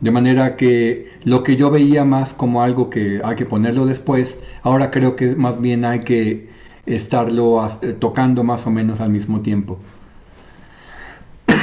De 0.00 0.10
manera 0.10 0.56
que 0.56 1.10
lo 1.24 1.42
que 1.42 1.56
yo 1.56 1.70
veía 1.70 2.04
más 2.04 2.34
como 2.34 2.62
algo 2.62 2.90
que 2.90 3.20
hay 3.24 3.36
que 3.36 3.46
ponerlo 3.46 3.86
después, 3.86 4.38
ahora 4.62 4.90
creo 4.90 5.14
que 5.14 5.36
más 5.36 5.60
bien 5.60 5.84
hay 5.84 6.00
que 6.00 6.50
estarlo 6.86 7.64
tocando 8.00 8.42
más 8.42 8.66
o 8.66 8.70
menos 8.70 9.00
al 9.00 9.10
mismo 9.10 9.40
tiempo. 9.40 9.78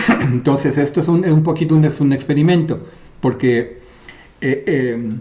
Entonces 0.21 0.77
esto 0.77 1.01
es 1.01 1.07
un, 1.07 1.27
un 1.27 1.43
poquito 1.43 1.75
un, 1.75 1.85
es 1.85 1.99
un 1.99 2.13
experimento, 2.13 2.79
porque 3.21 3.79
eh, 4.41 4.63
em, 4.67 5.19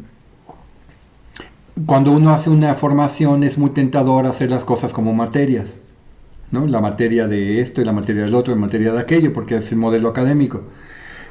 cuando 1.87 2.13
uno 2.13 2.31
hace 2.31 2.51
una 2.51 2.75
formación 2.75 3.45
es 3.45 3.59
muy 3.59 3.71
tentador 3.71 4.27
hacer 4.27 4.51
las 4.51 4.65
cosas 4.65 4.93
como 4.93 5.15
materias, 5.15 5.79
¿no? 6.51 6.67
la 6.67 6.81
materia 6.81 7.29
de 7.29 7.61
esto 7.61 7.81
y 7.81 7.85
la 7.85 7.93
materia 7.93 8.23
del 8.23 8.35
otro, 8.35 8.55
la 8.55 8.61
materia 8.61 8.93
de 8.93 9.01
aquello, 9.01 9.33
porque 9.33 9.57
es 9.57 9.71
el 9.73 9.79
modelo 9.79 10.09
académico. 10.09 10.63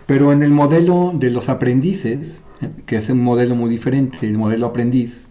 Pero 0.05 0.31
en 0.31 0.43
el 0.43 0.51
modelo 0.51 1.11
de 1.13 1.31
los 1.31 1.49
aprendices, 1.49 2.41
que 2.85 2.97
es 2.97 3.09
un 3.09 3.21
modelo 3.23 3.55
muy 3.55 3.69
diferente, 3.69 4.19
el 4.21 4.37
modelo 4.37 4.67
aprendiz, 4.67 5.27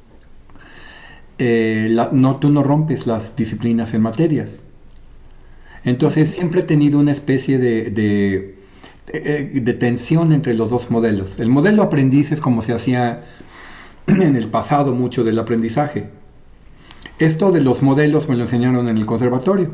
eh, 1.38 1.94
no, 2.12 2.36
tú 2.36 2.51
no 2.51 2.62
rompes 2.62 3.06
las 3.06 3.36
disciplinas 3.36 3.94
en 3.94 4.02
materias. 4.02 4.60
Entonces 5.87 6.31
siempre 6.31 6.61
he 6.61 6.65
tenido 6.65 6.99
una 6.99 7.13
especie 7.13 7.59
de, 7.59 8.57
eh, 9.07 9.51
de, 9.55 9.73
tensión 9.73 10.33
entre 10.33 10.53
los 10.53 10.69
dos 10.69 10.91
modelos. 10.91 11.39
El 11.39 11.49
modelo 11.49 11.85
aprendiz 11.85 12.33
es 12.33 12.41
como 12.41 12.61
se 12.61 12.73
hacía 12.73 13.25
en 14.09 14.35
el 14.35 14.49
pasado 14.49 14.93
mucho 14.95 15.23
del 15.23 15.39
aprendizaje. 15.39 16.09
Esto 17.21 17.53
de 17.53 17.61
los 17.61 17.83
modelos 17.83 18.29
me 18.29 18.35
lo 18.35 18.43
enseñaron 18.43 18.89
en 18.89 18.99
el 18.99 19.07
conservatorio. 19.07 19.71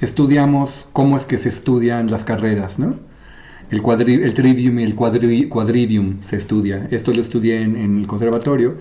Estudiamos 0.00 0.88
cómo 0.94 1.18
es 1.18 1.26
que 1.26 1.36
se 1.36 1.50
estudian 1.50 2.10
las 2.10 2.24
carreras, 2.24 2.78
¿no? 2.78 2.96
El, 3.70 3.82
el 4.08 4.34
trivium 4.34 4.78
y 4.78 4.84
el 4.84 4.94
quadrivium 4.94 6.22
se 6.22 6.36
estudia. 6.36 6.88
Esto 6.90 7.12
lo 7.12 7.20
estudié 7.20 7.60
en, 7.60 7.98
el 7.98 8.06
conservatorio. 8.06 8.76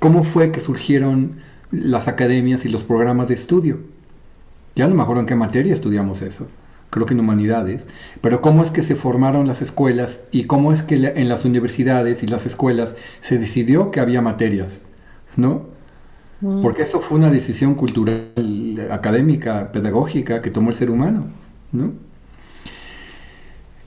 ¿Cómo 0.00 0.24
fue 0.24 0.50
que 0.50 0.60
surgieron 0.60 1.36
las 1.70 2.08
academias 2.08 2.64
y 2.64 2.68
los 2.68 2.82
programas 2.82 3.28
de 3.28 3.34
estudio? 3.34 3.78
Ya 4.74 4.88
no 4.88 4.94
me 4.94 5.02
acuerdo 5.02 5.20
en 5.20 5.26
qué 5.26 5.34
materia 5.34 5.74
estudiamos 5.74 6.22
eso. 6.22 6.48
Creo 6.90 7.06
que 7.06 7.14
en 7.14 7.20
humanidades. 7.20 7.86
Pero 8.20 8.40
cómo 8.40 8.62
es 8.62 8.70
que 8.70 8.82
se 8.82 8.96
formaron 8.96 9.46
las 9.46 9.62
escuelas 9.62 10.20
y 10.32 10.44
cómo 10.44 10.72
es 10.72 10.82
que 10.82 10.94
en 10.94 11.28
las 11.28 11.44
universidades 11.44 12.22
y 12.22 12.26
las 12.26 12.46
escuelas 12.46 12.94
se 13.20 13.38
decidió 13.38 13.90
que 13.90 14.00
había 14.00 14.22
materias, 14.22 14.80
¿no? 15.36 15.66
Mm. 16.40 16.62
Porque 16.62 16.82
eso 16.82 17.00
fue 17.00 17.18
una 17.18 17.30
decisión 17.30 17.74
cultural, 17.74 18.88
académica, 18.90 19.70
pedagógica 19.72 20.40
que 20.40 20.50
tomó 20.50 20.70
el 20.70 20.76
ser 20.76 20.90
humano, 20.90 21.26
¿no? 21.72 21.92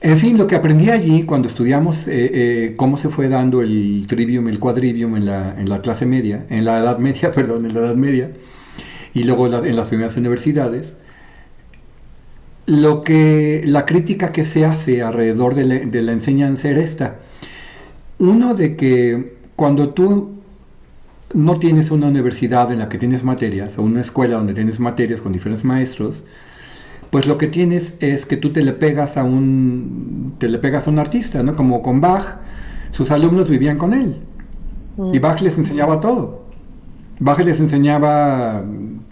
En 0.04 0.18
fin, 0.18 0.36
lo 0.36 0.46
que 0.46 0.54
aprendí 0.54 0.90
allí 0.90 1.24
cuando 1.24 1.48
estudiamos 1.48 2.06
eh, 2.08 2.30
eh, 2.34 2.74
cómo 2.76 2.98
se 2.98 3.08
fue 3.08 3.30
dando 3.30 3.62
el 3.62 4.04
trivium, 4.06 4.48
el 4.48 4.60
quadrivium 4.60 5.16
en 5.16 5.24
la, 5.24 5.58
en 5.58 5.66
la, 5.70 5.80
clase 5.80 6.04
media, 6.04 6.44
en 6.50 6.66
la 6.66 6.78
edad 6.80 6.98
media, 6.98 7.32
perdón, 7.34 7.64
en 7.64 7.72
la 7.72 7.80
edad 7.80 7.94
media, 7.94 8.30
y 9.14 9.24
luego 9.24 9.46
en 9.46 9.76
las 9.76 9.88
primeras 9.88 10.16
universidades, 10.16 10.92
lo 12.66 13.02
que 13.02 13.62
la 13.64 13.86
crítica 13.86 14.32
que 14.32 14.44
se 14.44 14.64
hace 14.64 15.02
alrededor 15.02 15.54
de 15.54 15.64
la, 15.64 15.74
de 15.78 16.02
la 16.02 16.12
enseñanza 16.12 16.68
era 16.68 16.80
esta. 16.80 17.16
Uno 18.18 18.54
de 18.54 18.76
que 18.76 19.36
cuando 19.56 19.90
tú 19.90 20.34
no 21.34 21.58
tienes 21.58 21.90
una 21.90 22.08
universidad 22.08 22.72
en 22.72 22.78
la 22.78 22.88
que 22.88 22.98
tienes 22.98 23.22
materias, 23.22 23.78
o 23.78 23.82
una 23.82 24.00
escuela 24.00 24.36
donde 24.36 24.54
tienes 24.54 24.80
materias 24.80 25.20
con 25.20 25.32
diferentes 25.32 25.64
maestros, 25.64 26.24
pues 27.10 27.26
lo 27.26 27.38
que 27.38 27.46
tienes 27.46 27.96
es 28.00 28.26
que 28.26 28.36
tú 28.36 28.52
te 28.52 28.62
le 28.62 28.72
pegas 28.72 29.16
a 29.16 29.24
un, 29.24 30.34
te 30.38 30.48
le 30.48 30.58
pegas 30.58 30.86
a 30.86 30.90
un 30.90 30.98
artista, 30.98 31.42
¿no? 31.42 31.54
Como 31.54 31.82
con 31.82 32.00
Bach, 32.00 32.38
sus 32.90 33.10
alumnos 33.10 33.48
vivían 33.48 33.78
con 33.78 33.92
él. 33.92 34.16
Y 35.12 35.18
Bach 35.18 35.40
les 35.40 35.58
enseñaba 35.58 36.00
todo. 36.00 36.44
Bach 37.20 37.38
les 37.38 37.60
enseñaba 37.60 38.64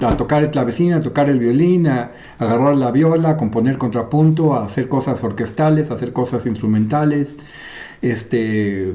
a 0.02 0.16
tocar 0.16 0.42
el 0.42 0.50
clavecín, 0.50 0.92
a 0.92 1.00
tocar 1.00 1.28
el 1.28 1.38
violín, 1.38 1.86
a, 1.86 2.12
agarrar 2.38 2.76
la 2.76 2.90
viola, 2.90 3.30
a 3.30 3.36
componer 3.36 3.78
contrapunto, 3.78 4.54
a 4.54 4.64
hacer 4.64 4.88
cosas 4.88 5.22
orquestales, 5.24 5.90
a 5.90 5.94
hacer 5.94 6.12
cosas 6.12 6.46
instrumentales. 6.46 7.36
Este, 8.02 8.94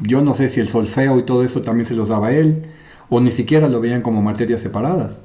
yo 0.00 0.22
no 0.22 0.34
sé 0.34 0.48
si 0.48 0.60
el 0.60 0.68
solfeo 0.68 1.18
y 1.18 1.24
todo 1.24 1.44
eso 1.44 1.60
también 1.62 1.86
se 1.86 1.94
los 1.94 2.08
daba 2.08 2.32
él, 2.32 2.62
o 3.10 3.20
ni 3.20 3.30
siquiera 3.30 3.68
lo 3.68 3.80
veían 3.80 4.02
como 4.02 4.22
materias 4.22 4.60
separadas. 4.60 5.20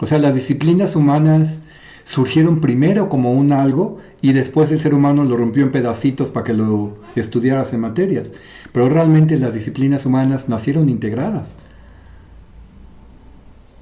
O 0.00 0.06
sea, 0.06 0.18
las 0.18 0.34
disciplinas 0.34 0.96
humanas 0.96 1.62
surgieron 2.04 2.60
primero 2.60 3.08
como 3.08 3.32
un 3.32 3.52
algo 3.52 3.98
y 4.20 4.32
después 4.32 4.70
el 4.70 4.78
ser 4.78 4.94
humano 4.94 5.24
lo 5.24 5.36
rompió 5.36 5.62
en 5.62 5.72
pedacitos 5.72 6.28
para 6.28 6.44
que 6.44 6.52
lo 6.52 6.96
estudiaras 7.16 7.72
en 7.72 7.80
materias. 7.80 8.30
Pero 8.72 8.88
realmente 8.88 9.38
las 9.38 9.54
disciplinas 9.54 10.04
humanas 10.06 10.48
nacieron 10.48 10.88
integradas. 10.88 11.54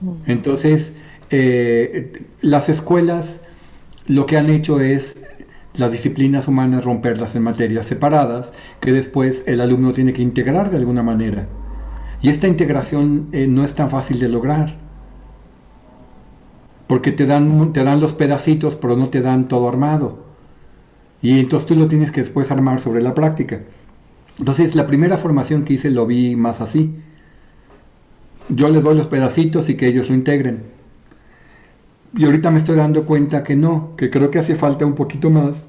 Mm. 0.00 0.30
Entonces, 0.30 0.94
eh, 1.30 2.24
las 2.40 2.68
escuelas 2.68 3.40
lo 4.06 4.26
que 4.26 4.36
han 4.36 4.50
hecho 4.50 4.80
es 4.80 5.16
las 5.74 5.92
disciplinas 5.92 6.48
humanas 6.48 6.84
romperlas 6.84 7.36
en 7.36 7.44
materias 7.44 7.86
separadas 7.86 8.52
que 8.80 8.92
después 8.92 9.44
el 9.46 9.60
alumno 9.60 9.92
tiene 9.92 10.12
que 10.12 10.22
integrar 10.22 10.70
de 10.70 10.78
alguna 10.78 11.02
manera. 11.02 11.46
Y 12.22 12.28
esta 12.28 12.48
integración 12.48 13.28
eh, 13.32 13.46
no 13.46 13.64
es 13.64 13.74
tan 13.74 13.88
fácil 13.88 14.18
de 14.18 14.28
lograr 14.28 14.76
porque 16.90 17.12
te 17.12 17.24
dan, 17.24 17.72
te 17.72 17.84
dan 17.84 18.00
los 18.00 18.14
pedacitos, 18.14 18.74
pero 18.74 18.96
no 18.96 19.10
te 19.10 19.20
dan 19.20 19.46
todo 19.46 19.68
armado. 19.68 20.24
Y 21.22 21.38
entonces 21.38 21.68
tú 21.68 21.76
lo 21.76 21.86
tienes 21.86 22.10
que 22.10 22.20
después 22.20 22.50
armar 22.50 22.80
sobre 22.80 23.00
la 23.00 23.14
práctica. 23.14 23.60
Entonces 24.40 24.74
la 24.74 24.86
primera 24.86 25.16
formación 25.16 25.64
que 25.64 25.74
hice 25.74 25.90
lo 25.90 26.04
vi 26.04 26.34
más 26.34 26.60
así. 26.60 26.96
Yo 28.50 28.68
les 28.68 28.82
doy 28.82 28.96
los 28.96 29.06
pedacitos 29.06 29.68
y 29.68 29.76
que 29.76 29.86
ellos 29.88 30.08
lo 30.08 30.14
integren. 30.14 30.62
Y 32.16 32.24
ahorita 32.24 32.50
me 32.50 32.58
estoy 32.58 32.76
dando 32.76 33.06
cuenta 33.06 33.42
que 33.42 33.56
no, 33.56 33.94
que 33.96 34.10
creo 34.10 34.30
que 34.30 34.38
hace 34.38 34.54
falta 34.56 34.84
un 34.84 34.94
poquito 34.94 35.30
más 35.30 35.68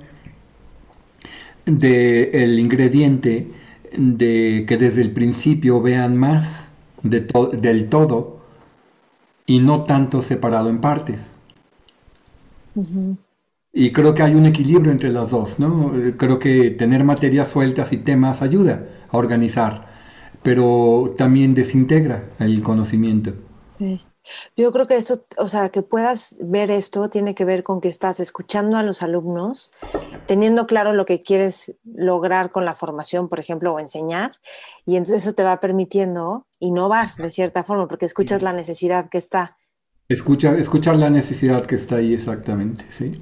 del 1.66 2.30
el 2.34 2.60
ingrediente 2.60 3.52
de 3.96 4.66
que 4.68 4.78
desde 4.78 5.02
el 5.02 5.12
principio 5.12 5.82
vean 5.82 6.18
más 6.18 6.66
de 7.04 7.28
del 7.54 7.90
todo 7.90 8.42
y 9.46 9.60
no 9.60 9.84
tanto 9.86 10.22
separado 10.22 10.70
en 10.70 10.82
partes. 10.82 11.36
Y 13.74 13.92
creo 13.92 14.14
que 14.14 14.24
hay 14.24 14.36
un 14.36 14.46
equilibrio 14.46 14.92
entre 14.92 15.12
las 15.12 15.30
dos, 15.32 15.60
¿no? 15.60 15.92
Creo 16.18 16.40
que 16.40 16.72
tener 16.72 17.04
materias 17.04 17.50
sueltas 17.50 17.94
y 17.94 17.98
temas 17.98 18.42
ayuda 18.42 18.88
a 19.10 19.18
organizar, 19.18 19.91
pero 20.44 21.14
también 21.18 21.54
desintegra 21.54 22.30
el 22.40 22.62
conocimiento. 22.64 23.34
Sí. 23.64 24.02
Yo 24.56 24.72
creo 24.72 24.88
que 24.88 24.96
eso, 24.96 25.26
o 25.38 25.48
sea, 25.48 25.70
que 25.70 25.82
puedas 25.82 26.36
ver 26.40 26.72
esto 26.72 27.10
tiene 27.10 27.36
que 27.36 27.46
ver 27.46 27.64
con 27.64 27.82
que 27.82 27.88
estás 27.88 28.20
escuchando 28.20 28.78
a 28.78 28.84
los 28.84 29.02
alumnos, 29.02 29.72
teniendo 30.28 30.68
claro 30.68 30.94
lo 30.94 31.06
que 31.06 31.20
quieres 31.20 31.76
lograr 31.84 32.52
con 32.52 32.64
la 32.64 32.74
formación, 32.74 33.30
por 33.30 33.40
ejemplo, 33.40 33.74
o 33.74 33.80
enseñar, 33.80 34.34
y 34.86 34.96
entonces 34.96 35.24
eso 35.24 35.34
te 35.34 35.44
va 35.44 35.60
permitiendo 35.60 36.46
innovar 36.60 37.16
de 37.16 37.32
cierta 37.32 37.64
forma, 37.64 37.88
porque 37.88 38.06
escuchas 38.06 38.42
la 38.42 38.54
necesidad 38.54 39.10
que 39.10 39.18
está. 39.18 39.58
Escucha, 40.08 40.56
escuchar 40.58 40.98
la 40.98 41.10
necesidad 41.10 41.66
que 41.66 41.76
está 41.76 41.96
ahí 41.96 42.14
exactamente, 42.14 42.86
sí. 42.98 43.22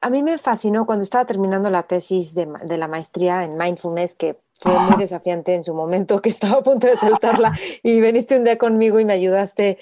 a 0.00 0.10
mí 0.10 0.22
me 0.22 0.38
fascinó 0.38 0.86
cuando 0.86 1.02
estaba 1.02 1.24
terminando 1.24 1.70
la 1.70 1.82
tesis 1.84 2.34
de, 2.34 2.46
de 2.64 2.78
la 2.78 2.88
maestría 2.88 3.44
en 3.44 3.56
mindfulness, 3.56 4.14
que 4.14 4.38
fue 4.60 4.78
muy 4.78 4.96
desafiante 4.98 5.54
en 5.54 5.64
su 5.64 5.74
momento, 5.74 6.20
que 6.20 6.28
estaba 6.28 6.58
a 6.58 6.62
punto 6.62 6.86
de 6.86 6.96
soltarla 6.96 7.52
y 7.82 8.00
viniste 8.00 8.36
un 8.36 8.44
día 8.44 8.58
conmigo 8.58 9.00
y 9.00 9.04
me 9.04 9.14
ayudaste 9.14 9.78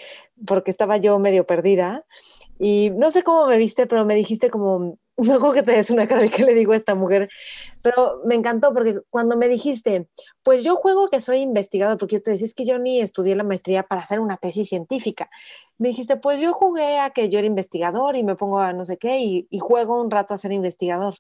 porque 0.46 0.70
estaba 0.70 0.96
yo 0.96 1.18
medio 1.18 1.46
perdida. 1.46 2.04
Y 2.60 2.90
no 2.90 3.10
sé 3.10 3.22
cómo 3.22 3.46
me 3.46 3.56
viste, 3.56 3.86
pero 3.86 4.04
me 4.04 4.14
dijiste 4.14 4.50
como, 4.50 4.98
no 5.16 5.38
creo 5.40 5.52
que 5.52 5.62
traes 5.62 5.90
una 5.90 6.06
cara 6.06 6.22
de 6.22 6.30
que 6.30 6.44
le 6.44 6.54
digo 6.54 6.72
a 6.72 6.76
esta 6.76 6.94
mujer, 6.94 7.28
pero 7.82 8.20
me 8.24 8.36
encantó 8.36 8.72
porque 8.72 9.00
cuando 9.10 9.36
me 9.36 9.48
dijiste, 9.48 10.08
pues 10.42 10.62
yo 10.64 10.76
juego 10.76 11.08
que 11.08 11.20
soy 11.20 11.38
investigador, 11.38 11.98
porque 11.98 12.16
yo 12.16 12.22
te 12.22 12.30
decía, 12.32 12.46
es 12.46 12.54
que 12.54 12.64
yo 12.64 12.78
ni 12.78 13.00
estudié 13.00 13.34
la 13.34 13.44
maestría 13.44 13.82
para 13.82 14.02
hacer 14.02 14.20
una 14.20 14.36
tesis 14.36 14.68
científica. 14.68 15.28
Me 15.76 15.88
dijiste, 15.88 16.16
pues 16.16 16.40
yo 16.40 16.52
jugué 16.52 16.98
a 16.98 17.10
que 17.10 17.30
yo 17.30 17.38
era 17.38 17.46
investigador 17.46 18.16
y 18.16 18.24
me 18.24 18.36
pongo 18.36 18.60
a 18.60 18.72
no 18.72 18.84
sé 18.84 18.96
qué 18.96 19.20
y, 19.20 19.46
y 19.50 19.58
juego 19.58 20.00
un 20.00 20.10
rato 20.10 20.34
a 20.34 20.36
ser 20.38 20.52
investigador. 20.52 21.14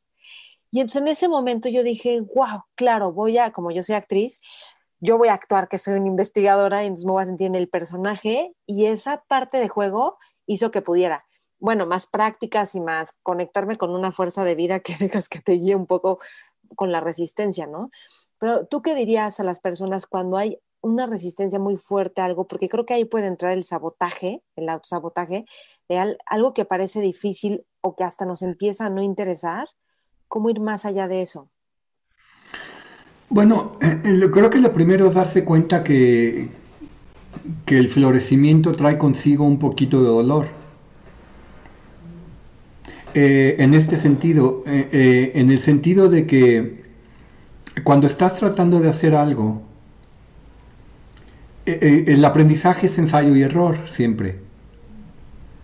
Y 0.70 0.80
entonces 0.80 1.02
en 1.02 1.08
ese 1.08 1.28
momento 1.28 1.68
yo 1.68 1.82
dije, 1.82 2.20
wow, 2.34 2.62
claro, 2.74 3.12
voy 3.12 3.38
a, 3.38 3.52
como 3.52 3.70
yo 3.70 3.82
soy 3.82 3.94
actriz, 3.94 4.40
yo 5.00 5.16
voy 5.16 5.28
a 5.28 5.34
actuar 5.34 5.68
que 5.68 5.78
soy 5.78 5.94
una 5.94 6.08
investigadora 6.08 6.82
y 6.82 6.86
entonces 6.86 7.06
me 7.06 7.12
voy 7.12 7.22
a 7.22 7.26
sentir 7.26 7.46
en 7.46 7.54
el 7.54 7.68
personaje 7.68 8.54
y 8.66 8.86
esa 8.86 9.24
parte 9.28 9.58
de 9.58 9.68
juego 9.68 10.18
hizo 10.46 10.70
que 10.70 10.82
pudiera, 10.82 11.24
bueno, 11.58 11.86
más 11.86 12.06
prácticas 12.06 12.74
y 12.74 12.80
más 12.80 13.18
conectarme 13.22 13.76
con 13.76 13.90
una 13.90 14.12
fuerza 14.12 14.44
de 14.44 14.54
vida 14.54 14.80
que 14.80 14.96
dejas 14.98 15.28
que 15.28 15.40
te 15.40 15.52
guíe 15.52 15.76
un 15.76 15.86
poco 15.86 16.18
con 16.76 16.92
la 16.92 17.00
resistencia, 17.00 17.66
¿no? 17.66 17.90
Pero 18.38 18.66
tú 18.66 18.82
qué 18.82 18.94
dirías 18.94 19.40
a 19.40 19.44
las 19.44 19.60
personas 19.60 20.06
cuando 20.06 20.36
hay 20.36 20.58
una 20.80 21.06
resistencia 21.06 21.58
muy 21.58 21.76
fuerte 21.76 22.20
a 22.20 22.24
algo, 22.24 22.46
porque 22.46 22.68
creo 22.68 22.86
que 22.86 22.94
ahí 22.94 23.04
puede 23.04 23.26
entrar 23.26 23.52
el 23.52 23.64
sabotaje, 23.64 24.40
el 24.56 24.68
autosabotaje, 24.68 25.44
de 25.88 26.16
algo 26.26 26.54
que 26.54 26.64
parece 26.64 27.00
difícil 27.00 27.64
o 27.80 27.96
que 27.96 28.04
hasta 28.04 28.26
nos 28.26 28.42
empieza 28.42 28.86
a 28.86 28.90
no 28.90 29.02
interesar, 29.02 29.68
¿Cómo 30.28 30.50
ir 30.50 30.60
más 30.60 30.84
allá 30.84 31.08
de 31.08 31.22
eso? 31.22 31.48
Bueno, 33.30 33.76
eh, 33.80 34.00
eh, 34.04 34.30
creo 34.32 34.50
que 34.50 34.58
lo 34.58 34.72
primero 34.72 35.08
es 35.08 35.14
darse 35.14 35.44
cuenta 35.44 35.84
que, 35.84 36.48
que 37.66 37.78
el 37.78 37.88
florecimiento 37.88 38.72
trae 38.72 38.96
consigo 38.96 39.44
un 39.44 39.58
poquito 39.58 40.02
de 40.02 40.08
dolor. 40.08 40.46
Eh, 43.14 43.56
en 43.58 43.74
este 43.74 43.96
sentido, 43.96 44.62
en 44.66 45.50
el 45.50 45.58
sentido 45.58 46.08
de 46.08 46.26
que 46.26 46.84
cuando 47.82 48.06
estás 48.06 48.36
tratando 48.36 48.80
de 48.80 48.88
hacer 48.88 49.14
algo, 49.14 49.62
el 51.64 52.24
aprendizaje 52.24 52.86
es 52.86 52.98
ensayo 52.98 53.34
y 53.34 53.42
error 53.42 53.76
siempre. 53.88 54.38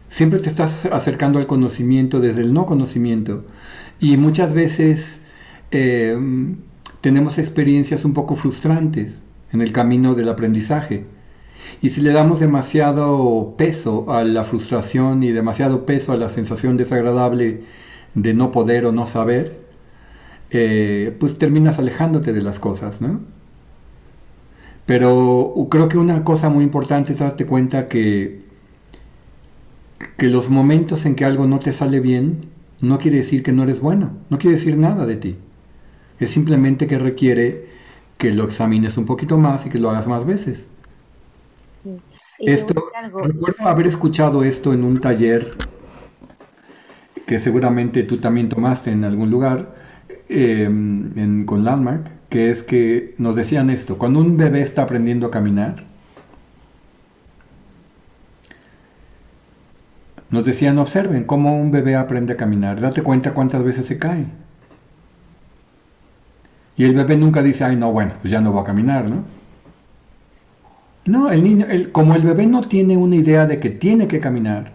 Siempre 0.08 0.38
te 0.40 0.48
estás 0.48 0.84
acercando 0.86 1.38
al 1.38 1.46
conocimiento 1.46 2.20
desde 2.20 2.42
el 2.42 2.52
no 2.52 2.66
conocimiento. 2.66 3.44
Y 4.04 4.18
muchas 4.18 4.52
veces 4.52 5.18
eh, 5.70 6.14
tenemos 7.00 7.38
experiencias 7.38 8.04
un 8.04 8.12
poco 8.12 8.36
frustrantes 8.36 9.22
en 9.50 9.62
el 9.62 9.72
camino 9.72 10.14
del 10.14 10.28
aprendizaje. 10.28 11.06
Y 11.80 11.88
si 11.88 12.02
le 12.02 12.12
damos 12.12 12.38
demasiado 12.38 13.54
peso 13.56 14.12
a 14.12 14.22
la 14.24 14.44
frustración 14.44 15.22
y 15.22 15.32
demasiado 15.32 15.86
peso 15.86 16.12
a 16.12 16.18
la 16.18 16.28
sensación 16.28 16.76
desagradable 16.76 17.62
de 18.12 18.34
no 18.34 18.52
poder 18.52 18.84
o 18.84 18.92
no 18.92 19.06
saber, 19.06 19.58
eh, 20.50 21.16
pues 21.18 21.38
terminas 21.38 21.78
alejándote 21.78 22.34
de 22.34 22.42
las 22.42 22.58
cosas, 22.60 23.00
¿no? 23.00 23.22
Pero 24.84 25.54
creo 25.70 25.88
que 25.88 25.96
una 25.96 26.24
cosa 26.24 26.50
muy 26.50 26.62
importante 26.62 27.12
es 27.12 27.20
darte 27.20 27.46
cuenta 27.46 27.88
que, 27.88 28.42
que 30.18 30.26
los 30.28 30.50
momentos 30.50 31.06
en 31.06 31.14
que 31.14 31.24
algo 31.24 31.46
no 31.46 31.58
te 31.58 31.72
sale 31.72 32.00
bien 32.00 32.52
no 32.88 32.98
quiere 32.98 33.18
decir 33.18 33.42
que 33.42 33.52
no 33.52 33.64
eres 33.64 33.80
bueno, 33.80 34.10
no 34.30 34.38
quiere 34.38 34.56
decir 34.56 34.76
nada 34.76 35.06
de 35.06 35.16
ti. 35.16 35.36
Es 36.18 36.30
simplemente 36.30 36.86
que 36.86 36.98
requiere 36.98 37.66
que 38.18 38.30
lo 38.30 38.44
examines 38.44 38.96
un 38.96 39.06
poquito 39.06 39.38
más 39.38 39.66
y 39.66 39.70
que 39.70 39.78
lo 39.78 39.90
hagas 39.90 40.06
más 40.06 40.24
veces. 40.24 40.66
Esto, 42.38 42.90
recuerdo 43.22 43.68
haber 43.68 43.86
escuchado 43.86 44.44
esto 44.44 44.72
en 44.72 44.84
un 44.84 45.00
taller 45.00 45.54
que 47.26 47.38
seguramente 47.38 48.02
tú 48.02 48.18
también 48.18 48.48
tomaste 48.48 48.90
en 48.90 49.04
algún 49.04 49.30
lugar 49.30 49.74
em, 50.28 51.44
con 51.46 51.64
Landmark, 51.64 52.28
que 52.28 52.50
es 52.50 52.62
que 52.62 53.14
nos 53.18 53.36
decían 53.36 53.70
esto, 53.70 53.98
cuando 53.98 54.20
un 54.20 54.36
bebé 54.36 54.60
está 54.60 54.82
aprendiendo 54.82 55.26
a 55.26 55.30
caminar, 55.30 55.93
nos 60.30 60.44
decían, 60.44 60.78
observen 60.78 61.24
cómo 61.24 61.60
un 61.60 61.70
bebé 61.70 61.96
aprende 61.96 62.34
a 62.34 62.36
caminar, 62.36 62.80
date 62.80 63.02
cuenta 63.02 63.34
cuántas 63.34 63.62
veces 63.62 63.86
se 63.86 63.98
cae. 63.98 64.26
Y 66.76 66.84
el 66.84 66.94
bebé 66.94 67.16
nunca 67.16 67.42
dice, 67.42 67.64
ay, 67.64 67.76
no, 67.76 67.92
bueno, 67.92 68.14
pues 68.20 68.30
ya 68.32 68.40
no 68.40 68.52
voy 68.52 68.62
a 68.62 68.64
caminar, 68.64 69.08
¿no? 69.08 69.24
No, 71.06 71.30
el 71.30 71.44
niño, 71.44 71.66
como 71.92 72.14
el 72.14 72.22
bebé 72.22 72.46
no 72.46 72.62
tiene 72.62 72.96
una 72.96 73.16
idea 73.16 73.46
de 73.46 73.60
que 73.60 73.70
tiene 73.70 74.08
que 74.08 74.20
caminar, 74.20 74.72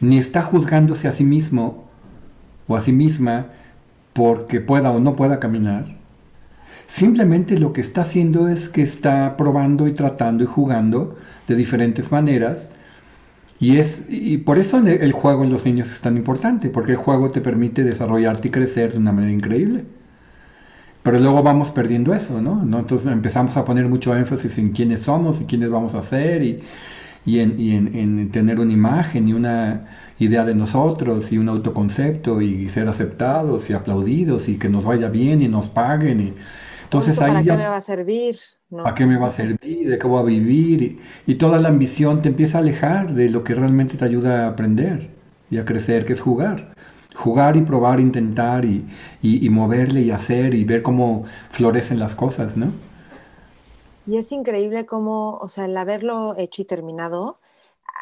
ni 0.00 0.18
está 0.18 0.42
juzgándose 0.42 1.08
a 1.08 1.12
sí 1.12 1.24
mismo 1.24 1.84
o 2.68 2.76
a 2.76 2.80
sí 2.80 2.92
misma 2.92 3.46
porque 4.12 4.60
pueda 4.60 4.92
o 4.92 5.00
no 5.00 5.16
pueda 5.16 5.40
caminar, 5.40 5.96
simplemente 6.86 7.58
lo 7.58 7.72
que 7.72 7.80
está 7.80 8.02
haciendo 8.02 8.48
es 8.48 8.68
que 8.68 8.82
está 8.82 9.36
probando 9.36 9.88
y 9.88 9.92
tratando 9.94 10.44
y 10.44 10.46
jugando 10.46 11.16
de 11.48 11.56
diferentes 11.56 12.12
maneras. 12.12 12.68
Y, 13.64 13.78
es, 13.78 14.04
y 14.10 14.38
por 14.38 14.58
eso 14.58 14.78
el 14.78 15.12
juego 15.12 15.42
en 15.44 15.50
los 15.50 15.64
niños 15.64 15.90
es 15.90 16.00
tan 16.00 16.16
importante, 16.18 16.68
porque 16.68 16.92
el 16.92 16.98
juego 16.98 17.30
te 17.30 17.40
permite 17.40 17.82
desarrollarte 17.82 18.48
y 18.48 18.50
crecer 18.50 18.92
de 18.92 18.98
una 18.98 19.12
manera 19.12 19.32
increíble. 19.32 19.86
Pero 21.02 21.18
luego 21.20 21.42
vamos 21.42 21.70
perdiendo 21.70 22.14
eso, 22.14 22.40
¿no? 22.40 22.62
Entonces 22.78 23.12
empezamos 23.12 23.56
a 23.56 23.64
poner 23.64 23.88
mucho 23.88 24.16
énfasis 24.16 24.56
en 24.58 24.72
quiénes 24.72 25.00
somos 25.00 25.40
y 25.40 25.44
quiénes 25.44 25.70
vamos 25.70 25.94
a 25.94 26.00
ser 26.02 26.42
y, 26.42 26.62
y, 27.26 27.40
en, 27.40 27.60
y 27.60 27.72
en, 27.76 28.30
tener 28.30 28.60
una 28.60 28.72
imagen 28.72 29.28
y 29.28 29.34
una 29.34 29.86
idea 30.18 30.44
de 30.44 30.54
nosotros 30.54 31.32
y 31.32 31.38
un 31.38 31.48
autoconcepto 31.50 32.40
y 32.42 32.70
ser 32.70 32.88
aceptados 32.88 33.70
y 33.70 33.74
aplaudidos 33.74 34.48
y 34.48 34.58
que 34.58 34.68
nos 34.70 34.84
vaya 34.84 35.10
bien 35.10 35.42
y 35.42 35.48
nos 35.48 35.68
paguen. 35.70 36.20
Y, 36.20 36.34
entonces 36.98 37.20
ahí 37.20 37.32
¿Para 37.32 37.42
qué 37.42 37.56
me 37.56 37.68
va 37.68 37.76
a 37.76 37.80
servir? 37.80 38.36
¿Para 38.70 38.94
qué 38.94 39.06
me 39.06 39.18
va 39.18 39.26
a 39.26 39.30
servir? 39.30 39.88
¿De 39.88 39.98
qué 39.98 40.06
voy 40.06 40.20
a 40.20 40.24
vivir? 40.24 40.82
Y, 40.82 41.00
y 41.26 41.34
toda 41.36 41.58
la 41.58 41.68
ambición 41.68 42.22
te 42.22 42.28
empieza 42.28 42.58
a 42.58 42.60
alejar 42.60 43.14
de 43.14 43.30
lo 43.30 43.44
que 43.44 43.54
realmente 43.54 43.96
te 43.96 44.04
ayuda 44.04 44.46
a 44.46 44.48
aprender 44.50 45.10
y 45.50 45.58
a 45.58 45.64
crecer, 45.64 46.04
que 46.06 46.12
es 46.12 46.20
jugar 46.20 46.74
jugar 47.14 47.56
y 47.56 47.62
probar, 47.62 48.00
intentar 48.00 48.64
y, 48.64 48.86
y, 49.22 49.48
moverle 49.48 50.02
y 50.02 50.10
hacer 50.10 50.54
y 50.54 50.64
ver 50.64 50.82
cómo 50.82 51.24
florecen 51.50 51.98
las 51.98 52.14
cosas, 52.14 52.56
¿no? 52.56 52.72
Y 54.06 54.18
es 54.18 54.32
increíble 54.32 54.84
cómo, 54.84 55.38
o 55.38 55.48
sea, 55.48 55.64
el 55.64 55.76
haberlo 55.76 56.34
hecho 56.36 56.62
y 56.62 56.64
terminado, 56.66 57.38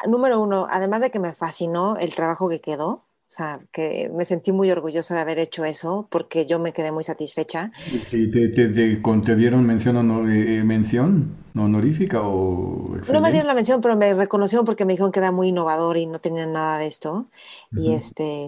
número 0.07 0.41
uno, 0.41 0.67
además 0.69 1.01
de 1.01 1.11
que 1.11 1.19
me 1.19 1.31
fascinó 1.31 1.95
el 1.97 2.13
trabajo 2.13 2.49
que 2.49 2.59
quedó, 2.59 3.03
o 3.33 3.35
sea, 3.35 3.59
que 3.71 4.11
me 4.13 4.25
sentí 4.25 4.51
muy 4.51 4.69
orgullosa 4.69 5.15
de 5.15 5.21
haber 5.21 5.39
hecho 5.39 5.65
eso 5.65 6.07
porque 6.11 6.45
yo 6.45 6.59
me 6.59 6.71
quedé 6.71 6.91
muy 6.91 7.03
satisfecha. 7.03 7.71
¿Te, 8.11 8.27
te, 8.27 8.47
te, 8.49 8.67
te 8.69 9.35
dieron 9.35 9.65
mención, 9.65 10.29
eh, 10.29 10.59
eh, 10.59 10.63
mención 10.63 11.35
honorífica 11.55 12.21
o 12.21 12.95
No 13.11 13.21
me 13.21 13.31
dieron 13.31 13.47
la 13.47 13.55
mención, 13.55 13.81
pero 13.81 13.95
me 13.95 14.13
reconocieron 14.13 14.67
porque 14.67 14.85
me 14.85 14.93
dijeron 14.93 15.11
que 15.11 15.17
era 15.17 15.31
muy 15.31 15.47
innovador 15.47 15.97
y 15.97 16.05
no 16.05 16.19
tenía 16.19 16.45
nada 16.45 16.77
de 16.77 16.85
esto. 16.85 17.25
Y 17.71 17.93
este, 17.93 18.45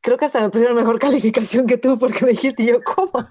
creo 0.00 0.16
que 0.16 0.26
hasta 0.26 0.40
me 0.42 0.50
pusieron 0.50 0.76
mejor 0.76 0.98
calificación 1.00 1.66
que 1.66 1.76
tú 1.76 1.98
porque 1.98 2.24
me 2.24 2.30
dijiste 2.30 2.64
yo, 2.64 2.76
¿cómo? 2.84 3.26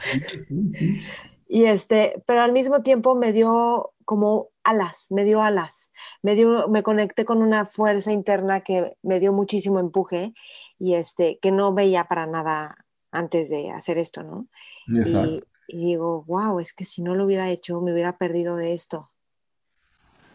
Y 1.47 1.63
este, 1.63 2.21
pero 2.25 2.41
al 2.41 2.51
mismo 2.51 2.81
tiempo 2.81 3.15
me 3.15 3.31
dio 3.31 3.93
como 4.03 4.49
alas, 4.65 5.07
me 5.11 5.23
dio 5.23 5.41
alas, 5.41 5.93
me 6.21 6.35
dio, 6.35 6.67
me 6.67 6.83
conecté 6.83 7.23
con 7.23 7.41
una 7.41 7.63
fuerza 7.63 8.11
interna 8.11 8.61
que 8.61 8.97
me 9.01 9.21
dio 9.21 9.31
muchísimo 9.31 9.79
empuje 9.79 10.33
y 10.79 10.95
este, 10.95 11.37
que 11.41 11.51
no 11.51 11.73
veía 11.73 12.05
para 12.05 12.25
nada 12.25 12.85
antes 13.11 13.49
de 13.49 13.71
hacer 13.71 13.97
esto, 13.97 14.23
¿no? 14.23 14.47
Y, 14.87 15.43
y, 15.67 15.85
digo, 15.85 16.23
wow, 16.25 16.59
es 16.59 16.73
que 16.73 16.85
si 16.85 17.03
no 17.03 17.13
lo 17.13 17.25
hubiera 17.25 17.49
hecho, 17.49 17.81
me 17.81 17.93
hubiera 17.93 18.17
perdido 18.17 18.55
de 18.55 18.73
esto 18.73 19.11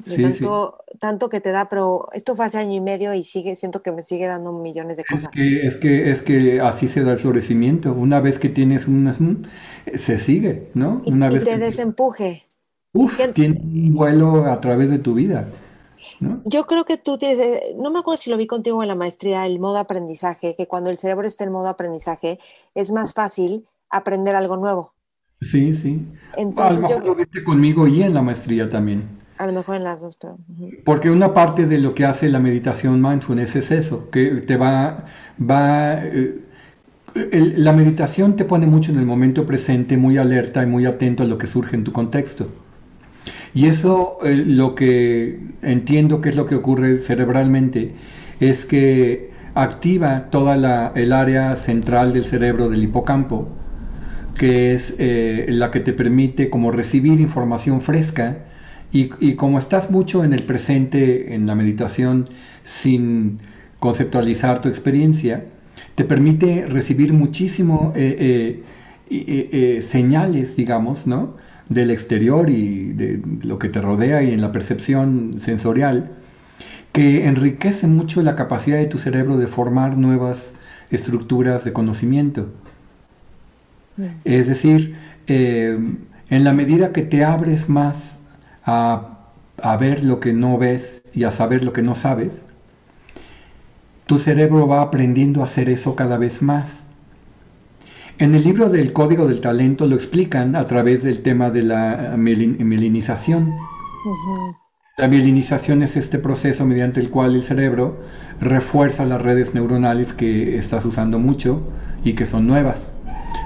tanto, 0.05 0.79
tanto 1.01 1.29
que 1.29 1.41
te 1.41 1.51
da, 1.51 1.69
pero 1.69 2.09
esto 2.12 2.35
fue 2.37 2.47
hace 2.47 2.59
año 2.59 2.75
y 2.75 2.81
medio 2.81 3.15
y 3.15 3.25
sigue, 3.25 3.55
siento 3.57 3.83
que 3.83 3.93
me 3.93 4.03
sigue 4.03 4.27
dando 4.27 4.53
millones 4.53 4.97
de 4.97 5.05
cosas. 5.05 5.31
Es 5.35 5.41
que, 5.41 5.66
es 5.66 5.77
que, 5.77 6.11
es 6.11 6.23
que 6.23 6.61
así 6.61 6.89
se 6.89 7.03
da 7.03 7.12
el 7.12 7.19
florecimiento. 7.19 7.93
Una 7.93 8.21
vez 8.21 8.39
que 8.39 8.49
tienes 8.49 8.87
un, 8.87 9.47
se 9.95 10.19
sigue, 10.19 10.71
¿no? 10.75 11.03
Una 11.07 11.31
y 11.31 11.35
vez 11.35 11.45
te 11.45 11.59
desempuje. 11.59 12.45
Uf, 12.93 13.19
tiene 13.33 13.61
un 13.61 13.95
vuelo 13.95 14.45
a 14.45 14.61
través 14.61 14.91
de 14.91 14.99
tu 14.99 15.15
vida. 15.15 15.49
¿No? 16.20 16.43
Yo 16.44 16.64
creo 16.66 16.85
que 16.85 16.97
tú 16.97 17.18
tienes, 17.18 17.39
eh, 17.39 17.74
no 17.76 17.90
me 17.90 18.01
acuerdo 18.01 18.16
si 18.16 18.31
lo 18.31 18.36
vi 18.36 18.47
contigo 18.47 18.82
en 18.82 18.89
la 18.89 18.94
maestría, 18.94 19.47
el 19.47 19.59
modo 19.59 19.78
aprendizaje, 19.78 20.55
que 20.56 20.66
cuando 20.66 20.90
el 20.90 20.98
cerebro 20.98 21.26
está 21.26 21.44
en 21.44 21.52
modo 21.52 21.68
aprendizaje 21.68 22.39
es 22.74 22.93
más 22.93 23.14
fácil 23.14 23.66
aprender 23.90 24.36
algo 24.36 24.56
nuevo. 24.56 24.93
Sí, 25.40 25.74
sí. 25.74 26.06
Entonces, 26.36 26.90
a 26.90 26.98
lo 26.98 27.14
viste 27.14 27.44
conmigo 27.44 27.86
y 27.86 28.02
en 28.02 28.14
la 28.14 28.22
maestría 28.22 28.68
también. 28.68 29.22
A 29.36 29.47
lo 29.47 29.52
mejor 29.52 29.76
en 29.76 29.85
las 29.85 30.01
dos, 30.01 30.16
pero... 30.16 30.39
Porque 30.85 31.10
una 31.10 31.35
parte 31.35 31.66
de 31.66 31.78
lo 31.78 31.93
que 31.93 32.05
hace 32.05 32.28
la 32.28 32.39
meditación 32.39 33.02
mindfulness 33.02 33.56
es 33.56 33.70
eso, 33.70 34.10
que 34.10 34.26
te 34.26 34.56
va... 34.56 35.05
va 35.39 36.05
eh, 36.05 36.40
la 37.14 37.72
meditación 37.72 38.36
te 38.36 38.44
pone 38.44 38.66
mucho 38.66 38.90
en 38.90 38.98
el 38.98 39.06
momento 39.06 39.47
presente, 39.47 39.97
muy 39.97 40.18
alerta 40.18 40.62
y 40.62 40.66
muy 40.66 40.86
atento 40.86 41.22
a 41.22 41.26
lo 41.26 41.39
que 41.39 41.47
surge 41.47 41.76
en 41.76 41.85
tu 41.85 41.93
contexto. 41.93 42.48
Y 43.55 43.67
eso 43.67 44.19
eh, 44.25 44.37
lo 44.47 44.75
que 44.75 45.39
entiendo 45.63 46.21
que 46.21 46.31
es 46.31 46.37
lo 46.37 46.47
que 46.47 46.57
ocurre 46.57 46.99
cerebralmente 46.99 47.95
es 48.41 48.65
que 48.67 49.31
activa 49.55 50.31
toda 50.31 50.57
la, 50.57 50.93
el 50.95 51.13
área 51.13 51.57
central 51.57 52.13
del 52.13 52.25
cerebro 52.25 52.69
del 52.69 52.83
hipocampo, 52.85 53.49
que 54.37 54.75
es 54.75 54.95
eh, 54.99 55.47
la 55.49 55.71
que 55.71 55.81
te 55.81 55.93
permite 55.93 56.51
como 56.51 56.71
recibir 56.73 57.21
información 57.21 57.81
fresca 57.81 58.39
y, 58.93 59.35
como 59.35 59.59
estás 59.59 59.91
mucho 59.91 60.23
en 60.23 60.33
el 60.33 60.45
presente, 60.45 61.35
en 61.35 61.47
la 61.47 61.57
meditación, 61.57 62.29
sin 62.63 63.41
conceptualizar 63.81 64.63
tu 64.63 64.69
experiencia, 64.69 65.47
te 65.97 66.05
permite 66.05 66.67
recibir 66.67 67.13
muchísimo 67.13 67.93
eh, 67.97 68.63
eh, 69.11 69.79
señales, 69.83 70.55
digamos, 70.57 71.09
¿no? 71.09 71.35
Del 71.69 71.91
exterior 71.91 72.51
y 72.51 72.93
de 72.93 73.20
lo 73.43 73.59
que 73.59 73.69
te 73.69 73.81
rodea 73.81 74.23
y 74.23 74.32
en 74.32 74.41
la 74.41 74.53
percepción 74.53 75.41
sensorial, 75.41 76.11
que 76.93 77.27
enriquecen 77.27 77.97
mucho 77.97 78.23
la 78.23 78.36
capacidad 78.36 78.78
de 78.78 78.86
tu 78.86 78.99
cerebro 78.99 79.36
de 79.36 79.49
formar 79.49 79.97
nuevas 79.97 80.53
estructuras 80.91 81.65
de 81.65 81.73
conocimiento. 81.73 82.49
Es 84.24 84.49
decir, 84.49 84.97
en 85.27 86.45
la 86.45 86.53
medida 86.53 86.93
que 86.93 87.03
te 87.03 87.24
abres 87.24 87.69
más 87.69 88.19
a, 88.65 89.11
ver 89.78 90.05
lo 90.05 90.20
que 90.20 90.32
no 90.32 90.59
ves 90.59 91.03
y 91.12 91.24
a 91.24 91.31
saber 91.31 91.65
lo 91.65 91.73
que 91.73 91.82
no 91.82 91.95
sabes, 91.95 92.45
tu 94.07 94.19
cerebro 94.19 94.66
va 94.66 94.82
aprendiendo 94.82 95.43
a 95.43 95.47
hacer 95.47 95.69
eso 95.69 95.97
cada 95.97 96.19
vez 96.19 96.43
más. 96.43 96.82
En 98.16 98.32
el 98.36 98.45
libro 98.45 98.69
del 98.69 98.93
Código 98.93 99.27
del 99.27 99.41
Talento 99.41 99.89
lo 99.89 99.97
explican 99.97 100.55
a 100.55 100.69
través 100.69 101.03
del 101.03 101.20
tema 101.20 101.51
de 101.51 101.62
la 101.62 102.15
mielinización. 102.16 103.53
La 104.97 105.09
mielinización 105.09 105.82
es 105.82 105.97
este 105.97 106.20
proceso 106.20 106.65
mediante 106.65 107.01
el 107.01 107.11
cual 107.11 107.35
el 107.35 107.43
cerebro 107.43 107.99
refuerza 108.41 109.05
las 109.05 109.20
redes 109.20 109.53
neuronales 109.53 110.12
que 110.12 110.57
estás 110.57 110.85
usando 110.85 111.19
mucho 111.19 111.61
y 112.05 112.12
que 112.12 112.24
son 112.24 112.47
nuevas. 112.47 112.93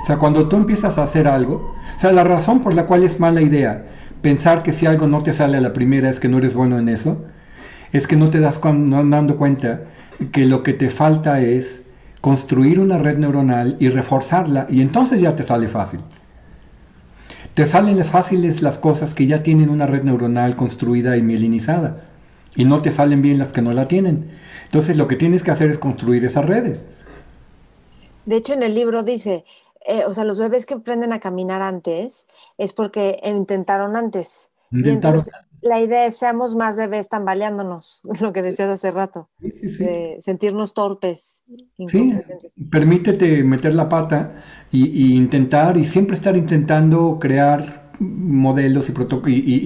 O 0.03 0.07
sea, 0.07 0.19
cuando 0.19 0.51
tú 0.51 0.57
empiezas 0.57 0.99
a 0.99 1.05
hacer 1.05 1.29
algo, 1.29 1.75
o 1.97 2.01
sea, 2.01 2.13
la 2.13 2.25
razón 2.25 2.61
por 2.61 2.75
la 2.75 2.85
cual 2.85 3.05
es 3.05 3.19
mala 3.19 3.41
idea 3.41 3.87
pensar 4.21 4.63
que 4.63 4.73
si 4.73 4.85
algo 4.85 5.07
no 5.07 5.23
te 5.23 5.33
sale 5.33 5.57
a 5.57 5.63
la 5.63 5.73
primera 5.73 6.11
es 6.11 6.21
que 6.21 6.29
no 6.29 6.37
eres 6.37 6.53
bueno 6.53 6.79
en 6.79 6.91
eso, 6.91 7.25
es 7.95 8.07
que 8.07 8.17
no 8.17 8.29
te 8.29 8.39
das 8.39 8.61
dando 8.61 9.39
cuenta 9.39 9.85
que 10.31 10.45
lo 10.45 10.63
que 10.63 10.75
te 10.75 10.91
falta 10.91 11.41
es 11.41 11.81
construir 12.29 12.79
una 12.79 12.99
red 12.99 13.17
neuronal 13.17 13.79
y 13.81 13.89
reforzarla 13.89 14.67
y 14.69 14.83
entonces 14.83 15.19
ya 15.19 15.35
te 15.35 15.45
sale 15.45 15.67
fácil. 15.67 16.01
Te 17.55 17.65
salen 17.65 18.05
fáciles 18.05 18.61
las 18.61 18.77
cosas 18.77 19.15
que 19.15 19.27
ya 19.27 19.43
tienen 19.43 19.71
una 19.71 19.87
red 19.87 20.03
neuronal 20.03 20.55
construida 20.55 21.17
y 21.17 21.23
mielinizada 21.23 22.05
y 22.55 22.67
no 22.67 22.83
te 22.83 22.91
salen 22.91 23.23
bien 23.23 23.39
las 23.39 23.51
que 23.51 23.63
no 23.63 23.73
la 23.73 23.89
tienen. 23.89 24.31
Entonces 24.65 24.99
lo 24.99 25.09
que 25.09 25.17
tienes 25.17 25.43
que 25.43 25.53
hacer 25.53 25.71
es 25.71 25.79
construir 25.79 26.23
esas 26.27 26.45
redes. 26.45 26.85
De 28.27 28.37
hecho, 28.37 28.53
en 28.53 28.63
el 28.63 28.75
libro 28.75 29.05
dice, 29.05 29.47
eh, 29.87 30.05
o 30.05 30.13
sea, 30.13 30.25
los 30.25 30.39
bebés 30.39 30.67
que 30.67 30.75
aprenden 30.75 31.15
a 31.15 31.21
caminar 31.21 31.63
antes 31.63 32.27
es 32.59 32.75
porque 32.75 33.23
intentaron 33.25 33.97
antes. 33.97 34.51
Y 34.71 34.91
entonces 34.91 35.33
la 35.61 35.81
idea 35.81 36.07
es 36.07 36.17
seamos 36.17 36.55
más 36.57 36.77
bebés 36.77 37.09
tambaleándonos, 37.09 38.03
lo 38.21 38.33
que 38.33 38.43
decías 38.43 38.69
hace 38.69 38.91
rato, 38.91 39.29
de 39.41 40.19
sentirnos 40.23 40.75
torpes. 40.75 41.43
Sí, 41.89 42.15
permítete 42.71 43.43
meter 43.43 43.75
la 43.75 43.89
pata 43.89 44.43
y, 44.71 45.15
intentar 45.15 45.77
y 45.77 45.85
siempre 45.85 46.17
estar 46.17 46.37
intentando 46.37 47.19
crear 47.21 47.89
modelos 48.01 48.89
y, 48.89 48.93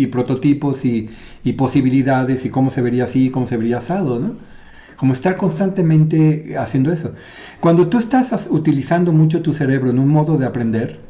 y 0.03 0.07
prototipos 0.07 0.85
y, 0.85 1.11
posibilidades 1.57 2.45
y 2.45 2.51
cómo 2.51 2.71
se 2.71 2.81
vería 2.81 3.05
así, 3.05 3.31
cómo 3.31 3.47
se 3.47 3.57
vería 3.57 3.79
asado, 3.79 4.19
¿no? 4.19 4.53
como 4.97 5.15
estar 5.15 5.37
constantemente 5.37 6.57
haciendo 6.57 6.93
eso. 6.93 7.13
Cuando 7.59 7.89
tú 7.89 7.99
estás 7.99 8.47
utilizando 8.49 9.13
mucho 9.13 9.43
tu 9.43 9.53
cerebro 9.53 9.91
en 9.91 9.99
un 9.99 10.09
modo 10.09 10.39
de 10.39 10.47
aprender, 10.47 11.01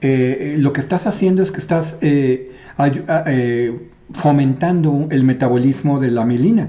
eh, 0.00 0.56
lo 0.58 0.72
que 0.72 0.80
estás 0.80 1.06
haciendo 1.06 1.42
es 1.42 1.52
que 1.52 1.60
estás 1.60 1.98
eh, 2.00 2.49
eh, 2.78 3.78
fomentando 4.12 5.08
el 5.10 5.24
metabolismo 5.24 6.00
de 6.00 6.10
la 6.10 6.24
mielina. 6.24 6.68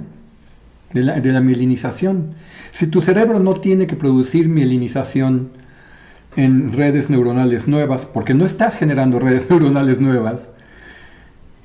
de 0.94 1.04
la, 1.04 1.20
de 1.20 1.40
mielinización. 1.40 2.34
Si 2.72 2.88
tu 2.88 3.02
cerebro 3.02 3.40
no 3.40 3.54
tiene 3.54 3.88
que 3.88 3.96
producir 3.96 4.50
mielinización 4.50 5.52
en 6.36 6.74
redes 6.74 7.10
neuronales 7.10 7.68
nuevas, 7.68 8.06
porque 8.06 8.34
no 8.34 8.46
estás 8.46 8.76
generando 8.76 9.20
redes 9.20 9.48
neuronales 9.50 10.00
nuevas, 10.00 10.48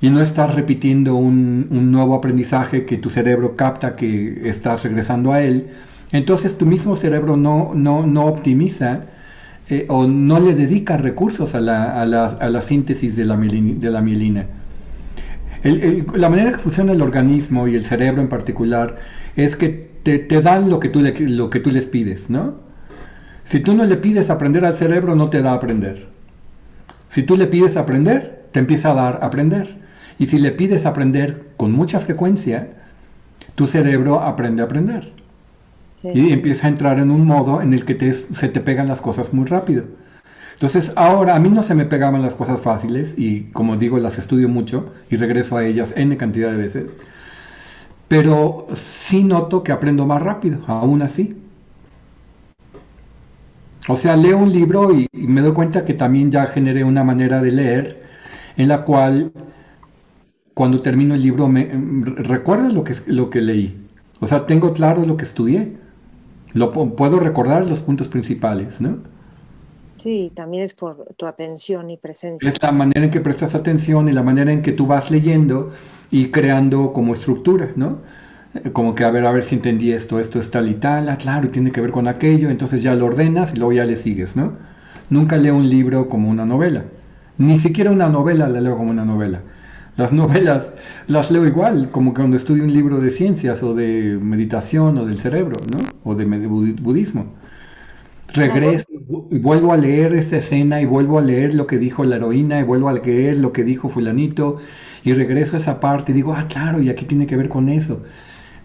y 0.01 0.11
no 0.11 0.21
estás 0.21 0.55
repitiendo 0.55 1.15
un, 1.15 1.69
nuevo 1.91 2.15
aprendizaje 2.15 2.85
que 2.85 2.99
tu 2.99 3.11
cerebro 3.11 3.57
capta 3.57 3.97
que 3.97 4.49
estás 4.49 4.83
regresando 4.83 5.33
a 5.33 5.43
él, 5.43 5.69
entonces 6.13 6.59
tu 6.59 6.67
mismo 6.67 6.97
cerebro 6.97 7.37
no, 7.37 7.75
no, 7.75 8.27
optimiza 8.27 9.07
eh, 9.69 9.87
o 9.89 10.07
no 10.07 10.39
le 10.39 10.55
dedica 10.55 10.97
recursos 10.97 11.55
a 11.55 11.61
la, 11.61 12.01
a 12.01 12.07
la, 12.07 12.27
a 12.27 12.49
la 12.51 12.61
síntesis 12.61 13.17
de 13.17 13.25
la, 13.25 13.37
de 13.37 13.91
la 13.91 14.01
mielina. 14.01 14.47
la 15.63 16.29
manera 16.29 16.53
que 16.53 16.59
funciona 16.59 16.93
el 16.93 17.03
organismo 17.03 17.67
y 17.67 17.75
el 17.75 17.85
cerebro 17.85 18.23
en 18.23 18.29
particular 18.29 18.99
es 19.35 19.57
que 19.57 19.91
te, 20.05 20.19
te 20.19 20.41
dan 20.41 20.71
lo 20.71 20.79
que, 20.79 20.89
tú 20.89 21.03
lo 21.03 21.51
que 21.51 21.61
tú 21.61 21.71
les 21.71 21.87
pides, 21.87 22.31
¿no? 22.31 22.55
Si 23.43 23.61
tú 23.61 23.75
no 23.75 23.85
le 23.85 23.97
pides 23.97 24.31
aprender 24.31 24.65
al 24.65 24.77
cerebro, 24.77 25.15
no 25.15 25.31
te 25.31 25.43
da 25.43 25.53
aprender. 25.53 26.07
Si 27.09 27.23
tú 27.23 27.37
le 27.37 27.47
pides 27.47 27.77
aprender, 27.77 28.47
te 28.53 28.59
empieza 28.59 28.91
a 28.91 28.95
dar 28.95 29.21
aprender. 29.23 29.77
Y 30.19 30.27
si 30.27 30.39
le 30.39 30.53
pides 30.53 30.87
aprender 30.87 31.47
con 31.57 31.73
mucha 31.73 32.01
frecuencia, 32.01 32.69
tu 33.55 33.67
cerebro 33.67 34.21
aprende 34.21 34.63
a 34.63 34.67
aprender. 34.67 35.13
Y 36.05 36.33
empieza 36.33 36.67
a 36.67 36.71
entrar 36.71 36.99
en 36.99 37.11
un 37.11 37.25
modo 37.25 37.63
en 37.63 37.73
el 37.73 37.85
que 37.85 38.13
se 38.13 38.49
te 38.49 38.61
pegan 38.61 38.89
las 38.89 39.01
cosas 39.01 39.33
muy 39.33 39.47
rápido. 39.47 39.85
Entonces, 40.53 40.93
ahora 40.97 41.37
a 41.37 41.39
mí 41.39 41.51
no 41.51 41.63
se 41.63 41.75
me 41.75 41.85
pegaban 41.85 42.23
las 42.23 42.35
cosas 42.35 42.61
fáciles 42.61 43.15
y 43.17 43.43
como 43.53 43.77
digo, 43.77 43.99
las 43.99 44.19
estudio 44.19 44.49
mucho 44.49 44.93
y 45.11 45.17
regreso 45.17 45.57
a 45.57 45.65
ellas 45.65 45.93
n 45.97 46.17
cantidad 46.17 46.51
de 46.51 46.57
veces. 46.57 46.93
Pero 48.09 48.67
sí 48.75 49.25
noto 49.25 49.63
que 49.63 49.73
aprendo 49.73 50.07
más 50.07 50.23
rápido, 50.23 50.61
aún 50.67 51.03
así. 51.03 51.37
O 53.89 53.97
sea, 53.97 54.17
leo 54.17 54.39
un 54.39 54.51
libro 54.51 54.93
y, 54.93 55.09
me 55.13 55.43
doy 55.43 55.53
cuenta 55.53 55.85
que 55.85 55.95
también 55.95 56.31
ya 56.31 56.47
generé 56.47 56.85
una 56.85 57.05
manera 57.05 57.41
de 57.43 57.51
leer 57.53 58.03
en 58.57 58.69
la 58.69 58.83
cual 58.85 59.33
cuando 60.55 60.81
termino 60.81 61.15
el 61.15 61.23
libro 61.23 61.49
me 61.49 61.71
recuerdo 62.17 62.71
lo 62.71 62.83
que, 62.83 62.97
lo 63.07 63.29
que 63.31 63.43
leí. 63.43 63.77
O 64.21 64.27
sea, 64.27 64.47
tengo 64.47 64.73
claro 64.73 65.05
lo 65.05 65.17
que 65.17 65.25
estudié. 65.25 65.77
Lo, 66.57 66.73
puedo 66.73 67.21
recordar 67.21 67.67
los 67.67 67.81
puntos 67.81 68.09
principales, 68.09 68.81
¿no? 68.81 68.97
Sí, 69.97 70.33
también 70.35 70.63
es 70.63 70.73
por 70.73 71.15
tu 71.15 71.27
atención 71.27 71.91
y 71.91 71.99
presencia. 71.99 72.49
Es 72.49 72.63
la 72.63 72.73
manera 72.73 73.05
en 73.05 73.11
que 73.11 73.21
prestas 73.21 73.55
atención 73.55 74.09
y 74.09 74.13
la 74.13 74.23
manera 74.23 74.51
en 74.51 74.63
que 74.63 74.73
tú 74.73 74.87
vas 74.87 75.11
leyendo 75.11 75.71
y 76.11 76.31
creando 76.31 76.95
como 76.95 77.13
estructura, 77.13 77.73
¿no? 77.77 77.99
Eh, 78.55 78.71
como 78.73 78.95
que 78.95 79.05
a 79.05 79.11
ver, 79.11 79.27
a 79.27 79.33
ver 79.33 79.45
si 79.45 79.57
entendí 79.57 79.93
esto, 79.93 80.19
esto 80.19 80.41
es 80.41 80.51
tal 80.51 80.71
y 80.71 80.75
tal, 80.75 81.11
ah, 81.11 81.19
claro, 81.19 81.47
y 81.47 81.51
tiene 81.51 81.73
que 81.73 81.83
ver 81.83 81.91
con 81.91 82.09
aquello, 82.09 82.49
entonces 82.49 82.83
ya 82.83 82.95
lo 82.95 83.05
ordenas 83.05 83.53
y 83.53 83.59
luego 83.59 83.75
ya 83.75 83.85
le 83.85 83.97
sigues, 83.97 84.35
¿no? 84.35 84.55
Nunca 85.11 85.37
leo 85.37 85.57
un 85.57 85.69
libro 85.69 86.09
como 86.09 86.31
una 86.31 86.47
novela, 86.47 86.85
ni 87.37 87.59
siquiera 87.59 87.91
una 87.91 88.09
novela 88.09 88.49
la 88.49 88.63
leo 88.63 88.79
como 88.79 88.91
una 88.91 89.05
novela. 89.05 89.43
Las 89.97 90.13
novelas 90.13 90.73
las 91.07 91.31
leo 91.31 91.47
igual, 91.47 91.91
como 91.91 92.13
cuando 92.13 92.37
estudio 92.37 92.65
un 92.65 92.73
libro 92.73 93.01
de 93.01 93.11
ciencias 93.11 93.63
o 93.63 93.75
de 93.75 94.19
meditación 94.21 94.99
o 94.99 95.07
del 95.07 95.19
cerebro, 95.19 95.57
¿no? 95.71 95.79
O 96.05 96.15
de 96.15 96.25
budismo. 96.25 97.27
Regreso 98.29 98.85
y 99.31 99.39
vuelvo 99.39 99.73
a 99.73 99.77
leer 99.77 100.15
esa 100.15 100.37
escena 100.37 100.83
y 100.83 100.85
vuelvo 100.85 101.19
a 101.19 101.23
leer 101.23 101.55
lo 101.55 101.67
que 101.67 101.79
dijo 101.79 102.05
la 102.05 102.17
heroína 102.17 102.61
y 102.61 102.65
vuelvo 102.65 102.89
a 102.89 102.93
leer 102.93 103.37
lo 103.37 103.53
que 103.53 103.65
dijo 103.65 103.89
fulanito 103.89 104.59
y 105.05 105.15
regreso 105.15 105.57
a 105.57 105.61
esa 105.61 105.81
parte 105.81 106.13
y 106.13 106.17
digo, 106.17 106.35
ah, 106.35 106.47
claro, 106.49 106.83
y 106.83 106.91
aquí 106.91 107.07
tiene 107.07 107.27
que 107.27 107.37
ver 107.37 107.49
con 107.49 107.69
eso. 107.71 108.03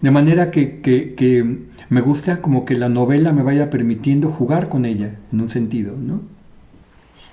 De 0.02 0.10
manera 0.10 0.50
que, 0.50 0.82
que 0.82 1.58
me 1.88 2.00
gusta 2.00 2.42
como 2.42 2.64
que 2.64 2.74
la 2.74 2.88
novela 2.88 3.32
me 3.32 3.42
vaya 3.42 3.70
permitiendo 3.70 4.30
jugar 4.30 4.68
con 4.68 4.84
ella, 4.84 5.14
en 5.32 5.40
un 5.40 5.48
sentido, 5.48 5.94
¿no? 5.96 6.20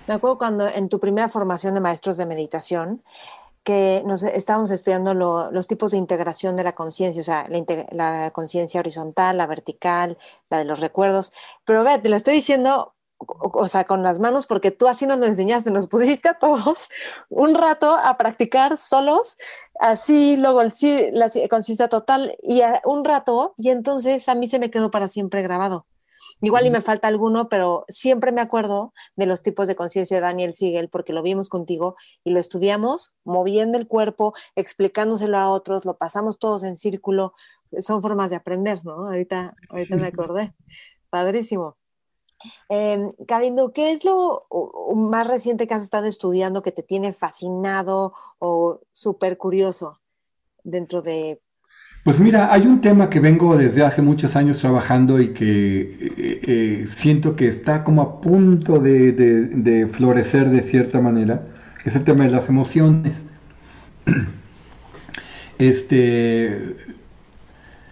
Me 0.07 0.15
acuerdo 0.15 0.38
cuando 0.38 0.67
en 0.67 0.89
tu 0.89 0.99
primera 0.99 1.30
formación 1.30 1.76
de 1.76 1.81
maestros 1.81 2.17
de 2.17 2.26
meditación, 2.26 3.01
que 3.64 4.03
nos 4.06 4.23
estábamos 4.23 4.72
estudiando 4.72 5.14
los 5.14 5.68
tipos 5.68 5.91
de 5.91 5.98
integración 5.98 6.56
de 6.56 6.64
la 6.64 6.73
conciencia, 6.73 7.22
o 7.22 7.23
sea, 7.23 7.48
la, 7.91 8.31
conciencia 8.31 8.80
horizontal, 8.80 9.38
la 9.38 9.48
vertical, 9.48 10.18
la 10.49 10.60
de 10.60 10.65
los 10.65 10.80
recuerdos. 10.80 11.34
Pero 11.65 11.84
ve, 11.84 11.99
te 11.99 12.10
lo 12.10 12.15
estoy 12.15 12.36
diciendo, 12.36 12.95
o, 13.18 13.68
sea, 13.68 13.84
con 13.84 14.03
las 14.03 14.19
manos, 14.19 14.48
porque 14.48 14.72
tú 14.72 14.88
así 14.88 15.06
nos 15.06 15.19
lo 15.19 15.26
enseñaste, 15.26 15.72
nos 15.72 15.88
pusiste 15.88 16.30
a 16.30 16.40
todos 16.40 16.90
un 17.30 17.56
rato 17.56 17.95
a 17.98 18.18
practicar 18.18 18.77
solos, 18.77 19.38
así, 19.80 20.38
luego 20.38 20.61
el, 20.61 20.72
la 21.14 21.30
conciencia 21.49 21.90
total, 21.90 22.36
y 22.41 22.61
un 22.86 23.03
rato, 23.06 23.56
y 23.57 23.69
entonces 23.69 24.30
a 24.30 24.36
mí 24.36 24.48
se 24.48 24.60
me 24.60 24.72
quedó 24.72 24.91
para 24.91 25.07
siempre 25.07 25.41
grabado. 25.41 25.86
Igual 26.41 26.66
y 26.66 26.70
me 26.72 26.82
falta 26.82 27.08
alguno, 27.08 27.50
pero 27.50 27.86
siempre 27.90 28.32
me 28.32 28.41
acuerdo 28.41 28.94
de 29.16 29.26
los 29.26 29.41
tipos 29.41 29.68
de 29.68 29.76
conciencia 29.76 30.18
de 30.18 30.22
Daniel 30.22 30.54
Siegel 30.54 30.90
porque 30.90 31.14
lo 31.14 31.24
vimos 31.24 31.50
contigo 31.50 31.96
y 32.24 32.32
lo 32.32 32.40
estudiamos 32.40 33.16
moviendo 33.24 33.78
el 33.78 33.88
cuerpo, 33.88 34.34
explicándoselo 34.56 35.38
a 35.38 35.50
otros, 35.50 35.86
lo 35.86 35.98
pasamos 35.98 36.40
todos 36.40 36.64
en 36.64 36.76
círculo. 36.76 37.34
Son 37.80 38.02
formas 38.02 38.30
de 38.30 38.38
aprender, 38.38 38.84
¿no? 38.84 39.08
Ahorita, 39.08 39.56
ahorita 39.70 39.96
me 39.96 40.08
acordé. 40.08 40.54
Padrísimo. 41.10 41.78
Eh, 42.70 43.10
¿qué 43.74 43.91
es 43.91 44.06
lo 44.06 44.48
más 44.96 45.28
reciente 45.28 45.68
que 45.68 45.74
has 45.74 45.84
estado 45.84 46.06
estudiando 46.06 46.62
que 46.62 46.72
te 46.72 46.84
tiene 46.84 47.12
fascinado 47.12 48.14
o 48.40 48.80
súper 48.94 49.38
curioso 49.38 50.00
dentro 50.64 51.02
de 51.02 51.41
pues 52.10 52.19
mira, 52.19 52.52
hay 52.52 52.65
un 52.65 52.81
tema 52.81 53.07
que 53.07 53.19
vengo 53.19 53.56
desde 53.56 53.84
hace 53.84 54.02
muchos 54.02 54.36
años 54.36 54.57
trabajando 54.57 55.22
y 55.22 55.31
que 55.31 55.80
eh, 55.80 56.41
eh, 56.41 56.86
siento 56.88 57.36
que 57.36 57.48
está 57.48 57.84
como 57.84 58.02
a 58.02 58.19
punto 58.19 58.80
de, 58.80 59.88
florecer 59.91 60.49
de 60.49 60.64
cierta 60.64 60.99
manera, 61.02 61.44
es 61.86 61.95
el 61.95 62.03
tema 62.03 62.23
de 62.23 62.31
las 62.31 62.49
emociones. 62.49 63.15
Este, 65.60 66.73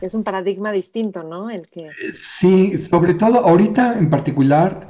es 0.01 0.15
un 0.15 0.23
paradigma 0.23 0.71
distinto, 0.71 1.21
¿no? 1.21 1.51
El 1.51 1.67
que... 1.67 1.89
Sí, 2.15 2.79
sobre 2.79 3.13
todo 3.13 3.45
ahorita 3.45 3.99
en 3.99 4.09
particular, 4.09 4.89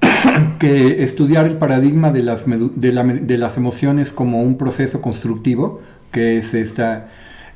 que 0.58 1.02
estudiar 1.02 1.46
el 1.46 1.56
paradigma 1.56 2.12
de 2.12 2.24
las, 2.24 2.44
de 2.44 3.38
las 3.38 3.56
emociones 3.56 4.12
como 4.12 4.42
un 4.42 4.58
proceso 4.58 5.00
constructivo, 5.00 5.80
que 6.12 6.36
es 6.36 6.52
esta 6.52 7.06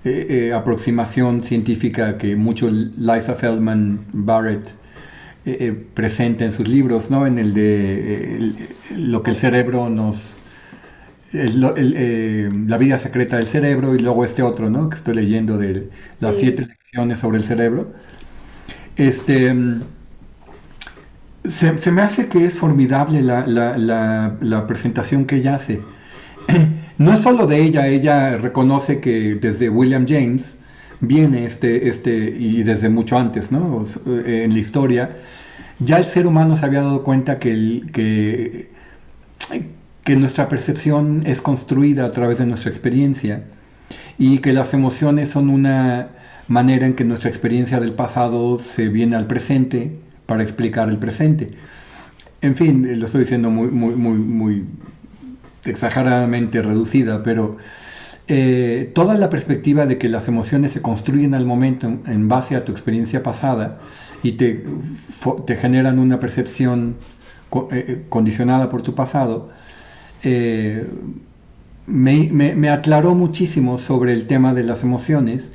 eh, 0.05 0.27
eh, 0.49 0.53
aproximación 0.53 1.43
científica 1.43 2.19
que 2.19 2.37
mucho 2.37 2.71
Liza 2.71 3.35
Feldman 3.37 4.05
Barrett 4.13 4.75
eh, 5.47 5.73
presenta 5.95 6.45
en 6.45 6.53
sus 6.53 6.69
libros, 6.69 7.11
¿no? 7.11 7.27
En 7.27 7.39
el 7.39 7.55
de 7.55 8.53
lo 8.91 9.23
que 9.23 9.31
el 9.31 9.37
cerebro 9.37 9.89
nos... 9.89 10.39
la 11.33 12.79
vida 12.79 12.99
secreta 12.99 13.37
del 13.39 13.47
cerebro 13.47 13.95
y 13.95 13.99
luego 13.99 14.25
este 14.25 14.43
otro, 14.43 14.69
¿no? 14.71 14.89
Que 14.91 14.97
estoy 14.97 15.15
leyendo 15.15 15.57
de 15.59 15.89
las 16.21 16.37
siete 16.37 16.67
lecciones 16.67 17.19
sobre 17.21 17.39
el 17.39 17.45
cerebro. 17.45 17.95
Este... 18.97 19.55
Se, 21.49 21.91
me 21.93 22.03
hace 22.03 22.29
que 22.29 22.47
es 22.47 22.55
formidable 22.55 23.23
la, 23.23 23.47
la, 23.47 24.37
la 24.41 24.67
presentación 24.67 25.27
que 25.27 25.37
ella 25.37 25.57
hace. 25.57 25.83
No 26.99 27.13
es 27.13 27.21
solo 27.21 27.47
de 27.47 27.63
ella, 27.63 27.89
ella 27.89 28.37
reconoce 28.37 29.01
que 29.01 29.35
desde 29.35 29.69
William 29.69 30.07
James 30.09 30.57
viene 31.01 31.45
este, 31.45 31.89
este, 31.89 32.15
y 32.15 32.63
desde 32.63 32.89
mucho 32.89 33.19
antes, 33.19 33.51
¿no? 33.51 33.85
En 34.07 34.53
la 34.53 34.59
historia, 34.59 35.17
ya 35.81 35.99
el 35.99 36.05
ser 36.05 36.27
humano 36.27 36.57
se 36.57 36.67
había 36.67 36.83
dado 36.83 37.03
cuenta 37.03 37.39
que, 37.39 37.83
que, 37.93 38.75
nuestra 40.17 40.49
percepción 40.49 41.23
es 41.27 41.41
construida 41.41 42.05
a 42.05 42.13
través 42.13 42.39
de 42.39 42.47
nuestra 42.47 42.71
experiencia 42.71 43.45
y 44.19 44.39
que 44.39 44.53
las 44.53 44.75
emociones 44.75 45.31
son 45.31 45.51
una 45.51 46.09
manera 46.47 46.87
en 46.87 46.95
que 46.95 47.05
nuestra 47.05 47.31
experiencia 47.31 47.81
del 47.81 47.93
pasado 47.93 48.59
se 48.59 48.89
viene 48.89 49.17
al 49.17 49.27
presente 49.27 49.97
para 50.27 50.43
explicar 50.43 50.89
el 50.89 50.99
presente. 50.99 51.53
En 52.43 52.55
fin, 52.55 53.01
lo 53.01 53.07
estoy 53.07 53.23
diciendo 53.23 53.51
muy, 53.51 53.69
muy, 53.69 53.95
muy, 53.95 54.19
muy 54.19 54.65
exageradamente 55.67 56.63
reducida, 56.63 57.23
pero 57.23 57.57
eh, 58.27 58.91
toda 58.95 59.17
la 59.17 59.29
perspectiva 59.29 59.85
de 59.85 59.99
que 59.99 60.09
las 60.09 60.29
emociones 60.29 60.73
se 60.73 60.81
construyen 60.81 61.35
al 61.35 61.45
momento 61.45 61.87
en, 62.07 62.29
base 62.29 62.57
a 62.57 62.65
tu 62.65 62.73
experiencia 62.73 63.23
pasada 63.23 63.81
y 64.23 64.33
te, 64.33 64.65
generan 65.61 65.99
una 65.99 66.21
percepción 66.21 66.97
eh, 67.53 67.67
eh, 67.71 68.05
condicionada 68.09 68.71
por 68.71 68.81
tu 68.81 68.95
pasado, 68.95 69.51
me, 71.87 72.31
me, 72.33 72.71
aclaró 72.71 73.15
muchísimo 73.15 73.77
sobre 73.77 74.15
el 74.15 74.27
tema 74.27 74.55
de 74.55 74.63
las 74.63 74.83
emociones 74.83 75.53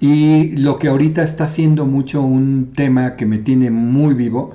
y 0.00 0.56
lo 0.56 0.80
que 0.80 0.88
ahorita 0.88 1.22
está 1.22 1.46
siendo 1.46 1.86
mucho 1.86 2.20
un 2.20 2.72
tema 2.74 3.14
que 3.14 3.26
me 3.26 3.38
tiene 3.38 3.70
muy 3.70 4.14
vivo 4.14 4.54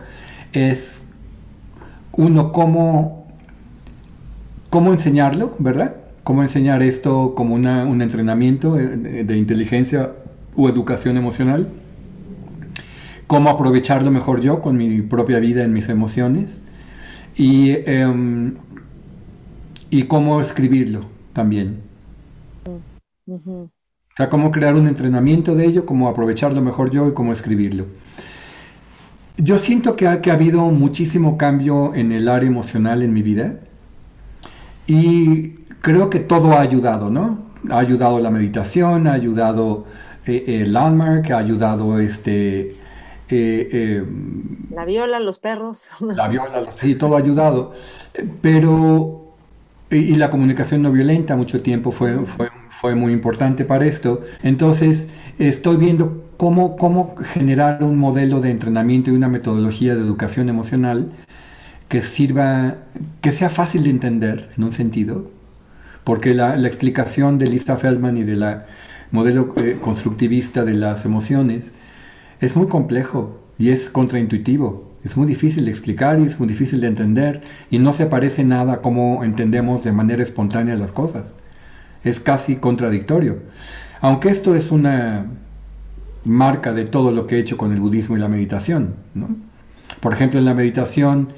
es 0.52 1.02
uno 2.12 2.52
cómo 2.52 3.16
cómo 4.78 4.94
enseñarlo, 4.94 5.56
¿verdad? 5.58 5.95
Cómo 6.24 6.44
enseñar 6.44 6.84
esto 6.84 7.34
como 7.34 7.56
un 7.56 7.99
entrenamiento 8.04 8.76
de, 8.76 9.36
inteligencia 9.36 10.12
o 10.56 10.70
educación 10.70 11.18
emocional, 11.18 11.68
cómo 13.26 13.49
aprovecharlo 13.49 14.12
mejor 14.12 14.40
yo 14.40 14.62
con 14.62 14.78
mi 14.78 15.02
propia 15.02 15.40
vida 15.40 15.64
en 15.64 15.74
mis 15.74 15.90
emociones 15.90 16.60
y, 17.36 17.72
em, 17.90 18.54
y 19.90 20.04
cómo 20.04 20.41
escribirlo 20.41 21.02
también. 21.34 21.78
O 23.26 23.72
sea, 24.16 24.30
cómo 24.30 24.52
crear 24.52 24.76
un 24.76 24.88
entrenamiento 24.88 25.56
de 25.56 25.66
ello, 25.66 25.88
cómo 25.88 26.08
aprovecharlo 26.08 26.62
mejor 26.62 26.91
yo 26.91 27.08
y 27.08 27.16
cómo 27.16 27.34
escribirlo. 27.34 27.88
Yo 29.38 29.58
siento 29.58 29.95
que 29.95 30.08
ha, 30.08 30.22
que 30.22 30.30
ha 30.30 30.36
habido 30.36 30.62
muchísimo 30.66 31.36
cambio 31.36 31.95
en 31.95 32.12
el 32.12 32.30
área 32.30 32.48
emocional 32.48 33.02
en 33.02 33.12
mi 33.12 33.24
vida 33.24 33.60
y 34.88 35.50
creo 35.82 36.10
que 36.10 36.20
todo 36.20 36.54
ha 36.54 36.62
ayudado, 36.62 37.10
¿no? 37.10 37.46
Ha 37.70 37.80
ayudado 37.80 38.20
la 38.20 38.32
meditación, 38.32 39.08
ha 39.08 39.14
ayudado 39.14 39.86
eh, 40.26 40.62
el 40.62 40.74
landmark, 40.74 41.32
ha 41.32 41.38
ayudado 41.40 42.00
este... 42.00 42.76
Eh, 43.30 43.70
eh, 43.72 44.06
la 44.72 44.86
viola, 44.86 45.20
los 45.20 45.38
perros. 45.38 45.88
La 46.00 46.30
viola, 46.30 46.66
sí, 46.80 46.96
todo 46.96 47.16
ha 47.16 47.20
ayudado. 47.20 47.74
Pero, 48.40 49.34
y, 49.92 50.16
la 50.16 50.30
comunicación 50.30 50.82
no 50.82 50.92
violenta 50.94 51.36
mucho 51.36 51.62
tiempo 51.62 51.92
fue, 51.92 52.26
fue, 52.26 52.50
fue 52.70 52.96
muy 52.96 53.12
importante 53.12 53.66
para 53.66 53.86
esto. 53.86 54.22
Entonces, 54.44 55.10
estoy 55.40 55.76
viendo 55.76 56.24
cómo, 56.38 56.78
cómo 56.78 57.16
generar 57.34 57.84
un 57.84 57.98
modelo 57.98 58.40
de 58.40 58.52
entrenamiento 58.52 59.12
y 59.12 59.16
una 59.16 59.28
metodología 59.28 59.96
de 59.96 60.02
educación 60.02 60.48
emocional 60.48 61.12
que 61.88 62.02
sirva, 62.02 62.76
que 63.22 63.32
sea 63.32 63.50
fácil 63.50 63.84
de 63.84 63.90
entender 63.90 64.50
en 64.58 64.64
un 64.64 64.74
sentido, 64.74 65.30
porque 66.04 66.34
la, 66.34 66.56
explicación 66.66 67.38
de 67.38 67.48
Lisa 67.48 67.78
Feldman 67.78 68.18
y 68.18 68.24
de 68.24 68.36
la 68.36 68.66
modelo 69.12 69.54
eh, 69.58 69.78
constructivista 69.82 70.64
de 70.64 70.74
las 70.74 71.06
emociones 71.06 71.72
es 72.40 72.56
muy 72.56 72.68
complejo 72.68 73.42
y 73.58 73.70
es 73.70 73.90
contraintuitivo. 73.90 74.88
Es 75.04 75.16
muy 75.16 75.28
difícil 75.28 75.66
de 75.66 75.72
explicar 75.72 76.20
y 76.20 76.24
es 76.24 76.40
muy 76.40 76.48
difícil 76.48 76.82
de 76.82 76.88
entender 76.88 77.42
y 77.72 77.80
no 77.80 77.94
se 77.94 78.06
parece 78.06 78.44
nada 78.44 78.74
a 78.74 78.82
cómo 78.82 79.24
entendemos 79.24 79.84
de 79.84 79.92
manera 79.92 80.24
espontánea 80.24 80.76
las 80.76 80.92
cosas. 80.92 81.34
Es 82.04 82.20
casi 82.20 82.58
contradictorio. 82.58 83.40
Aunque 84.02 84.30
esto 84.30 84.56
es 84.56 84.72
una 84.72 85.26
marca 86.24 86.74
de 86.74 86.86
todo 86.86 87.12
lo 87.12 87.26
que 87.26 87.38
he 87.38 87.40
hecho 87.40 87.58
con 87.58 87.72
el 87.72 87.80
budismo 87.80 88.18
y 88.18 88.20
la 88.20 88.28
meditación. 88.28 88.96
Por 90.02 90.14
ejemplo, 90.14 90.40
en 90.40 90.46
la 90.46 90.54
meditación, 90.54 91.30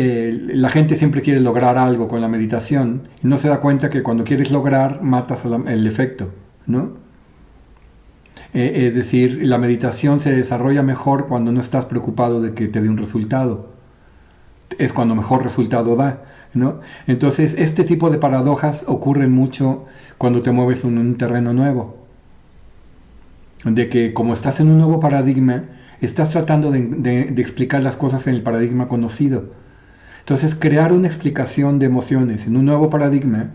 eh, 0.00 0.32
la 0.54 0.70
gente 0.70 0.94
siempre 0.94 1.22
quiere 1.22 1.40
lograr 1.40 1.76
algo 1.76 2.06
con 2.06 2.20
la 2.20 2.28
meditación 2.28 3.08
y 3.20 3.26
no 3.26 3.36
se 3.36 3.48
da 3.48 3.58
cuenta 3.58 3.88
que 3.88 4.04
cuando 4.04 4.22
quieres 4.22 4.52
lograr, 4.52 5.02
matas 5.02 5.40
el 5.66 5.86
efecto. 5.88 6.30
¿no? 6.66 6.92
Eh, 8.54 8.86
es 8.86 8.94
decir, 8.94 9.40
la 9.44 9.58
meditación 9.58 10.20
se 10.20 10.30
desarrolla 10.30 10.84
mejor 10.84 11.26
cuando 11.26 11.50
no 11.50 11.60
estás 11.60 11.86
preocupado 11.86 12.40
de 12.40 12.54
que 12.54 12.68
te 12.68 12.80
dé 12.80 12.88
un 12.88 12.96
resultado. 12.96 13.70
Es 14.78 14.92
cuando 14.92 15.16
mejor 15.16 15.42
resultado 15.42 15.96
da. 15.96 16.22
¿no? 16.54 16.78
Entonces, 17.08 17.56
este 17.58 17.82
tipo 17.82 18.08
de 18.08 18.18
paradojas 18.18 18.84
ocurren 18.86 19.32
mucho 19.32 19.86
cuando 20.16 20.42
te 20.42 20.52
mueves 20.52 20.84
en 20.84 20.96
un 20.96 21.16
terreno 21.16 21.52
nuevo 21.52 21.98
de 23.64 23.88
que 23.88 24.14
como 24.14 24.32
estás 24.32 24.60
en 24.60 24.68
un 24.68 24.78
nuevo 24.78 25.00
paradigma, 25.00 25.64
estás 26.00 26.30
tratando 26.30 26.70
de, 26.70 27.34
explicar 27.36 27.82
las 27.82 27.96
cosas 27.96 28.26
en 28.28 28.34
el 28.34 28.42
paradigma 28.42 28.86
conocido. 28.86 29.57
Entonces, 30.28 30.54
crear 30.54 30.92
una 30.92 31.06
explicación 31.06 31.78
de 31.78 31.86
emociones 31.86 32.46
en 32.46 32.58
un 32.58 32.66
nuevo 32.66 32.90
paradigma 32.90 33.48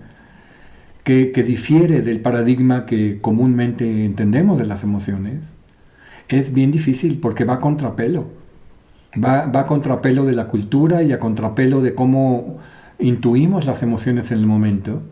que, 1.03 1.31
difiere 1.45 2.01
del 2.01 2.19
paradigma 2.19 2.87
que 2.87 3.21
comúnmente 3.21 4.05
entendemos 4.05 4.57
de 4.57 4.65
las 4.65 4.81
emociones, 4.81 5.43
es 6.29 6.51
bien 6.51 6.71
difícil 6.71 7.19
porque 7.19 7.45
va 7.45 7.53
a 7.53 7.59
contrapelo. 7.59 8.25
Va, 9.23 9.45
va 9.45 9.59
a 9.59 9.65
contrapelo 9.67 10.25
de 10.25 10.33
la 10.33 10.47
cultura 10.47 11.03
y 11.03 11.11
a 11.11 11.19
contrapelo 11.19 11.79
de 11.79 11.93
cómo 11.93 12.57
intuimos 12.97 13.67
las 13.67 13.83
emociones 13.83 14.31
en 14.31 14.39
el 14.39 14.47
momento. 14.47 15.03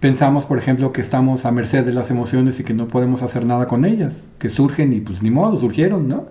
Pensamos, 0.00 0.46
por 0.46 0.58
ejemplo, 0.58 0.92
que 0.92 1.00
estamos 1.00 1.46
a 1.46 1.52
merced 1.52 1.84
de 1.84 1.92
las 1.92 2.10
emociones 2.10 2.58
y 2.58 2.64
que 2.64 2.74
no 2.74 2.88
podemos 2.88 3.22
hacer 3.22 3.46
nada 3.46 3.68
con 3.68 3.84
ellas, 3.84 4.28
que 4.40 4.48
surgen 4.48 4.92
y 4.92 5.00
pues 5.00 5.22
ni 5.22 5.30
modo, 5.30 5.60
surgieron, 5.60 6.08
¿no? 6.08 6.26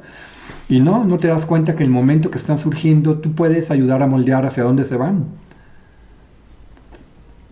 Y 0.68 0.80
no, 0.80 1.04
no 1.06 1.18
te 1.18 1.28
das 1.28 1.46
cuenta 1.48 1.76
que 1.76 1.82
el 1.84 1.90
momento 1.90 2.30
que 2.30 2.38
están 2.38 2.60
surgiendo 2.60 3.20
tú 3.20 3.34
puedes 3.34 3.72
ayudar 3.72 4.04
a 4.04 4.08
moldear 4.08 4.46
hacia 4.46 4.64
dónde 4.64 4.84
se 4.86 4.96
van. 4.96 5.40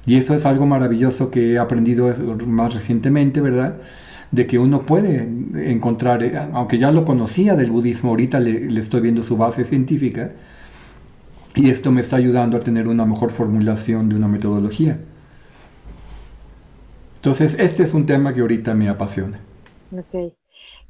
Y 0.05 0.15
eso 0.17 0.33
es 0.35 0.45
algo 0.45 0.65
maravilloso 0.65 1.31
que 1.31 1.53
he 1.53 1.57
aprendido 1.59 2.13
más 2.45 2.73
recientemente, 2.73 3.39
¿verdad? 3.41 3.81
De 4.31 4.47
que 4.47 4.59
uno 4.59 4.85
puede 4.85 5.21
encontrar, 5.71 6.23
eh, 6.23 6.37
aunque 6.53 6.77
ya 6.79 6.91
lo 6.91 7.05
conocía 7.05 7.55
del 7.55 7.71
budismo, 7.71 8.11
ahorita 8.11 8.39
le, 8.39 8.69
le 8.69 8.79
estoy 8.81 9.01
viendo 9.01 9.23
su 9.23 9.37
base 9.37 9.63
científica, 9.65 10.31
y 11.55 11.69
esto 11.71 11.91
me 11.91 12.01
está 12.01 12.17
ayudando 12.17 12.57
a 12.57 12.59
tener 12.59 12.87
una 12.87 13.05
mejor 13.07 13.31
formulación 13.31 14.07
de 14.09 14.15
una 14.15 14.27
metodología. 14.27 14.99
Entonces, 17.15 17.55
este 17.57 17.81
es 17.81 17.93
un 17.95 18.05
tema 18.05 18.35
que 18.35 18.41
ahorita 18.41 18.75
me 18.75 18.87
apasiona. 18.87 19.39
Ok. 19.91 20.35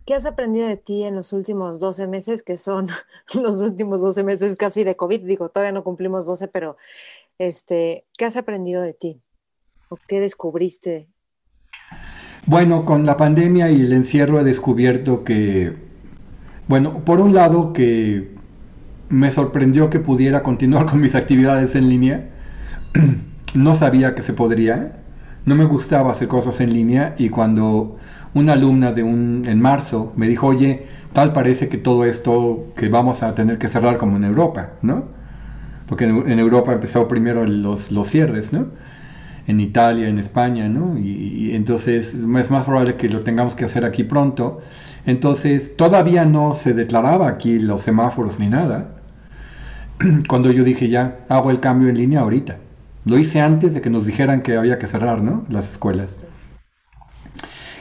¿Qué 0.05 0.13
has 0.13 0.25
aprendido 0.25 0.67
de 0.67 0.75
ti 0.75 1.03
en 1.03 1.15
los 1.15 1.31
últimos 1.31 1.79
12 1.79 2.07
meses, 2.07 2.43
que 2.43 2.57
son 2.57 2.87
los 3.33 3.61
últimos 3.61 4.01
12 4.01 4.23
meses 4.23 4.55
casi 4.57 4.83
de 4.83 4.95
COVID? 4.95 5.21
Digo, 5.21 5.49
todavía 5.49 5.71
no 5.71 5.83
cumplimos 5.83 6.25
12, 6.25 6.49
pero 6.49 6.77
este, 7.37 8.05
¿qué 8.17 8.25
has 8.25 8.35
aprendido 8.35 8.81
de 8.81 8.93
ti? 8.93 9.21
¿O 9.89 9.97
qué 10.07 10.19
descubriste? 10.19 11.07
Bueno, 12.45 12.83
con 12.85 13.05
la 13.05 13.15
pandemia 13.15 13.71
y 13.71 13.81
el 13.81 13.93
encierro 13.93 14.41
he 14.41 14.43
descubierto 14.43 15.23
que, 15.23 15.73
bueno, 16.67 17.05
por 17.05 17.21
un 17.21 17.33
lado 17.33 17.71
que 17.71 18.33
me 19.07 19.31
sorprendió 19.31 19.89
que 19.89 19.99
pudiera 19.99 20.43
continuar 20.43 20.85
con 20.89 20.99
mis 20.99 21.15
actividades 21.15 21.75
en 21.75 21.89
línea. 21.89 22.29
No 23.53 23.75
sabía 23.75 24.15
que 24.15 24.23
se 24.23 24.33
podría 24.33 25.02
no 25.45 25.55
me 25.55 25.65
gustaba 25.65 26.11
hacer 26.11 26.27
cosas 26.27 26.59
en 26.61 26.73
línea 26.73 27.15
y 27.17 27.29
cuando 27.29 27.97
una 28.33 28.53
alumna 28.53 28.91
de 28.91 29.03
un 29.03 29.43
en 29.47 29.61
marzo 29.61 30.13
me 30.15 30.27
dijo, 30.27 30.47
oye, 30.47 30.85
tal 31.13 31.33
parece 31.33 31.69
que 31.69 31.77
todo 31.77 32.05
esto 32.05 32.67
que 32.75 32.89
vamos 32.89 33.23
a 33.23 33.35
tener 33.35 33.57
que 33.57 33.67
cerrar 33.67 33.97
como 33.97 34.17
en 34.17 34.23
Europa, 34.23 34.71
¿no? 34.81 35.05
Porque 35.87 36.05
en, 36.05 36.39
Europa 36.39 36.73
empezó 36.73 37.07
primero 37.07 37.45
los, 37.45 37.91
los 37.91 38.07
cierres, 38.07 38.53
¿no? 38.53 38.67
En 39.45 39.59
Italia, 39.59 40.07
en 40.07 40.17
España, 40.17 40.69
¿no? 40.69 40.97
Y, 40.97 41.09
y, 41.09 41.55
entonces 41.55 42.13
es 42.13 42.49
más 42.49 42.65
probable 42.65 42.95
que 42.95 43.09
lo 43.09 43.21
tengamos 43.21 43.53
que 43.55 43.65
hacer 43.65 43.85
aquí 43.85 44.03
pronto. 44.03 44.61
Entonces 45.05 45.75
todavía 45.75 46.25
no 46.25 46.53
se 46.55 46.73
declaraba 46.73 47.27
aquí 47.27 47.59
los 47.59 47.81
semáforos 47.81 48.39
ni 48.39 48.47
nada. 48.47 48.95
Cuando 50.29 50.51
yo 50.51 50.63
dije 50.63 50.87
ya, 50.87 51.17
hago 51.27 51.51
el 51.51 51.59
cambio 51.59 51.89
en 51.89 51.97
línea 51.97 52.21
ahorita. 52.21 52.57
Lo 53.05 53.17
hice 53.17 53.41
antes 53.41 53.73
de 53.73 53.81
que 53.81 53.89
nos 53.89 54.05
dijeran 54.05 54.41
que 54.41 54.55
había 54.55 54.79
que 54.79 54.87
cerrar, 54.87 55.21
¿no? 55.21 55.45
Las 55.49 55.71
escuelas. 55.71 56.17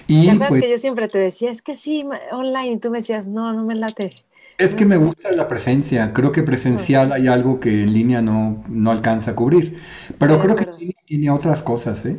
Y 0.07 0.28
¿Te 0.28 0.36
pues, 0.36 0.62
que 0.62 0.70
yo 0.70 0.78
siempre 0.78 1.09
te 1.09 1.19
decía, 1.19 1.51
es 1.51 1.62
que 1.62 1.77
sí, 1.77 2.05
online, 2.32 2.73
y 2.73 2.77
tú 2.78 2.90
me 2.90 2.99
decías, 2.99 3.28
no, 3.28 3.53
no 3.53 3.65
me 3.65 3.74
late. 3.74 4.12
Es 4.59 4.74
que 4.74 4.85
me 4.85 4.97
gusta 4.97 5.32
la 5.32 5.49
presencia. 5.49 6.12
Creo 6.12 6.32
que 6.32 6.43
presencial 6.43 7.12
hay 7.12 7.28
algo 7.28 7.61
que 7.61 7.82
en 7.82 7.93
línea 7.93 8.20
no, 8.20 8.62
no 8.69 8.90
alcanza 8.90 9.32
a 9.32 9.35
cubrir. 9.35 9.78
Pero 10.19 10.39
creo 10.40 10.57
que 10.57 10.65
en 10.65 10.77
línea 10.77 10.97
tiene 11.07 11.31
otras 11.31 11.62
cosas, 11.62 12.05
¿eh? 12.05 12.19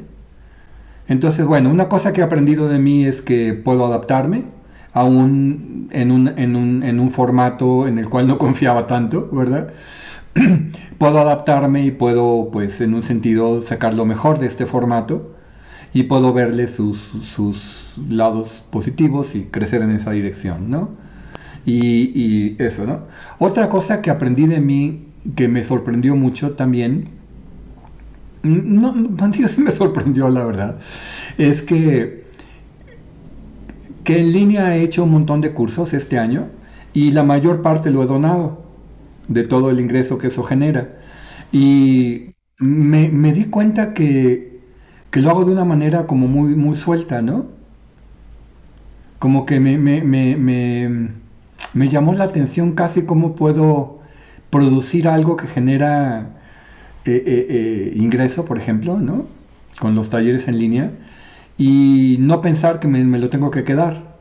Entonces, 1.08 1.46
bueno, 1.46 1.70
una 1.70 1.90
cosa 1.90 2.14
que 2.14 2.22
he 2.22 2.24
aprendido 2.24 2.70
de 2.70 2.80
mí 2.80 3.06
es 3.06 3.22
que 3.22 3.54
puedo 3.54 3.86
adaptarme 3.86 4.46
aún 4.94 5.90
en 5.92 6.12
un, 6.12 6.28
en 6.38 6.56
un, 6.56 6.84
en 6.84 7.00
un 7.00 7.12
formato 7.12 7.88
en 7.88 7.98
el 8.00 8.10
cual 8.10 8.28
no 8.28 8.38
confiaba 8.40 8.88
tanto, 8.88 9.30
¿verdad? 9.32 9.74
puedo 10.98 11.20
adaptarme 11.20 11.86
y 11.86 11.92
puedo, 11.92 12.50
pues, 12.52 12.82
en 12.82 12.94
un 12.94 13.02
sentido, 13.02 13.62
sacar 13.62 13.94
lo 13.94 14.06
mejor 14.06 14.40
de 14.40 14.48
este 14.48 14.66
formato 14.66 15.36
y 15.94 16.04
puedo 16.04 16.34
verle 16.34 16.68
sus, 16.68 17.00
lados 18.10 18.62
positivos 18.72 19.36
y 19.36 19.44
crecer 19.44 19.84
en 19.84 19.92
esa 19.92 20.12
dirección, 20.12 20.70
¿no? 20.70 20.90
Y, 21.66 22.62
eso, 22.62 22.86
¿no? 22.86 23.04
Otra 23.38 23.70
cosa 23.70 24.02
que 24.02 24.10
aprendí 24.10 24.48
de 24.48 24.60
mí 24.60 25.06
que 25.36 25.48
me 25.48 25.64
sorprendió 25.64 26.16
mucho 26.16 26.54
también, 26.54 27.10
no, 28.42 28.94
no 28.94 29.34
sí 29.48 29.62
me 29.62 29.72
sorprendió 29.72 30.28
la 30.30 30.44
verdad, 30.44 30.80
es 31.38 31.62
que, 31.62 32.26
que 34.04 34.20
en 34.20 34.34
línea 34.34 34.76
he 34.76 34.82
hecho 34.82 35.04
un 35.04 35.12
montón 35.12 35.40
de 35.40 35.54
cursos 35.54 35.94
este 35.94 36.18
año 36.18 36.48
y 36.94 37.12
la 37.12 37.24
mayor 37.24 37.62
parte 37.62 37.92
lo 37.92 38.04
he 38.04 38.08
donado 38.08 38.63
de 39.34 39.44
todo 39.44 39.70
el 39.70 39.80
ingreso 39.80 40.18
que 40.18 40.28
eso 40.28 40.44
genera. 40.44 40.90
Y 41.52 42.34
me, 42.60 43.34
di 43.34 43.46
cuenta 43.46 43.94
que, 43.94 44.54
lo 45.14 45.30
hago 45.30 45.46
de 45.46 45.52
una 45.52 45.66
manera 45.66 46.08
como 46.08 46.28
muy, 46.28 46.56
muy 46.56 46.76
suelta, 46.76 47.22
¿no? 47.22 47.46
Como 49.20 49.46
que 49.46 49.60
me, 49.60 49.78
me, 49.78 51.90
llamó 51.90 52.14
la 52.14 52.26
atención 52.26 52.74
casi 52.74 53.04
cómo 53.04 53.36
puedo 53.36 54.00
producir 54.50 55.08
algo 55.08 55.38
que 55.38 55.48
genera 55.48 56.30
eh, 57.06 57.24
eh, 57.26 57.48
eh, 57.50 57.94
ingreso, 57.96 58.46
por 58.46 58.58
ejemplo, 58.58 58.98
¿no? 58.98 59.26
Con 59.80 59.96
los 59.96 60.10
talleres 60.10 60.48
en 60.48 60.60
línea 60.60 60.92
y 61.58 62.18
no 62.20 62.42
pensar 62.42 62.80
que 62.80 62.88
me, 62.88 63.20
lo 63.20 63.30
tengo 63.30 63.52
que 63.52 63.64
quedar 63.64 64.16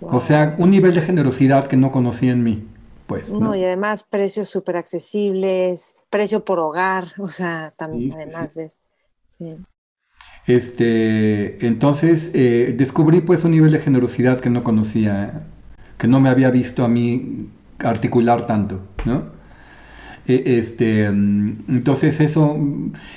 O 0.00 0.20
sea, 0.20 0.54
un 0.58 0.70
nivel 0.70 0.94
de 0.94 1.02
generosidad 1.02 1.68
que 1.68 1.76
no 1.76 1.92
conocía 1.92 2.32
en 2.32 2.42
mí. 2.42 2.64
Pues, 3.12 3.28
¿no? 3.28 3.54
y 3.54 3.62
además 3.62 4.04
precios 4.04 4.48
súper 4.48 4.76
accesibles, 4.76 5.96
precio 6.08 6.44
por 6.44 6.58
hogar, 6.58 7.04
o 7.18 7.28
sea, 7.28 7.74
también 7.76 8.12
además 8.12 8.54
de 8.54 8.68
sí. 9.26 9.56
Este, 10.46 11.64
entonces 11.66 12.30
eh, 12.34 12.74
descubrí 12.76 13.20
pues 13.20 13.44
un 13.44 13.52
nivel 13.52 13.70
de 13.70 13.78
generosidad 13.78 14.40
que 14.40 14.50
no 14.50 14.64
conocía, 14.64 15.42
que 15.98 16.08
no 16.08 16.20
me 16.20 16.30
había 16.30 16.50
visto 16.50 16.84
a 16.84 16.88
mí 16.88 17.48
articular 17.78 18.46
tanto, 18.46 18.80
¿no? 19.04 19.30
E, 20.26 20.58
este, 20.58 21.10
mm, 21.10 21.64
entonces 21.68 22.20
eso, 22.20 22.56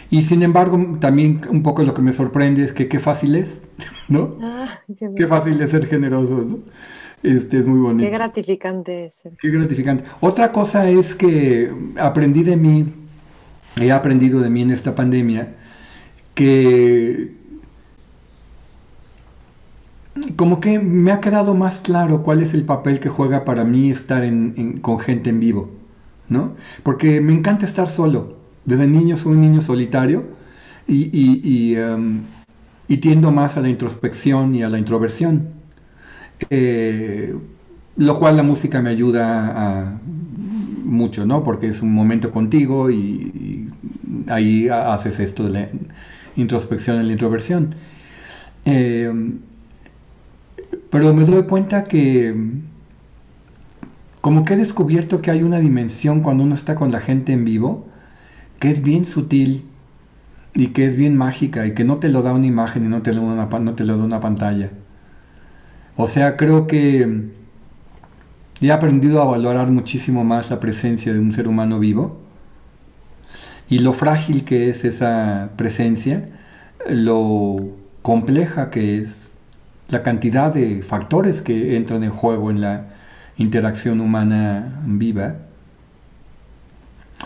y 0.09 0.23
sin 0.23 0.43
embargo 0.43 0.97
también 0.99 1.41
un 1.49 1.63
poco 1.63 1.83
lo 1.83 1.93
que 1.93 2.01
me 2.01 2.13
sorprende 2.13 2.63
es 2.63 2.73
que 2.73 2.87
qué 2.87 2.99
fácil 2.99 3.35
es, 3.35 3.61
¿no? 4.09 4.37
Ah, 4.41 4.67
qué, 5.15 5.27
fácil 5.27 5.61
es 5.61 5.71
ser 5.71 5.87
generoso, 5.87 6.43
¿no? 6.43 6.59
Este 7.25 7.57
es 7.57 7.65
muy 7.65 7.79
bonito. 7.79 8.07
Qué 8.07 8.11
gratificante 8.11 9.05
es. 9.05 9.23
Qué 9.39 9.49
gratificante. 9.49 10.03
Otra 10.19 10.51
cosa 10.51 10.87
es 10.87 11.15
que 11.15 11.71
aprendí 11.99 12.43
de 12.43 12.55
mí, 12.55 12.93
he 13.77 13.91
aprendido 13.91 14.39
de 14.39 14.49
mí 14.51 14.61
en 14.61 14.69
esta 14.69 14.93
pandemia, 14.93 15.55
que 16.35 17.33
como 20.35 20.59
que 20.59 20.77
me 20.77 21.11
ha 21.11 21.19
quedado 21.19 21.55
más 21.55 21.79
claro 21.79 22.21
cuál 22.21 22.43
es 22.43 22.53
el 22.53 22.63
papel 22.63 22.99
que 22.99 23.09
juega 23.09 23.43
para 23.43 23.63
mí 23.63 23.89
estar 23.89 24.23
con 24.81 24.99
gente 24.99 25.31
en 25.31 25.39
vivo, 25.39 25.71
¿no? 26.29 26.53
Porque 26.83 27.21
me 27.21 27.33
encanta 27.33 27.65
estar 27.65 27.89
solo. 27.89 28.37
Desde 28.65 28.85
niño 28.85 29.17
soy 29.17 29.33
un 29.33 29.41
niño 29.41 29.61
solitario 29.61 30.25
y, 30.87 31.75
um, 31.77 32.21
tiendo 32.87 33.31
más 33.31 33.57
a 33.57 33.61
la 33.61 33.69
introspección 33.69 34.53
y 34.53 34.61
a 34.61 34.69
la 34.69 34.77
introversión. 34.77 35.54
Eh, 36.49 37.35
lo 37.97 38.19
cual 38.19 38.37
la 38.37 38.43
música 38.43 38.81
me 38.81 38.89
ayuda 38.89 39.99
mucho, 40.83 41.25
¿no? 41.25 41.43
Porque 41.43 41.69
es 41.69 41.81
un 41.81 41.93
momento 41.93 42.31
contigo 42.31 42.91
y, 42.91 43.69
ahí 44.27 44.69
haces 44.69 45.19
esto 45.19 45.45
de 45.45 45.51
la 45.51 45.69
introspección 46.35 47.01
y 47.01 47.05
la 47.05 47.11
introversión. 47.11 47.75
Eh, 48.65 49.11
pero 50.89 51.13
me 51.13 51.25
doy 51.25 51.43
cuenta 51.43 51.83
que 51.83 52.35
como 54.21 54.43
que 54.43 54.55
he 54.55 54.57
descubierto 54.57 55.21
que 55.21 55.29
hay 55.29 55.43
una 55.43 55.59
dimensión 55.59 56.21
cuando 56.21 56.43
uno 56.43 56.55
está 56.55 56.75
con 56.75 56.91
la 56.91 56.99
gente 56.99 57.31
en 57.31 57.45
vivo 57.45 57.85
que 58.59 58.71
es 58.71 58.81
bien 58.81 59.05
sutil 59.05 59.65
y 60.53 60.67
que 60.67 60.85
es 60.85 60.95
bien 60.95 61.15
mágica 61.15 61.67
y 61.67 61.73
que 61.73 61.83
no 61.83 61.97
te 61.97 62.09
lo 62.09 62.21
da 62.21 62.33
una 62.33 62.47
imagen 62.47 62.85
y 62.85 62.87
no 62.87 63.01
te 63.01 63.13
lo, 63.13 63.21
una, 63.21 63.45
no 63.45 63.73
te 63.75 63.83
lo 63.83 63.97
da 63.97 64.05
una 64.05 64.19
pantalla. 64.19 64.71
O 65.97 66.07
sea, 66.07 66.35
creo 66.35 66.67
que 66.67 67.29
he 68.61 68.71
aprendido 68.71 69.21
a 69.21 69.25
valorar 69.25 69.71
muchísimo 69.71 70.23
más 70.23 70.49
la 70.49 70.59
presencia 70.59 71.13
de 71.13 71.19
un 71.19 71.31
ser 71.33 71.47
humano 71.47 71.79
vivo 71.79 72.17
y 73.69 73.79
lo 73.79 73.93
frágil 73.93 74.43
que 74.43 74.69
es 74.69 74.83
esa 74.85 75.51
presencia, 75.55 76.29
lo 76.89 77.69
compleja 78.01 78.69
que 78.69 78.99
es 78.99 79.29
la 79.89 80.03
cantidad 80.03 80.53
de 80.53 80.83
factores 80.83 81.41
que 81.41 81.75
entran 81.75 82.03
en 82.03 82.11
juego 82.11 82.51
en 82.51 82.61
la 82.61 82.87
interacción 83.37 84.01
humana 84.01 84.81
viva. 84.85 85.35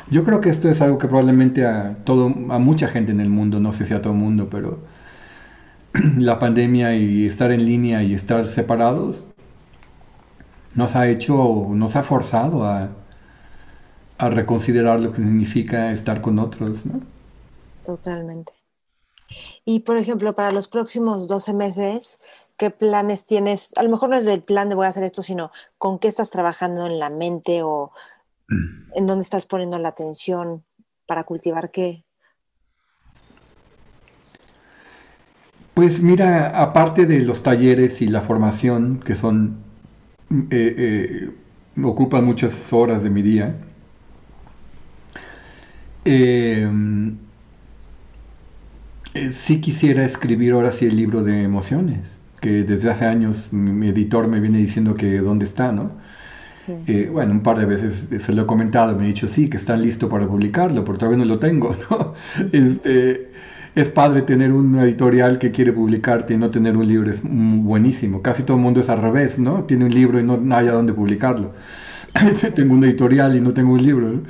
Yo 0.09 0.23
creo 0.23 0.41
que 0.41 0.49
esto 0.49 0.69
es 0.69 0.81
algo 0.81 0.97
que 0.97 1.07
probablemente 1.07 1.65
a 1.65 1.97
todo, 2.03 2.27
a 2.27 2.59
mucha 2.59 2.87
gente 2.87 3.11
en 3.11 3.19
el 3.19 3.29
mundo, 3.29 3.59
no 3.59 3.73
sé 3.73 3.85
si 3.85 3.93
a 3.93 4.01
todo 4.01 4.13
el 4.13 4.19
mundo, 4.19 4.47
pero 4.49 4.79
la 6.17 6.39
pandemia 6.39 6.95
y 6.95 7.25
estar 7.25 7.51
en 7.51 7.65
línea 7.65 8.03
y 8.03 8.13
estar 8.13 8.47
separados 8.47 9.27
nos 10.75 10.95
ha 10.95 11.07
hecho, 11.07 11.67
nos 11.69 11.95
ha 11.95 12.03
forzado 12.03 12.63
a, 12.63 12.89
a 14.17 14.29
reconsiderar 14.29 14.99
lo 14.99 15.11
que 15.11 15.17
significa 15.17 15.91
estar 15.91 16.21
con 16.21 16.39
otros, 16.39 16.85
¿no? 16.85 17.01
Totalmente. 17.83 18.53
Y 19.65 19.81
por 19.81 19.97
ejemplo, 19.97 20.35
para 20.35 20.51
los 20.51 20.67
próximos 20.67 21.27
12 21.27 21.53
meses, 21.53 22.19
qué 22.57 22.69
planes 22.71 23.25
tienes, 23.25 23.71
a 23.77 23.83
lo 23.83 23.89
mejor 23.89 24.09
no 24.09 24.17
es 24.17 24.25
del 24.25 24.43
plan 24.43 24.69
de 24.69 24.75
voy 24.75 24.85
a 24.85 24.89
hacer 24.89 25.03
esto, 25.03 25.21
sino 25.21 25.51
con 25.77 25.97
qué 25.97 26.07
estás 26.07 26.29
trabajando 26.29 26.85
en 26.85 26.99
la 26.99 27.09
mente 27.09 27.63
o 27.63 27.91
mm. 28.49 28.97
en 28.97 29.07
dónde 29.07 29.23
estás 29.23 29.45
poniendo 29.45 29.79
la 29.79 29.89
atención 29.89 30.65
para 31.05 31.23
cultivar 31.23 31.71
qué. 31.71 32.05
Pues 35.79 36.01
mira, 36.01 36.61
aparte 36.61 37.05
de 37.05 37.21
los 37.21 37.41
talleres 37.41 38.01
y 38.01 38.07
la 38.09 38.19
formación, 38.19 38.99
que 38.99 39.15
son, 39.15 39.59
eh, 40.29 40.75
eh, 40.77 41.29
ocupan 41.81 42.25
muchas 42.25 42.73
horas 42.73 43.01
de 43.01 43.09
mi 43.09 43.21
día, 43.21 43.55
eh, 46.03 46.69
sí 49.31 49.61
quisiera 49.61 50.03
escribir 50.03 50.51
ahora 50.51 50.73
sí 50.73 50.83
el 50.85 50.97
libro 50.97 51.23
de 51.23 51.43
emociones 51.43 52.17
que 52.41 52.63
desde 52.63 52.89
hace 52.89 53.05
años 53.05 53.53
mi 53.53 53.87
editor 53.87 54.27
me 54.27 54.41
viene 54.41 54.57
diciendo 54.57 54.95
que 54.95 55.19
dónde 55.19 55.45
está, 55.45 55.71
¿no? 55.71 55.91
Eh, 56.87 57.09
bueno, 57.09 57.31
un 57.31 57.41
par 57.41 57.57
de 57.57 57.65
veces 57.65 58.05
se 58.21 58.33
lo 58.33 58.41
he 58.41 58.45
comentado, 58.45 58.97
me 58.97 59.05
ha 59.05 59.07
dicho 59.07 59.29
sí, 59.29 59.49
que 59.49 59.55
está 59.55 59.77
listo 59.77 60.09
para 60.09 60.27
publicarlo, 60.27 60.83
pero 60.83 60.97
todavía 60.97 61.19
no 61.19 61.25
lo 61.25 61.39
tengo, 61.39 61.73
¿no? 61.89 62.15
Este, 62.51 63.31
es 63.75 63.89
padre 63.89 64.23
tener 64.23 64.51
un 64.51 64.77
editorial 64.79 65.39
que 65.39 65.51
quiere 65.51 65.71
publicarte 65.73 66.33
y 66.33 66.37
no 66.37 66.49
tener 66.49 66.75
un 66.75 66.87
libro, 66.87 67.11
es 67.11 67.21
buenísimo. 67.23 68.21
Casi 68.21 68.43
todo 68.43 68.57
el 68.57 68.63
mundo 68.63 68.81
es 68.81 68.89
al 68.89 69.01
revés, 69.01 69.39
¿no? 69.39 69.63
Tiene 69.63 69.85
un 69.85 69.93
libro 69.93 70.19
y 70.19 70.23
no, 70.23 70.39
hay 70.55 70.67
a 70.67 70.71
dónde 70.71 70.93
publicarlo. 70.93 71.53
tengo 72.55 72.73
un 72.73 72.83
editorial 72.83 73.35
y 73.35 73.41
no 73.41 73.53
tengo 73.53 73.73
un 73.73 73.83
libro. 73.83 74.21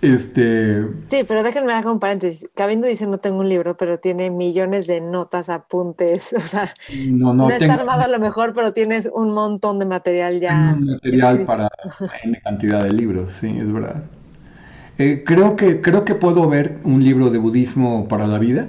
Este... 0.00 0.84
Sí, 1.10 1.24
pero 1.26 1.42
déjenme 1.42 1.72
dar 1.72 1.86
un 1.88 1.98
paréntesis. 1.98 2.48
Cabindo 2.54 2.86
dice 2.86 3.06
no 3.06 3.18
tengo 3.18 3.40
un 3.40 3.48
libro, 3.48 3.76
pero 3.76 3.98
tiene 3.98 4.30
millones 4.30 4.86
de 4.86 5.00
notas, 5.00 5.48
apuntes. 5.48 6.32
O 6.44 6.46
sea, 6.46 6.72
no, 7.08 7.34
no, 7.34 7.50
está 7.50 7.74
armado 7.74 8.02
a 8.02 8.08
lo 8.08 8.20
mejor, 8.20 8.52
pero 8.54 8.72
tienes 8.72 9.10
un 9.12 9.32
montón 9.32 9.78
de 9.78 9.86
material 9.86 10.40
ya. 10.40 10.76
material 10.78 11.44
para 11.44 11.68
una 12.24 12.40
cantidad 12.40 12.84
de 12.84 12.92
libros, 12.92 13.32
sí, 13.32 13.48
es 13.48 13.72
verdad. 13.72 14.04
Eh, 14.98 15.24
creo, 15.26 15.56
que, 15.56 15.80
creo 15.80 16.04
que 16.04 16.14
puedo 16.14 16.48
ver 16.48 16.78
un 16.84 17.02
libro 17.02 17.30
de 17.30 17.38
budismo 17.38 18.06
para 18.06 18.28
la 18.28 18.38
vida. 18.38 18.68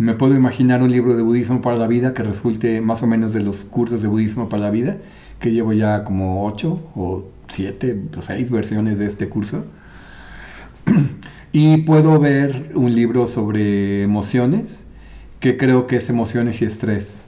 Me 0.00 0.14
puedo 0.14 0.34
imaginar 0.34 0.82
un 0.82 0.90
libro 0.90 1.14
de 1.14 1.22
budismo 1.22 1.60
para 1.60 1.76
la 1.76 1.86
vida 1.86 2.14
que 2.14 2.22
resulte 2.22 2.80
más 2.80 3.02
o 3.02 3.06
menos 3.06 3.34
de 3.34 3.42
los 3.42 3.58
cursos 3.64 4.00
de 4.00 4.08
budismo 4.08 4.48
para 4.48 4.62
la 4.62 4.70
vida, 4.70 4.96
que 5.40 5.52
llevo 5.52 5.74
ya 5.74 6.04
como 6.04 6.46
ocho 6.46 6.80
o 6.94 7.24
siete 7.50 8.00
o 8.16 8.22
seis 8.22 8.50
versiones 8.50 8.98
de 8.98 9.04
este 9.04 9.28
curso. 9.28 9.62
y 11.52 11.82
puedo 11.82 12.18
ver 12.18 12.72
un 12.74 12.94
libro 12.94 13.26
sobre 13.26 14.02
emociones, 14.02 14.82
que 15.38 15.58
creo 15.58 15.86
que 15.86 15.96
es 15.96 16.08
emociones 16.08 16.62
y 16.62 16.64
estrés. 16.64 17.20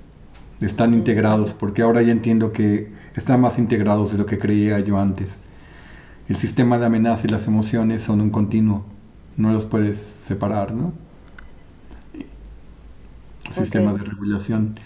Están 0.63 0.95
integrados, 0.95 1.53
porque 1.53 1.83
ahora 1.83 2.01
ya 2.01 2.13
entiendo 2.13 2.53
que 2.53 2.91
están 3.15 3.43
más 3.43 3.59
integrados 3.59 4.13
de 4.13 4.17
lo 4.17 4.25
que 4.25 4.39
creía 4.39 4.81
yo 4.81 4.99
antes. 4.99 5.39
El 6.27 6.37
sistema 6.37 6.79
de 6.79 6.87
amenaza 6.87 7.27
y 7.27 7.31
las 7.33 7.47
emociones 7.47 8.01
son 8.01 8.23
un 8.23 8.31
continuo, 8.31 8.87
no 9.37 9.53
los 9.53 9.67
puedes 9.67 9.99
separar, 9.99 10.73
¿no? 10.73 11.02
Sistemas 13.51 13.97
de 13.99 14.05
regulación. 14.05 14.79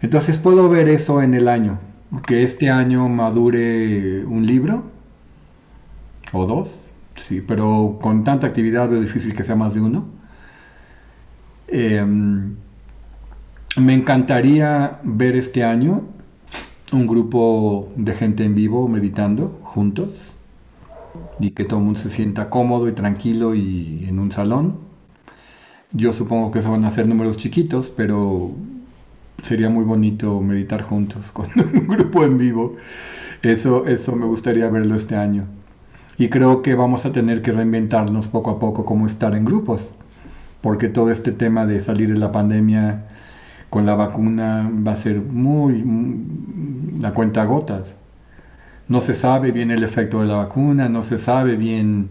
Entonces 0.00 0.38
puedo 0.38 0.68
ver 0.68 0.88
eso 0.88 1.22
en 1.22 1.34
el 1.34 1.48
año, 1.48 1.78
que 2.26 2.42
este 2.42 2.70
año 2.70 3.08
madure 3.08 4.24
un 4.24 4.46
libro 4.46 4.84
o 6.32 6.46
dos, 6.46 6.86
sí, 7.16 7.40
pero 7.40 7.98
con 8.02 8.24
tanta 8.24 8.46
actividad 8.46 8.88
veo 8.88 9.00
difícil 9.00 9.34
que 9.34 9.44
sea 9.44 9.54
más 9.54 9.74
de 9.74 9.80
uno. 9.80 10.06
Em, 11.68 12.56
me 13.76 13.94
encantaría 13.94 14.98
ver 15.02 15.36
este 15.36 15.64
año 15.64 16.02
un 16.92 17.06
grupo 17.06 17.90
de 17.96 18.14
gente 18.14 18.44
en 18.44 18.54
vivo 18.54 18.86
meditando 18.88 19.58
juntos 19.62 20.32
y 21.40 21.50
que 21.50 21.64
todo 21.64 21.78
el 21.80 21.86
mundo 21.86 22.00
se 22.00 22.10
sienta 22.10 22.50
cómodo 22.50 22.88
y 22.88 22.92
tranquilo 22.92 23.54
y 23.54 24.04
en 24.08 24.18
un 24.18 24.30
salón. 24.30 24.91
Yo 25.92 26.12
supongo 26.12 26.50
que 26.50 26.62
se 26.62 26.68
van 26.68 26.84
a 26.84 26.88
hacer 26.88 27.06
números 27.06 27.36
chiquitos, 27.36 27.90
pero 27.90 28.52
sería 29.42 29.68
muy 29.68 29.84
bonito 29.84 30.40
meditar 30.40 30.82
juntos 30.82 31.30
con 31.32 31.48
un 31.56 31.86
grupo 31.86 32.24
en 32.24 32.38
vivo. 32.38 32.76
Eso, 33.42 33.86
eso 33.86 34.14
me 34.14 34.26
gustaría 34.26 34.68
verlo 34.68 34.96
este 34.96 35.16
año. 35.16 35.44
Y 36.18 36.28
creo 36.28 36.62
que 36.62 36.74
vamos 36.74 37.04
a 37.04 37.12
tener 37.12 37.42
que 37.42 37.52
reinventarnos 37.52 38.28
poco 38.28 38.50
a 38.50 38.58
poco 38.58 38.84
cómo 38.84 39.06
estar 39.06 39.34
en 39.34 39.44
grupos, 39.44 39.92
porque 40.60 40.88
todo 40.88 41.10
este 41.10 41.32
tema 41.32 41.66
de 41.66 41.80
salir 41.80 42.12
de 42.12 42.18
la 42.18 42.32
pandemia 42.32 43.04
con 43.70 43.86
la 43.86 43.94
vacuna 43.94 44.70
va 44.86 44.92
a 44.92 44.96
ser 44.96 45.20
muy, 45.20 45.84
la 47.00 47.12
cuenta 47.14 47.44
gotas. 47.44 47.98
No 48.88 49.00
se 49.00 49.14
sabe 49.14 49.52
bien 49.52 49.70
el 49.70 49.82
efecto 49.84 50.20
de 50.20 50.26
la 50.26 50.36
vacuna, 50.36 50.88
no 50.88 51.02
se 51.02 51.18
sabe 51.18 51.56
bien 51.56 52.02
mm, 52.02 52.08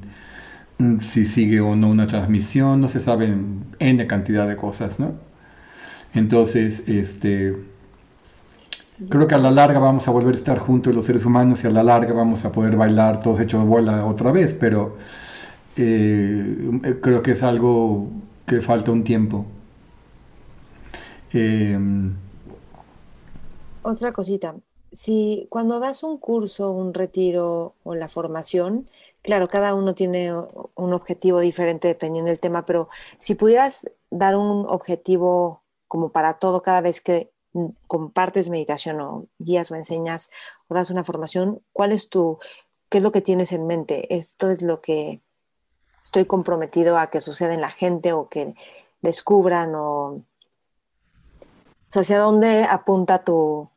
si 1.01 1.25
sigue 1.25 1.59
o 1.61 1.75
no 1.75 1.89
una 1.89 2.07
transmisión, 2.07 2.81
no 2.81 2.87
se 2.87 2.99
sabe 2.99 3.35
N 3.79 4.07
cantidad 4.07 4.47
de 4.47 4.55
cosas, 4.57 4.99
¿no? 4.99 5.13
Entonces, 6.13 6.83
este, 6.87 7.55
Creo 9.09 9.27
que 9.27 9.35
a 9.35 9.37
la 9.39 9.51
larga 9.51 9.79
vamos 9.79 10.07
a 10.07 10.11
volver 10.11 10.33
a 10.35 10.37
estar 10.37 10.57
juntos 10.59 10.93
los 10.93 11.05
seres 11.07 11.25
humanos 11.25 11.63
y 11.63 11.67
a 11.67 11.71
la 11.71 11.83
larga 11.83 12.13
vamos 12.13 12.45
a 12.45 12.51
poder 12.51 12.75
bailar 12.75 13.19
todos 13.19 13.39
hechos 13.39 13.61
de 13.61 13.67
bola 13.67 14.05
otra 14.05 14.31
vez, 14.31 14.53
pero 14.59 14.97
eh, 15.75 16.99
creo 17.01 17.23
que 17.23 17.31
es 17.31 17.43
algo 17.43 18.09
que 18.45 18.61
falta 18.61 18.91
un 18.91 19.03
tiempo. 19.03 19.45
Em, 21.33 22.15
Otra 23.83 24.13
cosita, 24.13 24.55
si 24.91 25.47
cuando 25.49 25.79
das 25.79 26.03
un 26.03 26.17
curso, 26.17 26.71
un 26.71 26.93
retiro 26.93 27.77
o 27.83 27.95
la 27.95 28.09
formación, 28.09 28.89
claro, 29.21 29.47
cada 29.47 29.73
uno 29.73 29.93
tiene 29.93 30.33
un 30.33 30.93
objetivo 30.93 31.39
diferente 31.39 31.87
dependiendo 31.87 32.29
del 32.29 32.39
tema, 32.39 32.65
pero 32.65 32.89
si 33.19 33.35
pudieras 33.35 33.89
dar 34.09 34.35
un 34.35 34.65
objetivo 34.67 35.63
como 35.87 36.11
para 36.11 36.39
todo 36.39 36.61
cada 36.61 36.81
vez 36.81 37.01
que 37.01 37.31
compartes 37.87 38.49
meditación 38.49 39.01
o 39.01 39.25
guías 39.37 39.71
o 39.71 39.75
enseñas 39.75 40.29
o 40.67 40.73
das 40.73 40.89
una 40.89 41.03
formación, 41.03 41.61
¿cuál 41.73 41.91
es 41.91 42.09
tu, 42.09 42.39
qué 42.89 42.99
es 42.99 43.03
lo 43.03 43.11
que 43.11 43.21
tienes 43.21 43.51
en 43.51 43.67
mente? 43.67 44.13
Esto 44.15 44.49
es 44.49 44.61
lo 44.61 44.81
que 44.81 45.21
estoy 46.03 46.25
comprometido 46.25 46.97
a 46.97 47.09
que 47.09 47.21
suceda 47.21 47.53
en 47.53 47.61
la 47.61 47.71
gente 47.71 48.13
o 48.13 48.29
que 48.29 48.55
descubran 49.01 49.75
o, 49.75 50.23
hacia 51.93 52.19
dónde 52.19 52.63
apunta 52.63 53.23
tu... 53.23 53.69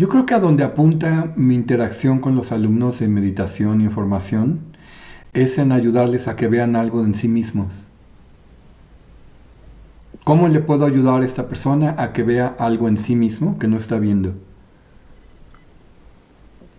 Yo 0.00 0.08
creo 0.08 0.24
que 0.24 0.32
a 0.32 0.40
donde 0.40 0.64
apunta 0.64 1.30
mi 1.36 1.54
interacción 1.54 2.20
con 2.20 2.34
los 2.34 2.52
alumnos 2.52 3.02
en 3.02 3.12
meditación 3.12 3.82
y 3.82 3.90
formación 3.90 4.74
es 5.34 5.58
en 5.58 5.72
ayudarles 5.72 6.26
a 6.26 6.36
que 6.36 6.48
vean 6.48 6.74
algo 6.74 7.04
en 7.04 7.14
sí 7.14 7.28
mismos. 7.28 7.70
¿Cómo 10.24 10.48
le 10.48 10.60
puedo 10.60 10.86
ayudar 10.86 11.20
a 11.20 11.26
esta 11.26 11.48
persona 11.48 11.96
a 11.98 12.14
que 12.14 12.22
vea 12.22 12.56
algo 12.58 12.88
en 12.88 12.96
sí 12.96 13.14
mismo 13.14 13.58
que 13.58 13.68
no 13.68 13.76
está 13.76 13.98
viendo? 13.98 14.30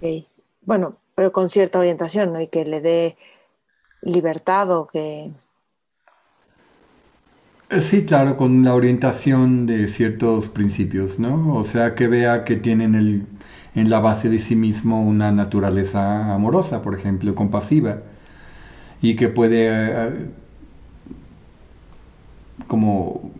Ok, 0.01 0.25
bueno, 0.65 0.95
pero 1.13 1.31
con 1.31 1.47
cierta 1.47 1.77
orientación, 1.77 2.33
¿no? 2.33 2.41
Y 2.41 2.47
que 2.47 2.65
le 2.65 2.81
dé 2.81 3.17
libertad 4.01 4.71
o 4.71 4.87
que... 4.87 5.29
Eh, 7.71 7.81
sí, 7.81 8.05
claro, 8.05 8.37
con 8.37 8.63
la 8.63 8.75
orientación 8.75 9.65
de 9.65 9.87
ciertos 9.87 10.49
principios, 10.49 11.17
¿no? 11.19 11.55
O 11.55 11.63
sea, 11.63 11.95
que 11.95 12.07
vea 12.07 12.43
que 12.43 12.55
tienen 12.57 12.93
el, 12.95 13.25
en 13.75 13.89
la 13.89 13.99
base 13.99 14.29
de 14.29 14.37
sí 14.39 14.55
mismo 14.55 15.01
una 15.03 15.31
naturaleza 15.31 16.33
amorosa, 16.33 16.81
por 16.83 16.93
ejemplo, 16.95 17.33
compasiva, 17.33 18.01
y 19.01 19.15
que 19.15 19.29
puede 19.29 19.67
eh, 19.69 20.29
como 22.67 23.31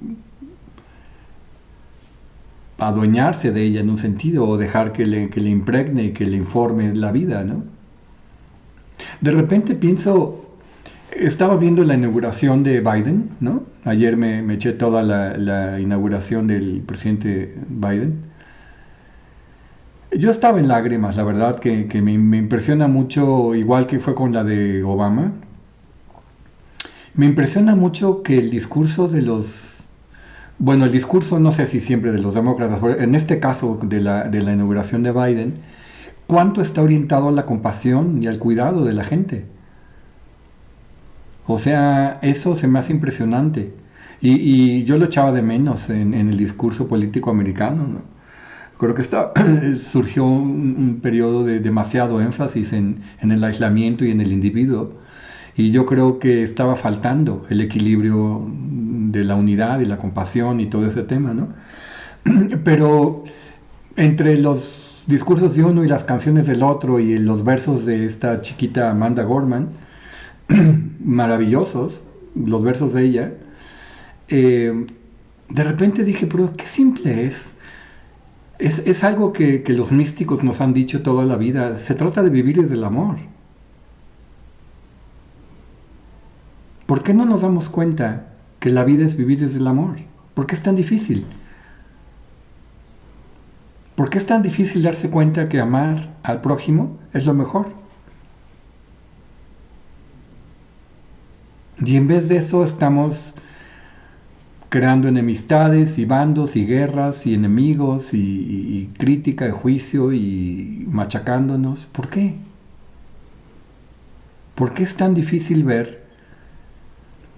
adueñarse 2.77 3.51
de 3.53 3.63
ella 3.63 3.79
en 3.79 3.89
un 3.89 3.97
sentido 3.97 4.45
o 4.45 4.57
dejar 4.57 4.91
que 4.91 5.05
le, 5.05 5.29
que 5.29 5.39
le 5.39 5.49
impregne 5.49 6.03
y 6.03 6.11
que 6.13 6.25
le 6.25 6.35
informe 6.35 6.93
la 6.93 7.11
vida, 7.13 7.43
¿no? 7.45 7.63
De 9.21 9.31
repente 9.31 9.75
pienso, 9.75 10.40
estaba 11.15 11.57
viendo 11.57 11.83
la 11.83 11.95
inauguración 11.95 12.63
de 12.63 12.79
Biden, 12.81 13.31
¿no? 13.39 13.63
Ayer 13.83 14.17
me, 14.17 14.53
eché 14.53 14.73
toda 14.73 15.03
la, 15.03 15.79
inauguración 15.79 16.47
del 16.47 16.81
presidente 16.85 17.55
Biden. 17.69 18.23
Yo 20.17 20.29
estaba 20.29 20.59
en 20.59 20.67
lágrimas, 20.67 21.15
la 21.15 21.23
verdad, 21.23 21.59
que, 21.59 21.87
me, 22.01 22.17
me, 22.17 22.37
impresiona 22.37 22.87
mucho, 22.87 23.55
igual 23.55 23.87
que 23.87 23.99
fue 23.99 24.13
con 24.13 24.33
la 24.33 24.43
de 24.43 24.83
Obama. 24.83 25.31
Me 27.13 27.25
impresiona 27.25 27.75
mucho 27.75 28.23
que 28.23 28.37
el 28.37 28.49
discurso 28.49 29.07
de 29.07 29.21
los, 29.21 29.77
bueno, 30.59 30.85
el 30.85 30.91
discurso 30.91 31.39
no 31.39 31.51
sé 31.51 31.65
si 31.65 31.81
siempre 31.81 32.11
de 32.11 32.19
los 32.19 32.35
demócratas, 32.35 32.79
en 32.99 33.15
este 33.15 33.39
caso 33.39 33.79
de 33.83 34.01
la, 34.01 34.23
de 34.25 34.41
la 34.41 34.53
inauguración 34.53 35.03
de 35.03 35.11
Biden, 35.11 35.53
cuánto 36.27 36.61
está 36.61 36.81
orientado 36.81 37.29
a 37.29 37.31
la 37.31 37.45
compasión 37.45 38.21
y 38.23 38.27
al 38.27 38.39
cuidado 38.39 38.85
de 38.85 38.93
la 38.93 39.03
gente. 39.03 39.45
O 41.51 41.59
sea, 41.59 42.19
eso 42.21 42.55
se 42.55 42.67
me 42.67 42.79
hace 42.79 42.93
impresionante. 42.93 43.73
Y, 44.21 44.83
yo 44.85 44.97
lo 44.97 45.05
echaba 45.05 45.31
de 45.31 45.41
menos 45.41 45.89
en, 45.89 46.13
el 46.13 46.37
discurso 46.37 46.87
político 46.87 47.29
americano. 47.29 48.01
Creo 48.77 48.95
que 48.95 49.01
está, 49.01 49.33
surgió 49.79 50.25
un, 50.25 50.99
periodo 51.01 51.43
de 51.43 51.59
demasiado 51.59 52.21
énfasis 52.21 52.71
en, 52.73 53.01
el 53.21 53.43
aislamiento 53.43 54.05
y 54.05 54.11
en 54.11 54.21
el 54.21 54.31
individuo. 54.31 54.93
Y 55.55 55.71
yo 55.71 55.85
creo 55.85 56.19
que 56.19 56.43
estaba 56.43 56.75
faltando 56.77 57.45
el 57.49 57.59
equilibrio 57.61 58.47
de 58.47 59.23
la 59.25 59.35
unidad 59.35 59.81
y 59.81 59.85
la 59.85 59.97
compasión 59.97 60.61
y 60.61 60.67
todo 60.67 60.87
ese 60.87 61.03
tema. 61.03 61.33
¿no? 61.33 61.49
Pero 62.63 63.25
entre 63.97 64.37
los 64.37 65.03
discursos 65.07 65.55
de 65.55 65.65
uno 65.65 65.83
y 65.83 65.89
las 65.89 66.05
canciones 66.05 66.47
del 66.47 66.63
otro 66.63 66.99
y 66.99 67.17
los 67.17 67.43
versos 67.43 67.85
de 67.85 68.05
esta 68.05 68.41
chiquita 68.41 68.91
Amanda 68.91 69.23
Gorman, 69.23 69.69
maravillosos, 71.03 72.03
los 72.35 72.63
versos 72.63 72.93
de 72.93 73.03
ella, 73.03 73.33
eh, 74.29 74.85
de 75.49 75.63
repente 75.63 76.03
dije, 76.03 76.27
pero 76.27 76.53
qué 76.55 76.65
simple 76.65 77.25
es. 77.25 77.49
Es, 78.59 79.03
algo 79.03 79.33
que, 79.33 79.63
que, 79.63 79.73
los 79.73 79.91
místicos 79.91 80.43
nos 80.43 80.61
han 80.61 80.73
dicho 80.73 81.01
toda 81.01 81.25
la 81.25 81.35
vida. 81.35 81.79
Se 81.79 81.95
trata 81.95 82.21
de 82.21 82.29
vivir 82.29 82.61
desde 82.61 82.75
el 82.75 82.83
amor. 82.83 83.17
¿Por 86.85 87.01
qué 87.01 87.15
no 87.15 87.25
nos 87.25 87.41
damos 87.41 87.69
cuenta 87.69 88.27
que 88.59 88.69
la 88.69 88.83
vida 88.83 89.03
es 89.03 89.17
vivir 89.17 89.39
desde 89.39 89.57
el 89.57 89.65
amor? 89.65 89.97
¿Por 90.35 90.45
qué 90.45 90.53
es 90.53 90.61
tan 90.61 90.75
difícil? 90.75 91.25
¿Por 93.95 94.11
qué 94.11 94.19
es 94.19 94.27
tan 94.27 94.43
difícil 94.43 94.83
darse 94.83 95.09
cuenta 95.09 95.49
que 95.49 95.59
amar 95.59 96.13
al 96.21 96.41
prójimo 96.41 96.99
es 97.13 97.25
lo 97.25 97.33
mejor? 97.33 97.80
Y 101.83 101.95
en 101.95 102.07
vez 102.07 102.29
de 102.29 102.37
eso 102.37 102.63
estamos 102.63 103.33
creando 104.69 105.07
enemistades 105.07 105.97
y 105.97 106.05
bandos 106.05 106.55
y 106.55 106.65
guerras 106.65 107.25
y 107.25 107.33
enemigos 107.33 108.13
y, 108.13 108.89
crítica 108.97 109.47
y 109.47 109.51
juicio 109.51 110.13
y 110.13 110.85
machacándonos. 110.87 111.85
¿Por 111.87 112.07
qué? 112.09 112.35
¿Por 114.55 114.73
qué 114.73 114.83
es 114.83 114.95
tan 114.95 115.13
difícil 115.13 115.63
ver 115.63 116.05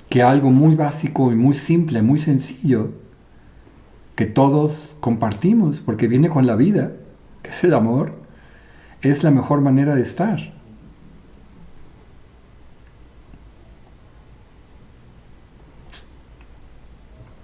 que 0.09 0.21
algo 0.21 0.51
muy 0.51 0.75
básico 0.75 1.31
y 1.31 1.35
muy 1.35 1.55
simple, 1.55 2.01
muy 2.01 2.19
sencillo, 2.19 2.91
que 4.15 4.25
todos 4.25 4.95
compartimos, 4.99 5.79
porque 5.79 6.07
viene 6.07 6.29
con 6.29 6.45
la 6.45 6.55
vida, 6.55 6.91
que 7.41 7.49
es 7.49 7.63
el 7.63 7.73
amor, 7.73 8.13
es 9.01 9.23
la 9.23 9.31
mejor 9.31 9.61
manera 9.61 9.95
de 9.95 10.01
estar? 10.03 10.52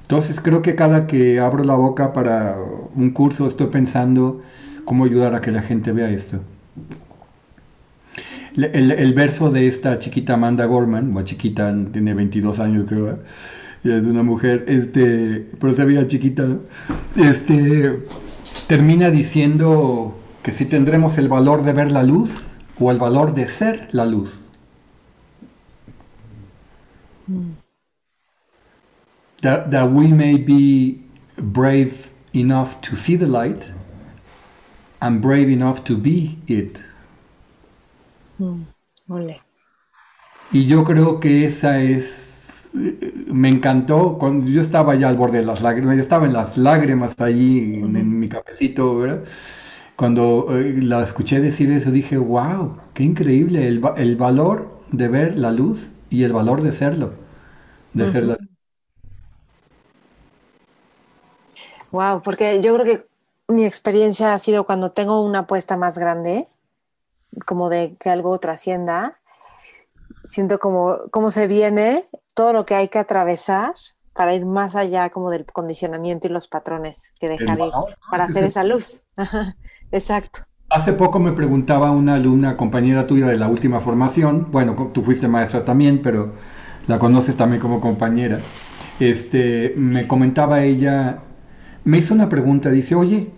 Entonces 0.10 0.42
creo 0.42 0.64
que 0.64 0.74
cada 0.74 1.06
que 1.06 1.40
abro 1.40 1.64
la 1.64 1.76
boca 1.76 2.14
para 2.14 2.58
un 2.96 3.12
curso 3.12 3.46
estoy 3.46 3.68
pensando 3.68 4.42
cómo 4.84 5.06
ayudar 5.06 5.36
a 5.36 5.42
que 5.42 5.52
la 5.52 5.62
gente 5.62 5.92
vea 5.92 6.10
esto. 6.10 6.40
El, 8.56 9.14
verso 9.14 9.52
de 9.52 9.68
esta 9.68 10.00
chiquita 10.00 10.34
Amanda 10.34 10.66
Gorman, 10.66 11.16
o 11.16 11.22
chiquita, 11.22 11.72
tiene 11.94 12.16
22 12.16 12.60
años 12.60 12.86
creo, 12.90 13.12
¿eh? 13.12 13.18
es 13.84 14.06
una 14.06 14.24
mujer, 14.24 14.66
este, 14.68 15.48
pero 15.60 15.76
se 15.76 15.86
veía 15.86 16.08
chiquita, 16.08 16.58
este, 17.16 18.00
termina 18.66 19.12
diciendo 19.12 20.18
que 20.42 20.52
si 20.52 20.66
tendremos 20.66 21.20
el 21.20 21.28
valor 21.28 21.62
de 21.62 21.74
ver 21.74 21.92
la 21.92 22.02
luz 22.02 22.48
o 22.80 22.90
el 22.90 22.98
valor 22.98 23.36
de 23.36 23.46
ser 23.46 23.90
la 23.92 24.08
luz. 24.08 24.42
Mm 27.28 27.59
that, 29.42 29.72
that 29.72 29.92
we 29.92 30.08
may 30.08 30.38
be 30.38 31.02
brave 31.38 32.10
enough 32.34 32.82
to 32.82 32.96
see 32.96 33.16
the 33.16 33.28
light 33.28 33.72
and 35.02 35.22
brave 35.22 35.50
enough 35.50 35.84
to 35.86 35.96
be 35.96 36.38
it. 36.48 36.82
Mm, 38.40 38.66
y 40.52 40.66
yo 40.66 40.84
creo 40.84 41.20
que 41.20 41.46
esa 41.46 41.82
es, 41.82 42.70
me 42.74 43.50
encantó, 43.50 44.18
cuando 44.18 44.50
yo 44.50 44.62
estaba 44.62 44.96
ya 44.96 45.10
al 45.10 45.16
borde 45.16 45.40
de 45.40 45.46
las 45.46 45.62
lágrimas, 45.62 45.96
yo 45.96 46.02
estaba 46.02 46.26
en 46.26 46.34
las 46.34 46.58
lágrimas 46.58 47.20
allí 47.20 47.76
en, 47.76 48.20
mi 48.20 48.30
cafecito, 48.30 48.98
¿verdad? 48.98 49.24
Cuando 49.96 50.48
eh, 50.58 50.80
la 50.82 51.04
escuché 51.04 51.40
decir 51.40 51.72
eso 51.72 51.92
dije, 51.92 52.18
wow, 52.18 52.78
qué 52.94 53.04
increíble 53.04 53.68
el, 53.68 53.82
el, 53.98 54.16
valor 54.16 54.80
de 54.92 55.08
ver 55.08 55.36
la 55.36 55.52
luz 55.52 55.92
y 56.10 56.24
el 56.24 56.34
valor 56.34 56.62
de 56.62 56.72
serlo, 56.72 57.14
de 57.94 58.08
ser 58.08 58.26
la 58.26 58.38
Wow, 61.92 62.22
porque 62.22 62.62
yo 62.62 62.74
creo 62.76 62.86
que 62.86 63.08
mi 63.48 63.66
experiencia 63.66 64.34
ha 64.34 64.40
sido 64.40 64.66
cuando 64.66 64.92
tengo 64.92 65.22
una 65.22 65.40
apuesta 65.40 65.76
más 65.76 65.98
grande, 65.98 66.48
como 67.46 67.70
de 67.70 67.96
que 68.00 68.10
algo 68.10 68.38
trascienda, 68.40 69.20
siento 70.24 70.60
como 70.60 70.98
cómo 71.12 71.32
se 71.32 71.48
viene 71.48 72.08
todo 72.36 72.54
lo 72.54 72.66
que 72.66 72.76
hay 72.76 72.88
que 72.88 73.00
atravesar 73.00 73.74
para 74.14 74.34
ir 74.34 74.46
más 74.46 74.76
allá 74.76 75.10
como 75.10 75.30
del 75.30 75.46
condicionamiento 75.46 76.28
y 76.28 76.32
los 76.32 76.48
patrones 76.48 77.12
que 77.20 77.30
dejar 77.30 77.60
ir 77.60 77.72
para 78.12 78.26
hacer 78.26 78.44
esa 78.44 78.64
luz. 78.64 79.06
Exacto. 79.92 80.42
Hace 80.70 80.94
poco 80.94 81.20
me 81.20 81.32
preguntaba 81.32 81.90
una 81.90 82.16
alumna, 82.16 82.56
compañera 82.56 83.08
tuya 83.08 83.28
de 83.28 83.38
la 83.38 83.48
última 83.48 83.82
formación, 83.82 84.52
bueno, 84.52 84.92
tú 84.94 85.02
fuiste 85.02 85.28
maestra 85.28 85.64
también, 85.64 86.02
pero 86.04 86.34
la 86.86 87.00
conoces 87.00 87.36
también 87.36 87.62
como 87.62 87.82
compañera. 87.82 88.40
Este, 89.00 89.74
me 89.76 90.08
comentaba 90.08 90.62
ella, 90.62 91.24
me 91.86 91.98
hizo 92.00 92.14
una 92.14 92.30
pregunta, 92.30 92.70
dice, 92.72 92.96
oye, 92.96 93.30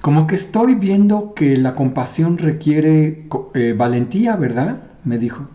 como 0.00 0.26
que 0.26 0.36
estoy 0.36 0.74
viendo 0.74 1.34
que 1.34 1.56
la 1.56 1.74
compasión 1.74 2.38
requiere 2.38 3.28
eh, 3.54 3.74
valentía, 3.76 4.36
¿verdad? 4.36 4.82
Me 5.04 5.18
dijo. 5.18 5.48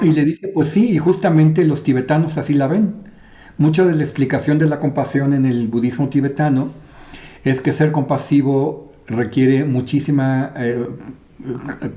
Y 0.00 0.12
le 0.12 0.24
dije, 0.24 0.48
pues 0.48 0.68
sí, 0.70 0.90
y 0.90 0.98
justamente 0.98 1.64
los 1.64 1.82
tibetanos 1.82 2.36
así 2.36 2.54
la 2.54 2.66
ven. 2.66 2.94
Mucho 3.58 3.86
de 3.86 3.94
la 3.94 4.02
explicación 4.02 4.58
de 4.58 4.66
la 4.66 4.78
compasión 4.80 5.32
en 5.32 5.46
el 5.46 5.68
budismo 5.68 6.08
tibetano 6.08 6.72
es 7.44 7.60
que 7.60 7.72
ser 7.72 7.92
compasivo 7.92 8.92
requiere 9.06 9.64
muchísima 9.64 10.52
eh, 10.56 10.86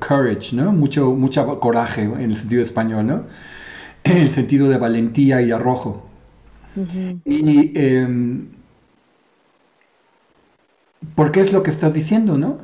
courage, 0.00 0.54
¿no? 0.56 0.72
Mucho, 0.72 1.12
mucho 1.14 1.60
coraje 1.60 2.02
en 2.02 2.20
el 2.30 2.36
sentido 2.36 2.62
español, 2.62 3.06
¿no? 3.06 3.24
En 4.04 4.18
el 4.18 4.30
sentido 4.30 4.68
de 4.68 4.78
valentía 4.78 5.42
y 5.42 5.50
arrojo. 5.52 6.08
Y 7.24 7.78
em, 7.78 8.48
porque 11.14 11.40
es 11.40 11.52
lo 11.52 11.62
que 11.62 11.70
estás 11.70 11.94
diciendo, 11.94 12.36
¿no? 12.38 12.58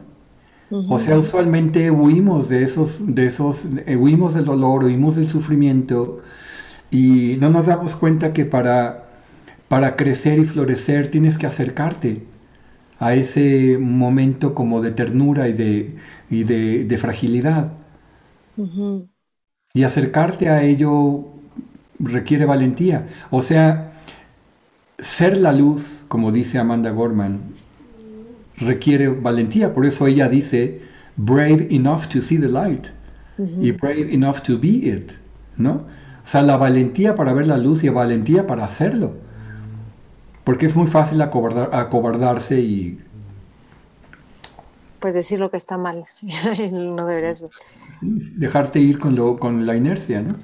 O 0.89 0.99
sea, 1.01 1.19
usualmente 1.19 1.91
huimos 1.91 2.49
de 2.49 2.63
esos, 2.63 3.01
de 3.03 3.27
esos, 3.27 3.67
eh, 3.87 3.97
huimos 3.97 4.35
del 4.35 4.45
dolor, 4.45 4.85
huimos 4.85 5.17
del 5.17 5.27
sufrimiento 5.29 6.21
y 6.93 7.37
no 7.41 7.51
nos 7.51 7.67
damos 7.67 7.97
cuenta 7.97 8.33
que 8.33 8.45
para, 8.45 9.09
para 9.69 9.97
crecer 9.97 10.39
y 10.39 10.45
florecer 10.45 11.11
tienes 11.11 11.39
que 11.39 11.47
acercarte 11.47 12.23
a 13.01 13.15
ese 13.15 13.79
momento 13.79 14.55
como 14.55 14.81
de 14.81 14.93
ternura 14.93 15.49
y 15.49 15.55
de, 15.55 15.97
y 16.31 16.45
de, 16.45 16.99
fragilidad. 16.99 17.73
Y 19.75 19.83
acercarte 19.85 20.49
a 20.49 20.63
ello 20.63 21.27
requiere 21.99 22.45
valentía. 22.47 23.07
O 23.31 23.43
sea, 23.43 23.90
ser 25.01 25.37
la 25.37 25.53
luz, 25.53 26.05
como 26.09 26.33
dice 26.33 26.59
Amanda 26.59 26.91
Gorman, 26.91 27.41
requiere 28.57 29.09
valentía. 29.09 29.75
Por 29.75 29.87
eso 29.87 30.07
ella 30.07 30.29
dice, 30.29 30.81
brave 31.17 31.69
enough 31.71 32.07
to 32.09 32.23
see 32.23 32.39
the 32.39 32.49
light 32.49 32.89
y 33.39 33.73
brave 33.73 34.13
enough 34.13 34.41
to 34.43 34.59
be 34.59 34.69
it, 34.69 35.13
¿no? 35.57 35.73
O 36.25 36.27
sea, 36.27 36.43
la 36.43 36.57
valentía 36.57 37.15
para 37.15 37.33
ver 37.33 37.47
la 37.47 37.57
luz 37.57 37.83
y 37.83 37.87
la 37.87 37.93
valentía 37.93 38.47
para 38.47 38.65
hacerlo. 38.65 39.15
Porque 40.45 40.67
es 40.67 40.77
muy 40.77 40.87
fácil 40.87 41.21
acobardarse 41.23 42.61
y... 42.61 42.99
Pues 45.01 45.15
decir 45.15 45.41
lo 45.41 45.51
que 45.51 45.57
está 45.57 45.79
mal, 45.79 46.05
no 46.73 47.07
deberías... 47.07 47.47
Dejarte 48.03 48.79
ir 48.79 48.99
con, 48.99 49.15
lo, 49.15 49.39
con 49.39 49.67
la 49.67 49.77
inercia, 49.77 50.23
¿no? 50.23 50.37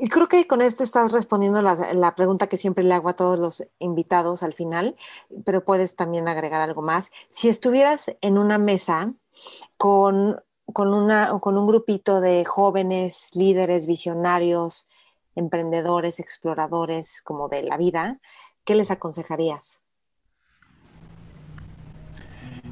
Y 0.00 0.08
creo 0.08 0.28
que 0.28 0.46
con 0.46 0.62
esto 0.62 0.84
estás 0.84 1.12
respondiendo 1.12 1.62
la, 1.62 1.92
la, 1.94 2.14
pregunta 2.14 2.48
que 2.48 2.56
siempre 2.56 2.84
le 2.84 2.94
hago 2.94 3.08
a 3.08 3.16
todos 3.16 3.38
los 3.38 3.66
invitados 3.78 4.42
al 4.42 4.52
final, 4.52 4.96
pero 5.44 5.64
puedes 5.64 5.96
también 5.96 6.28
agregar 6.28 6.60
algo 6.60 6.82
más. 6.82 7.12
Si 7.30 7.48
estuvieras 7.48 8.10
en 8.20 8.38
una 8.38 8.58
mesa 8.58 9.14
con, 9.76 10.40
con, 10.72 10.92
una, 10.92 11.38
con 11.40 11.56
un 11.56 11.66
grupito 11.66 12.20
de 12.20 12.44
jóvenes, 12.44 13.28
líderes, 13.34 13.86
visionarios, 13.86 14.88
emprendedores, 15.34 16.20
exploradores 16.20 17.22
como 17.22 17.48
de 17.48 17.62
la 17.62 17.76
vida, 17.76 18.20
¿qué 18.64 18.74
les 18.74 18.90
aconsejarías? 18.90 19.82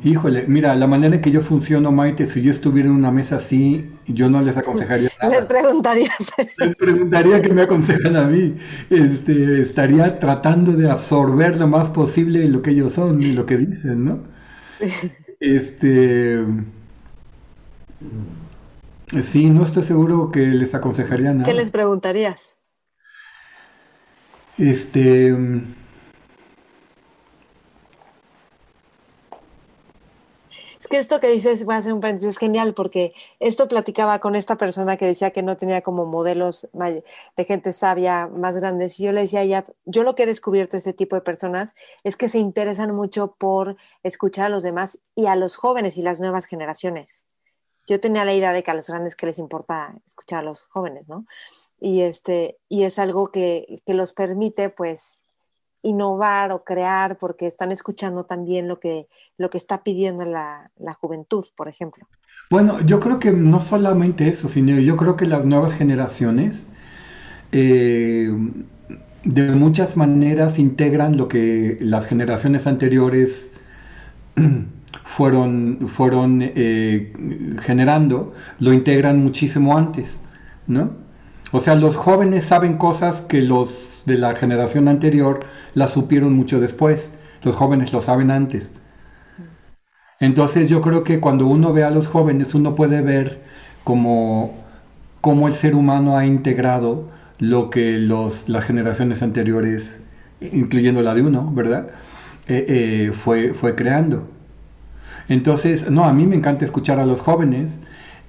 Híjole, 0.02 0.44
mira, 0.48 0.74
la 0.74 0.86
manera 0.86 1.16
en 1.16 1.22
que 1.22 1.30
yo 1.30 1.40
funciono, 1.40 1.90
Maite, 1.92 2.26
si 2.26 2.42
yo 2.42 2.51
estuviera 2.51 2.88
en 2.88 2.94
una 2.94 3.10
mesa 3.10 3.36
así, 3.36 3.90
yo 4.06 4.28
no 4.28 4.40
les 4.43 4.56
aconsejaría 4.56 5.10
nada. 5.22 5.35
Les 5.35 5.44
preguntarías. 5.47 6.32
Les 6.59 6.76
preguntaría 6.76 7.43
qué 7.43 7.52
me 7.52 7.62
aconsejan 7.62 8.16
a 8.16 8.24
mí. 8.24 8.56
Este, 8.90 9.62
estaría 9.62 10.18
tratando 10.18 10.72
de 10.72 10.90
absorber 10.90 11.56
lo 11.56 11.68
más 11.68 11.89
posible 11.89 12.47
lo 12.48 12.62
que 12.62 12.70
ellos 12.70 12.93
son 12.94 13.22
y 13.22 13.32
lo 13.32 13.47
que 13.47 13.59
dicen, 13.59 14.05
¿no? 14.05 14.18
Este. 15.40 16.43
Sí, 19.31 19.51
no 19.51 19.64
estoy 19.64 19.82
seguro 19.82 20.31
que 20.31 20.40
les 20.40 20.74
aconsejaría 20.74 21.32
nada. 21.32 21.44
¿Qué 21.44 21.52
les 21.52 21.70
preguntarías? 21.70 22.55
Este. 24.56 25.35
Es 30.85 30.89
que 30.89 30.98
esto 30.98 31.19
que 31.19 31.28
dices, 31.28 31.65
voy 31.65 31.77
a 31.77 31.78
hacer 31.78 31.94
un 31.94 32.02
paréntesis, 32.02 32.32
es 32.32 32.39
genial 32.39 32.74
porque 32.74 33.15
esto 33.40 33.69
platicaba 33.69 34.19
con 34.19 34.36
esta 34.36 34.56
persona 34.56 34.98
que 34.98 35.06
decía 35.06 35.31
que 35.31 35.43
no 35.43 35.56
tenía 35.56 35.81
como 35.81 36.05
modelos 36.05 36.69
de 36.74 37.44
gente 37.47 37.73
sabia 37.73 38.27
más 38.27 38.55
grandes. 38.59 39.01
Y 39.01 39.05
yo 39.05 39.12
le 39.12 39.23
decía 39.23 39.43
ya, 39.47 39.65
yo 39.86 40.02
lo 40.02 40.15
que 40.15 40.24
he 40.24 40.27
descubierto 40.27 40.73
de 40.73 40.78
este 40.78 40.93
tipo 40.93 41.16
de 41.16 41.23
personas 41.23 41.74
es 42.02 42.19
que 42.19 42.28
se 42.28 42.39
interesan 42.39 42.94
mucho 42.94 43.35
por 43.39 43.78
escuchar 44.02 44.44
a 44.44 44.48
los 44.51 44.62
demás 44.62 44.98
y 45.15 45.24
a 45.24 45.36
los 45.36 45.56
jóvenes 45.56 45.97
y 45.97 46.02
las 46.02 46.20
nuevas 46.20 46.44
generaciones. 46.44 47.24
Yo 47.86 47.98
tenía 47.98 48.27
la 48.27 48.35
idea 48.35 48.52
de 48.52 48.62
que 48.62 48.70
a 48.70 48.74
los 48.74 48.90
grandes 48.90 49.16
que 49.16 49.24
les 49.24 49.39
importa 49.39 49.94
escuchar 50.05 50.40
a 50.40 50.43
los 50.43 50.65
jóvenes, 50.65 51.09
¿no? 51.09 51.24
Y, 51.81 52.02
este, 52.02 52.59
y 52.69 52.82
es 52.82 52.98
algo 52.98 53.28
que, 53.32 53.81
que 53.86 53.94
los 53.94 54.12
permite, 54.12 54.69
pues, 54.69 55.24
innovar 55.85 56.51
o 56.51 56.65
crear 56.65 57.19
porque 57.19 57.47
están 57.47 57.70
escuchando 57.70 58.24
también 58.24 58.66
lo 58.66 58.81
que, 58.81 59.06
lo 59.39 59.51
que 59.51 59.59
está 59.59 59.82
pidiendo 59.82 60.24
la, 60.24 60.70
juventud, 61.01 61.44
por 61.56 61.69
ejemplo. 61.69 62.09
Bueno, 62.51 62.81
yo 62.81 62.98
creo 62.98 63.19
que 63.19 63.31
no 63.31 63.61
solamente 63.61 64.28
eso, 64.28 64.48
sino 64.48 64.78
yo 64.81 64.97
creo 64.97 65.16
que 65.16 65.27
las 65.27 65.44
nuevas 65.44 65.74
generaciones 65.74 66.65
eh, 67.52 68.28
de 69.24 69.43
muchas 69.51 69.97
maneras 69.97 70.59
integran 70.59 71.16
lo 71.16 71.28
que 71.28 71.77
las 71.81 72.06
generaciones 72.06 72.66
anteriores 72.66 73.51
fueron, 75.05 75.86
fueron 75.89 76.40
eh, 76.43 77.12
generando, 77.61 78.32
lo 78.59 78.73
integran 78.73 79.23
muchísimo 79.23 79.77
antes, 79.77 80.19
¿no? 80.66 81.03
O 81.56 81.60
sea, 81.60 81.76
los 81.76 81.94
jóvenes 81.94 82.47
saben 82.47 82.78
cosas 82.78 83.20
que 83.20 83.40
los 83.40 84.02
de 84.06 84.18
la 84.18 84.35
generación 84.35 84.89
anterior 84.89 85.39
la 85.74 85.86
supieron 85.86 86.32
mucho 86.35 86.59
después. 86.59 87.12
Los 87.44 87.55
jóvenes 87.55 87.93
lo 87.93 88.02
saben 88.02 88.32
antes. 88.32 88.72
Entonces 90.18 90.68
yo 90.68 90.81
creo 90.81 91.05
que 91.05 91.20
cuando 91.20 91.47
uno 91.47 91.72
ve 91.72 91.85
a 91.85 91.90
los 91.90 92.09
jóvenes, 92.09 92.55
uno 92.56 92.74
puede 92.74 93.02
ver 93.02 93.43
cómo, 93.85 94.55
cómo 95.20 95.47
el 95.47 95.55
ser 95.55 95.76
humano 95.76 96.16
ha 96.16 96.26
integrado 96.26 97.09
lo 97.39 97.70
que 97.70 97.98
los, 97.98 98.48
las 98.48 98.64
generaciones 98.64 99.22
anteriores, 99.22 99.89
incluyendo 100.40 101.02
la 101.02 101.14
de 101.14 101.22
uno, 101.22 101.52
¿verdad? 101.55 101.86
Eh, 102.48 102.66
eh, 102.68 103.12
fue, 103.12 103.55
fue 103.55 103.76
creando. 103.76 104.26
Entonces, 105.28 105.89
no, 105.90 106.05
a 106.05 106.12
mí 106.12 106.26
me 106.26 106.36
encanta 106.36 106.64
escuchar 106.64 106.98
a 106.98 107.06
los 107.06 107.20
jóvenes 107.20 107.78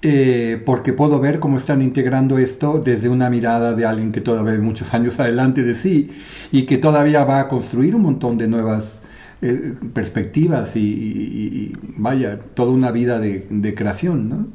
eh, 0.02 0.62
porque 0.66 0.94
puedo 0.94 1.20
ver 1.20 1.40
cómo 1.40 1.58
están 1.58 1.82
integrando 1.82 2.38
esto 2.38 2.80
desde 2.84 3.10
una 3.10 3.30
mirada 3.30 3.74
de 3.74 3.86
alguien 3.86 4.12
que 4.12 4.22
todavía 4.22 4.60
muchos 4.60 4.94
años 4.94 5.20
adelante 5.20 5.64
de 5.64 5.74
sí 5.76 6.12
y 6.52 6.66
que 6.66 6.78
todavía 6.78 7.24
va 7.24 7.40
a 7.40 7.48
construir 7.48 7.96
un 7.96 8.04
montón 8.04 8.38
de 8.38 8.48
nuevas 8.48 9.02
eh, 9.42 9.74
perspectivas 9.94 10.76
y, 10.76 11.74
vaya, 11.98 12.40
toda 12.40 12.72
una 12.72 12.92
vida 12.92 13.20
de, 13.20 13.74
creación, 13.76 14.30
¿no? 14.30 14.48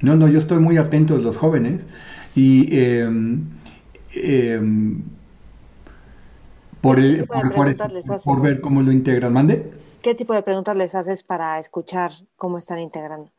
No, 0.00 0.16
no, 0.16 0.28
yo 0.28 0.38
estoy 0.38 0.58
muy 0.58 0.76
atento 0.76 1.16
de 1.16 1.22
los 1.22 1.36
jóvenes 1.36 1.86
y 2.34 2.68
em, 2.76 3.44
em, 4.14 5.02
por, 6.80 6.98
por 8.24 8.42
ver 8.42 8.60
cómo 8.60 8.82
lo 8.82 8.92
integran. 8.92 9.32
¿Mande? 9.32 9.72
¿Qué 10.02 10.14
tipo 10.14 10.34
de 10.34 10.42
preguntas 10.42 10.76
les 10.76 10.94
haces 10.94 11.24
para 11.24 11.58
escuchar 11.58 12.12
cómo 12.36 12.58
están 12.58 12.78
integrando? 12.80 13.30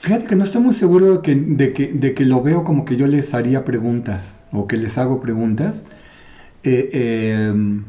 Fíjate 0.00 0.26
que 0.26 0.36
no 0.36 0.44
estoy 0.44 0.62
muy 0.62 0.74
seguro 0.74 1.16
de 1.16 1.22
que, 1.72 1.86
de 1.86 2.14
que, 2.14 2.24
lo 2.24 2.42
veo 2.42 2.64
como 2.64 2.84
que 2.84 2.96
yo 2.96 3.06
les 3.06 3.34
haría 3.34 3.64
preguntas 3.64 4.38
o 4.52 4.66
que 4.68 4.76
les 4.76 4.96
hago 4.96 5.20
preguntas. 5.20 5.84
Eh, 6.62 6.90
em, 6.92 7.84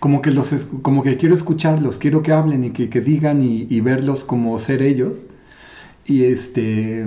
como 0.00 0.20
que 0.22 0.30
los 0.30 0.50
como 0.82 1.02
que 1.02 1.16
quiero 1.16 1.34
escucharlos, 1.34 1.98
quiero 1.98 2.22
que 2.22 2.32
hablen 2.32 2.64
y 2.64 2.70
que, 2.70 3.00
digan 3.00 3.42
y, 3.42 3.66
y, 3.70 3.80
verlos 3.80 4.24
como 4.24 4.58
ser 4.58 4.82
ellos. 4.82 5.28
Y 6.06 6.24
este 6.24 7.06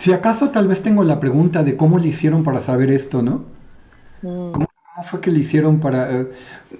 Si 0.00 0.14
acaso 0.14 0.48
tal 0.48 0.66
vez 0.66 0.82
tengo 0.82 1.04
la 1.04 1.20
pregunta 1.20 1.62
de 1.62 1.76
cómo 1.76 1.98
le 1.98 2.08
hicieron 2.08 2.42
para 2.42 2.60
saber 2.60 2.90
esto, 2.90 3.20
¿no? 3.20 3.44
Mm. 4.22 4.52
¿Cómo, 4.52 4.66
fue 5.04 5.20
que 5.20 5.30
le 5.30 5.40
hicieron 5.40 5.78
para... 5.78 6.10
Eh, 6.10 6.30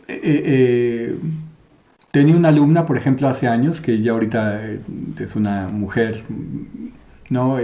eh, 0.08 0.42
eh, 0.46 1.18
tenía 2.12 2.34
una 2.34 2.48
alumna, 2.48 2.86
por 2.86 2.96
ejemplo, 2.96 3.28
hace 3.28 3.46
años, 3.46 3.82
que 3.82 4.00
ya 4.00 4.12
ahorita 4.12 4.62
es 5.18 5.36
una 5.36 5.68
mujer, 5.68 6.24
¿no? 7.28 7.58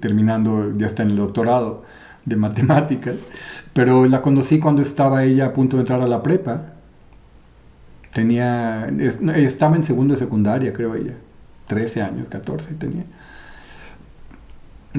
terminando, 0.00 0.76
ya 0.76 0.88
está 0.88 1.04
en 1.04 1.12
el 1.12 1.16
doctorado 1.16 1.84
de 2.26 2.36
matemáticas, 2.36 3.16
pero 3.72 4.04
la 4.04 4.20
conocí 4.20 4.58
cuando 4.58 4.82
estaba 4.82 5.24
ella 5.24 5.46
a 5.46 5.52
punto 5.54 5.78
de 5.78 5.84
entrar 5.84 6.02
a 6.02 6.06
la 6.06 6.22
prepa. 6.22 6.74
Tenía, 8.12 8.90
estaba 9.36 9.74
en 9.74 9.84
segundo 9.84 10.12
de 10.12 10.20
secundaria, 10.20 10.74
creo 10.74 10.94
ella, 10.94 11.14
13 11.66 12.02
años, 12.02 12.28
14 12.28 12.74
tenía 12.74 13.04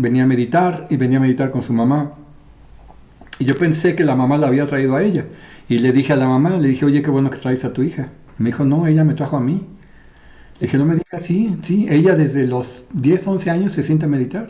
venía 0.01 0.23
a 0.23 0.27
meditar 0.27 0.87
y 0.89 0.97
venía 0.97 1.17
a 1.17 1.21
meditar 1.21 1.51
con 1.51 1.61
su 1.61 1.73
mamá. 1.73 2.13
Y 3.39 3.45
yo 3.45 3.55
pensé 3.55 3.95
que 3.95 4.03
la 4.03 4.15
mamá 4.15 4.37
la 4.37 4.47
había 4.47 4.65
traído 4.67 4.95
a 4.95 5.03
ella. 5.03 5.25
Y 5.69 5.79
le 5.79 5.91
dije 5.93 6.13
a 6.13 6.15
la 6.15 6.27
mamá, 6.27 6.51
le 6.57 6.67
dije, 6.69 6.85
oye, 6.85 7.01
qué 7.01 7.09
bueno 7.09 7.29
que 7.29 7.37
traes 7.37 7.63
a 7.65 7.73
tu 7.73 7.83
hija. 7.83 8.09
Me 8.37 8.47
dijo, 8.47 8.65
no, 8.65 8.87
ella 8.87 9.03
me 9.03 9.13
trajo 9.13 9.37
a 9.37 9.41
mí. 9.41 9.65
Le 10.59 10.67
dije, 10.67 10.77
no 10.77 10.85
me 10.85 10.95
digas, 10.95 11.23
sí, 11.25 11.57
sí, 11.63 11.87
ella 11.89 12.15
desde 12.15 12.47
los 12.47 12.85
10, 12.93 13.27
11 13.27 13.49
años 13.49 13.73
se 13.73 13.83
siente 13.83 14.05
a 14.05 14.09
meditar. 14.09 14.49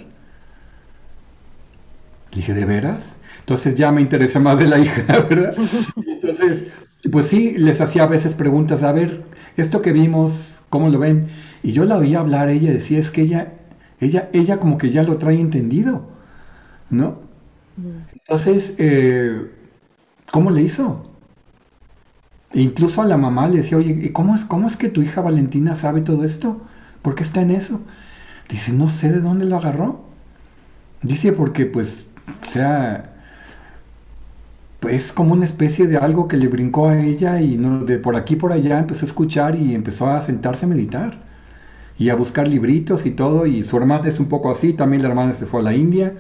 Le 2.32 2.38
dije, 2.38 2.54
¿de 2.54 2.66
veras? 2.66 3.18
Entonces 3.42 3.76
ya 3.76 3.92
me 3.92 4.02
interesa 4.02 4.40
más 4.40 4.60
de 4.60 4.68
la 4.68 4.80
hija, 4.80 5.04
¿verdad? 5.30 5.56
Entonces, 5.96 6.66
pues 7.12 7.28
sí, 7.28 7.56
les 7.58 7.82
hacía 7.82 8.04
a 8.04 8.08
veces 8.08 8.36
preguntas, 8.36 8.84
a 8.84 8.92
ver, 8.92 9.24
esto 9.58 9.82
que 9.82 9.92
vimos, 9.92 10.60
¿cómo 10.70 10.90
lo 10.90 11.00
ven? 11.00 11.30
Y 11.64 11.72
yo 11.74 11.86
la 11.86 11.98
oía 11.98 12.20
hablar, 12.20 12.50
ella 12.50 12.72
decía, 12.72 13.00
es 13.00 13.12
que 13.12 13.22
ella 13.22 13.54
ella, 14.00 14.30
ella 14.34 14.60
como 14.60 14.78
que 14.78 14.92
ya 14.92 15.04
lo 15.04 15.18
trae 15.18 15.40
entendido, 15.40 16.08
¿no? 16.90 17.22
Entonces, 18.14 18.76
eh, 18.78 19.52
¿cómo 20.32 20.52
le 20.52 20.64
hizo? 20.64 21.06
E 22.54 22.62
incluso 22.62 23.02
a 23.02 23.06
la 23.06 23.18
mamá 23.18 23.48
le 23.48 23.58
decía, 23.58 23.78
oye, 23.78 23.92
¿y 23.92 24.12
cómo 24.12 24.36
es, 24.36 24.46
cómo 24.46 24.68
es 24.68 24.78
que 24.78 24.90
tu 24.90 25.02
hija 25.02 25.22
Valentina 25.22 25.76
sabe 25.76 26.02
todo 26.02 26.24
esto? 26.24 26.62
¿Por 27.02 27.16
qué 27.16 27.24
está 27.24 27.42
en 27.42 27.52
eso? 27.52 27.82
Dice, 28.50 28.74
no 28.74 28.90
sé 28.90 29.12
de 29.12 29.22
dónde 29.22 29.46
lo 29.46 29.58
agarró. 29.58 30.02
Dice, 31.02 31.34
porque 31.34 31.66
pues, 31.66 32.06
o 32.48 32.52
sea, 32.52 33.14
pues 34.80 34.96
es 35.06 35.12
como 35.12 35.34
una 35.34 35.46
especie 35.46 35.88
de 35.88 35.98
algo 35.98 36.28
que 36.28 36.38
le 36.38 36.48
brincó 36.48 36.88
a 36.90 37.00
ella 37.02 37.42
y 37.42 37.58
no, 37.58 37.84
de 37.86 38.00
por 38.00 38.16
aquí 38.16 38.36
por 38.36 38.52
allá 38.54 38.80
empezó 38.80 39.06
a 39.06 39.10
escuchar 39.10 39.56
y 39.60 39.76
empezó 39.76 40.08
a 40.10 40.22
sentarse 40.22 40.66
a 40.66 40.70
meditar 40.70 41.18
y 42.00 42.10
a 42.10 42.16
buscar 42.16 42.48
libritos 42.48 43.06
y 43.06 43.12
todo, 43.12 43.46
y 43.46 43.64
su 43.64 43.78
hermana 43.78 44.08
es 44.08 44.20
un 44.20 44.28
poco 44.30 44.50
así, 44.50 44.74
también 44.74 45.04
la 45.04 45.10
hermana 45.10 45.34
se 45.34 45.46
fue 45.46 45.60
a 45.60 45.64
la 45.64 45.76
India, 45.76 46.14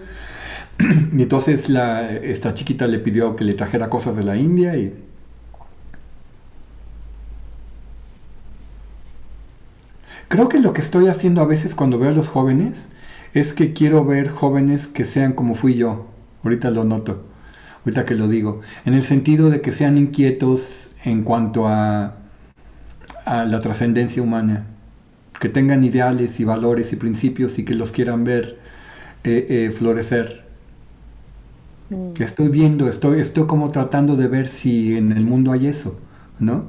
y 1.16 1.22
entonces 1.22 1.70
la, 1.70 2.12
esta 2.12 2.54
chiquita 2.54 2.86
le 2.86 3.00
pidió 3.00 3.36
que 3.38 3.46
le 3.46 3.54
trajera 3.54 3.90
cosas 3.90 4.16
de 4.18 4.24
la 4.24 4.38
India 4.38 4.76
y... 4.76 4.94
Creo 10.28 10.48
que 10.48 10.60
lo 10.60 10.74
que 10.74 10.82
estoy 10.82 11.08
haciendo 11.08 11.42
a 11.42 11.46
veces 11.46 11.74
cuando 11.74 11.98
veo 11.98 12.10
a 12.10 12.14
los 12.14 12.28
jóvenes 12.28 12.86
es 13.34 13.52
que 13.54 13.74
quiero 13.74 14.06
ver 14.06 14.30
jóvenes 14.30 14.86
que 14.86 15.04
sean 15.04 15.34
como 15.34 15.56
fui 15.56 15.76
yo. 15.76 16.06
Ahorita 16.44 16.70
lo 16.70 16.84
noto, 16.84 17.24
ahorita 17.84 18.06
que 18.06 18.14
lo 18.14 18.28
digo. 18.28 18.62
En 18.86 18.94
el 18.94 19.02
sentido 19.02 19.50
de 19.50 19.62
que 19.62 19.72
sean 19.72 19.98
inquietos 19.98 20.92
en 21.04 21.24
cuanto 21.24 21.68
a, 21.68 22.18
a 23.26 23.46
la 23.46 23.60
trascendencia 23.60 24.22
humana 24.22 24.68
que 25.40 25.50
tengan 25.50 25.84
ideales 25.84 26.40
y 26.40 26.44
valores 26.44 26.92
y 26.92 26.98
principios 26.98 27.58
y 27.58 27.66
que 27.66 27.74
los 27.74 27.92
quieran 27.92 28.24
ver 28.24 28.60
eh, 29.24 29.46
eh, 29.50 29.72
florecer. 29.72 30.44
Mm. 31.90 32.14
Que 32.14 32.24
estoy 32.24 32.50
viendo, 32.50 32.88
estoy, 32.90 33.22
estoy 33.22 33.48
como 33.48 33.72
tratando 33.72 34.16
de 34.16 34.28
ver 34.28 34.50
si 34.50 34.96
en 34.96 35.12
el 35.12 35.26
mundo 35.26 35.52
hay 35.52 35.68
eso, 35.68 35.98
¿no? 36.40 36.66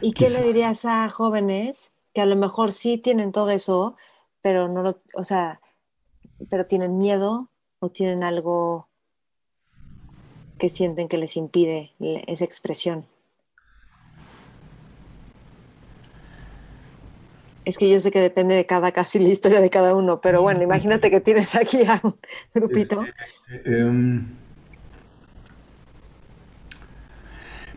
¿Y 0.00 0.12
qué 0.12 0.28
le 0.30 0.42
dirías 0.42 0.84
a 0.84 1.08
jóvenes 1.08 1.92
que 2.12 2.20
a 2.20 2.26
lo 2.26 2.34
mejor 2.34 2.72
sí 2.72 2.98
tienen 2.98 3.30
todo 3.30 3.50
eso, 3.50 3.96
pero 4.42 4.68
no 4.68 4.82
lo, 4.82 5.00
o 5.14 5.22
sea, 5.22 5.60
pero 6.50 6.66
tienen 6.66 6.98
miedo 6.98 7.48
o 7.78 7.88
tienen 7.88 8.24
algo 8.24 8.88
que 10.58 10.68
sienten 10.68 11.08
que 11.08 11.18
les 11.18 11.36
impide 11.36 11.92
esa 12.00 12.44
expresión? 12.44 13.06
Es 17.64 17.78
que 17.78 17.88
yo 17.88 18.00
sé 18.00 18.10
que 18.10 18.20
depende 18.20 18.54
de 18.54 18.66
cada 18.66 18.90
casi 18.92 19.18
la 19.18 19.28
historia 19.28 19.60
de 19.60 19.70
cada 19.70 19.94
uno, 19.94 20.20
pero 20.20 20.42
bueno, 20.42 20.62
imagínate 20.62 21.10
que 21.10 21.20
tienes 21.20 21.54
aquí 21.54 21.84
a 21.86 22.00
un 22.02 22.16
grupito. 22.52 23.04
Este, 23.48 23.78
em, 23.78 24.24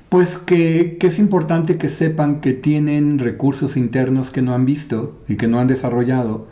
pues 0.10 0.38
que, 0.38 0.98
es 1.02 1.20
importante 1.20 1.78
que 1.78 1.90
sepan 1.90 2.42
que 2.42 2.54
tienen 2.54 3.20
recursos 3.20 3.78
internos 3.78 4.32
que 4.32 4.42
no 4.42 4.54
han 4.54 4.66
visto 4.66 5.20
y 5.28 5.36
que 5.36 5.48
no 5.48 5.60
han 5.60 5.68
desarrollado 5.68 6.48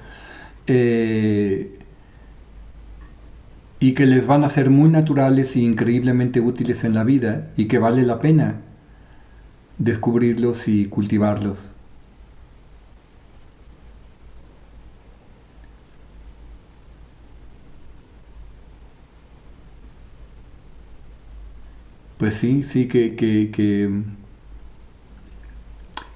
eh, 0.68 1.80
y 3.80 3.94
que 3.94 4.06
les 4.06 4.28
van 4.28 4.44
a 4.44 4.50
ser 4.50 4.70
muy 4.70 4.90
naturales 4.90 5.56
e 5.56 5.60
increíblemente 5.60 6.40
útiles 6.40 6.84
en 6.84 6.94
la 6.94 7.04
vida 7.04 7.52
y 7.58 7.68
que 7.68 7.80
vale 7.80 8.04
la 8.04 8.20
pena 8.20 8.62
descubrirlos 9.78 10.68
y 10.68 10.86
cultivarlos. 10.86 11.73
Pues 22.18 22.36
sí, 22.36 22.64
sí, 22.64 22.88
que, 22.88 23.16
que, 23.16 23.52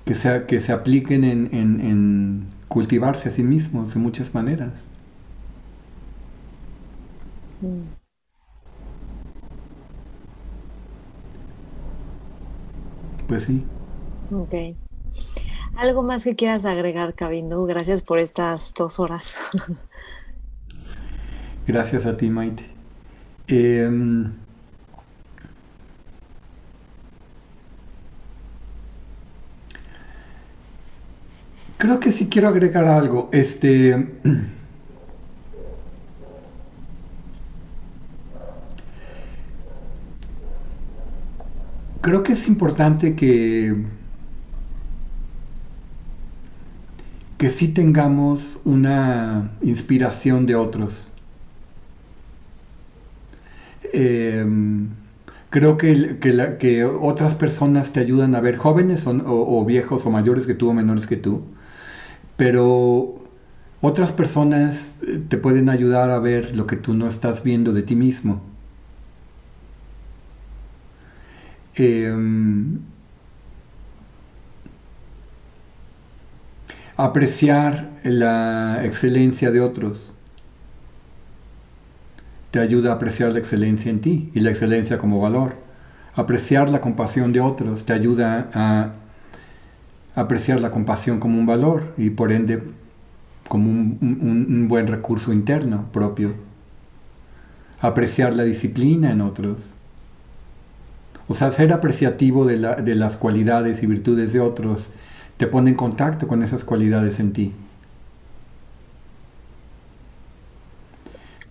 que, 0.05 0.13
sea, 0.13 0.47
que 0.47 0.59
se 0.59 0.71
apliquen 0.71 1.23
en, 1.23 2.47
cultivarse 2.67 3.29
a 3.29 3.31
sí 3.31 3.43
mismos 3.43 3.93
de 3.93 3.99
muchas 3.99 4.33
maneras. 4.33 4.87
Mm. 7.61 7.87
Pues 13.27 13.43
sí. 13.43 13.65
Ok. 14.31 14.53
¿Algo 15.75 16.03
más 16.03 16.23
que 16.23 16.35
quieras 16.35 16.65
agregar, 16.65 17.13
Cabindo? 17.13 17.63
Gracias 17.65 18.01
por 18.01 18.19
estas 18.19 18.73
dos 18.73 18.99
horas. 18.99 19.37
Gracias 21.67 22.05
a 22.05 22.15
ti, 22.15 22.29
Maite. 22.29 22.63
Em, 23.47 24.46
Creo 31.77 31.99
que 31.99 32.11
sí 32.11 32.27
quiero 32.27 32.47
agregar 32.47 32.85
algo. 32.85 33.29
Este. 33.31 34.07
Creo 42.01 42.23
que 42.23 42.33
es 42.33 42.47
importante 42.47 43.15
que. 43.15 43.75
que 47.37 47.49
sí 47.51 47.67
tengamos 47.67 48.59
una 48.65 49.51
inspiración 49.61 50.47
de 50.47 50.55
otros. 50.55 51.13
Em, 53.93 54.89
creo 55.49 55.77
que, 55.77 56.17
que, 56.19 56.85
otras 56.85 57.35
personas 57.35 57.93
te 57.93 57.99
ayudan 57.99 58.35
a 58.35 58.41
ver 58.41 58.57
jóvenes 58.57 59.05
o, 59.05 59.11
o, 59.11 59.65
viejos 59.65 60.05
o 60.05 60.09
mayores 60.09 60.47
que 60.47 60.55
tú 60.55 60.69
o 60.69 60.73
menores 60.73 61.05
que 61.07 61.17
tú 61.17 61.43
pero 62.37 63.23
otras 63.81 64.13
personas 64.13 64.97
eh, 65.07 65.21
te 65.29 65.37
pueden 65.37 65.69
ayudar 65.69 66.11
a 66.11 66.19
ver 66.19 66.55
lo 66.55 66.67
que 66.67 66.77
tú 66.77 66.93
no 66.93 67.07
estás 67.07 67.43
viendo 67.43 67.73
de 67.73 67.83
ti 67.83 67.95
mismo. 67.95 68.41
Em, 71.75 72.79
apreciar 76.97 77.89
la 78.03 78.83
excelencia 78.83 79.51
de 79.51 79.61
otros 79.61 80.13
te 82.51 82.59
ayuda 82.59 82.91
a 82.91 82.95
apreciar 82.95 83.31
la 83.33 83.39
excelencia 83.39 83.89
en 83.91 84.01
ti 84.01 84.31
y 84.33 84.39
la 84.41 84.51
excelencia 84.51 84.97
como 84.97 85.19
valor. 85.19 85.55
Apreciar 86.15 86.69
la 86.69 86.81
compasión 86.81 87.31
de 87.33 87.41
otros 87.41 87.85
te 87.85 87.93
ayuda 87.93 88.49
a 88.53 88.93
apreciar 90.17 90.59
la 90.59 90.71
compasión 90.71 91.19
como 91.19 91.37
un 91.37 91.45
valor 91.45 91.93
y 91.95 92.09
por 92.09 92.31
ende 92.31 92.63
como 93.47 93.69
un, 93.69 94.65
buen 94.67 94.87
recurso 94.87 95.31
interno 95.31 95.85
propio. 95.93 96.33
Apreciar 97.79 98.33
la 98.35 98.43
disciplina 98.43 99.11
en 99.11 99.21
otros. 99.21 99.69
O 101.27 101.35
sea, 101.35 101.51
ser 101.51 101.71
apreciativo 101.71 102.45
de, 102.45 102.57
de 102.57 102.95
las 102.95 103.15
cualidades 103.15 103.83
y 103.83 103.85
virtudes 103.85 104.33
de 104.33 104.39
otros 104.39 104.89
te 105.37 105.45
pone 105.45 105.69
en 105.69 105.75
contacto 105.75 106.27
con 106.27 106.41
esas 106.41 106.63
cualidades 106.63 107.19
en 107.19 107.33
ti. 107.33 107.53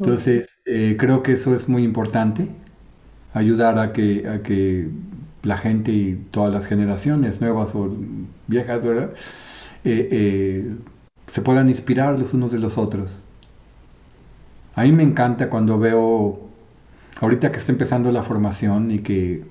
Entonces, 0.00 0.58
eh, 0.64 0.96
creo 0.98 1.22
que 1.22 1.32
eso 1.32 1.54
es 1.54 1.68
muy 1.68 1.84
importante, 1.84 2.48
ayudar 3.32 3.78
a 3.78 3.92
que 3.92 4.90
la 5.46 5.58
gente 5.58 5.92
y 5.92 6.26
todas 6.30 6.52
las 6.52 6.66
generaciones, 6.66 7.40
nuevas 7.40 7.74
o 7.74 7.94
viejas, 8.46 8.84
¿verdad? 8.84 9.10
Eh, 9.84 10.08
eh, 10.10 10.74
se 11.30 11.42
puedan 11.42 11.68
inspirar 11.68 12.18
los 12.18 12.34
unos 12.34 12.52
de 12.52 12.58
los 12.58 12.78
otros. 12.78 13.22
A 14.74 14.82
mí 14.82 14.92
me 14.92 15.02
encanta 15.02 15.48
cuando 15.48 15.78
veo, 15.78 16.40
ahorita 17.20 17.50
que 17.52 17.58
está 17.58 17.72
empezando 17.72 18.10
la 18.10 18.22
formación 18.22 18.90
y 18.90 18.98
que 18.98 19.44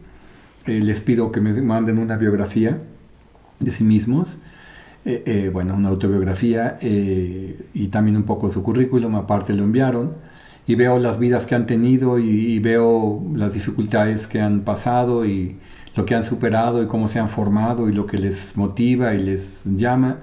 les 0.65 1.01
pido 1.01 1.31
que 1.31 1.41
me 1.41 1.53
manden 1.61 1.97
una 1.97 2.17
biografía 2.17 2.79
de 3.59 3.71
sí 3.71 3.83
mismos, 3.83 4.37
bueno, 5.53 5.75
una 5.75 5.89
autobiografía 5.89 6.77
y 6.81 7.87
también 7.91 8.17
un 8.17 8.23
poco 8.23 8.51
su 8.51 8.61
currículum, 8.63 9.15
aparte 9.15 9.53
lo 9.53 9.63
enviaron 9.63 10.13
y 10.67 10.75
veo 10.75 10.99
las 10.99 11.19
vidas 11.19 11.45
que 11.45 11.55
han 11.55 11.65
tenido 11.67 12.19
y, 12.19 12.59
veo 12.59 13.23
las 13.35 13.53
dificultades 13.53 14.27
que 14.27 14.41
han 14.41 14.61
pasado 14.61 15.25
y 15.25 15.57
lo 15.95 16.05
que 16.05 16.15
han 16.15 16.23
superado 16.23 16.83
y 16.83 16.87
cómo 16.87 17.07
se 17.07 17.19
han 17.19 17.29
formado 17.29 17.89
y 17.89 17.93
lo 17.93 18.05
que 18.05 18.17
les 18.17 18.55
motiva 18.57 19.13
y 19.13 19.19
les 19.19 19.63
llama. 19.65 20.17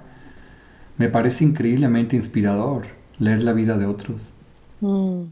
Me 0.99 1.09
parece 1.09 1.45
increíblemente 1.45 2.17
inspirador 2.17 2.87
leer 3.19 3.43
la 3.43 3.53
vida 3.53 3.79
de 3.79 3.87
otros. 3.87 4.31
Mm. 4.81 5.23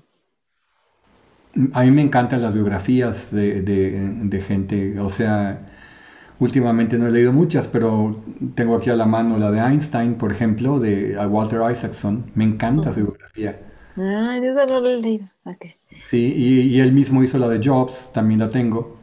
A 1.72 1.82
mí 1.82 1.90
me 1.90 2.02
encantan 2.02 2.42
las 2.42 2.54
biografías 2.54 3.30
de, 3.32 3.60
de, 3.62 4.40
gente, 4.40 5.00
o 5.00 5.08
sea, 5.08 5.68
últimamente 6.38 6.96
no 6.96 7.08
he 7.08 7.10
leído 7.10 7.32
muchas, 7.32 7.66
pero 7.66 8.22
tengo 8.54 8.76
aquí 8.76 8.88
a 8.88 8.94
la 8.94 9.04
mano 9.04 9.36
la 9.36 9.50
de 9.50 9.58
Einstein, 9.58 10.14
por 10.14 10.30
ejemplo, 10.30 10.78
de 10.78 11.18
Walter 11.26 11.60
Isaacson. 11.70 12.30
Me 12.34 12.44
encanta 12.44 12.94
su 12.94 13.00
biografía 13.00 13.58
Ah, 13.96 14.38
esa 14.42 14.66
no 14.66 14.80
lo 14.80 14.88
he 14.88 15.02
leído. 15.02 15.26
Sí, 16.02 16.32
y, 16.34 16.80
él 16.80 16.92
mismo 16.92 17.22
hizo 17.22 17.38
la 17.38 17.48
de 17.48 17.60
Jobs, 17.62 18.10
también 18.12 18.40
la 18.40 18.48
tengo. 18.48 18.99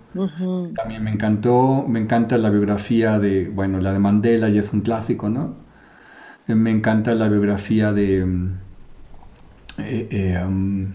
También 0.75 1.03
me 1.03 1.11
encantó, 1.11 1.85
me 1.87 1.99
encanta 1.99 2.37
la 2.37 2.49
biografía 2.49 3.19
de, 3.19 3.49
bueno, 3.49 3.79
la 3.79 3.93
de 3.93 3.99
Mandela 3.99 4.49
y 4.49 4.57
es 4.57 4.73
un 4.73 4.81
clásico, 4.81 5.29
¿no? 5.29 5.55
Eh, 6.47 6.55
me 6.55 6.71
encanta 6.71 7.15
la 7.15 7.29
biografía 7.29 7.93
de... 7.93 8.25
Mm, 8.25 8.53
eh, 9.79 10.07
eh, 10.11 10.43
um, 10.45 10.85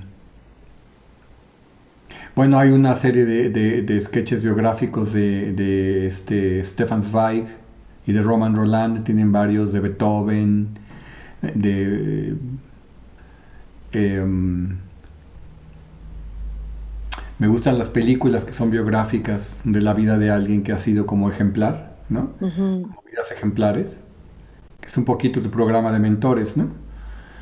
bueno, 2.35 2.59
hay 2.59 2.71
una 2.71 2.95
serie 2.97 3.25
de, 3.25 3.51
de, 3.83 4.01
sketches 4.01 4.43
biográficos 4.43 5.13
de, 5.13 5.53
de, 5.53 6.07
este 6.07 6.65
Stefan 6.65 7.03
Zweig 7.03 7.47
y 8.07 8.13
de 8.13 8.23
Roman 8.23 8.57
Roland, 8.57 9.05
tienen 9.05 9.31
varios 9.33 9.73
de 9.73 9.81
Beethoven, 9.81 10.69
de 11.43 12.37
Em, 13.93 14.79
me 17.43 17.49
gustan 17.49 17.77
las 17.77 17.91
películas 17.91 18.45
que 18.45 18.53
son 18.53 18.71
biográficas 18.71 19.57
de 19.65 19.81
la 19.81 19.95
vida 19.95 20.17
de 20.17 20.31
alguien 20.31 20.63
que 20.63 20.71
ha 20.71 20.79
sido 20.79 21.07
como 21.07 21.29
ejemplar, 21.29 21.97
¿no? 22.09 22.31
Como 22.39 23.03
vidas 23.11 23.33
ejemplares, 23.33 23.99
que 24.81 24.87
es 24.87 24.97
un 24.97 25.05
poquito 25.05 25.43
tu 25.43 25.51
programa 25.51 25.91
de 25.91 25.99
mentores, 25.99 26.57
¿no? 26.57 26.69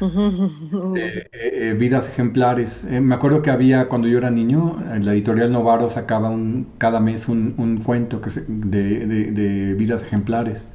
Eh, 0.96 1.28
eh, 1.30 1.30
eh, 1.32 1.76
vidas 1.78 2.08
ejemplares. 2.08 2.82
me 2.84 3.14
acuerdo 3.14 3.42
que 3.42 3.50
había, 3.50 3.88
cuando 3.88 4.08
yo 4.08 4.16
era 4.16 4.30
niño, 4.30 4.78
en 4.90 5.04
la 5.04 5.12
editorial 5.12 5.52
Novaro 5.52 5.90
sacaba 5.90 6.30
un, 6.30 6.68
cada 6.78 7.00
mes 7.00 7.28
un, 7.28 7.82
cuento 7.84 8.22
que 8.22 8.30
de, 8.48 9.06
de, 9.06 9.74
vidas 9.74 10.02
ejemplares. 10.02 10.66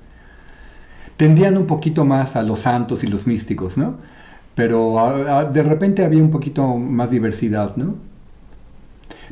Tendían 1.17 1.57
un 1.57 1.65
poquito 1.65 2.05
más 2.05 2.35
a 2.35 2.43
los 2.43 2.59
santos 2.59 3.03
y 3.03 3.07
los 3.07 3.25
místicos, 3.25 3.75
¿no? 3.75 3.97
pero 4.55 4.95
de 5.51 5.63
repente 5.63 6.05
había 6.05 6.23
un 6.23 6.31
poquito 6.31 6.77
más 6.77 7.11
diversidad, 7.11 7.75
¿no? 7.75 7.95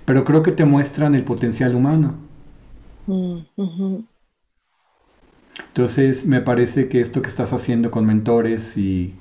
Pero 0.06 0.24
creo 0.24 0.44
que 0.44 0.52
te 0.54 0.66
muestran 0.66 1.16
el 1.16 1.24
potencial 1.26 1.76
humano. 1.76 2.16
Mm, 3.08 4.06
Entonces 5.68 6.26
me 6.26 6.42
parece 6.42 6.88
que 6.90 7.02
esto 7.02 7.22
que 7.22 7.30
estás 7.30 7.54
haciendo 7.54 7.92
con 7.92 8.06
mentores 8.06 8.78
y, 8.78 9.14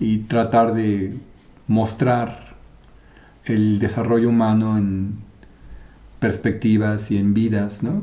y 0.00 0.18
tratar 0.20 0.74
de 0.74 1.18
mostrar 1.68 2.56
el 3.44 3.78
desarrollo 3.80 4.30
humano 4.30 4.78
en 4.78 5.18
perspectivas 6.20 7.10
y 7.10 7.16
en 7.18 7.34
vidas, 7.34 7.82
¿no? 7.82 8.02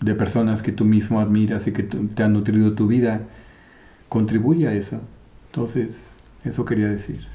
De 0.00 0.14
personas 0.14 0.62
que 0.62 0.72
tú 0.72 0.84
mismo 0.84 1.20
admiras 1.20 1.66
y 1.66 1.72
que 1.72 1.82
te 1.82 2.22
han 2.22 2.32
nutrido 2.34 2.74
tu 2.74 2.86
vida, 2.86 3.22
contribuye 4.08 4.68
a 4.68 4.74
eso. 4.74 5.00
Entonces, 5.48 6.16
eso 6.44 6.64
quería 6.64 6.88
decir. 6.88 7.26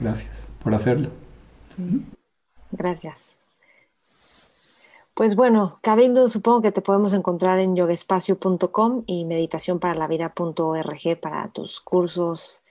Gracias 0.00 0.46
por 0.62 0.74
hacerlo. 0.74 1.10
Gracias. 2.72 3.34
Pues 5.14 5.36
bueno, 5.36 5.78
Cabindo, 5.80 6.28
supongo 6.28 6.62
que 6.62 6.72
te 6.72 6.82
podemos 6.82 7.12
encontrar 7.12 7.60
en 7.60 7.76
yogespacio.com 7.76 9.04
y 9.06 9.24
meditacionparalavida.org 9.24 11.20
para 11.20 11.48
tus 11.48 11.80
cursos 11.80 12.64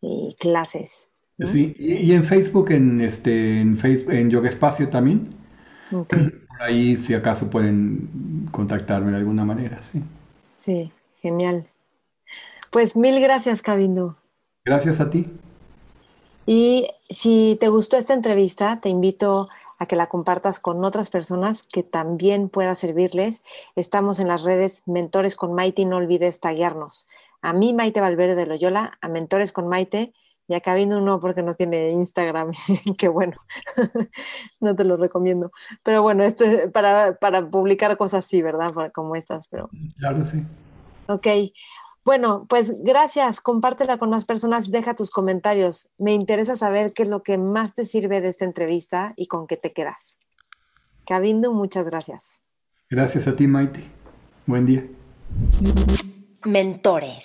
y 0.00 0.34
clases. 0.40 1.08
Sí, 1.38 1.74
y, 1.78 2.12
en 2.12 2.24
Facebook, 2.24 2.70
en 2.70 3.00
este, 3.00 3.60
en 3.60 3.76
Facebook, 3.76 4.12
en 4.12 4.30
Yoga 4.30 4.48
Espacio 4.48 4.88
también. 4.88 5.30
Por 5.90 6.08
ahí, 6.60 6.96
si 6.96 7.14
acaso 7.14 7.48
pueden 7.50 8.48
contactarme 8.50 9.12
de 9.12 9.18
alguna 9.18 9.44
manera, 9.44 9.80
sí. 9.82 10.02
Sí, 10.56 10.92
genial. 11.20 11.64
Pues 12.70 12.96
mil 12.96 13.20
gracias, 13.20 13.62
Cabindo. 13.62 14.16
Gracias 14.64 15.00
a 15.00 15.10
ti. 15.10 15.26
Y 16.46 16.88
si 17.08 17.56
te 17.60 17.68
gustó 17.68 17.96
esta 17.96 18.14
entrevista, 18.14 18.80
te 18.80 18.88
invito 18.88 19.48
a 19.78 19.86
que 19.86 19.96
la 19.96 20.08
compartas 20.08 20.60
con 20.60 20.84
otras 20.84 21.10
personas 21.10 21.62
que 21.62 21.82
también 21.82 22.48
pueda 22.48 22.74
servirles. 22.74 23.42
Estamos 23.76 24.18
en 24.18 24.28
las 24.28 24.42
redes 24.44 24.82
Mentores 24.86 25.36
con 25.36 25.54
Maite 25.54 25.82
y 25.82 25.84
no 25.84 25.96
olvides 25.96 26.40
taguearnos. 26.40 27.08
A 27.42 27.52
mí, 27.52 27.72
Maite 27.72 28.00
Valverde 28.00 28.34
de 28.34 28.46
Loyola, 28.46 28.98
a 29.00 29.08
Mentores 29.08 29.52
con 29.52 29.68
Maite 29.68 30.12
y 30.46 30.54
a 30.54 30.60
Cabindo 30.60 31.00
no 31.00 31.20
porque 31.20 31.42
no 31.42 31.54
tiene 31.54 31.90
Instagram, 31.90 32.52
que 32.98 33.08
bueno, 33.08 33.36
no 34.60 34.76
te 34.76 34.84
lo 34.84 34.96
recomiendo. 34.96 35.50
Pero 35.82 36.02
bueno, 36.02 36.24
esto 36.24 36.44
es 36.44 36.70
para, 36.70 37.16
para 37.16 37.48
publicar 37.48 37.96
cosas 37.96 38.24
así, 38.26 38.42
¿verdad? 38.42 38.72
Como 38.92 39.16
estas, 39.16 39.48
pero... 39.48 39.70
Claro, 39.98 40.24
sí. 40.26 40.44
Ok, 41.06 41.26
bueno, 42.04 42.46
pues 42.48 42.74
gracias, 42.82 43.40
compártela 43.40 43.96
con 43.98 44.10
más 44.10 44.24
personas, 44.24 44.70
deja 44.70 44.94
tus 44.94 45.10
comentarios. 45.10 45.88
Me 45.96 46.12
interesa 46.12 46.56
saber 46.56 46.92
qué 46.92 47.02
es 47.02 47.08
lo 47.08 47.22
que 47.22 47.38
más 47.38 47.74
te 47.74 47.86
sirve 47.86 48.20
de 48.20 48.28
esta 48.28 48.44
entrevista 48.44 49.14
y 49.16 49.26
con 49.26 49.46
qué 49.46 49.56
te 49.56 49.72
quedas. 49.72 50.18
Cabindo, 51.06 51.52
muchas 51.52 51.86
gracias. 51.86 52.40
Gracias 52.90 53.26
a 53.26 53.34
ti, 53.34 53.46
Maite. 53.46 53.84
Buen 54.46 54.66
día. 54.66 54.86
Mentores. 56.44 57.24